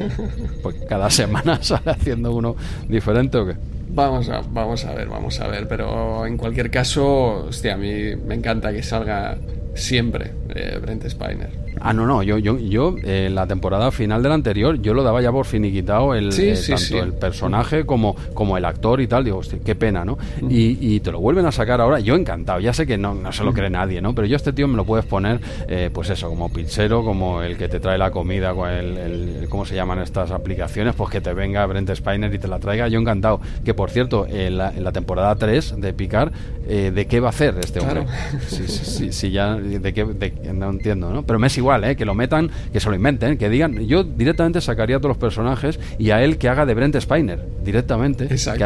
porque 0.63 0.85
cada 0.85 1.09
semana 1.09 1.61
sale 1.61 1.91
haciendo 1.91 2.33
uno 2.33 2.55
diferente 2.87 3.37
o 3.37 3.45
qué. 3.45 3.55
Vamos 3.91 4.29
a, 4.29 4.41
vamos 4.41 4.85
a 4.85 4.93
ver, 4.93 5.07
vamos 5.07 5.39
a 5.39 5.47
ver, 5.47 5.67
pero 5.67 6.25
en 6.25 6.37
cualquier 6.37 6.69
caso, 6.69 7.45
hostia, 7.47 7.73
a 7.73 7.77
mí 7.77 8.15
me 8.15 8.35
encanta 8.35 8.71
que 8.71 8.83
salga 8.83 9.37
siempre 9.73 10.31
eh, 10.49 10.77
Brent 10.79 11.05
Spiner. 11.07 11.49
Ah, 11.81 11.93
no, 11.93 12.05
no, 12.05 12.23
yo, 12.23 12.37
yo, 12.37 12.57
yo 12.57 12.95
en 13.03 13.35
la 13.35 13.47
temporada 13.47 13.91
final 13.91 14.21
del 14.21 14.33
anterior, 14.33 14.81
yo 14.81 14.93
lo 14.93 15.03
daba 15.03 15.21
ya 15.21 15.31
por 15.31 15.45
finiquitado 15.45 16.13
el, 16.13 16.29
eh, 16.37 16.59
tanto 16.67 17.03
el 17.03 17.13
personaje 17.13 17.85
como, 17.85 18.15
como 18.33 18.57
el 18.57 18.65
actor 18.65 18.99
y 19.01 19.07
tal. 19.07 19.23
Digo, 19.23 19.37
hostia, 19.37 19.59
qué 19.63 19.75
pena, 19.75 20.03
¿no? 20.03 20.17
y, 20.41 20.99
te 20.99 21.11
lo 21.11 21.19
vuelven 21.19 21.45
a 21.45 21.51
sacar 21.51 21.79
ahora, 21.79 21.99
yo 21.99 22.15
encantado, 22.15 22.59
ya 22.59 22.73
sé 22.73 22.85
que 22.85 22.97
no, 22.97 23.13
no 23.13 23.31
se 23.31 23.43
lo 23.43 23.53
cree 23.53 23.69
nadie, 23.69 24.01
¿no? 24.01 24.13
Pero 24.13 24.27
yo 24.27 24.35
este 24.35 24.51
tío 24.51 24.67
me 24.67 24.75
lo 24.75 24.83
puedes 24.83 25.05
poner, 25.05 25.39
eh, 25.67 25.89
pues 25.93 26.09
eso, 26.09 26.27
como 26.27 26.51
pizzero, 26.51 27.05
como 27.05 27.41
el 27.41 27.55
que 27.57 27.69
te 27.69 27.79
trae 27.79 27.97
la 27.97 28.11
comida, 28.11 28.53
con 28.53 28.69
el, 28.69 29.47
¿cómo 29.49 29.65
se 29.65 29.75
llaman 29.75 29.99
estas 29.99 30.31
aplicaciones? 30.31 30.95
Pues 30.95 31.09
que 31.09 31.21
te 31.21 31.33
venga 31.33 31.65
Brent 31.65 31.89
Spiner 31.95 32.33
y 32.33 32.39
te 32.39 32.47
la 32.47 32.59
traiga, 32.59 32.89
yo 32.89 32.99
encantado. 32.99 33.39
Que 33.63 33.73
por 33.73 33.89
cierto, 33.89 34.27
en 34.27 34.57
la, 34.57 34.71
en 34.71 34.83
la 34.83 34.91
temporada 34.91 35.33
3 35.35 35.75
de 35.79 35.93
Picar, 35.93 36.31
eh, 36.67 36.91
¿de 36.93 37.07
qué 37.07 37.19
va 37.19 37.27
a 37.27 37.29
hacer 37.29 37.55
este 37.59 37.79
hombre? 37.79 38.05
Sí, 38.47 38.67
sí, 38.67 39.11
sí, 39.11 39.31
ya, 39.31 39.55
de 39.55 39.93
qué, 39.93 40.05
no 40.53 40.69
entiendo, 40.69 41.11
¿no? 41.13 41.23
Pero 41.23 41.39
me 41.39 41.47
es 41.47 41.57
igual 41.57 41.68
¿eh? 41.77 41.95
que 41.95 42.05
lo 42.05 42.15
metan, 42.15 42.49
que 42.71 42.79
se 42.79 42.89
lo 42.89 42.95
inventen, 42.95 43.37
que 43.37 43.49
digan. 43.49 43.79
Yo 43.85 44.03
directamente 44.03 44.61
sacaría 44.61 44.97
a 44.97 44.99
todos 44.99 45.11
los 45.11 45.17
personajes 45.17 45.79
y 45.97 46.11
a 46.11 46.23
él 46.23 46.37
que 46.37 46.49
haga 46.49 46.65
de 46.65 46.73
Brent 46.73 46.95
Spiner, 46.99 47.39
directamente. 47.63 48.25
Exacto. 48.25 48.65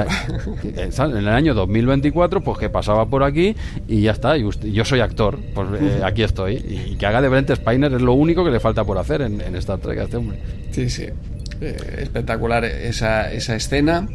Eh, 0.64 0.90
en 0.98 1.18
el 1.18 1.28
año 1.28 1.54
2024, 1.54 2.42
pues 2.42 2.58
que 2.58 2.70
pasaba 2.70 3.08
por 3.08 3.24
aquí 3.24 3.56
y 3.88 4.02
ya 4.02 4.12
está. 4.12 4.38
Y 4.38 4.44
yo 4.72 4.86
soy 4.86 5.02
actor, 5.02 5.40
pues 5.54 5.68
eh, 5.82 6.02
aquí 6.04 6.24
estoy. 6.24 6.56
Y, 6.56 6.96
que 6.96 7.06
haga 7.06 7.22
de 7.22 7.30
Brent 7.30 7.52
Spiner 7.52 7.94
es 7.94 8.02
lo 8.02 8.14
único 8.14 8.46
que 8.46 8.52
le 8.52 8.60
falta 8.60 8.84
por 8.84 8.98
hacer 8.98 9.22
en, 9.22 9.42
en 9.42 9.56
esta 9.56 9.74
entrega 9.74 10.04
este 10.04 10.18
hombre. 10.18 10.38
Sí, 10.72 10.90
sí. 10.90 11.08
espectacular 11.62 12.64
esa, 12.66 13.32
esa 13.32 13.56
escena. 13.56 14.08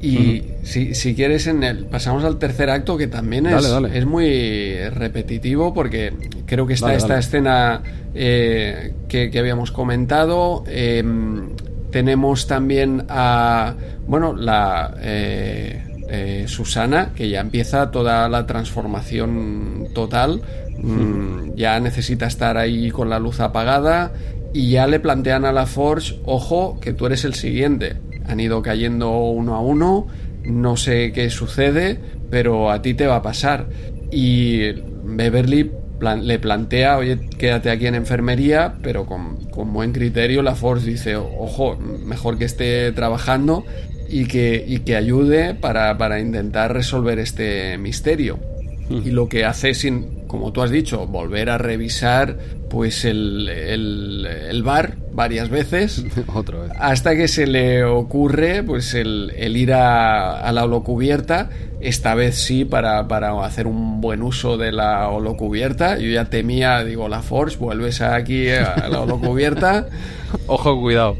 Y 0.00 0.44
si, 0.62 0.94
si, 0.94 1.14
quieres, 1.14 1.46
en 1.48 1.64
el, 1.64 1.86
pasamos 1.86 2.22
al 2.24 2.38
tercer 2.38 2.70
acto, 2.70 2.96
que 2.96 3.08
también 3.08 3.46
es, 3.46 3.64
es 3.92 4.06
muy 4.06 4.76
repetitivo, 4.90 5.74
porque 5.74 6.12
creo 6.46 6.66
que 6.66 6.74
está 6.74 6.94
esta 6.94 7.18
escena 7.18 7.82
eh, 8.14 8.94
que, 9.08 9.36
habíamos 9.38 9.72
comentado. 9.72 10.62
Em, 10.68 11.50
tenemos 11.90 12.46
también 12.46 13.04
a, 13.08 13.74
bueno, 14.06 14.36
la 14.36 14.94
eh, 15.00 15.82
eh, 16.08 16.44
Susana, 16.46 17.12
que 17.14 17.28
ya 17.28 17.40
empieza 17.40 17.90
toda 17.90 18.28
la 18.28 18.46
transformación 18.46 19.88
total. 19.94 20.40
Mm, 20.80 21.56
ya 21.56 21.80
necesita 21.80 22.26
estar 22.26 22.56
ahí 22.56 22.90
con 22.90 23.10
la 23.10 23.18
luz 23.18 23.40
apagada 23.40 24.12
y 24.52 24.70
ya 24.70 24.86
le 24.86 25.00
plantean 25.00 25.44
a 25.44 25.52
la 25.52 25.66
Forge, 25.66 26.20
ojo, 26.24 26.78
que 26.80 26.92
tú 26.92 27.06
eres 27.06 27.24
el 27.24 27.34
siguiente 27.34 27.96
han 28.28 28.40
ido 28.40 28.62
cayendo 28.62 29.18
uno 29.18 29.54
a 29.54 29.60
uno, 29.60 30.06
no 30.44 30.76
sé 30.76 31.12
qué 31.12 31.30
sucede, 31.30 31.98
pero 32.30 32.70
a 32.70 32.82
ti 32.82 32.94
te 32.94 33.06
va 33.06 33.16
a 33.16 33.22
pasar. 33.22 33.66
Y 34.10 34.72
Beverly 35.04 35.70
le 36.22 36.38
plantea, 36.38 36.98
oye, 36.98 37.18
quédate 37.38 37.70
aquí 37.70 37.86
en 37.86 37.94
enfermería, 37.94 38.74
pero 38.82 39.06
con, 39.06 39.38
buen 39.72 39.92
criterio 39.92 40.42
la 40.42 40.54
Force 40.54 40.88
dice, 40.88 41.16
ojo, 41.16 41.76
mejor 41.76 42.38
que 42.38 42.44
esté 42.44 42.92
trabajando 42.92 43.64
y 44.08 44.26
que, 44.26 44.64
y 44.66 44.80
que 44.80 44.96
ayude 44.96 45.54
para, 45.54 45.98
para 45.98 46.20
intentar 46.20 46.72
resolver 46.72 47.18
este 47.18 47.76
misterio. 47.78 48.38
Y 48.90 49.10
lo 49.10 49.28
que 49.28 49.44
hace 49.44 49.74
sin, 49.74 50.26
como 50.26 50.52
tú 50.52 50.62
has 50.62 50.70
dicho, 50.70 51.06
volver 51.06 51.50
a 51.50 51.58
revisar 51.58 52.38
pues 52.70 53.04
el, 53.04 53.48
el, 53.48 54.62
bar 54.62 54.96
varias 55.12 55.48
veces 55.48 56.04
hasta 56.78 57.16
que 57.16 57.28
se 57.28 57.46
le 57.46 57.84
ocurre 57.84 58.62
pues 58.62 58.94
el, 58.94 59.32
ir 59.56 59.72
a, 59.72 60.50
la 60.52 60.64
holocubierta. 60.64 61.50
Esta 61.80 62.14
vez 62.14 62.34
sí 62.34 62.64
para, 62.64 63.06
para, 63.06 63.44
hacer 63.44 63.66
un 63.66 64.00
buen 64.00 64.22
uso 64.22 64.56
de 64.56 64.72
la 64.72 65.08
holocubierta. 65.08 65.98
Yo 65.98 66.08
ya 66.08 66.24
temía 66.24 66.82
digo 66.82 67.08
la 67.08 67.22
Force 67.22 67.56
vuelves 67.56 68.00
aquí 68.00 68.48
a 68.48 68.88
la 68.88 69.00
holocubierta. 69.00 69.86
Ojo 70.46 70.80
cuidado. 70.80 71.16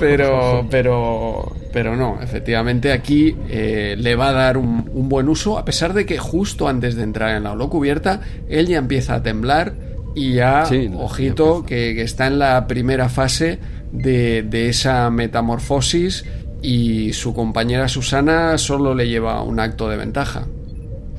Pero 0.00 0.66
pero 0.70 1.52
pero 1.72 1.96
no 1.96 2.20
efectivamente 2.22 2.92
aquí 2.92 3.36
eh, 3.48 3.94
le 3.98 4.14
va 4.16 4.28
a 4.28 4.32
dar 4.32 4.56
un, 4.56 4.90
un 4.92 5.08
buen 5.08 5.28
uso 5.28 5.58
a 5.58 5.64
pesar 5.64 5.94
de 5.94 6.06
que 6.06 6.18
justo 6.18 6.68
antes 6.68 6.96
de 6.96 7.02
entrar 7.02 7.36
en 7.36 7.44
la 7.44 7.52
holocubierta 7.52 8.20
él 8.48 8.66
ya 8.66 8.78
empieza 8.78 9.14
a 9.14 9.22
temblar 9.22 9.74
y 10.14 10.34
ya, 10.34 10.68
ojito, 10.96 11.64
que, 11.64 12.00
está 12.02 12.26
en 12.26 12.38
la 12.38 12.66
primera 12.66 13.08
fase 13.08 13.58
de, 13.92 14.68
esa 14.68 15.10
metamorfosis 15.10 16.24
y 16.60 17.12
su 17.12 17.34
compañera 17.34 17.88
Susana 17.88 18.58
solo 18.58 18.94
le 18.94 19.08
lleva 19.08 19.42
un 19.42 19.58
acto 19.60 19.88
de 19.88 19.96
ventaja. 19.96 20.46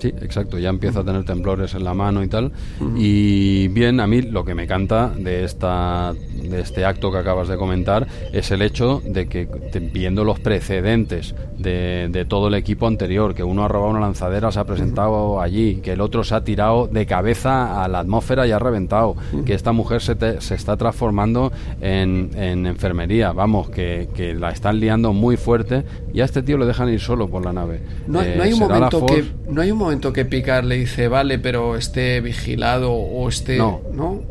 Sí, 0.04 0.10
exacto, 0.20 0.60
ya 0.60 0.68
empieza 0.68 1.00
a 1.00 1.06
tener 1.06 1.24
temblores 1.24 1.76
en 1.76 1.86
la 1.86 1.94
mano 1.94 2.24
y 2.24 2.28
tal. 2.28 2.52
Y 2.98 3.70
bien, 3.70 4.02
a 4.02 4.06
mí 4.06 4.22
lo 4.22 4.44
que 4.44 4.54
me 4.54 4.68
canta 4.68 5.08
de 5.08 5.46
esta 5.46 6.14
de 6.14 6.60
este 6.60 6.84
acto 6.84 7.10
que 7.10 7.20
acabas 7.20 7.48
de 7.48 7.56
comentar 7.56 8.06
es 8.34 8.52
el 8.52 8.62
hecho 8.62 9.02
de 9.06 9.28
que 9.28 9.48
viendo 9.94 10.26
los 10.26 10.42
precedentes 10.42 11.36
de, 11.58 12.10
de, 12.12 12.26
todo 12.26 12.50
el 12.50 12.56
equipo 12.56 12.88
anterior, 12.88 13.34
que 13.34 13.44
uno 13.44 13.64
ha 13.64 13.68
robado 13.68 13.92
una 13.92 14.02
lanzadera, 14.02 14.52
se 14.52 14.60
ha 14.60 14.66
presentado 14.66 15.40
allí, 15.40 15.76
que 15.76 15.94
el 15.94 16.02
otro 16.02 16.24
se 16.24 16.36
ha 16.36 16.44
tirado 16.44 16.88
de 16.88 17.06
cabeza 17.06 17.84
a 17.84 17.88
la 17.88 18.00
atmósfera 18.00 18.46
y 18.46 18.52
ha 18.52 18.60
reventado, 18.60 19.16
que 19.46 19.54
esta 19.54 19.72
mujer 19.72 20.02
se, 20.02 20.42
se 20.42 20.56
está 20.56 20.76
transformando 20.76 21.52
en, 21.80 22.32
en 22.36 22.66
enfermería, 22.66 23.32
vamos, 23.32 23.70
que, 23.70 24.10
que, 24.14 24.34
la 24.34 24.50
están 24.50 24.80
liando 24.80 25.14
muy 25.14 25.38
fuerte 25.38 25.86
y 26.14 26.22
a 26.22 26.26
este 26.26 26.42
tío 26.44 26.58
le 26.58 26.66
dejan 26.66 26.90
ir 26.90 27.00
solo 27.00 27.30
por 27.30 27.46
la 27.46 27.54
nave. 27.54 27.82
No, 28.08 28.22
eh, 28.22 28.34
no 28.36 28.44
hay, 28.44 28.54
un 28.54 28.60
momento 28.60 29.06
que, 29.06 29.24
no 29.48 29.62
hay 29.62 29.72
un 29.72 29.78
momento 29.78 29.93
que 30.00 30.26
Picard 30.26 30.66
le 30.66 30.78
dice, 30.78 31.08
vale, 31.08 31.40
pero 31.40 31.76
esté 31.76 32.22
vigilado 32.22 32.92
o 32.92 33.28
esté... 33.30 33.58
No, 33.58 33.82
¿no? 33.94 34.22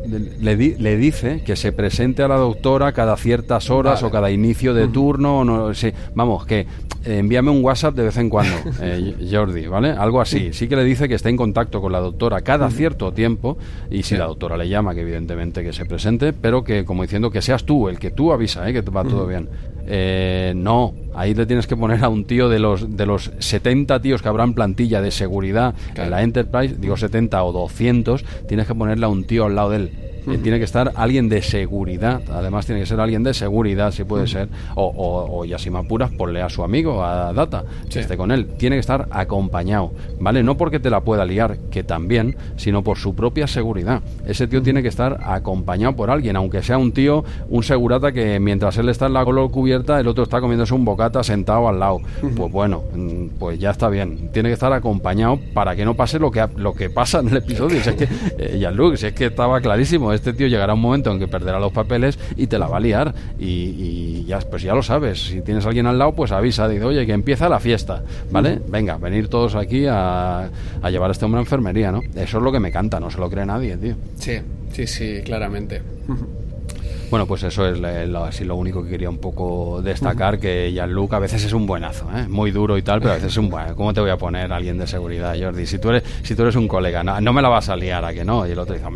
Le, 0.41 0.55
di, 0.55 0.75
le 0.75 0.97
dice 0.97 1.41
que 1.45 1.55
se 1.55 1.71
presente 1.71 2.23
a 2.23 2.27
la 2.27 2.35
doctora 2.35 2.91
cada 2.91 3.15
ciertas 3.17 3.69
horas 3.69 4.01
vale. 4.01 4.07
o 4.07 4.11
cada 4.11 4.31
inicio 4.31 4.73
de 4.73 4.87
turno. 4.87 5.39
O 5.39 5.43
no, 5.43 5.73
sí, 5.73 5.91
vamos, 6.15 6.45
que 6.45 6.67
eh, 7.05 7.19
envíame 7.19 7.51
un 7.51 7.63
WhatsApp 7.63 7.95
de 7.95 8.03
vez 8.03 8.17
en 8.17 8.29
cuando, 8.29 8.55
eh, 8.81 9.15
Jordi, 9.31 9.67
¿vale? 9.67 9.91
Algo 9.91 10.21
así. 10.21 10.53
Sí 10.53 10.67
que 10.67 10.75
le 10.75 10.83
dice 10.83 11.07
que 11.07 11.15
esté 11.15 11.29
en 11.29 11.37
contacto 11.37 11.81
con 11.81 11.91
la 11.91 11.99
doctora 11.99 12.41
cada 12.41 12.69
cierto 12.69 13.11
tiempo 13.11 13.57
y 13.89 14.03
si 14.03 14.15
la 14.15 14.25
doctora 14.25 14.57
le 14.57 14.69
llama, 14.69 14.93
que 14.93 15.01
evidentemente 15.01 15.63
que 15.63 15.73
se 15.73 15.85
presente, 15.85 16.33
pero 16.33 16.63
que 16.63 16.85
como 16.85 17.03
diciendo 17.03 17.29
que 17.31 17.41
seas 17.41 17.63
tú, 17.63 17.89
el 17.89 17.99
que 17.99 18.11
tú 18.11 18.31
avisa, 18.31 18.67
¿eh? 18.69 18.73
que 18.73 18.81
va 18.81 19.03
todo 19.03 19.27
bien. 19.27 19.49
Eh, 19.85 20.53
no, 20.55 20.93
ahí 21.13 21.33
le 21.33 21.45
tienes 21.45 21.67
que 21.67 21.75
poner 21.75 22.03
a 22.05 22.09
un 22.09 22.23
tío 22.23 22.47
de 22.47 22.57
los 22.57 22.95
de 22.95 23.05
los 23.05 23.31
70 23.39 24.01
tíos 24.01 24.21
que 24.21 24.29
habrán 24.29 24.53
plantilla 24.53 25.01
de 25.01 25.11
seguridad 25.11 25.52
claro. 25.93 26.03
en 26.03 26.09
la 26.11 26.23
Enterprise, 26.23 26.75
digo 26.77 26.97
70 26.97 27.43
o 27.43 27.51
200, 27.51 28.25
tienes 28.47 28.67
que 28.67 28.75
ponerle 28.75 29.05
a 29.05 29.09
un 29.09 29.23
tío 29.23 29.45
al 29.45 29.55
lado 29.55 29.69
de 29.71 29.77
él. 29.77 29.91
-huh. 30.31 30.37
Tiene 30.37 30.57
que 30.57 30.65
estar 30.65 30.91
alguien 30.95 31.29
de 31.29 31.41
seguridad, 31.41 32.21
además 32.31 32.65
tiene 32.65 32.81
que 32.81 32.87
ser 32.87 32.99
alguien 32.99 33.23
de 33.23 33.33
seguridad, 33.33 33.91
si 33.91 34.03
puede 34.03 34.23
uh 34.23 34.25
-huh. 34.27 34.31
ser, 34.31 34.49
o, 34.75 34.85
o, 34.85 35.39
o, 35.39 35.45
ya 35.45 35.57
si 35.57 35.69
me 35.69 35.79
apuras, 35.79 36.11
ponle 36.11 36.41
a 36.41 36.49
su 36.49 36.63
amigo, 36.63 37.03
a 37.03 37.33
Data, 37.33 37.63
sí. 37.83 37.89
que 37.89 37.99
esté 37.99 38.17
con 38.17 38.31
él. 38.31 38.47
Tiene 38.57 38.75
que 38.75 38.81
estar 38.81 39.07
acompañado, 39.11 39.91
¿vale? 40.19 40.43
No 40.43 40.55
porque 40.55 40.79
te 40.79 40.89
la 40.89 41.01
pueda 41.01 41.25
liar, 41.25 41.57
que 41.71 41.83
también, 41.83 42.35
sino 42.55 42.83
por 42.83 42.97
su 42.97 43.15
propia 43.15 43.47
seguridad. 43.47 44.01
Ese 44.25 44.47
tío 44.47 44.59
uh 44.59 44.61
-huh. 44.61 44.65
tiene 44.65 44.81
que 44.81 44.89
estar 44.89 45.19
acompañado 45.23 45.95
por 45.95 46.09
alguien, 46.09 46.35
aunque 46.35 46.61
sea 46.61 46.77
un 46.77 46.91
tío, 46.91 47.23
un 47.49 47.63
segurata 47.63 48.11
que 48.11 48.39
mientras 48.39 48.77
él 48.77 48.89
está 48.89 49.07
en 49.07 49.13
la 49.13 49.25
color 49.25 49.51
cubierta, 49.51 49.99
el 49.99 50.07
otro 50.07 50.23
está 50.23 50.39
comiéndose 50.39 50.73
un 50.73 50.85
bocata 50.85 51.23
sentado 51.23 51.67
al 51.67 51.79
lado. 51.79 51.99
Pues 52.35 52.51
bueno, 52.51 52.83
pues 53.39 53.59
ya 53.59 53.71
está 53.71 53.89
bien. 53.89 54.29
Tiene 54.31 54.49
que 54.49 54.53
estar 54.53 54.71
acompañado 54.71 55.39
para 55.53 55.75
que 55.75 55.83
no 55.85 55.95
pase 55.95 56.19
lo 56.19 56.31
que, 56.31 56.45
lo 56.55 56.73
que 56.73 56.89
pasa 56.89 57.19
en 57.19 57.29
el 57.29 57.37
episodio. 57.37 57.81
Si 57.81 57.89
es 57.89 57.95
que, 57.95 58.07
eh, 58.37 58.57
Jean-Luc, 58.59 58.95
si 58.95 59.07
es 59.07 59.13
que 59.13 59.25
estaba 59.25 59.59
clarísimo 59.59 60.12
este 60.13 60.33
tío 60.33 60.47
llegará 60.47 60.73
un 60.73 60.81
momento 60.81 61.11
en 61.11 61.19
que 61.19 61.27
perderá 61.27 61.59
los 61.59 61.71
papeles 61.71 62.17
y 62.35 62.47
te 62.47 62.57
la 62.59 62.67
va 62.67 62.77
a 62.77 62.79
liar. 62.79 63.13
Y, 63.39 63.45
y, 63.45 64.25
ya, 64.25 64.39
pues 64.39 64.61
ya 64.61 64.73
lo 64.73 64.83
sabes. 64.83 65.27
Si 65.27 65.41
tienes 65.41 65.65
a 65.65 65.69
alguien 65.69 65.87
al 65.87 65.97
lado, 65.97 66.13
pues 66.13 66.31
avisa. 66.31 66.67
Dice, 66.67 66.85
oye, 66.85 67.05
que 67.05 67.13
empieza 67.13 67.49
la 67.49 67.59
fiesta. 67.59 68.03
¿Vale? 68.31 68.59
Venga, 68.67 68.97
venir 68.97 69.27
todos 69.27 69.55
aquí 69.55 69.85
a, 69.87 70.49
a, 70.81 70.89
llevar 70.89 71.09
a 71.09 71.13
este 71.13 71.25
hombre 71.25 71.39
a 71.39 71.43
enfermería, 71.43 71.91
¿no? 71.91 72.01
Eso 72.15 72.37
es 72.37 72.43
lo 72.43 72.51
que 72.51 72.59
me 72.59 72.71
canta, 72.71 72.99
no 72.99 73.09
se 73.09 73.19
lo 73.19 73.29
cree 73.29 73.45
nadie, 73.45 73.77
tío. 73.77 73.95
Sí, 74.17 74.39
sí, 74.71 74.87
sí, 74.87 75.21
claramente. 75.23 75.81
Bueno, 77.13 77.27
pues 77.27 77.43
eso 77.43 77.67
es 77.67 77.77
lo, 78.09 78.25
así 78.25 78.43
lo 78.43 78.55
único 78.55 78.83
que 78.83 78.89
quería 78.89 79.07
un 79.07 79.19
poco 79.19 79.83
destacar, 79.83 80.33
uh 80.33 80.37
-huh. 80.37 80.41
que 80.41 80.73
Jean-Luc 80.73 81.13
a 81.13 81.19
veces 81.19 81.45
es 81.45 81.53
un 81.53 81.67
buenazo, 81.67 82.09
¿eh? 82.11 82.27
muy 82.27 82.49
duro 82.49 82.75
y 82.75 82.81
tal, 82.81 83.01
pero 83.01 83.11
a 83.11 83.15
veces 83.17 83.33
es 83.33 83.37
un 83.37 83.51
buen... 83.51 83.75
¿Cómo 83.75 83.93
te 83.93 84.01
voy 84.01 84.09
a 84.09 84.17
poner 84.17 84.51
a 84.51 84.55
alguien 84.55 84.79
de 84.79 84.87
seguridad, 84.87 85.35
Jordi? 85.39 85.67
Si 85.67 85.77
tú 85.77 85.89
eres, 85.89 86.01
si 86.23 86.33
tú 86.35 86.41
eres 86.41 86.55
un 86.55 86.67
colega, 86.67 87.03
no, 87.03 87.21
no 87.21 87.31
me 87.31 87.43
la 87.43 87.49
vas 87.49 87.69
a 87.69 87.75
liar 87.75 88.03
a 88.03 88.15
que 88.15 88.25
no. 88.25 88.47
Y 88.47 88.51
el 88.53 88.57
otro 88.57 88.73
dice, 88.73 88.87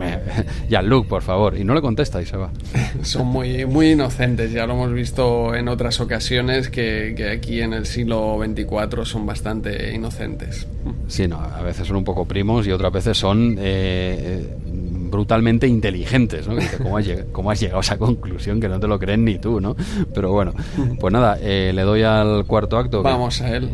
Jean-Luc, 0.67 1.05
por 1.13 1.21
favor. 1.21 1.55
Y 1.59 1.63
no 1.63 1.75
le 1.75 1.81
contesta 1.81 2.19
y 2.19 2.25
se 2.25 2.37
va. 2.37 2.49
Son 3.03 3.27
muy, 3.27 3.67
muy 3.67 3.91
inocentes, 3.91 4.51
ya 4.51 4.65
lo 4.65 4.73
hemos 4.73 4.93
visto 4.93 5.53
en 5.53 5.67
otras 5.67 5.99
ocasiones, 5.99 6.71
que, 6.71 7.13
que 7.15 7.29
aquí 7.29 7.61
en 7.61 7.73
el 7.73 7.85
siglo 7.85 8.39
XXIV 8.43 9.05
son 9.05 9.27
bastante 9.27 9.93
inocentes. 9.93 10.65
Sí, 11.07 11.27
no, 11.27 11.39
a 11.39 11.61
veces 11.61 11.87
son 11.87 11.97
un 11.97 12.03
poco 12.03 12.25
primos 12.25 12.65
y 12.65 12.71
otras 12.71 12.91
veces 12.91 13.15
son... 13.15 13.57
Eh, 13.59 14.57
brutalmente 15.09 15.67
inteligentes, 15.67 16.47
¿no? 16.47 16.55
¿Cómo 16.83 16.97
has, 16.97 17.05
llegado, 17.05 17.27
¿Cómo 17.31 17.51
has, 17.51 17.59
llegado 17.59 17.79
a 17.79 17.81
esa 17.81 17.97
conclusión 17.97 18.59
que 18.59 18.69
no 18.69 18.79
te 18.79 18.87
lo 18.87 18.99
creen 18.99 19.25
ni 19.25 19.37
tú, 19.37 19.59
¿no? 19.59 19.75
Pero 20.13 20.31
bueno, 20.31 20.53
pues 20.99 21.13
nada, 21.13 21.37
eh, 21.41 21.71
le 21.73 21.81
doy 21.81 22.03
al 22.03 22.45
cuarto 22.45 22.77
acto. 22.77 23.03
Vamos 23.03 23.41
a 23.41 23.55
él. 23.55 23.69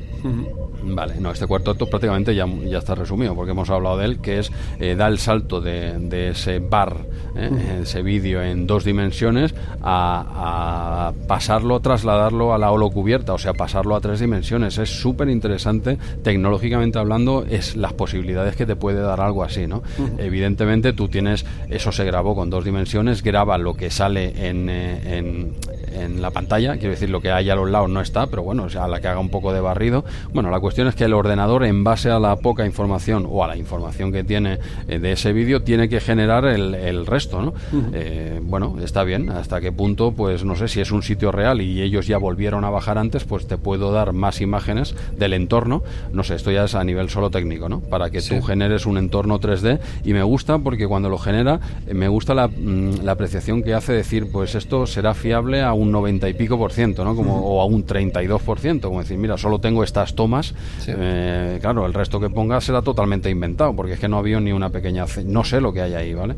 Vale, 0.85 1.15
no, 1.19 1.31
este 1.31 1.47
cuarto 1.47 1.72
acto 1.72 1.88
prácticamente 1.88 2.35
ya, 2.35 2.45
ya 2.45 2.80
está 2.80 2.95
resumido, 2.95 3.35
porque 3.35 3.51
hemos 3.51 3.69
hablado 3.69 3.97
de 3.97 4.05
él, 4.05 4.19
que 4.19 4.39
es 4.39 4.51
eh, 4.80 4.95
da 4.95 5.07
el 5.07 5.18
salto 5.18 5.61
de, 5.61 5.97
de 5.97 6.30
ese 6.30 6.60
bar, 6.60 6.97
eh, 7.35 7.49
uh. 7.51 7.81
ese 7.84 8.01
vídeo 8.01 8.43
en 8.43 8.68
dos 8.68 8.84
dimensiones, 8.84 9.55
a, 9.81 11.10
a, 11.10 11.27
pasarlo, 11.27 11.80
trasladarlo 11.80 12.53
a 12.53 12.57
la 12.57 12.72
holocubierta, 12.72 13.34
o 13.34 13.38
sea, 13.38 13.53
pasarlo 13.53 13.95
a 13.95 14.01
tres 14.01 14.19
dimensiones. 14.19 14.77
Es 14.77 14.89
súper 14.89 15.30
interesante, 15.30 15.97
tecnológicamente 16.22 16.99
hablando, 16.99 17.45
es 17.49 17.76
las 17.76 17.93
posibilidades 17.93 18.55
que 18.55 18.65
te 18.65 18.76
puede 18.76 18.99
dar 18.99 19.22
algo 19.22 19.43
así, 19.43 19.68
¿no? 19.68 19.84
Evidentemente 20.18 20.93
tú 20.93 21.07
tienes, 21.07 21.45
eso 21.69 21.91
se 21.91 22.03
grabó 22.03 22.35
con 22.35 22.49
dos 22.49 22.65
dimensiones, 22.65 23.23
graba 23.23 23.57
lo 23.57 23.73
que 23.76 23.89
sale 23.89 24.49
en, 24.49 24.69
eh, 24.69 25.18
en, 25.18 25.55
en 25.94 26.22
la 26.22 26.32
pantalla, 26.32 26.78
quiero 26.78 26.91
decir, 26.91 27.10
lo 27.10 27.22
que 27.22 27.32
hay 27.32 27.49
a 27.49 27.56
los 27.56 27.70
lados 27.70 27.90
no 27.90 28.02
está, 28.02 28.28
pero 28.28 28.44
bueno, 28.44 28.64
o 28.64 28.70
sea, 28.70 28.86
a 28.86 28.88
la 28.88 28.99
que 28.99 29.07
haga 29.07 29.20
un 29.20 29.30
poco 29.30 29.53
de 29.53 29.61
barrido. 29.61 30.03
Bueno, 30.34 30.49
la 30.49 30.60
cuestión 30.60 30.88
es 30.88 30.95
que 30.95 31.06
el 31.06 31.14
ordenador, 31.14 31.64
en 31.65 31.84
base 31.84 32.10
a 32.10 32.20
la 32.20 32.36
poca 32.38 32.65
información 32.65 33.28
o 33.30 33.44
a 33.44 33.48
la 33.48 33.57
información 33.57 34.11
que 34.11 34.24
tiene 34.24 34.60
eh, 34.88 34.99
de 34.99 35.11
ese 35.11 35.34
vídeo, 35.34 35.61
tiene 35.64 35.90
que 35.90 35.99
generar 35.99 36.45
el, 36.45 36.76
el 36.76 37.06
resto, 37.06 37.41
¿no? 37.41 37.53
Uh 37.72 37.76
-huh. 37.76 37.90
eh, 37.94 38.40
bueno, 38.44 38.76
está 38.84 39.03
bien. 39.03 39.30
Hasta 39.30 39.61
qué 39.61 39.72
punto, 39.72 40.11
pues 40.11 40.44
no 40.44 40.56
sé 40.56 40.68
si 40.68 40.82
es 40.82 40.91
un 40.91 41.03
sitio 41.03 41.32
real 41.32 41.61
y 41.61 41.82
ellos 41.82 42.07
ya 42.07 42.18
volvieron 42.18 42.64
a 42.65 42.70
bajar 42.70 42.98
antes, 42.98 43.24
pues 43.24 43.48
te 43.48 43.57
puedo 43.57 43.91
dar 43.91 44.14
más 44.14 44.41
imágenes 44.41 44.95
del 45.18 45.34
entorno. 45.34 45.84
No 46.11 46.24
sé, 46.24 46.36
esto 46.36 46.52
ya 46.52 46.65
es 46.65 46.76
a 46.76 46.84
nivel 46.84 47.10
solo 47.10 47.30
técnico, 47.30 47.70
¿no? 47.70 47.80
Para 47.82 48.10
que 48.10 48.22
sí. 48.22 48.36
tú 48.36 48.41
generes 48.41 48.86
un 48.86 48.98
entorno 48.98 49.40
3D 49.40 49.80
y 50.03 50.14
me 50.14 50.24
gusta 50.24 50.60
porque 50.60 50.88
cuando 50.88 51.10
lo 51.10 51.18
genera, 51.18 51.60
eh, 51.88 51.94
me 51.94 52.07
gusta 52.07 52.34
la, 52.34 52.48
mm, 52.48 53.03
la, 53.03 53.14
apreciación 53.14 53.61
que 53.61 53.74
hace 53.74 53.94
decir, 53.94 54.32
pues 54.32 54.56
esto 54.56 54.88
será 54.88 55.14
fiable 55.14 55.61
a 55.61 55.74
un 55.74 55.82
90 55.91 56.30
y 56.30 56.34
pico 56.34 56.57
por 56.57 56.72
ciento, 56.72 57.03
¿no? 57.03 57.15
Como, 57.15 57.38
uh 57.38 57.39
-huh. 57.39 57.53
O 57.53 57.61
a 57.61 57.65
un 57.65 57.84
32 57.84 58.41
por 58.41 58.60
ciento, 58.60 58.89
como 58.89 59.01
decir, 59.01 59.18
mira, 59.18 59.38
solo 59.38 59.60
tengo 59.60 59.84
estas 59.84 60.15
tomas. 60.15 60.53
Sí. 60.80 60.91
Eh, 60.95 61.60
claro, 61.61 61.85
el 61.85 61.93
resto 61.93 62.19
que 62.19 62.30
pongas 62.30 62.64
será 62.64 62.81
totalmente 62.81 63.30
inventado, 63.30 63.76
porque 63.76 63.93
es 63.93 63.99
que 63.99 64.07
no 64.07 64.18
había 64.18 64.39
ni 64.39 64.51
una 64.51 64.69
pequeña. 64.69 65.05
No 65.26 65.43
sé 65.43 65.61
lo 65.61 65.73
que 65.73 65.81
hay 65.81 65.93
ahí, 65.93 66.14
¿vale? 66.14 66.35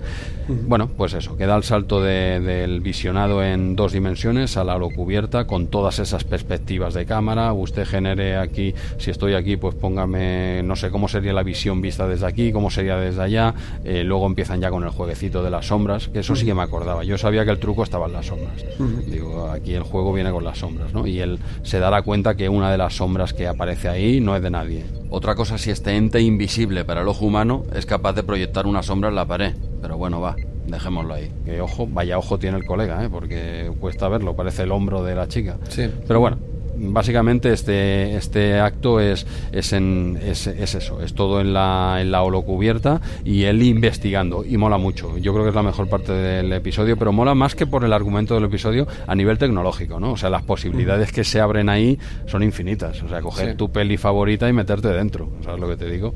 Uh 0.48 0.54
-huh. 0.54 0.68
Bueno, 0.68 0.90
pues 0.96 1.14
eso, 1.14 1.36
queda 1.38 1.56
el 1.56 1.64
salto 1.64 2.02
de, 2.02 2.40
del 2.40 2.82
visionado 2.82 3.44
en 3.44 3.76
dos 3.76 3.92
dimensiones 3.92 4.58
a 4.58 4.64
la 4.64 4.76
cubierta 4.90 5.48
con 5.48 5.68
todas 5.68 6.00
esas 6.00 6.24
perspectivas 6.24 6.94
de 6.94 7.06
cámara. 7.06 7.54
Usted 7.54 7.86
genere 7.86 8.38
aquí, 8.38 8.74
si 8.98 9.12
estoy 9.12 9.34
aquí, 9.34 9.58
pues 9.58 9.76
póngame, 9.76 10.62
no 10.64 10.76
sé 10.76 10.90
cómo 10.92 11.08
sería 11.08 11.34
la 11.34 11.44
visión 11.44 11.82
vista 11.82 12.08
desde 12.08 12.26
aquí, 12.28 12.52
cómo 12.52 12.70
sería 12.70 12.98
desde 12.98 13.22
allá. 13.22 13.54
Eh, 13.84 14.04
luego 14.04 14.26
empiezan 14.28 14.62
ya 14.62 14.70
con 14.70 14.84
el 14.84 14.90
jueguecito 14.90 15.44
de 15.44 15.50
las 15.50 15.68
sombras, 15.68 16.08
que 16.10 16.20
eso 16.20 16.34
uh 16.34 16.36
-huh. 16.36 16.40
sí 16.40 16.46
que 16.46 16.54
me 16.54 16.62
acordaba. 16.62 17.04
Yo 17.04 17.18
sabía 17.18 17.46
que 17.46 17.52
el 17.52 17.60
truco 17.60 17.84
estaba 17.84 18.08
en 18.08 18.14
las 18.14 18.28
sombras. 18.28 18.64
Digo, 19.08 19.35
aquí 19.52 19.74
el 19.74 19.84
juego 19.84 20.14
viene 20.14 20.32
con 20.32 20.44
las 20.44 20.60
sombras, 20.60 20.94
¿no? 20.94 21.08
Y 21.08 21.20
él 21.20 21.40
se 21.64 21.80
dará 21.80 22.02
cuenta 22.02 22.36
que 22.36 22.50
una 22.50 22.72
de 22.72 22.78
las 22.78 22.96
sombras 22.96 23.34
que 23.34 23.48
aparece 23.48 23.90
ahí 23.90 24.20
no 24.20 24.36
es 24.36 24.42
de 24.42 24.50
nadie. 24.50 24.86
Otra 25.10 25.36
cosa, 25.36 25.58
si 25.58 25.72
este 25.72 25.96
ente 25.96 26.22
invisible 26.22 26.86
para 26.86 27.02
el 27.02 27.08
ojo 27.08 27.26
humano 27.26 27.64
es 27.74 27.86
capaz 27.86 28.14
de 28.14 28.24
proyectar 28.24 28.68
una 28.68 28.84
sombra 28.84 29.10
en 29.10 29.16
la 29.16 29.26
pared. 29.26 29.54
Pero 29.82 29.98
bueno, 29.98 30.20
va, 30.22 30.36
dejémoslo 30.68 31.14
ahí. 31.14 31.32
Que 31.46 31.62
ojo, 31.62 31.88
vaya 31.88 32.18
ojo 32.18 32.40
tiene 32.40 32.58
el 32.58 32.66
colega, 32.66 33.04
¿eh? 33.04 33.10
porque 33.10 33.72
cuesta 33.80 34.08
verlo, 34.08 34.36
parece 34.36 34.64
el 34.64 34.72
hombro 34.72 35.04
de 35.04 35.16
la 35.16 35.28
chica. 35.28 35.58
Sí. 35.70 35.90
Pero 36.08 36.20
bueno, 36.20 36.38
básicamente 36.78 37.52
este, 37.54 38.16
este 38.16 38.60
acto 38.60 39.00
es, 39.00 39.26
es, 39.52 39.74
en, 39.74 40.20
es, 40.22 40.48
es, 40.48 40.76
eso, 40.76 41.02
es 41.02 41.14
todo 41.14 41.42
en 41.42 41.54
la, 41.54 41.98
en 42.02 42.12
la 42.12 42.24
holocubierta 42.24 43.02
y 43.24 43.44
él 43.44 43.64
investigando 43.64 44.44
y 44.46 44.58
mola 44.58 44.78
mucho. 44.78 45.18
Yo 45.18 45.34
creo 45.34 45.44
que 45.44 45.50
es 45.50 45.56
la 45.56 45.64
mejor 45.64 45.88
parte 45.88 46.12
del 46.12 46.52
episodio, 46.54 46.98
pero 46.98 47.12
mola 47.12 47.36
más 47.36 47.56
que 47.56 47.66
por 47.66 47.84
el 47.84 47.94
argumento 47.94 48.36
del 48.36 48.46
episodio 48.46 48.88
a 49.08 49.16
nivel 49.16 49.38
tecnológico, 49.38 50.00
¿no? 50.00 50.14
O 50.14 50.18
sea, 50.18 50.30
las 50.30 50.44
posibilidades 50.44 51.12
que 51.12 51.24
se 51.24 51.40
abren 51.40 51.70
ahí 51.70 51.98
son 52.28 52.44
infinitas. 52.44 53.02
O 53.04 53.10
sea, 53.10 53.22
coger 53.22 53.52
sí. 53.52 53.58
tu 53.58 53.72
peli 53.72 53.98
favorita 53.98 54.48
y 54.50 54.54
meterte 54.54 54.90
dentro, 54.90 55.30
¿sabes 55.44 55.60
lo 55.60 55.68
que 55.68 55.78
te 55.78 55.90
digo? 55.90 56.14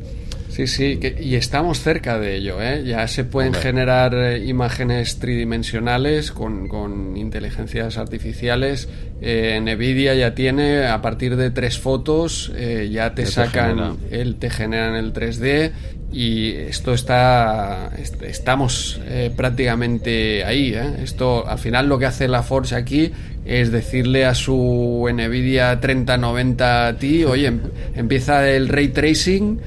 Sí, 0.49 0.67
sí, 0.67 0.97
que, 0.97 1.15
y 1.21 1.35
estamos 1.35 1.80
cerca 1.80 2.19
de 2.19 2.35
ello, 2.35 2.61
¿eh? 2.61 2.84
Ya 2.84 3.07
se 3.07 3.23
pueden 3.23 3.49
Hombre. 3.49 3.61
generar 3.61 4.13
eh, 4.15 4.45
imágenes 4.45 5.19
tridimensionales 5.19 6.31
con, 6.31 6.67
con 6.67 7.15
inteligencias 7.15 7.97
artificiales. 7.97 8.89
Eh, 9.21 9.59
Nvidia 9.61 10.15
ya 10.15 10.34
tiene, 10.34 10.88
a 10.88 11.01
partir 11.01 11.35
de 11.35 11.51
tres 11.51 11.77
fotos, 11.77 12.51
eh, 12.55 12.89
ya 12.91 13.13
te, 13.13 13.26
sacan, 13.27 13.97
te 14.09 14.21
el, 14.21 14.35
te 14.35 14.49
generan 14.49 14.95
el 14.95 15.13
3D 15.13 15.71
y 16.11 16.53
esto 16.55 16.93
está 16.93 17.91
estamos 18.21 18.99
eh, 19.05 19.31
prácticamente 19.35 20.43
ahí 20.43 20.73
¿eh? 20.73 21.03
esto 21.03 21.47
al 21.47 21.59
final 21.59 21.88
lo 21.88 21.99
que 21.99 22.07
hace 22.07 22.27
la 22.27 22.41
Forge 22.41 22.73
aquí 22.76 23.11
es 23.45 23.71
decirle 23.71 24.26
a 24.26 24.34
su 24.34 25.07
Nvidia 25.11 25.80
3090 25.80 26.97
Ti, 26.99 27.26
oye, 27.26 27.47
em, 27.47 27.59
empieza 27.95 28.49
el 28.49 28.69
ray 28.69 28.88
tracing 28.89 29.59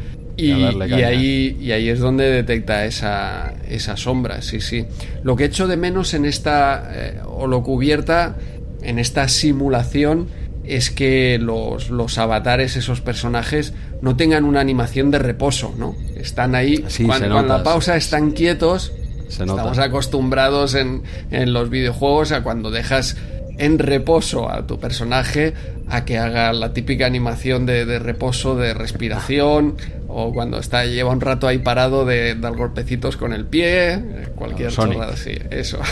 y, 0.47 1.03
ahí, 1.03 1.57
y 1.61 1.73
ahí 1.73 1.89
es 1.89 2.01
donde 2.01 2.31
detecta 2.31 2.85
esa, 2.85 3.55
esa 3.69 3.97
sombra, 3.97 4.43
sí, 4.43 4.61
sí. 4.61 4.87
Lo 5.23 5.37
que 5.37 5.45
echo 5.45 5.67
de 5.67 5.77
menos 5.77 6.15
en 6.15 6.25
esta 6.25 6.91
eh, 6.93 7.21
holocubierta, 7.25 8.37
en 8.83 8.99
esta 8.99 9.29
simulación, 9.29 10.29
es 10.65 10.91
que 10.91 11.39
los, 11.39 11.91
los, 11.91 12.19
avatares, 12.19 12.77
esos 12.77 13.01
personajes, 13.01 13.75
no 14.01 14.17
tengan 14.17 14.45
una 14.45 14.61
animación 14.61 15.11
de 15.11 15.19
reposo, 15.19 15.75
¿no? 15.77 15.95
Están 16.17 16.55
ahí, 16.55 16.85
cuando, 17.05 17.43
la 17.43 17.63
pausa 17.63 17.97
están 17.97 18.31
quietos, 18.31 18.93
estamos 19.29 19.79
acostumbrados 19.79 20.75
en, 20.75 21.03
en 21.31 21.53
los 21.53 21.69
videojuegos 21.69 22.33
a 22.33 22.43
cuando 22.43 22.71
dejas 22.71 23.17
en 23.59 23.79
reposo 23.79 24.51
a 24.51 24.67
tu 24.67 24.79
personaje 24.79 25.55
a 25.89 26.05
que 26.05 26.19
haga 26.19 26.53
la 26.53 26.73
típica 26.73 27.07
animación 27.07 27.67
de, 27.67 27.85
de 27.85 27.99
reposo, 27.99 28.57
de 28.57 28.73
respiración, 28.73 29.77
o 30.13 30.33
cuando 30.33 30.59
está 30.59 30.85
lleva 30.85 31.11
un 31.11 31.21
rato 31.21 31.49
ahí 31.49 31.59
parado 31.59 32.05
de 32.05 32.35
dar 32.35 32.55
golpecitos 32.55 33.17
con 33.17 33.33
el 33.33 33.47
pie, 33.47 33.95
eh, 33.95 34.29
cualquier 34.35 34.71
chorrada 34.71 35.15
así, 35.15 35.33
eso. 35.51 35.79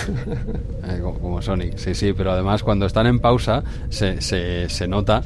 Eh, 0.83 1.01
como, 1.03 1.43
Sonic, 1.43 1.77
sí, 1.77 1.95
sí, 1.95 2.15
pero 2.15 2.33
además 2.33 2.63
cuando 2.63 2.87
están 2.87 3.07
en 3.07 3.21
pausa 3.21 3.63
se, 3.91 4.21
se, 4.21 4.89
nota 4.89 5.23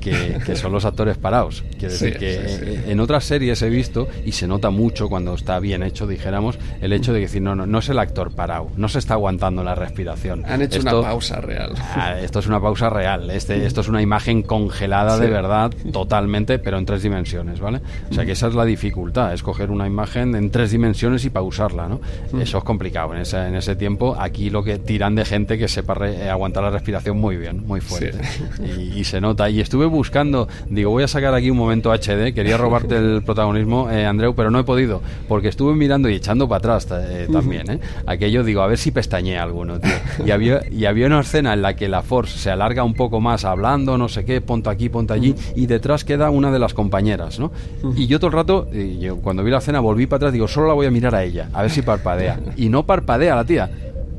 que, 0.00 0.56
son 0.56 0.72
los 0.72 0.84
actores 0.84 1.16
parados. 1.16 1.62
Quiere 1.78 1.94
decir 1.94 2.18
que 2.18 2.90
en 2.90 3.00
otras 3.00 3.24
series 3.24 3.62
he 3.62 3.70
visto, 3.70 4.08
y 4.26 4.32
se 4.32 4.46
nota 4.46 4.70
mucho 4.70 5.08
cuando 5.08 5.34
está 5.34 5.58
bien 5.60 5.82
hecho, 5.84 6.06
dijéramos, 6.06 6.58
el 6.82 6.92
hecho 6.92 7.12
de 7.12 7.20
decir, 7.20 7.40
no, 7.40 7.54
no, 7.54 7.66
no 7.66 7.78
es 7.78 7.88
el 7.88 7.98
actor 7.98 8.34
parado, 8.34 8.70
no 8.76 8.88
se 8.88 8.98
está 8.98 9.14
aguantando 9.14 9.62
la 9.62 9.74
respiración. 9.74 10.44
Han 10.44 10.60
hecho 10.60 10.80
una 10.80 11.00
pausa 11.00 11.40
real. 11.40 11.72
Ah, 11.92 12.18
esto 12.20 12.38
es 12.38 12.46
una 12.46 12.60
pausa 12.60 12.88
real, 12.88 13.30
este, 13.30 13.66
esto 13.66 13.80
es 13.80 13.88
una 13.88 14.00
imagen 14.00 14.42
congelada 14.42 15.18
de 15.18 15.28
verdad, 15.28 15.72
totalmente, 15.92 16.58
pero 16.58 16.78
en 16.78 16.86
tres 16.86 17.02
dimensiones, 17.02 17.60
¿vale? 17.60 17.80
O 18.10 18.14
sea 18.14 18.19
que 18.24 18.32
esa 18.32 18.48
es 18.48 18.54
la 18.54 18.64
dificultad, 18.64 19.32
es 19.32 19.42
coger 19.42 19.70
una 19.70 19.86
imagen 19.86 20.34
en 20.34 20.50
tres 20.50 20.70
dimensiones 20.70 21.24
y 21.24 21.30
pausarla, 21.30 21.88
¿no? 21.88 22.00
Eso 22.40 22.58
es 22.58 22.64
complicado 22.64 23.14
en 23.14 23.20
ese, 23.20 23.46
en 23.46 23.54
ese 23.54 23.76
tiempo. 23.76 24.16
Aquí 24.18 24.50
lo 24.50 24.62
que 24.62 24.78
tiran 24.78 25.14
de 25.14 25.24
gente 25.24 25.58
que 25.58 25.68
sepa 25.68 25.96
eh, 26.06 26.28
aguantar 26.28 26.62
la 26.62 26.70
respiración 26.70 27.18
muy 27.18 27.36
bien, 27.36 27.66
muy 27.66 27.80
fuerte. 27.80 28.20
Y, 28.96 29.04
se 29.04 29.20
nota. 29.20 29.48
Y 29.50 29.60
estuve 29.60 29.86
buscando, 29.86 30.48
digo, 30.68 30.90
voy 30.90 31.02
a 31.02 31.08
sacar 31.08 31.34
aquí 31.34 31.50
un 31.50 31.56
momento 31.56 31.92
HD, 31.92 32.32
quería 32.34 32.56
robarte 32.56 32.96
el 32.96 33.22
protagonismo, 33.26 33.90
eh, 33.90 34.06
Andreu, 34.06 34.34
pero 34.34 34.50
no 34.50 34.60
he 34.60 34.64
podido, 34.64 35.00
porque 35.28 35.48
estuve 35.48 35.74
mirando 35.74 36.08
y 36.08 36.14
echando 36.14 36.48
para 36.48 36.58
atrás 36.58 36.88
eh, 36.90 37.28
también, 37.32 37.70
¿eh? 37.70 37.80
Aquello, 38.06 38.44
digo, 38.44 38.62
a 38.62 38.66
ver 38.66 38.78
si 38.78 38.90
pestañé 38.90 39.38
alguno, 39.38 39.80
tío. 39.80 39.90
Y 40.24 40.30
había, 40.30 40.62
y 40.70 40.84
había 40.84 41.06
una 41.06 41.20
escena 41.20 41.54
en 41.54 41.62
la 41.62 41.74
que 41.76 41.88
la 41.88 42.02
Force 42.02 42.38
se 42.38 42.50
alarga 42.50 42.84
un 42.84 42.94
poco 42.94 43.20
más 43.20 43.44
hablando, 43.44 43.96
no 43.98 44.08
sé 44.08 44.24
qué, 44.24 44.40
ponte 44.40 44.70
aquí, 44.70 44.88
ponte 44.88 45.12
allí, 45.12 45.34
y 45.54 45.66
detrás 45.66 46.04
queda 46.04 46.30
una 46.30 46.50
de 46.50 46.58
las 46.58 46.74
compañeras, 46.74 47.38
¿no? 47.38 47.52
Y 47.96 48.06
yo 48.10 48.18
todo 48.18 48.26
el 48.26 48.32
rato, 48.32 48.68
yo, 48.72 49.18
cuando 49.18 49.44
vi 49.44 49.52
la 49.52 49.58
escena, 49.58 49.78
volví 49.78 50.06
para 50.06 50.16
atrás, 50.16 50.32
digo, 50.32 50.48
solo 50.48 50.66
la 50.66 50.74
voy 50.74 50.86
a 50.86 50.90
mirar 50.90 51.14
a 51.14 51.22
ella, 51.22 51.48
a 51.52 51.62
ver 51.62 51.70
si 51.70 51.80
parpadea. 51.80 52.40
Y 52.56 52.68
no 52.68 52.84
parpadea 52.84 53.36
la 53.36 53.44
tía. 53.44 53.70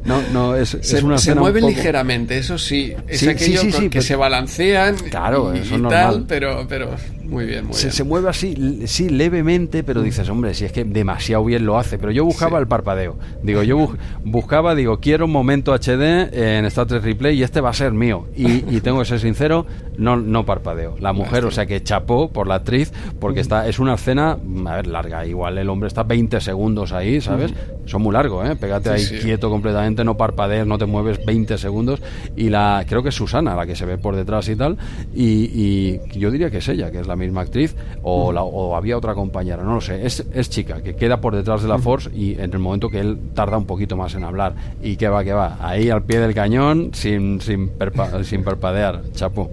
No, 0.06 0.22
no, 0.32 0.56
es, 0.56 0.78
se, 0.80 1.04
una 1.04 1.18
se 1.18 1.36
mueven 1.36 1.66
ligeramente, 1.68 2.38
eso 2.38 2.58
sí. 2.58 2.94
Es 3.10 3.28
aquello 3.28 3.90
que 3.90 4.02
se 4.02 4.16
balancean 4.16 4.96
claro, 4.96 5.54
y, 5.54 5.60
eso 5.60 5.76
y 5.76 5.82
tal, 5.82 6.24
pero, 6.26 6.66
pero 6.70 6.92
muy 7.32 7.46
bien, 7.46 7.68
muy 7.68 7.74
se, 7.74 7.84
bien. 7.84 7.94
Se 7.94 8.04
mueve 8.04 8.28
así, 8.28 8.84
sí, 8.88 9.08
levemente, 9.08 9.86
pero 9.86 10.02
dices, 10.02 10.28
hombre, 10.28 10.54
si 10.54 10.66
es 10.66 10.74
que 10.74 10.84
demasiado 10.84 11.46
bien 11.46 11.66
lo 11.66 11.78
hace. 11.78 11.98
Pero 11.98 12.12
yo 12.12 12.26
buscaba 12.26 12.60
el 12.60 12.68
parpadeo. 12.68 13.16
Digo, 13.42 13.64
yo 13.64 13.96
buscaba, 14.26 14.76
digo, 14.76 15.00
quiero 15.00 15.26
un 15.26 15.32
momento 15.32 15.74
HD 15.74 16.30
en 16.34 16.66
Star 16.66 16.88
Trek 16.88 17.04
Replay 17.04 17.40
y 17.40 17.44
este 17.44 17.62
va 17.62 17.70
a 17.70 17.74
ser 17.74 17.94
mío. 17.94 18.28
Y, 18.36 18.82
tengo 18.82 19.00
que 19.00 19.06
ser 19.06 19.22
sincero, 19.22 19.66
no, 19.98 20.18
no 20.18 20.46
parpadeo. 20.46 20.98
La 21.00 21.14
mujer, 21.14 21.46
o 21.46 21.52
sea 21.52 21.66
que 21.66 21.82
chapó 21.82 22.30
por 22.34 22.48
la 22.48 22.56
actriz, 22.56 22.92
porque 23.20 23.40
está 23.40 23.66
es 23.66 23.80
una 23.80 23.94
escena, 23.94 24.38
a 24.66 24.76
ver, 24.76 24.88
larga. 24.88 25.26
Igual 25.26 25.58
el 25.58 25.70
hombre 25.70 25.88
está 25.88 26.04
20 26.04 26.42
segundos 26.42 26.92
ahí, 26.92 27.22
¿sabes? 27.22 27.54
Son 27.86 28.02
muy 28.02 28.12
largos, 28.12 28.50
¿eh? 28.50 28.58
Pégate 28.58 28.90
ahí 28.90 29.06
quieto 29.22 29.50
completamente, 29.50 30.04
no 30.04 30.18
parpadees, 30.18 30.68
no 30.68 30.78
te 30.78 30.86
mueves 30.86 31.26
20 31.26 31.58
segundos. 31.58 32.02
Y 32.36 32.50
la, 32.50 32.84
creo 32.90 33.04
que 33.04 33.10
es 33.10 33.16
Susana 33.16 33.56
la 33.56 33.66
que 33.66 33.78
se 33.78 33.86
ve 33.86 33.98
por 33.98 34.18
detrás 34.18 34.50
y 34.50 34.58
tal. 34.58 34.78
Y, 35.16 36.02
y 36.12 36.20
yo 36.20 36.30
diría 36.30 36.50
que 36.50 36.58
es 36.58 36.68
ella, 36.68 36.92
que 36.92 37.00
es 37.00 37.08
la 37.08 37.16
misma 37.22 37.42
actriz 37.42 37.76
o, 38.04 38.32
la, 38.32 38.44
o 38.44 38.76
había 38.76 38.98
otra 38.98 39.14
compañera, 39.14 39.64
no 39.64 39.76
lo 39.76 39.82
sé. 39.82 40.06
Es, 40.06 40.26
es, 40.34 40.50
chica, 40.50 40.82
que 40.82 40.96
queda 40.96 41.22
por 41.22 41.36
detrás 41.36 41.62
de 41.62 41.70
la 41.70 41.78
Force 41.78 42.10
y 42.14 42.34
en 42.34 42.52
el 42.52 42.60
momento 42.60 42.90
que 42.90 43.00
él 43.00 43.18
tarda 43.34 43.58
un 43.58 43.66
poquito 43.66 43.96
más 43.96 44.14
en 44.16 44.24
hablar. 44.24 44.54
Y 44.82 44.98
que 44.98 45.08
va, 45.08 45.24
que 45.24 45.34
va, 45.34 45.58
ahí 45.62 45.90
al 45.90 46.04
pie 46.04 46.20
del 46.20 46.34
cañón 46.34 46.92
sin, 46.94 47.40
sin, 47.42 47.72
sin 48.24 48.44
parpadear, 48.44 49.04
chapo. 49.14 49.50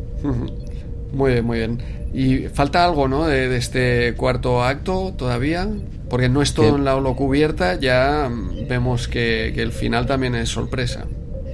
Muy 1.12 1.32
bien, 1.32 1.44
muy 1.44 1.58
bien. 1.58 1.78
Y 2.12 2.48
falta 2.48 2.84
algo, 2.84 3.06
¿no? 3.08 3.26
De, 3.26 3.56
este 3.56 4.14
cuarto 4.14 4.64
acto 4.64 5.12
todavía, 5.16 5.68
porque 6.08 6.28
no 6.28 6.42
es 6.42 6.54
todo 6.54 6.76
en 6.76 6.84
la 6.84 6.96
holocubierta, 6.96 7.78
ya 7.78 8.30
vemos 8.68 9.08
que, 9.08 9.52
que 9.54 9.62
el 9.62 9.72
final 9.72 10.06
también 10.06 10.34
es 10.34 10.48
sorpresa. 10.48 11.06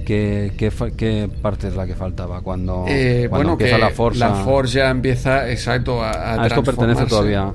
¿Qué, 0.05 0.53
qué, 0.55 1.29
parte 1.41 1.67
es 1.67 1.75
la 1.75 1.85
que 1.87 1.95
faltaba 1.95 2.41
cuando, 2.41 2.85
eh, 2.87 3.25
cuando 3.29 3.53
empieza 3.53 3.77
la 3.77 3.89
Force? 3.89 4.19
La 4.19 4.35
Force 4.35 4.77
ya 4.77 4.89
empieza, 4.89 5.49
exacto, 5.49 6.03
a, 6.03 6.11
a, 6.11 6.43
ah, 6.43 6.47
esto 6.47 6.63
pertenece 6.63 7.05
todavía 7.05 7.51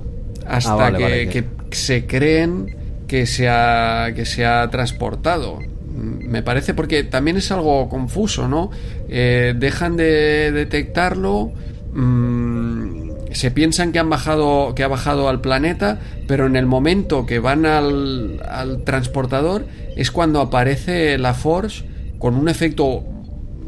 hasta 0.47 0.87
ah, 0.87 0.93
que, 0.93 1.29
que, 1.29 1.45
se 1.77 2.07
creen 2.07 2.77
que 3.07 3.27
se 3.27 3.49
ha, 3.49 4.13
que 4.15 4.27
se 4.27 4.45
ha 4.45 4.69
transportado. 4.71 5.59
Me 5.93 6.43
parece 6.43 6.75
porque 6.75 7.05
también 7.05 7.37
es 7.37 7.51
algo 7.53 7.89
confuso, 7.89 8.49
¿no? 8.49 8.71
Eh, 9.09 9.55
dejan 9.57 9.97
de 9.97 10.53
detectarlo. 10.53 11.53
Mmm, 11.93 13.11
se 13.33 13.51
piensan 13.51 13.93
que 13.93 13.99
han 14.01 14.11
bajado 14.11 14.75
que 14.75 14.83
ha 14.83 14.89
bajado 14.89 15.29
al 15.29 15.41
planeta 15.41 16.01
pero 16.27 16.47
en 16.47 16.57
el 16.57 16.67
momento 16.67 17.27
que 17.27 17.39
van 17.39 17.65
al, 17.65 18.43
al 18.49 18.83
transportador 18.83 19.67
es 19.97 20.11
cuando 20.11 20.41
aparece 20.41 21.17
la 21.17 21.35
Force 21.35 21.85
con 22.21 22.37
un 22.37 22.49
efecto 22.49 23.03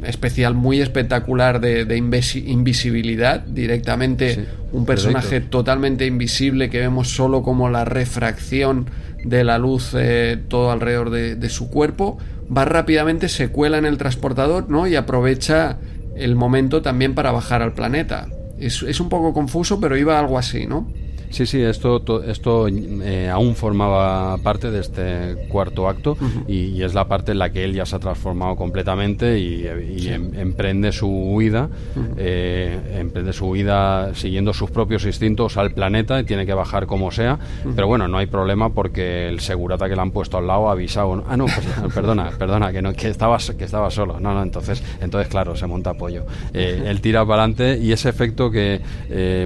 especial 0.04 0.54
muy 0.54 0.80
espectacular 0.80 1.60
de, 1.60 1.96
invisibilidad, 1.96 3.40
directamente 3.40 4.46
un 4.72 4.84
personaje 4.84 5.40
totalmente 5.40 6.06
invisible 6.06 6.68
que 6.70 6.78
vemos 6.78 7.08
solo 7.08 7.42
como 7.42 7.70
la 7.70 7.84
refracción 7.84 8.86
de 9.24 9.42
la 9.42 9.58
luz 9.58 9.94
eh, 9.94 10.38
todo 10.48 10.70
alrededor 10.70 11.10
de, 11.10 11.48
su 11.48 11.70
cuerpo, 11.70 12.18
va 12.54 12.64
rápidamente, 12.64 13.28
se 13.28 13.48
cuela 13.48 13.78
en 13.78 13.86
el 13.86 13.96
transportador 13.96 14.68
¿no? 14.68 14.86
y 14.86 14.96
aprovecha 14.96 15.78
el 16.14 16.36
momento 16.36 16.82
también 16.82 17.14
para 17.14 17.32
bajar 17.32 17.62
al 17.62 17.72
planeta. 17.72 18.28
Es, 18.58 18.82
es 18.82 19.00
un 19.00 19.08
poco 19.08 19.32
confuso, 19.32 19.80
pero 19.80 19.96
iba 19.96 20.18
algo 20.18 20.38
así, 20.38 20.66
¿no? 20.66 20.92
Sí, 21.32 21.46
sí, 21.46 21.62
esto, 21.62 22.22
esto 22.24 22.68
eh, 22.68 23.30
aún 23.30 23.54
formaba 23.56 24.36
parte 24.36 24.70
de 24.70 24.80
este 24.80 25.48
cuarto 25.48 25.88
acto 25.88 26.14
y, 26.46 26.82
es 26.82 26.92
la 26.92 27.08
parte 27.08 27.32
en 27.32 27.38
la 27.38 27.50
que 27.50 27.64
él 27.64 27.72
ya 27.72 27.86
se 27.86 27.96
ha 27.96 27.98
transformado 28.00 28.54
completamente 28.54 29.38
y, 29.38 29.66
em, 30.08 30.34
emprende 30.34 30.92
su 30.92 31.08
huida, 31.08 31.70
eh, 32.18 32.98
emprende 32.98 33.32
su 33.32 33.46
huida 33.46 34.14
siguiendo 34.14 34.52
sus 34.52 34.70
propios 34.70 35.06
instintos 35.06 35.56
al 35.56 35.72
planeta 35.72 36.20
y 36.20 36.24
tiene 36.24 36.44
que 36.44 36.52
bajar 36.52 36.86
como 36.86 37.10
sea, 37.10 37.38
pero 37.74 37.86
bueno, 37.86 38.08
no 38.08 38.18
hay 38.18 38.26
problema 38.26 38.68
porque 38.68 39.28
el 39.28 39.40
segurata 39.40 39.88
que 39.88 39.96
le 39.96 40.02
han 40.02 40.10
puesto 40.10 40.36
al 40.36 40.46
lado 40.46 40.68
ha 40.68 40.72
avisado, 40.72 41.24
ah 41.26 41.36
no, 41.36 41.46
pues, 41.46 41.66
perdona, 41.94 42.30
perdona, 42.38 42.72
que 42.72 42.82
no, 42.82 42.92
que 42.92 43.08
estaba, 43.08 43.38
que 43.38 43.64
estaba 43.64 43.90
solo, 43.90 44.20
no, 44.20 44.34
no, 44.34 44.42
entonces, 44.42 44.82
entonces 45.00 45.28
claro, 45.30 45.56
se 45.56 45.66
monta 45.66 45.90
apoyo. 45.90 46.24
Eh, 46.52 46.84
él 46.88 47.00
tira 47.00 47.24
para 47.24 47.44
adelante 47.44 47.78
y 47.80 47.92
ese 47.92 48.10
efecto 48.10 48.50
que 48.50 48.82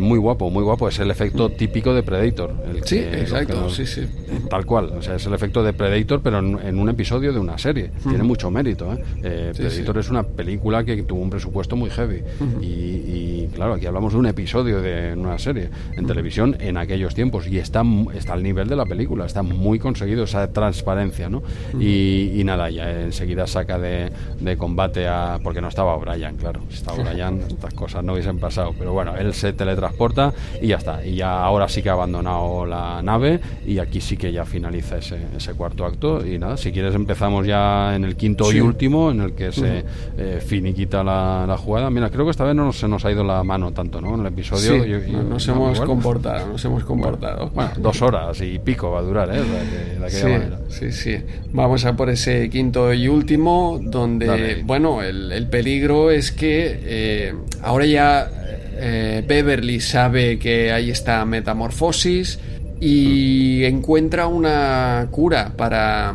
muy 0.00 0.18
guapo, 0.18 0.50
muy 0.50 0.64
guapo, 0.64 0.88
es 0.88 0.98
el 0.98 1.12
efecto 1.12 1.50
típico 1.50 1.75
de 1.76 2.02
Predator. 2.02 2.54
El 2.66 2.84
sí, 2.84 2.98
exacto, 2.98 3.68
sí, 3.70 3.86
sí. 3.86 4.06
Tal 4.48 4.64
cual, 4.64 4.92
o 4.98 5.02
sea, 5.02 5.16
es 5.16 5.26
el 5.26 5.34
efecto 5.34 5.62
de 5.62 5.72
Predator, 5.72 6.20
pero 6.22 6.38
en, 6.38 6.78
un 6.78 6.88
episodio 6.88 7.32
de 7.32 7.38
una 7.38 7.58
serie. 7.58 7.90
Tiene 8.02 8.22
mucho 8.22 8.50
mérito. 8.50 8.92
¿eh? 8.92 9.02
eh 9.22 9.52
Predator 9.56 9.98
es 9.98 10.10
una 10.10 10.22
película 10.22 10.84
que 10.84 11.02
tuvo 11.02 11.20
un 11.20 11.30
presupuesto 11.30 11.76
muy 11.76 11.90
heavy. 11.90 12.22
y, 12.60 13.46
claro, 13.54 13.74
aquí 13.74 13.86
hablamos 13.86 14.12
de 14.12 14.18
un 14.18 14.26
episodio 14.26 14.80
de 14.80 15.14
una 15.14 15.38
serie 15.38 15.70
en 15.96 16.06
televisión 16.06 16.56
en 16.60 16.76
aquellos 16.76 17.14
tiempos 17.14 17.46
y 17.46 17.58
está, 17.58 17.82
está 18.14 18.32
al 18.32 18.42
nivel 18.42 18.68
de 18.68 18.76
la 18.76 18.84
película, 18.84 19.26
está 19.26 19.42
muy 19.42 19.78
conseguido 19.78 20.24
esa 20.24 20.52
transparencia, 20.52 21.28
¿no? 21.28 21.42
y, 21.78 22.42
nada, 22.44 22.70
ya 22.70 23.02
enseguida 23.02 23.46
saca 23.46 23.78
de, 23.78 24.10
de, 24.40 24.56
combate 24.56 25.08
a. 25.08 25.40
porque 25.42 25.60
no 25.60 25.68
estaba 25.68 25.96
Brian, 25.96 26.36
claro. 26.36 26.60
Si 26.68 26.76
estaba 26.76 26.98
Brian, 27.10 27.40
estas 27.48 27.74
cosas 27.74 28.04
no 28.04 28.12
hubiesen 28.12 28.38
pasado. 28.38 28.74
Pero 28.78 28.92
bueno, 28.92 29.16
él 29.16 29.34
se 29.34 29.52
teletransporta 29.52 30.32
y 30.60 30.68
ya 30.68 30.76
está. 30.76 31.04
Y 31.04 31.16
ya 31.16 31.42
ahora 31.42 31.65
ahora 31.66 31.74
sí 31.74 31.82
que 31.82 31.88
ha 31.88 31.94
abandonado 31.94 32.64
la 32.64 33.02
nave 33.02 33.40
y 33.66 33.78
aquí 33.80 34.00
sí 34.00 34.16
que 34.16 34.32
ya 34.32 34.44
finaliza 34.44 34.98
ese, 34.98 35.18
ese 35.36 35.52
cuarto 35.54 35.84
acto. 35.84 36.24
Y 36.24 36.38
nada, 36.38 36.56
si 36.56 36.70
quieres 36.70 36.94
empezamos 36.94 37.44
ya 37.44 37.96
en 37.96 38.04
el 38.04 38.16
quinto 38.16 38.52
y 38.52 38.60
último, 38.60 39.10
en 39.10 39.20
el 39.20 39.32
que 39.32 39.50
se 39.50 39.84
eh, 40.16 40.40
finiquita 40.46 41.02
la, 41.02 41.44
la, 41.46 41.56
jugada. 41.56 41.90
Mira, 41.90 42.08
creo 42.10 42.24
que 42.24 42.30
esta 42.30 42.44
vez 42.44 42.54
no 42.54 42.72
se 42.72 42.86
nos 42.86 43.04
ha 43.04 43.10
ido 43.10 43.24
la 43.24 43.42
mano 43.42 43.72
tanto, 43.72 44.00
¿no? 44.00 44.14
En 44.14 44.20
el 44.20 44.26
episodio. 44.26 44.84
Sí, 44.84 45.12
nos 45.12 45.48
hemos 45.48 45.80
comportado, 45.80 46.46
nos 46.46 46.64
hemos 46.64 46.84
comportado. 46.84 47.50
Bueno, 47.50 47.72
dos 47.78 48.00
horas 48.02 48.40
y 48.40 48.58
pico 48.60 48.92
va 48.92 49.00
a 49.00 49.02
durar, 49.02 49.30
¿eh? 49.34 49.42
De, 49.42 50.10
sí, 50.10 50.22
manera. 50.22 50.60
sí, 50.68 50.92
sí. 50.92 51.16
Vamos 51.52 51.84
a 51.84 51.96
por 51.96 52.10
ese 52.10 52.48
quinto 52.48 52.94
y 52.94 53.08
último, 53.08 53.80
donde, 53.82 54.62
bueno, 54.64 55.02
el, 55.02 55.32
el, 55.32 55.48
peligro 55.48 56.12
es 56.12 56.30
que 56.30 56.80
eh, 56.84 57.34
ahora 57.62 57.86
ya 57.86 58.30
eh, 58.78 59.24
Beverly 59.26 59.80
sabe 59.80 60.38
que 60.38 60.72
ahí 60.72 60.90
está 60.90 61.24
metamorfosis 61.24 62.38
y 62.80 63.64
encuentra 63.64 64.26
una 64.26 65.08
cura 65.10 65.52
para, 65.56 66.14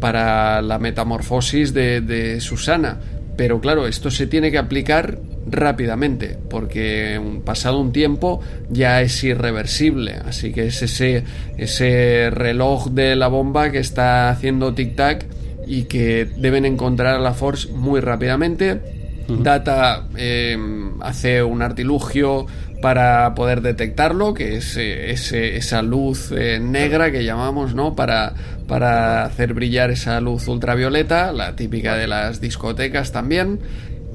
para 0.00 0.60
la 0.62 0.78
metamorfosis 0.78 1.72
de, 1.72 2.38
Susana. 2.40 2.98
Pero 3.36 3.60
claro, 3.60 3.88
esto 3.88 4.10
se 4.10 4.26
tiene 4.26 4.50
que 4.50 4.58
aplicar 4.58 5.18
rápidamente, 5.46 6.38
porque 6.48 7.20
pasado 7.44 7.80
un 7.80 7.92
tiempo 7.92 8.40
ya 8.70 9.02
es 9.02 9.24
irreversible. 9.24 10.12
Así 10.24 10.52
que 10.52 10.66
es 10.66 10.82
ese, 10.82 11.24
ese 11.56 12.30
reloj 12.30 12.90
de 12.90 13.16
la 13.16 13.26
bomba 13.26 13.72
que 13.72 13.78
está 13.78 14.30
haciendo 14.30 14.74
tic-tac 14.74 15.24
y 15.66 15.84
que 15.84 16.26
deben 16.36 16.64
encontrar 16.64 17.16
a 17.16 17.18
la 17.18 17.34
Force 17.34 17.68
muy 17.72 18.00
rápidamente 18.00 19.03
Data 19.28 20.06
eh, 20.16 20.56
hace 21.00 21.42
un 21.42 21.62
artilugio 21.62 22.46
para 22.84 23.34
poder 23.34 23.62
detectarlo, 23.62 24.34
que 24.34 24.56
es 24.56 24.76
eh, 24.76 25.56
esa 25.56 25.80
luz 25.80 26.30
eh, 26.32 26.58
negra 26.60 27.10
que 27.10 27.24
llamamos, 27.24 27.74
¿no? 27.74 27.96
Para, 27.96 28.34
para 28.68 29.24
hacer 29.24 29.54
brillar 29.54 29.90
esa 29.90 30.20
luz 30.20 30.46
ultravioleta, 30.48 31.32
la 31.32 31.56
típica 31.56 31.96
de 31.96 32.06
las 32.06 32.42
discotecas 32.42 33.10
también. 33.10 33.60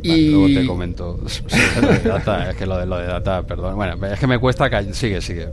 Y... 0.02 0.30
Luego 0.30 0.48
te 0.48 0.66
comento. 0.66 1.20
es 1.26 2.56
que 2.56 2.66
lo 2.66 2.78
de, 2.78 2.86
lo 2.86 2.98
de 2.98 3.08
data, 3.08 3.44
perdón. 3.44 3.76
Bueno, 3.76 4.06
es 4.08 4.20
que 4.20 4.28
me 4.28 4.40
cuesta. 4.40 4.70
Sigue, 4.94 5.22
sigue. 5.22 5.48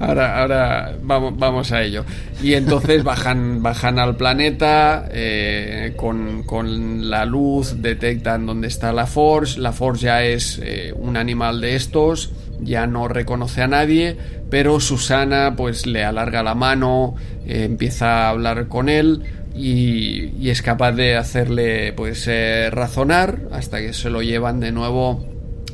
Ahora, 0.00 0.40
ahora 0.40 0.96
vamos, 1.02 1.34
vamos 1.36 1.72
a 1.72 1.82
ello. 1.82 2.04
Y 2.42 2.54
entonces 2.54 3.04
bajan, 3.04 3.62
bajan 3.62 3.98
al 3.98 4.16
planeta 4.16 5.08
eh, 5.10 5.92
con, 5.96 6.42
con, 6.44 7.10
la 7.10 7.24
luz, 7.24 7.82
detectan 7.82 8.46
dónde 8.46 8.68
está 8.68 8.92
la 8.92 9.06
Force. 9.06 9.60
La 9.60 9.72
Force 9.72 10.04
ya 10.04 10.22
es 10.22 10.60
eh, 10.62 10.92
un 10.96 11.16
animal 11.16 11.60
de 11.60 11.76
estos, 11.76 12.32
ya 12.60 12.86
no 12.86 13.08
reconoce 13.08 13.62
a 13.62 13.68
nadie, 13.68 14.16
pero 14.50 14.80
Susana 14.80 15.54
pues 15.56 15.86
le 15.86 16.04
alarga 16.04 16.42
la 16.42 16.54
mano, 16.54 17.14
eh, 17.46 17.64
empieza 17.64 18.26
a 18.26 18.30
hablar 18.30 18.68
con 18.68 18.88
él 18.88 19.22
y, 19.54 20.48
es 20.48 20.62
capaz 20.62 20.92
de 20.92 21.16
hacerle 21.16 21.92
pues 21.92 22.26
eh, 22.28 22.70
razonar 22.70 23.42
hasta 23.52 23.78
que 23.78 23.92
se 23.92 24.10
lo 24.10 24.22
llevan 24.22 24.60
de 24.60 24.72
nuevo 24.72 25.24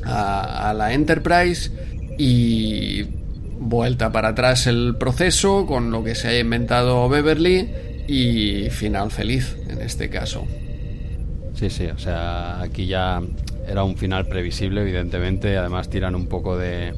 a, 0.03 0.73
la 0.75 0.93
Enterprise 0.93 1.71
y 2.17 3.03
vuelta 3.59 4.11
para 4.11 4.29
atrás 4.29 4.67
el 4.67 4.95
proceso 4.97 5.65
con 5.65 5.91
lo 5.91 6.03
que 6.03 6.15
se 6.15 6.29
ha 6.29 6.39
inventado 6.39 7.07
Beverly 7.09 7.69
y 8.07 8.69
final 8.69 9.11
feliz 9.11 9.55
en 9.67 9.81
este 9.81 10.09
caso. 10.09 10.45
Sí, 11.53 11.69
sí, 11.69 11.85
o 11.85 11.97
sea, 11.97 12.61
aquí 12.61 12.87
ya 12.87 13.21
era 13.67 13.83
un 13.83 13.95
final 13.95 14.25
previsible, 14.27 14.81
evidentemente, 14.81 15.57
además 15.57 15.89
tiran 15.89 16.15
un 16.15 16.27
poco 16.27 16.57
de, 16.57 16.93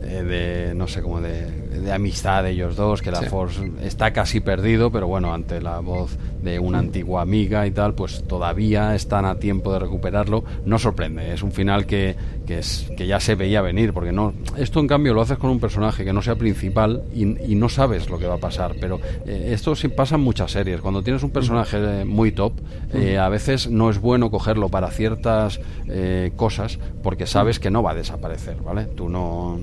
de 0.00 0.72
no 0.74 0.88
sé, 0.88 1.02
cómo 1.02 1.20
de 1.20 1.69
de 1.70 1.92
amistad 1.92 2.42
de 2.42 2.50
ellos 2.50 2.76
dos, 2.76 3.00
que 3.02 3.10
la 3.10 3.22
Force 3.22 3.70
está 3.82 4.12
casi 4.12 4.40
perdido, 4.40 4.90
pero 4.90 5.06
bueno, 5.06 5.32
ante 5.32 5.60
la 5.60 5.78
voz 5.80 6.16
de 6.42 6.58
una 6.58 6.78
antigua 6.78 7.22
amiga 7.22 7.66
y 7.66 7.70
tal, 7.70 7.94
pues 7.94 8.24
todavía 8.26 8.94
están 8.94 9.24
a 9.24 9.36
tiempo 9.36 9.72
de 9.72 9.78
recuperarlo. 9.78 10.44
No 10.64 10.78
sorprende, 10.78 11.32
es 11.32 11.42
un 11.42 11.52
final 11.52 11.86
que, 11.86 12.16
que, 12.46 12.58
es, 12.58 12.90
que 12.96 13.06
ya 13.06 13.20
se 13.20 13.34
veía 13.34 13.62
venir, 13.62 13.92
porque 13.92 14.12
no 14.12 14.32
esto 14.56 14.80
en 14.80 14.88
cambio 14.88 15.14
lo 15.14 15.22
haces 15.22 15.38
con 15.38 15.50
un 15.50 15.60
personaje 15.60 16.04
que 16.04 16.12
no 16.12 16.22
sea 16.22 16.36
principal 16.36 17.02
y, 17.14 17.54
no 17.60 17.68
sabes 17.68 18.08
lo 18.08 18.18
que 18.18 18.26
va 18.26 18.36
a 18.36 18.38
pasar, 18.38 18.74
pero 18.80 19.00
eh, 19.26 19.50
esto 19.52 19.76
sí 19.76 19.88
pasa 19.88 20.14
en 20.14 20.22
muchas 20.22 20.52
series. 20.52 20.80
Cuando 20.80 21.02
tienes 21.02 21.22
un 21.22 21.30
personaje 21.30 22.04
muy 22.06 22.32
top, 22.32 22.54
eh, 22.94 23.18
a 23.18 23.28
veces 23.28 23.70
no 23.70 23.90
es 23.90 24.00
bueno 24.00 24.30
cogerlo 24.30 24.70
para 24.70 24.90
ciertas 24.90 25.60
eh, 25.88 26.32
cosas 26.36 26.78
porque 27.02 27.26
sabes 27.26 27.60
que 27.60 27.70
no 27.70 27.82
va 27.82 27.90
a 27.90 27.94
desaparecer, 27.94 28.56
¿vale? 28.62 28.86
Tú 28.86 29.08
no... 29.08 29.58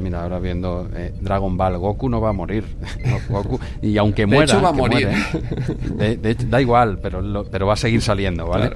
mira, 0.00 0.22
ahora 0.22 0.40
viendo 0.40 0.88
Dragon 1.20 1.37
Ball, 1.38 1.78
Goku 1.78 2.08
no 2.08 2.20
va 2.20 2.30
a 2.30 2.32
morir. 2.32 2.64
Goku, 3.28 3.58
y 3.82 3.96
aunque 3.98 4.26
muera... 4.26 4.58
va 4.60 4.70
a 4.70 4.72
morir. 4.72 5.08
da 6.48 6.60
igual, 6.60 6.98
pero, 7.00 7.44
pero 7.50 7.66
va 7.66 7.74
a 7.74 7.76
seguir 7.76 8.02
saliendo, 8.02 8.46
¿vale? 8.46 8.70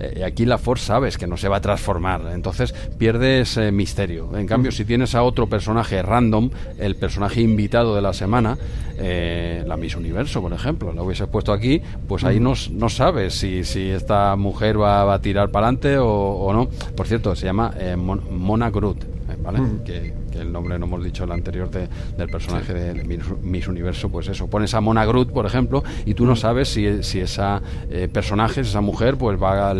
Eh, 0.00 0.24
aquí 0.24 0.44
la 0.44 0.58
Force 0.58 0.86
sabes 0.86 1.18
que 1.18 1.26
no 1.26 1.36
se 1.36 1.48
va 1.48 1.56
a 1.56 1.60
transformar, 1.60 2.22
entonces 2.32 2.72
pierdes 2.98 3.58
misterio. 3.72 4.36
En 4.36 4.46
cambio, 4.46 4.72
si 4.72 4.84
tienes 4.84 5.14
a 5.14 5.22
otro 5.22 5.48
personaje 5.48 6.02
random, 6.02 6.50
el 6.78 6.96
personaje 6.96 7.40
invitado 7.40 7.94
de 7.94 8.02
la 8.02 8.12
semana, 8.12 8.58
eh, 8.98 9.62
la 9.66 9.76
Miss 9.76 9.94
Universo, 9.94 10.40
por 10.40 10.52
ejemplo, 10.52 10.92
la 10.92 11.02
hubieses 11.02 11.28
puesto 11.28 11.52
aquí, 11.52 11.82
pues 12.08 12.24
ahí 12.24 12.40
no, 12.40 12.54
no 12.70 12.88
sabes 12.88 13.34
si, 13.34 13.64
si 13.64 13.90
esta 13.90 14.36
mujer 14.36 14.80
va, 14.80 15.12
a 15.12 15.20
tirar 15.20 15.50
para 15.50 15.66
adelante 15.66 15.98
o, 15.98 16.50
no. 16.52 16.68
Por 16.96 17.06
cierto, 17.06 17.34
se 17.36 17.46
llama 17.46 17.74
eh, 17.78 17.96
Mona 17.96 18.70
Groot, 18.70 19.04
¿vale? 19.42 19.60
que, 19.84 20.14
el 20.38 20.52
nombre 20.52 20.78
no 20.78 20.86
hemos 20.86 21.04
dicho 21.04 21.24
el 21.24 21.32
anterior 21.32 21.70
del 21.70 22.28
personaje 22.28 22.72
de 22.74 23.04
Miss 23.42 23.68
Universo, 23.68 24.08
pues 24.08 24.28
eso, 24.28 24.48
pones 24.48 24.74
a 24.74 24.80
Mona 24.80 25.04
Groot, 25.04 25.32
por 25.32 25.46
ejemplo, 25.46 25.82
y 26.04 26.14
tú 26.14 26.26
no 26.26 26.36
sabes 26.36 26.68
si, 26.68 27.02
si 27.02 27.20
esa 27.20 27.62
eh, 27.90 28.08
personaje, 28.12 28.60
esa 28.60 28.80
mujer, 28.80 29.16
pues 29.16 29.40
va 29.40 29.74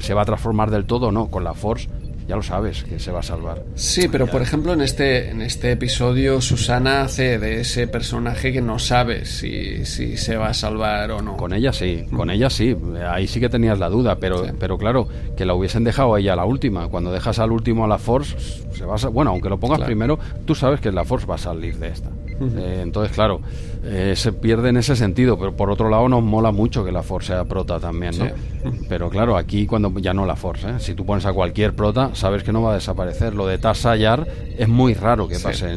se 0.00 0.14
va 0.14 0.22
a 0.22 0.24
transformar 0.24 0.70
del 0.70 0.84
todo 0.84 1.08
o 1.08 1.12
no. 1.12 1.28
Con 1.28 1.44
la 1.44 1.54
Force 1.54 1.88
ya 2.26 2.36
lo 2.36 2.42
sabes 2.42 2.84
que 2.84 2.98
se 2.98 3.12
va 3.12 3.20
a 3.20 3.22
salvar. 3.22 3.62
Sí, 3.74 4.08
pero 4.08 4.26
por 4.26 4.42
ejemplo 4.42 4.72
en 4.72 4.80
este, 4.80 5.30
en 5.30 5.42
este 5.42 5.72
episodio 5.72 6.40
Susana 6.40 7.02
hace 7.02 7.38
de 7.38 7.60
ese 7.60 7.86
personaje 7.86 8.52
que 8.52 8.60
no 8.60 8.78
sabe 8.78 9.24
si, 9.24 9.84
si 9.84 10.16
se 10.16 10.36
va 10.36 10.48
a 10.48 10.54
salvar 10.54 11.10
o 11.10 11.22
no. 11.22 11.36
Con 11.36 11.52
ella 11.52 11.72
sí, 11.72 12.06
con 12.14 12.30
ella 12.30 12.50
sí, 12.50 12.76
ahí 13.08 13.26
sí 13.26 13.40
que 13.40 13.48
tenías 13.48 13.78
la 13.78 13.88
duda, 13.88 14.16
pero, 14.16 14.44
pero 14.58 14.78
claro, 14.78 15.08
que 15.36 15.44
la 15.44 15.54
hubiesen 15.54 15.84
dejado 15.84 16.14
a 16.14 16.20
ella 16.20 16.36
la 16.36 16.44
última. 16.44 16.88
Cuando 16.88 17.12
dejas 17.12 17.38
al 17.38 17.52
último 17.52 17.84
a 17.84 17.88
la 17.88 17.98
Force, 17.98 18.36
se 18.72 18.84
va 18.84 18.96
bueno, 19.10 19.30
aunque 19.32 19.48
lo 19.48 19.58
pongas 19.58 19.80
primero, 19.80 20.18
tú 20.44 20.54
sabes 20.54 20.80
que 20.80 20.92
la 20.92 21.04
Force 21.04 21.26
va 21.26 21.34
a 21.34 21.38
salir 21.38 21.76
de 21.78 21.88
esta. 21.88 22.10
Eh, 22.40 22.80
entonces, 22.82 23.14
claro, 23.14 23.40
eh, 23.84 24.14
se 24.16 24.32
pierde 24.32 24.70
en 24.70 24.76
ese 24.76 24.96
sentido, 24.96 25.38
pero 25.38 25.54
por 25.54 25.70
otro 25.70 25.88
lado 25.88 26.08
nos 26.08 26.22
mola 26.22 26.50
mucho 26.50 26.84
que 26.84 26.92
la 26.92 27.02
Force 27.02 27.28
sea 27.28 27.44
prota 27.44 27.78
también, 27.78 28.18
¿no? 28.18 28.26
Pero 28.88 29.10
claro, 29.10 29.36
aquí 29.36 29.66
cuando 29.66 29.92
ya 29.98 30.14
no 30.14 30.26
la 30.26 30.36
Force, 30.36 30.68
¿eh? 30.68 30.74
si 30.78 30.94
tú 30.94 31.04
pones 31.04 31.26
a 31.26 31.32
cualquier 31.32 31.74
prota, 31.74 32.10
sabes 32.14 32.42
que 32.42 32.52
no 32.52 32.62
va 32.62 32.72
a 32.72 32.74
desaparecer. 32.74 33.34
Lo 33.34 33.46
de 33.46 33.58
Tasha 33.58 33.96
Yar 33.96 34.26
es 34.56 34.68
muy 34.68 34.94
raro 34.94 35.28
que 35.28 35.38
pase, 35.38 35.70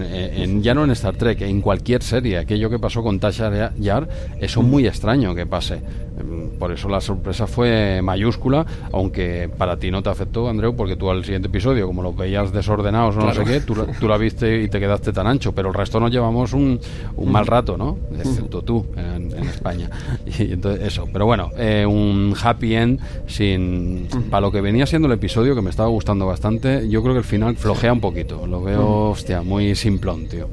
en, 0.43 0.61
ya 0.63 0.73
no 0.73 0.83
en 0.83 0.91
Star 0.91 1.15
Trek, 1.15 1.41
en 1.41 1.61
cualquier 1.61 2.03
serie. 2.03 2.37
Aquello 2.37 2.69
que 2.69 2.79
pasó 2.79 3.03
con 3.03 3.19
Tasha 3.19 3.73
Yar, 3.77 4.07
eso 4.39 4.61
es 4.61 4.67
muy 4.67 4.87
extraño 4.87 5.35
que 5.35 5.45
pase. 5.45 5.81
Em, 6.19 6.49
por 6.57 6.71
eso 6.71 6.89
la 6.89 7.01
sorpresa 7.01 7.47
fue 7.47 8.01
mayúscula, 8.01 8.65
aunque 8.91 9.49
para 9.57 9.77
ti 9.77 9.91
no 9.91 10.01
te 10.01 10.09
afectó, 10.09 10.49
Andreu, 10.49 10.75
porque 10.75 10.95
tú 10.95 11.09
al 11.09 11.23
siguiente 11.23 11.47
episodio, 11.47 11.85
como 11.87 12.01
lo 12.01 12.13
veías 12.13 12.51
desordenados 12.51 13.15
o 13.17 13.19
no 13.19 13.33
sé 13.33 13.43
qué, 13.43 13.59
tú, 13.61 13.75
tú, 13.99 14.07
la 14.07 14.17
viste 14.17 14.63
y 14.63 14.69
te 14.69 14.79
quedaste 14.79 15.13
tan 15.13 15.27
ancho, 15.27 15.53
pero 15.53 15.69
el 15.69 15.73
resto 15.73 15.99
nos 15.99 16.11
llevamos 16.11 16.53
un, 16.53 16.79
un 17.15 17.31
mal 17.31 17.45
rato, 17.45 17.77
¿no? 17.77 17.97
Excepto 18.17 18.61
tú 18.61 18.85
en, 18.95 19.27
España. 19.47 19.89
Y 20.39 20.53
entonces 20.53 20.87
eso, 20.87 21.07
pero 21.11 21.25
bueno, 21.25 21.51
eh, 21.57 21.85
un 21.85 22.33
happy 22.41 22.75
end 22.77 22.99
sin 23.27 24.07
para 24.29 24.41
lo 24.41 24.51
que 24.51 24.61
venía 24.61 24.85
siendo 24.85 25.07
el 25.07 25.13
episodio 25.13 25.55
que 25.55 25.61
me 25.61 25.69
estaba 25.69 25.89
gustando 25.89 26.25
bastante, 26.25 26.87
yo 26.89 27.01
creo 27.01 27.13
que 27.13 27.19
el 27.19 27.25
final 27.25 27.57
flojea 27.57 27.91
un 27.91 28.01
poquito, 28.01 28.47
lo 28.47 28.61
veo, 28.61 29.09
hostia, 29.09 29.41
muy 29.41 29.75
simplón, 29.75 30.27
tío. 30.27 30.47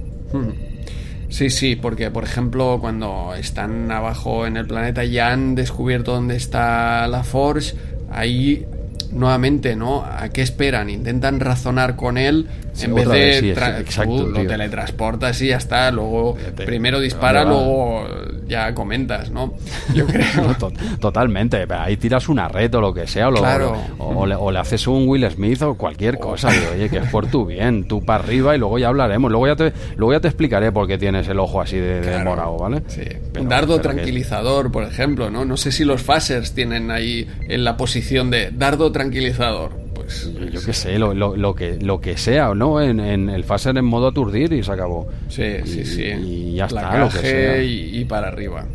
Sí, 1.29 1.51
sí, 1.51 1.77
porque 1.77 2.11
por 2.11 2.25
ejemplo 2.25 2.79
cuando 2.81 3.35
están 3.37 3.91
abajo 3.91 4.47
en 4.47 4.57
el 4.57 4.67
planeta 4.67 5.05
ya 5.05 5.33
han 5.33 5.55
descubierto 5.55 6.13
dónde 6.13 6.37
está 6.37 7.07
la 7.09 7.25
Force, 7.25 7.77
ahí 8.11 8.67
nuevamente, 9.13 9.77
¿no? 9.77 10.05
¿A 10.05 10.29
qué 10.29 10.43
esperan? 10.43 10.91
Intentan 10.91 11.41
razonar 11.41 11.97
con 11.97 12.19
él 12.19 12.49
en 12.83 12.95
vez 12.95 13.09
de 13.09 13.51
exacto, 13.51 14.27
lo 14.27 14.47
teletransportas 14.47 15.41
y 15.43 15.49
ya 15.49 15.57
está, 15.57 15.91
luego 15.91 16.37
primero 16.57 17.01
dispara, 17.01 17.45
luego 17.45 18.07
ya 18.47 18.75
comentas, 18.75 19.31
¿no? 19.31 19.55
Yo 19.95 20.07
creo. 20.09 20.57
totalmente, 21.01 21.67
ahí 21.71 21.97
tiras 21.97 22.29
una 22.29 22.49
red 22.49 22.75
o 22.75 22.81
lo 22.81 22.93
que 22.93 23.07
sea, 23.07 23.29
o, 23.29 24.27
le, 24.27 24.59
haces 24.59 24.87
un 24.87 25.09
Will 25.09 25.29
Smith 25.31 25.63
o 25.63 25.75
cualquier 25.75 26.19
cosa, 26.19 26.49
oye, 26.73 26.89
que 26.89 26.99
es 26.99 27.11
por 27.11 27.27
tu 27.27 27.47
bien, 27.47 27.87
tú 27.87 28.05
para 28.05 28.23
arriba 28.23 28.55
y 28.55 28.59
luego 28.59 28.79
ya 28.79 28.89
hablaremos, 28.89 29.31
luego 29.31 29.47
ya 29.47 29.57
te, 29.57 29.73
luego 29.97 30.13
ya 30.13 30.21
te 30.21 30.29
explicaré 30.29 30.73
por 30.73 30.87
qué 30.87 30.99
tienes 30.99 31.29
el 31.29 31.39
ojo 31.39 31.61
así 31.61 31.79
de, 31.79 32.23
morado, 32.25 32.57
¿vale? 32.59 32.83
Sí. 32.89 33.03
un 33.39 33.49
dardo 33.49 33.81
tranquilizador, 33.81 34.73
por 34.73 34.85
ejemplo, 34.85 35.31
¿no? 35.31 35.45
No 35.45 35.57
sé 35.57 35.73
si 35.73 35.85
los 35.85 36.03
phasers 36.03 36.53
tienen 36.55 36.91
ahí 36.91 37.29
en 37.49 37.65
la 37.65 37.77
posición 37.77 38.31
de 38.31 38.51
dardo 38.51 38.93
tranquilizador 38.93 39.84
pues... 40.05 40.31
Yo, 40.53 40.61
qué 40.65 40.73
sé, 40.73 40.99
lo, 40.99 41.15
lo, 41.15 41.37
lo, 41.37 41.55
que, 41.55 41.79
lo 41.81 42.01
que 42.01 42.17
sea, 42.17 42.55
¿no? 42.55 42.81
En, 42.81 43.01
en 43.01 43.29
el 43.29 43.45
Phaser 43.45 43.77
en 43.77 43.85
modo 43.85 44.09
aturdir 44.09 44.53
y 44.53 44.63
se 44.63 44.73
acabó. 44.73 45.09
Sí, 45.29 45.43
y, 45.65 45.67
sí, 45.67 45.85
sí. 45.85 46.03
Y 46.03 46.55
ya 46.55 46.67
está, 46.67 46.99
lo 46.99 47.09
que 47.09 47.19
sea. 47.19 47.63
Y, 47.63 47.99
y 48.01 48.05
para 48.05 48.29
arriba. 48.29 48.67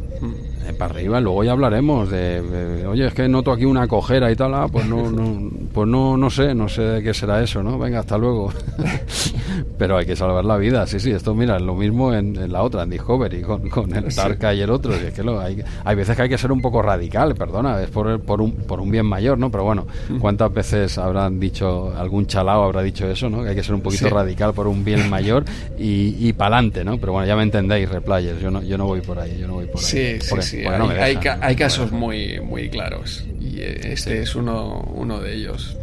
Eh, 0.67 0.73
para 0.73 0.93
arriba, 0.93 1.19
luego 1.21 1.43
ya 1.43 1.53
hablaremos 1.53 2.09
de, 2.09 2.41
de, 2.41 2.85
oye, 2.85 3.07
es 3.07 3.13
que 3.13 3.27
noto 3.29 3.51
aquí 3.51 3.65
una 3.65 3.87
cojera 3.87 4.29
y 4.31 4.35
tal, 4.35 4.53
ah, 4.53 4.67
pues 4.71 4.85
no, 4.85 5.09
no, 5.09 5.49
pues 5.73 5.87
no, 5.87 6.17
no 6.17 6.29
sé, 6.29 6.53
no 6.53 6.67
sé 6.67 6.81
de 6.81 7.03
qué 7.03 7.13
será 7.13 7.41
eso, 7.41 7.63
¿no? 7.63 7.79
Venga, 7.79 7.99
hasta 7.99 8.17
luego. 8.17 8.51
Pero 9.77 9.97
hay 9.97 10.05
que 10.05 10.15
salvar 10.15 10.43
la 10.45 10.57
vida, 10.57 10.85
sí, 10.85 10.99
sí, 10.99 11.11
esto 11.11 11.33
mira, 11.33 11.55
es 11.55 11.61
lo 11.61 11.73
mismo 11.75 12.13
en, 12.13 12.35
en 12.35 12.51
la 12.51 12.63
otra, 12.63 12.83
en 12.83 12.89
Discovery, 12.89 13.41
con, 13.41 13.69
con 13.69 13.93
el 13.95 14.13
Tarka 14.13 14.53
y 14.53 14.61
el 14.61 14.69
otro, 14.69 14.91
y 14.95 15.05
es 15.07 15.13
que 15.13 15.23
lo, 15.23 15.39
hay, 15.39 15.63
hay 15.85 15.95
veces 15.95 16.15
que 16.15 16.23
hay 16.23 16.29
que 16.29 16.37
ser 16.37 16.51
un 16.51 16.61
poco 16.61 16.81
radical, 16.81 17.33
perdona, 17.35 17.81
es 17.81 17.89
por, 17.89 18.19
por, 18.19 18.41
un, 18.41 18.51
por 18.51 18.79
un 18.81 18.91
bien 18.91 19.05
mayor, 19.05 19.37
¿no? 19.37 19.49
Pero 19.49 19.63
bueno, 19.63 19.87
¿cuántas 20.19 20.53
veces 20.53 20.97
habrán 20.97 21.39
dicho, 21.39 21.93
algún 21.97 22.25
chalao 22.27 22.63
habrá 22.63 22.81
dicho 22.81 23.09
eso, 23.09 23.29
¿no? 23.29 23.43
Que 23.43 23.49
hay 23.49 23.55
que 23.55 23.63
ser 23.63 23.75
un 23.75 23.81
poquito 23.81 24.07
Sí. 24.07 24.13
radical 24.13 24.53
por 24.53 24.67
un 24.67 24.83
bien 24.83 25.09
mayor 25.09 25.43
y, 25.77 26.15
y 26.27 26.33
para 26.33 26.57
adelante, 26.57 26.83
¿no? 26.83 26.97
Pero 26.97 27.13
bueno, 27.13 27.27
ya 27.27 27.35
me 27.35 27.43
entendéis, 27.43 27.89
replayers, 27.89 28.39
yo 28.41 28.51
no, 28.51 28.61
yo 28.61 28.77
no 28.77 28.85
voy 28.85 29.01
por 29.01 29.19
ahí, 29.19 29.37
yo 29.39 29.47
no 29.47 29.53
voy 29.55 29.65
por 29.65 29.77
ahí. 29.79 29.85
Sí, 29.85 30.17
sí, 30.21 30.29
Porque- 30.29 30.45
sí. 30.49 30.61
porque 30.63 30.79
no 30.79 30.89
hay, 30.89 30.99
hay 30.99 31.19
hay 31.41 31.55
casos 31.55 31.91
muy, 31.91 32.39
muy 32.41 32.69
claros. 32.69 33.25
Y 33.39 33.61
este 33.61 34.21
es 34.21 34.35
uno, 34.35 34.81
uno 34.93 35.19
de 35.19 35.35
ellos. 35.35 35.77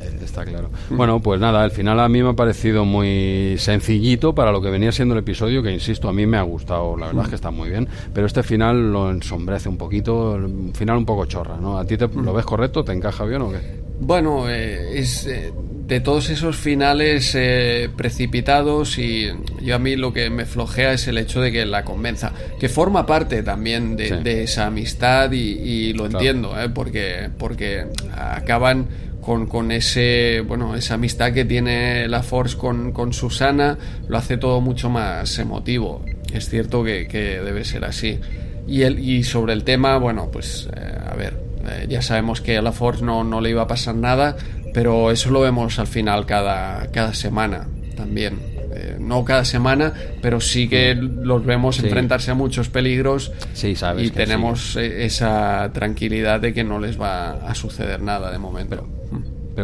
Eh, 0.00 0.18
Está 0.22 0.44
claro. 0.44 0.70
Bueno, 0.90 1.20
pues 1.20 1.40
nada, 1.40 1.62
al 1.62 1.70
final 1.70 1.98
a 2.00 2.08
mí 2.08 2.22
me 2.22 2.30
ha 2.30 2.32
parecido 2.34 2.84
muy 2.84 3.56
sencillito 3.58 4.34
para 4.34 4.52
lo 4.52 4.60
que 4.60 4.70
venía 4.70 4.92
siendo 4.92 5.14
el 5.14 5.20
episodio, 5.20 5.62
que 5.62 5.72
insisto, 5.72 6.08
a 6.08 6.12
mí 6.12 6.26
me 6.26 6.36
ha 6.36 6.42
gustado, 6.42 6.96
la 6.96 7.06
verdad 7.06 7.24
es 7.24 7.28
que 7.30 7.34
está 7.34 7.50
muy 7.50 7.70
bien, 7.70 7.88
pero 8.14 8.26
este 8.26 8.42
final 8.42 8.92
lo 8.92 9.10
ensombrece 9.10 9.68
un 9.68 9.76
poquito, 9.76 10.32
un 10.32 10.72
final 10.74 10.98
un 10.98 11.06
poco 11.06 11.26
chorra, 11.26 11.56
¿no? 11.56 11.78
¿A 11.78 11.84
ti 11.84 11.96
te, 11.96 12.06
lo 12.08 12.32
ves 12.32 12.44
correcto? 12.44 12.84
¿Te 12.84 12.92
encaja 12.92 13.24
bien 13.24 13.42
o 13.42 13.50
qué? 13.50 13.58
Bueno, 14.00 14.48
eh, 14.48 14.98
es 14.98 15.26
eh, 15.26 15.52
de 15.88 16.00
todos 16.00 16.28
esos 16.28 16.56
finales 16.56 17.34
eh, 17.34 17.88
precipitados 17.96 18.98
y 18.98 19.28
yo 19.62 19.74
a 19.74 19.78
mí 19.78 19.96
lo 19.96 20.12
que 20.12 20.28
me 20.28 20.44
flojea 20.44 20.92
es 20.92 21.08
el 21.08 21.16
hecho 21.16 21.40
de 21.40 21.50
que 21.50 21.64
la 21.64 21.82
convenza, 21.82 22.32
que 22.60 22.68
forma 22.68 23.06
parte 23.06 23.42
también 23.42 23.96
de, 23.96 24.08
Sí. 24.08 24.14
de 24.22 24.42
esa 24.42 24.66
amistad 24.66 25.32
y, 25.32 25.38
y 25.38 25.92
lo 25.94 26.04
Claro. 26.04 26.18
entiendo, 26.18 26.60
eh, 26.60 26.68
porque, 26.68 27.30
porque 27.38 27.86
acaban 28.14 28.86
con, 29.22 29.46
con 29.46 29.72
ese 29.72 30.42
bueno 30.46 30.74
esa 30.76 30.94
amistad 30.94 31.32
que 31.32 31.44
tiene 31.46 32.06
la 32.06 32.22
Force 32.22 32.56
con, 32.56 32.92
con 32.92 33.12
Susana, 33.14 33.78
lo 34.08 34.18
hace 34.18 34.36
todo 34.36 34.60
mucho 34.60 34.90
más 34.90 35.38
emotivo. 35.38 36.04
Es 36.34 36.50
cierto 36.50 36.84
que, 36.84 37.08
que 37.08 37.40
debe 37.40 37.64
ser 37.64 37.84
así. 37.86 38.20
Y, 38.66 38.82
el, 38.82 38.98
y 38.98 39.24
sobre 39.24 39.54
el 39.54 39.64
tema, 39.64 39.96
bueno, 39.96 40.30
pues 40.30 40.68
eh, 40.76 40.98
a 41.10 41.14
ver, 41.14 41.48
ya 41.88 42.00
sabemos 42.00 42.40
que 42.40 42.56
a 42.56 42.62
la 42.62 42.72
Force 42.72 43.04
no, 43.04 43.24
no 43.24 43.40
le 43.42 43.50
iba 43.50 43.62
a 43.62 43.66
pasar 43.66 43.94
nada, 43.94 44.36
pero 44.74 45.10
eso 45.10 45.30
lo 45.30 45.40
vemos 45.40 45.78
al 45.78 45.86
final 45.86 46.26
cada, 46.26 46.86
cada 46.90 47.14
semana 47.14 47.66
también. 47.96 48.38
Eh, 48.74 48.96
no 49.00 49.24
cada 49.24 49.44
semana, 49.44 49.92
pero 50.20 50.40
sí 50.40 50.68
que 50.68 50.94
los 50.94 51.44
vemos 51.44 51.76
Sí. 51.76 51.86
enfrentarse 51.86 52.30
a 52.30 52.34
muchos 52.34 52.68
peligros 52.68 53.32
Sí, 53.54 53.74
sabes 53.74 54.06
y 54.06 54.10
tenemos 54.10 54.76
eh, 54.76 55.04
esa 55.06 55.70
tranquilidad 55.72 56.38
de 56.40 56.52
que 56.52 56.62
no 56.64 56.78
les 56.78 57.00
va 57.00 57.32
a 57.32 57.54
suceder 57.54 58.02
nada 58.02 58.30
de 58.30 58.38
momento. 58.38 58.68
Pero 58.76 58.97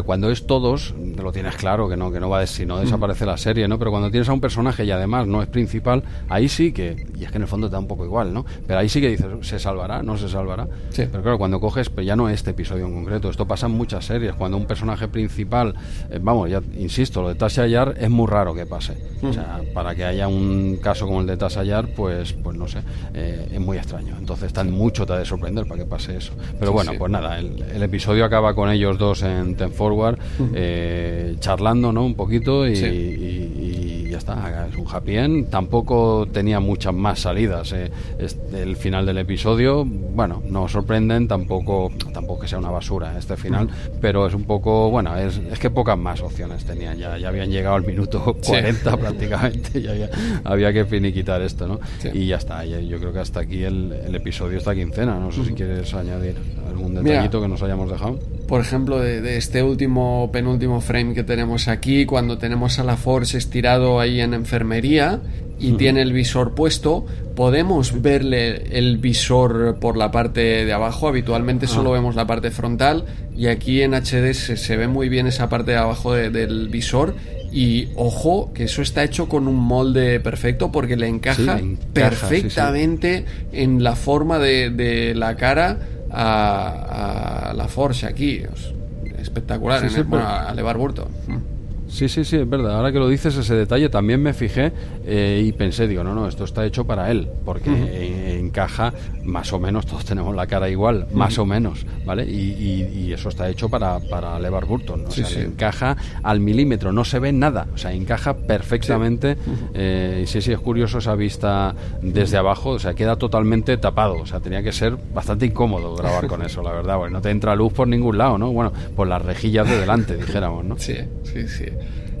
cuando 0.03 0.29
es 0.31 0.47
todos, 0.47 0.93
lo 1.21 1.31
tienes 1.31 1.55
claro, 1.55 1.87
que 1.89 1.97
no, 1.97 2.11
que 2.11 2.19
no 2.19 2.29
va 2.29 2.39
a 2.41 2.47
si 2.47 2.65
no 2.65 2.79
desaparece 2.79 3.25
la 3.25 3.37
serie, 3.37 3.67
¿no? 3.67 3.77
Pero 3.79 3.91
cuando 3.91 4.09
tienes 4.11 4.29
a 4.29 4.33
un 4.33 4.41
personaje 4.41 4.85
y 4.85 4.91
además 4.91 5.27
no 5.27 5.41
es 5.41 5.47
principal, 5.47 6.03
ahí 6.29 6.47
sí 6.49 6.71
que, 6.71 7.05
y 7.17 7.23
es 7.23 7.31
que 7.31 7.37
en 7.37 7.43
el 7.43 7.47
fondo 7.47 7.67
te 7.67 7.73
da 7.73 7.79
un 7.79 7.87
poco 7.87 8.05
igual, 8.05 8.33
¿no? 8.33 8.45
Pero 8.67 8.79
ahí 8.79 8.89
sí 8.89 9.01
que 9.01 9.09
dices, 9.09 9.27
¿se 9.41 9.59
salvará? 9.59 10.03
¿No 10.03 10.17
se 10.17 10.29
salvará? 10.29 10.67
Sí. 10.89 11.05
Pero 11.11 11.21
claro, 11.23 11.37
cuando 11.37 11.59
coges, 11.59 11.89
pues 11.89 12.05
ya 12.05 12.15
no 12.15 12.29
este 12.29 12.51
episodio 12.51 12.85
en 12.85 12.93
concreto, 12.93 13.29
esto 13.29 13.45
pasa 13.47 13.65
en 13.67 13.73
muchas 13.73 14.05
series, 14.05 14.33
cuando 14.35 14.57
un 14.57 14.65
personaje 14.65 15.07
principal, 15.07 15.75
eh, 16.09 16.19
vamos, 16.21 16.49
ya 16.49 16.61
insisto, 16.77 17.21
lo 17.21 17.29
de 17.29 17.35
Tasha 17.35 17.67
Yar 17.67 17.95
es 17.99 18.09
muy 18.09 18.27
raro 18.27 18.53
que 18.53 18.65
pase. 18.65 18.93
O 19.23 19.33
sea, 19.33 19.61
para 19.73 19.95
que 19.95 20.03
haya 20.05 20.27
un 20.27 20.77
caso 20.81 21.07
como 21.07 21.21
el 21.21 21.27
de 21.27 21.37
Tasha 21.37 21.63
Yar, 21.63 21.87
pues, 21.95 22.33
pues 22.33 22.55
no 22.57 22.67
sé, 22.67 22.79
eh, 23.13 23.47
es 23.53 23.59
muy 23.59 23.77
extraño. 23.77 24.15
Entonces, 24.19 24.53
tan 24.53 24.71
mucho 24.71 25.05
te 25.05 25.13
ha 25.13 25.17
de 25.17 25.25
sorprender 25.25 25.65
para 25.67 25.81
que 25.81 25.85
pase 25.89 26.17
eso. 26.17 26.33
Pero 26.59 26.71
Sí, 26.71 26.73
bueno, 26.73 26.91
sí. 26.91 26.97
pues 26.97 27.11
nada, 27.11 27.39
el, 27.39 27.61
el 27.73 27.83
episodio 27.83 28.25
acaba 28.25 28.53
con 28.53 28.69
ellos 28.69 28.97
dos 28.97 29.23
en 29.23 29.55
Ten 29.55 29.71
Forward, 29.85 30.17
eh, 30.55 31.35
charlando, 31.39 31.91
¿no? 31.91 32.05
Un 32.05 32.15
poquito 32.15 32.67
y, 32.67 32.75
Sí. 32.75 32.85
y- 32.85 34.05
y 34.05 34.09
ya 34.09 34.17
está. 34.17 34.67
Es 34.71 34.75
un 34.77 34.85
happy 34.91 35.15
end. 35.17 35.49
Tampoco 35.49 36.27
tenía 36.31 36.59
muchas 36.59 36.93
más 36.93 37.19
salidas. 37.19 37.71
eh. 37.73 37.91
Es- 38.17 38.37
el 38.53 38.75
final 38.77 39.05
del 39.05 39.17
episodio, 39.19 39.85
bueno, 39.85 40.41
no 40.49 40.67
sorprenden, 40.67 41.27
tampoco, 41.27 41.91
tampoco 42.13 42.41
que 42.41 42.47
sea 42.47 42.57
una 42.59 42.71
basura 42.71 43.15
este 43.17 43.35
final, 43.37 43.67
pero 44.01 44.25
es 44.25 44.33
un 44.33 44.45
poco, 44.45 44.89
bueno, 44.89 45.15
es, 45.17 45.37
es 45.51 45.59
que 45.59 45.69
pocas 45.69 45.97
más 45.97 46.21
opciones 46.21 46.65
tenían. 46.65 46.97
Ya, 46.97 47.17
ya 47.19 47.27
habían 47.27 47.51
llegado 47.51 47.75
al 47.75 47.85
minuto 47.85 48.35
Sí. 48.41 48.49
40 48.51 48.97
prácticamente, 48.97 49.81
ya, 49.81 49.93
ya 49.95 50.09
había 50.43 50.73
que 50.73 50.85
finiquitar 50.85 51.41
esto, 51.43 51.67
¿no? 51.67 51.79
Sí. 51.99 52.09
Y 52.13 52.27
ya 52.27 52.37
está. 52.37 52.65
ya- 52.65 52.79
yo 52.79 52.97
creo 52.99 53.13
que 53.13 53.19
hasta 53.19 53.41
aquí 53.41 53.63
el, 53.63 53.91
el 54.07 54.15
episodio, 54.15 54.57
esta 54.57 54.73
quincena. 54.73 55.19
No 55.19 55.31
sé 55.31 55.43
si 55.45 55.53
quieres 55.53 55.93
añadir 55.93 56.35
algún 56.69 56.91
Mira, 56.93 57.01
detallito 57.03 57.41
que 57.41 57.47
nos 57.47 57.61
hayamos 57.61 57.89
dejado. 57.91 58.17
Por 58.47 58.61
ejemplo, 58.61 58.99
de, 58.99 59.21
de 59.21 59.37
este 59.37 59.63
último, 59.63 60.29
penúltimo 60.31 60.81
frame 60.81 61.13
que 61.13 61.23
tenemos 61.23 61.67
aquí, 61.67 62.05
cuando 62.05 62.37
tenemos 62.37 62.79
a 62.79 62.83
la 62.83 62.95
Force 62.97 63.37
estirado 63.37 63.99
ahí 63.99 64.21
en 64.21 64.33
enfermería 64.33 65.19
y 65.57 65.71
tiene 65.77 66.01
el 66.01 66.11
visor 66.11 66.53
puesto, 66.53 67.05
podemos 67.35 68.01
verle 68.01 68.77
el 68.77 68.97
visor 68.97 69.77
por 69.79 69.95
la 69.97 70.11
parte 70.11 70.65
de 70.65 70.73
abajo. 70.73 71.07
Habitualmente 71.07 71.65
solo 71.67 71.91
vemos 71.91 72.15
la 72.15 72.27
parte 72.27 72.51
frontal 72.51 73.05
y 73.37 73.47
aquí 73.47 73.81
en 73.81 73.93
HD 73.93 74.33
se, 74.33 74.57
se 74.57 74.75
ve 74.77 74.87
muy 74.87 75.07
bien 75.09 75.27
esa 75.27 75.47
parte 75.49 75.71
de 75.71 75.77
abajo 75.77 76.13
de- 76.13 76.29
del 76.29 76.67
visor. 76.69 77.15
Y 77.53 77.87
ojo, 77.95 78.51
que 78.53 78.65
eso 78.65 78.81
está 78.81 79.05
hecho 79.05 79.29
con 79.29 79.47
un 79.47 79.55
molde 79.55 80.19
perfecto 80.19 80.73
porque 80.73 80.97
le 80.97 81.07
encaja, 81.07 81.55
le 81.55 81.61
encaja, 81.61 81.87
perfectamente 81.93 83.25
en 83.53 83.81
la 83.81 83.95
forma 83.95 84.39
de, 84.39 84.69
de 84.71 85.15
la 85.15 85.37
cara 85.37 85.77
a, 86.15 87.49
a 87.49 87.53
La 87.53 87.67
Forxa 87.67 88.07
aquí, 88.07 88.43
os 88.45 88.73
espectaculares, 89.19 89.91
sí, 89.91 89.97
sí, 89.97 90.03
¿no? 90.03 90.09
pero... 90.11 90.23
bueno, 90.23 90.47
a 90.47 90.53
Levar 90.53 90.77
Burto. 90.77 91.09
Mm. 91.27 91.54
Sí, 91.95 92.09
sí, 92.09 92.25
sí, 92.25 92.35
es 92.35 92.49
verdad. 92.49 92.75
Ahora 92.75 92.91
que 92.91 92.99
lo 92.99 93.07
dices, 93.07 93.37
ese 93.37 93.55
detalle 93.55 93.87
también 93.87 94.21
me 94.21 94.33
fijé 94.33 94.73
eh, 95.05 95.41
y 95.45 95.53
pensé, 95.53 95.87
digo, 95.87 96.03
no, 96.03 96.13
no, 96.13 96.27
esto 96.27 96.43
está 96.43 96.65
hecho 96.65 96.83
para 96.83 97.09
él, 97.09 97.25
porque 97.45 97.69
eh, 97.73 98.37
encaja 98.37 98.93
más 99.23 99.53
o 99.53 99.59
menos, 99.59 99.85
todos 99.85 100.03
tenemos 100.03 100.35
la 100.35 100.45
cara 100.45 100.69
igual, 100.69 101.07
más 101.13 101.37
o 101.39 101.45
menos, 101.45 101.85
¿vale? 102.05 102.25
Y, 102.25 102.51
y- 102.51 103.05
y 103.05 103.13
eso 103.13 103.29
está 103.29 103.47
hecho 103.49 103.69
para, 103.69 103.99
para 103.99 104.37
LeVar 104.39 104.65
Burton, 104.65 105.05
o 105.07 105.11
Sí, 105.11 105.21
sea, 105.21 105.29
sí. 105.29 105.35
le 105.39 105.45
encaja 105.45 105.95
al 106.21 106.41
milímetro, 106.41 106.91
no 106.91 107.05
se 107.05 107.19
ve 107.19 107.31
nada, 107.31 107.67
o 107.73 107.77
sea, 107.77 107.93
encaja 107.93 108.33
perfectamente. 108.35 109.37
eh, 109.73 110.21
y 110.23 110.27
sí, 110.27 110.41
sí, 110.41 110.51
es 110.51 110.59
curioso 110.59 110.97
esa 110.97 111.15
vista 111.15 111.73
desde 112.01 112.35
abajo, 112.37 112.71
o 112.71 112.79
sea, 112.79 112.93
queda 112.93 113.15
totalmente 113.15 113.77
tapado, 113.77 114.17
o 114.19 114.25
sea, 114.25 114.41
tenía 114.41 114.61
que 114.61 114.73
ser 114.73 114.97
bastante 115.13 115.45
incómodo 115.45 115.95
grabar 115.95 116.27
con 116.27 116.41
eso, 116.43 116.61
la 116.61 116.71
verdad, 116.73 116.97
porque 116.97 117.13
no 117.13 117.21
te 117.21 117.29
entra 117.29 117.55
luz 117.55 117.71
por 117.71 117.87
ningún 117.87 118.17
lado, 118.17 118.37
¿no? 118.37 118.51
Bueno, 118.51 118.73
por 118.97 119.07
las 119.07 119.21
rejillas 119.21 119.67
de 119.69 119.79
delante, 119.79 120.17
dijéramos, 120.25 120.65
¿no? 120.65 120.77
Sí, 120.77 120.95
sí, 121.23 121.47
sí. 121.47 121.65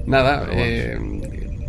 Nada, 0.05 0.47
eh, 0.51 0.97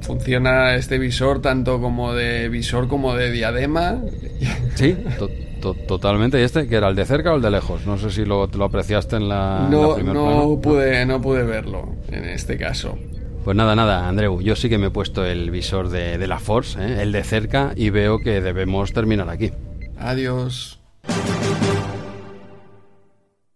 funciona 0.02 0.74
este 0.74 0.98
visor 0.98 1.40
tanto 1.40 1.80
como 1.80 2.12
de 2.14 2.48
visor 2.48 2.88
como 2.88 3.14
de 3.14 3.30
diadema. 3.32 3.98
Sí, 4.76 4.94
to- 5.18 5.30
to- 5.62 5.74
totalmente. 5.88 6.38
¿Y 6.38 6.44
este 6.44 6.68
que 6.68 6.76
era 6.76 6.88
el 6.88 6.94
de 6.96 7.06
cerca 7.06 7.32
o 7.32 7.36
el 7.36 7.42
de 7.42 7.50
lejos? 7.50 7.86
No 7.86 7.96
sé 7.96 8.10
si 8.10 8.26
lo, 8.26 8.46
lo 8.46 8.64
apreciaste 8.66 9.16
en 9.16 9.26
la, 9.28 9.62
en 9.64 9.70
la 9.74 9.82
No, 9.82 9.94
primer 9.94 10.14
no 10.14 10.26
plano. 10.26 10.60
pude, 10.60 11.06
no 11.06 11.20
pude 11.22 11.42
verlo 11.44 11.94
en 12.12 12.24
este 12.26 12.58
caso. 12.58 12.98
Pues 13.42 13.56
nada, 13.56 13.74
nada, 13.74 14.06
Andreu. 14.06 14.42
Yo 14.42 14.54
sí 14.54 14.68
que 14.68 14.76
me 14.76 14.88
he 14.88 14.90
puesto 14.90 15.24
el 15.24 15.50
visor 15.50 15.88
de, 15.88 16.18
de 16.18 16.26
la 16.26 16.38
Force, 16.40 16.78
¿eh? 16.78 17.00
el 17.00 17.10
de 17.12 17.24
cerca, 17.24 17.72
y 17.74 17.88
veo 17.88 18.18
que 18.18 18.42
debemos 18.42 18.92
terminar 18.92 19.30
aquí. 19.30 19.50
Adiós. 19.98 20.78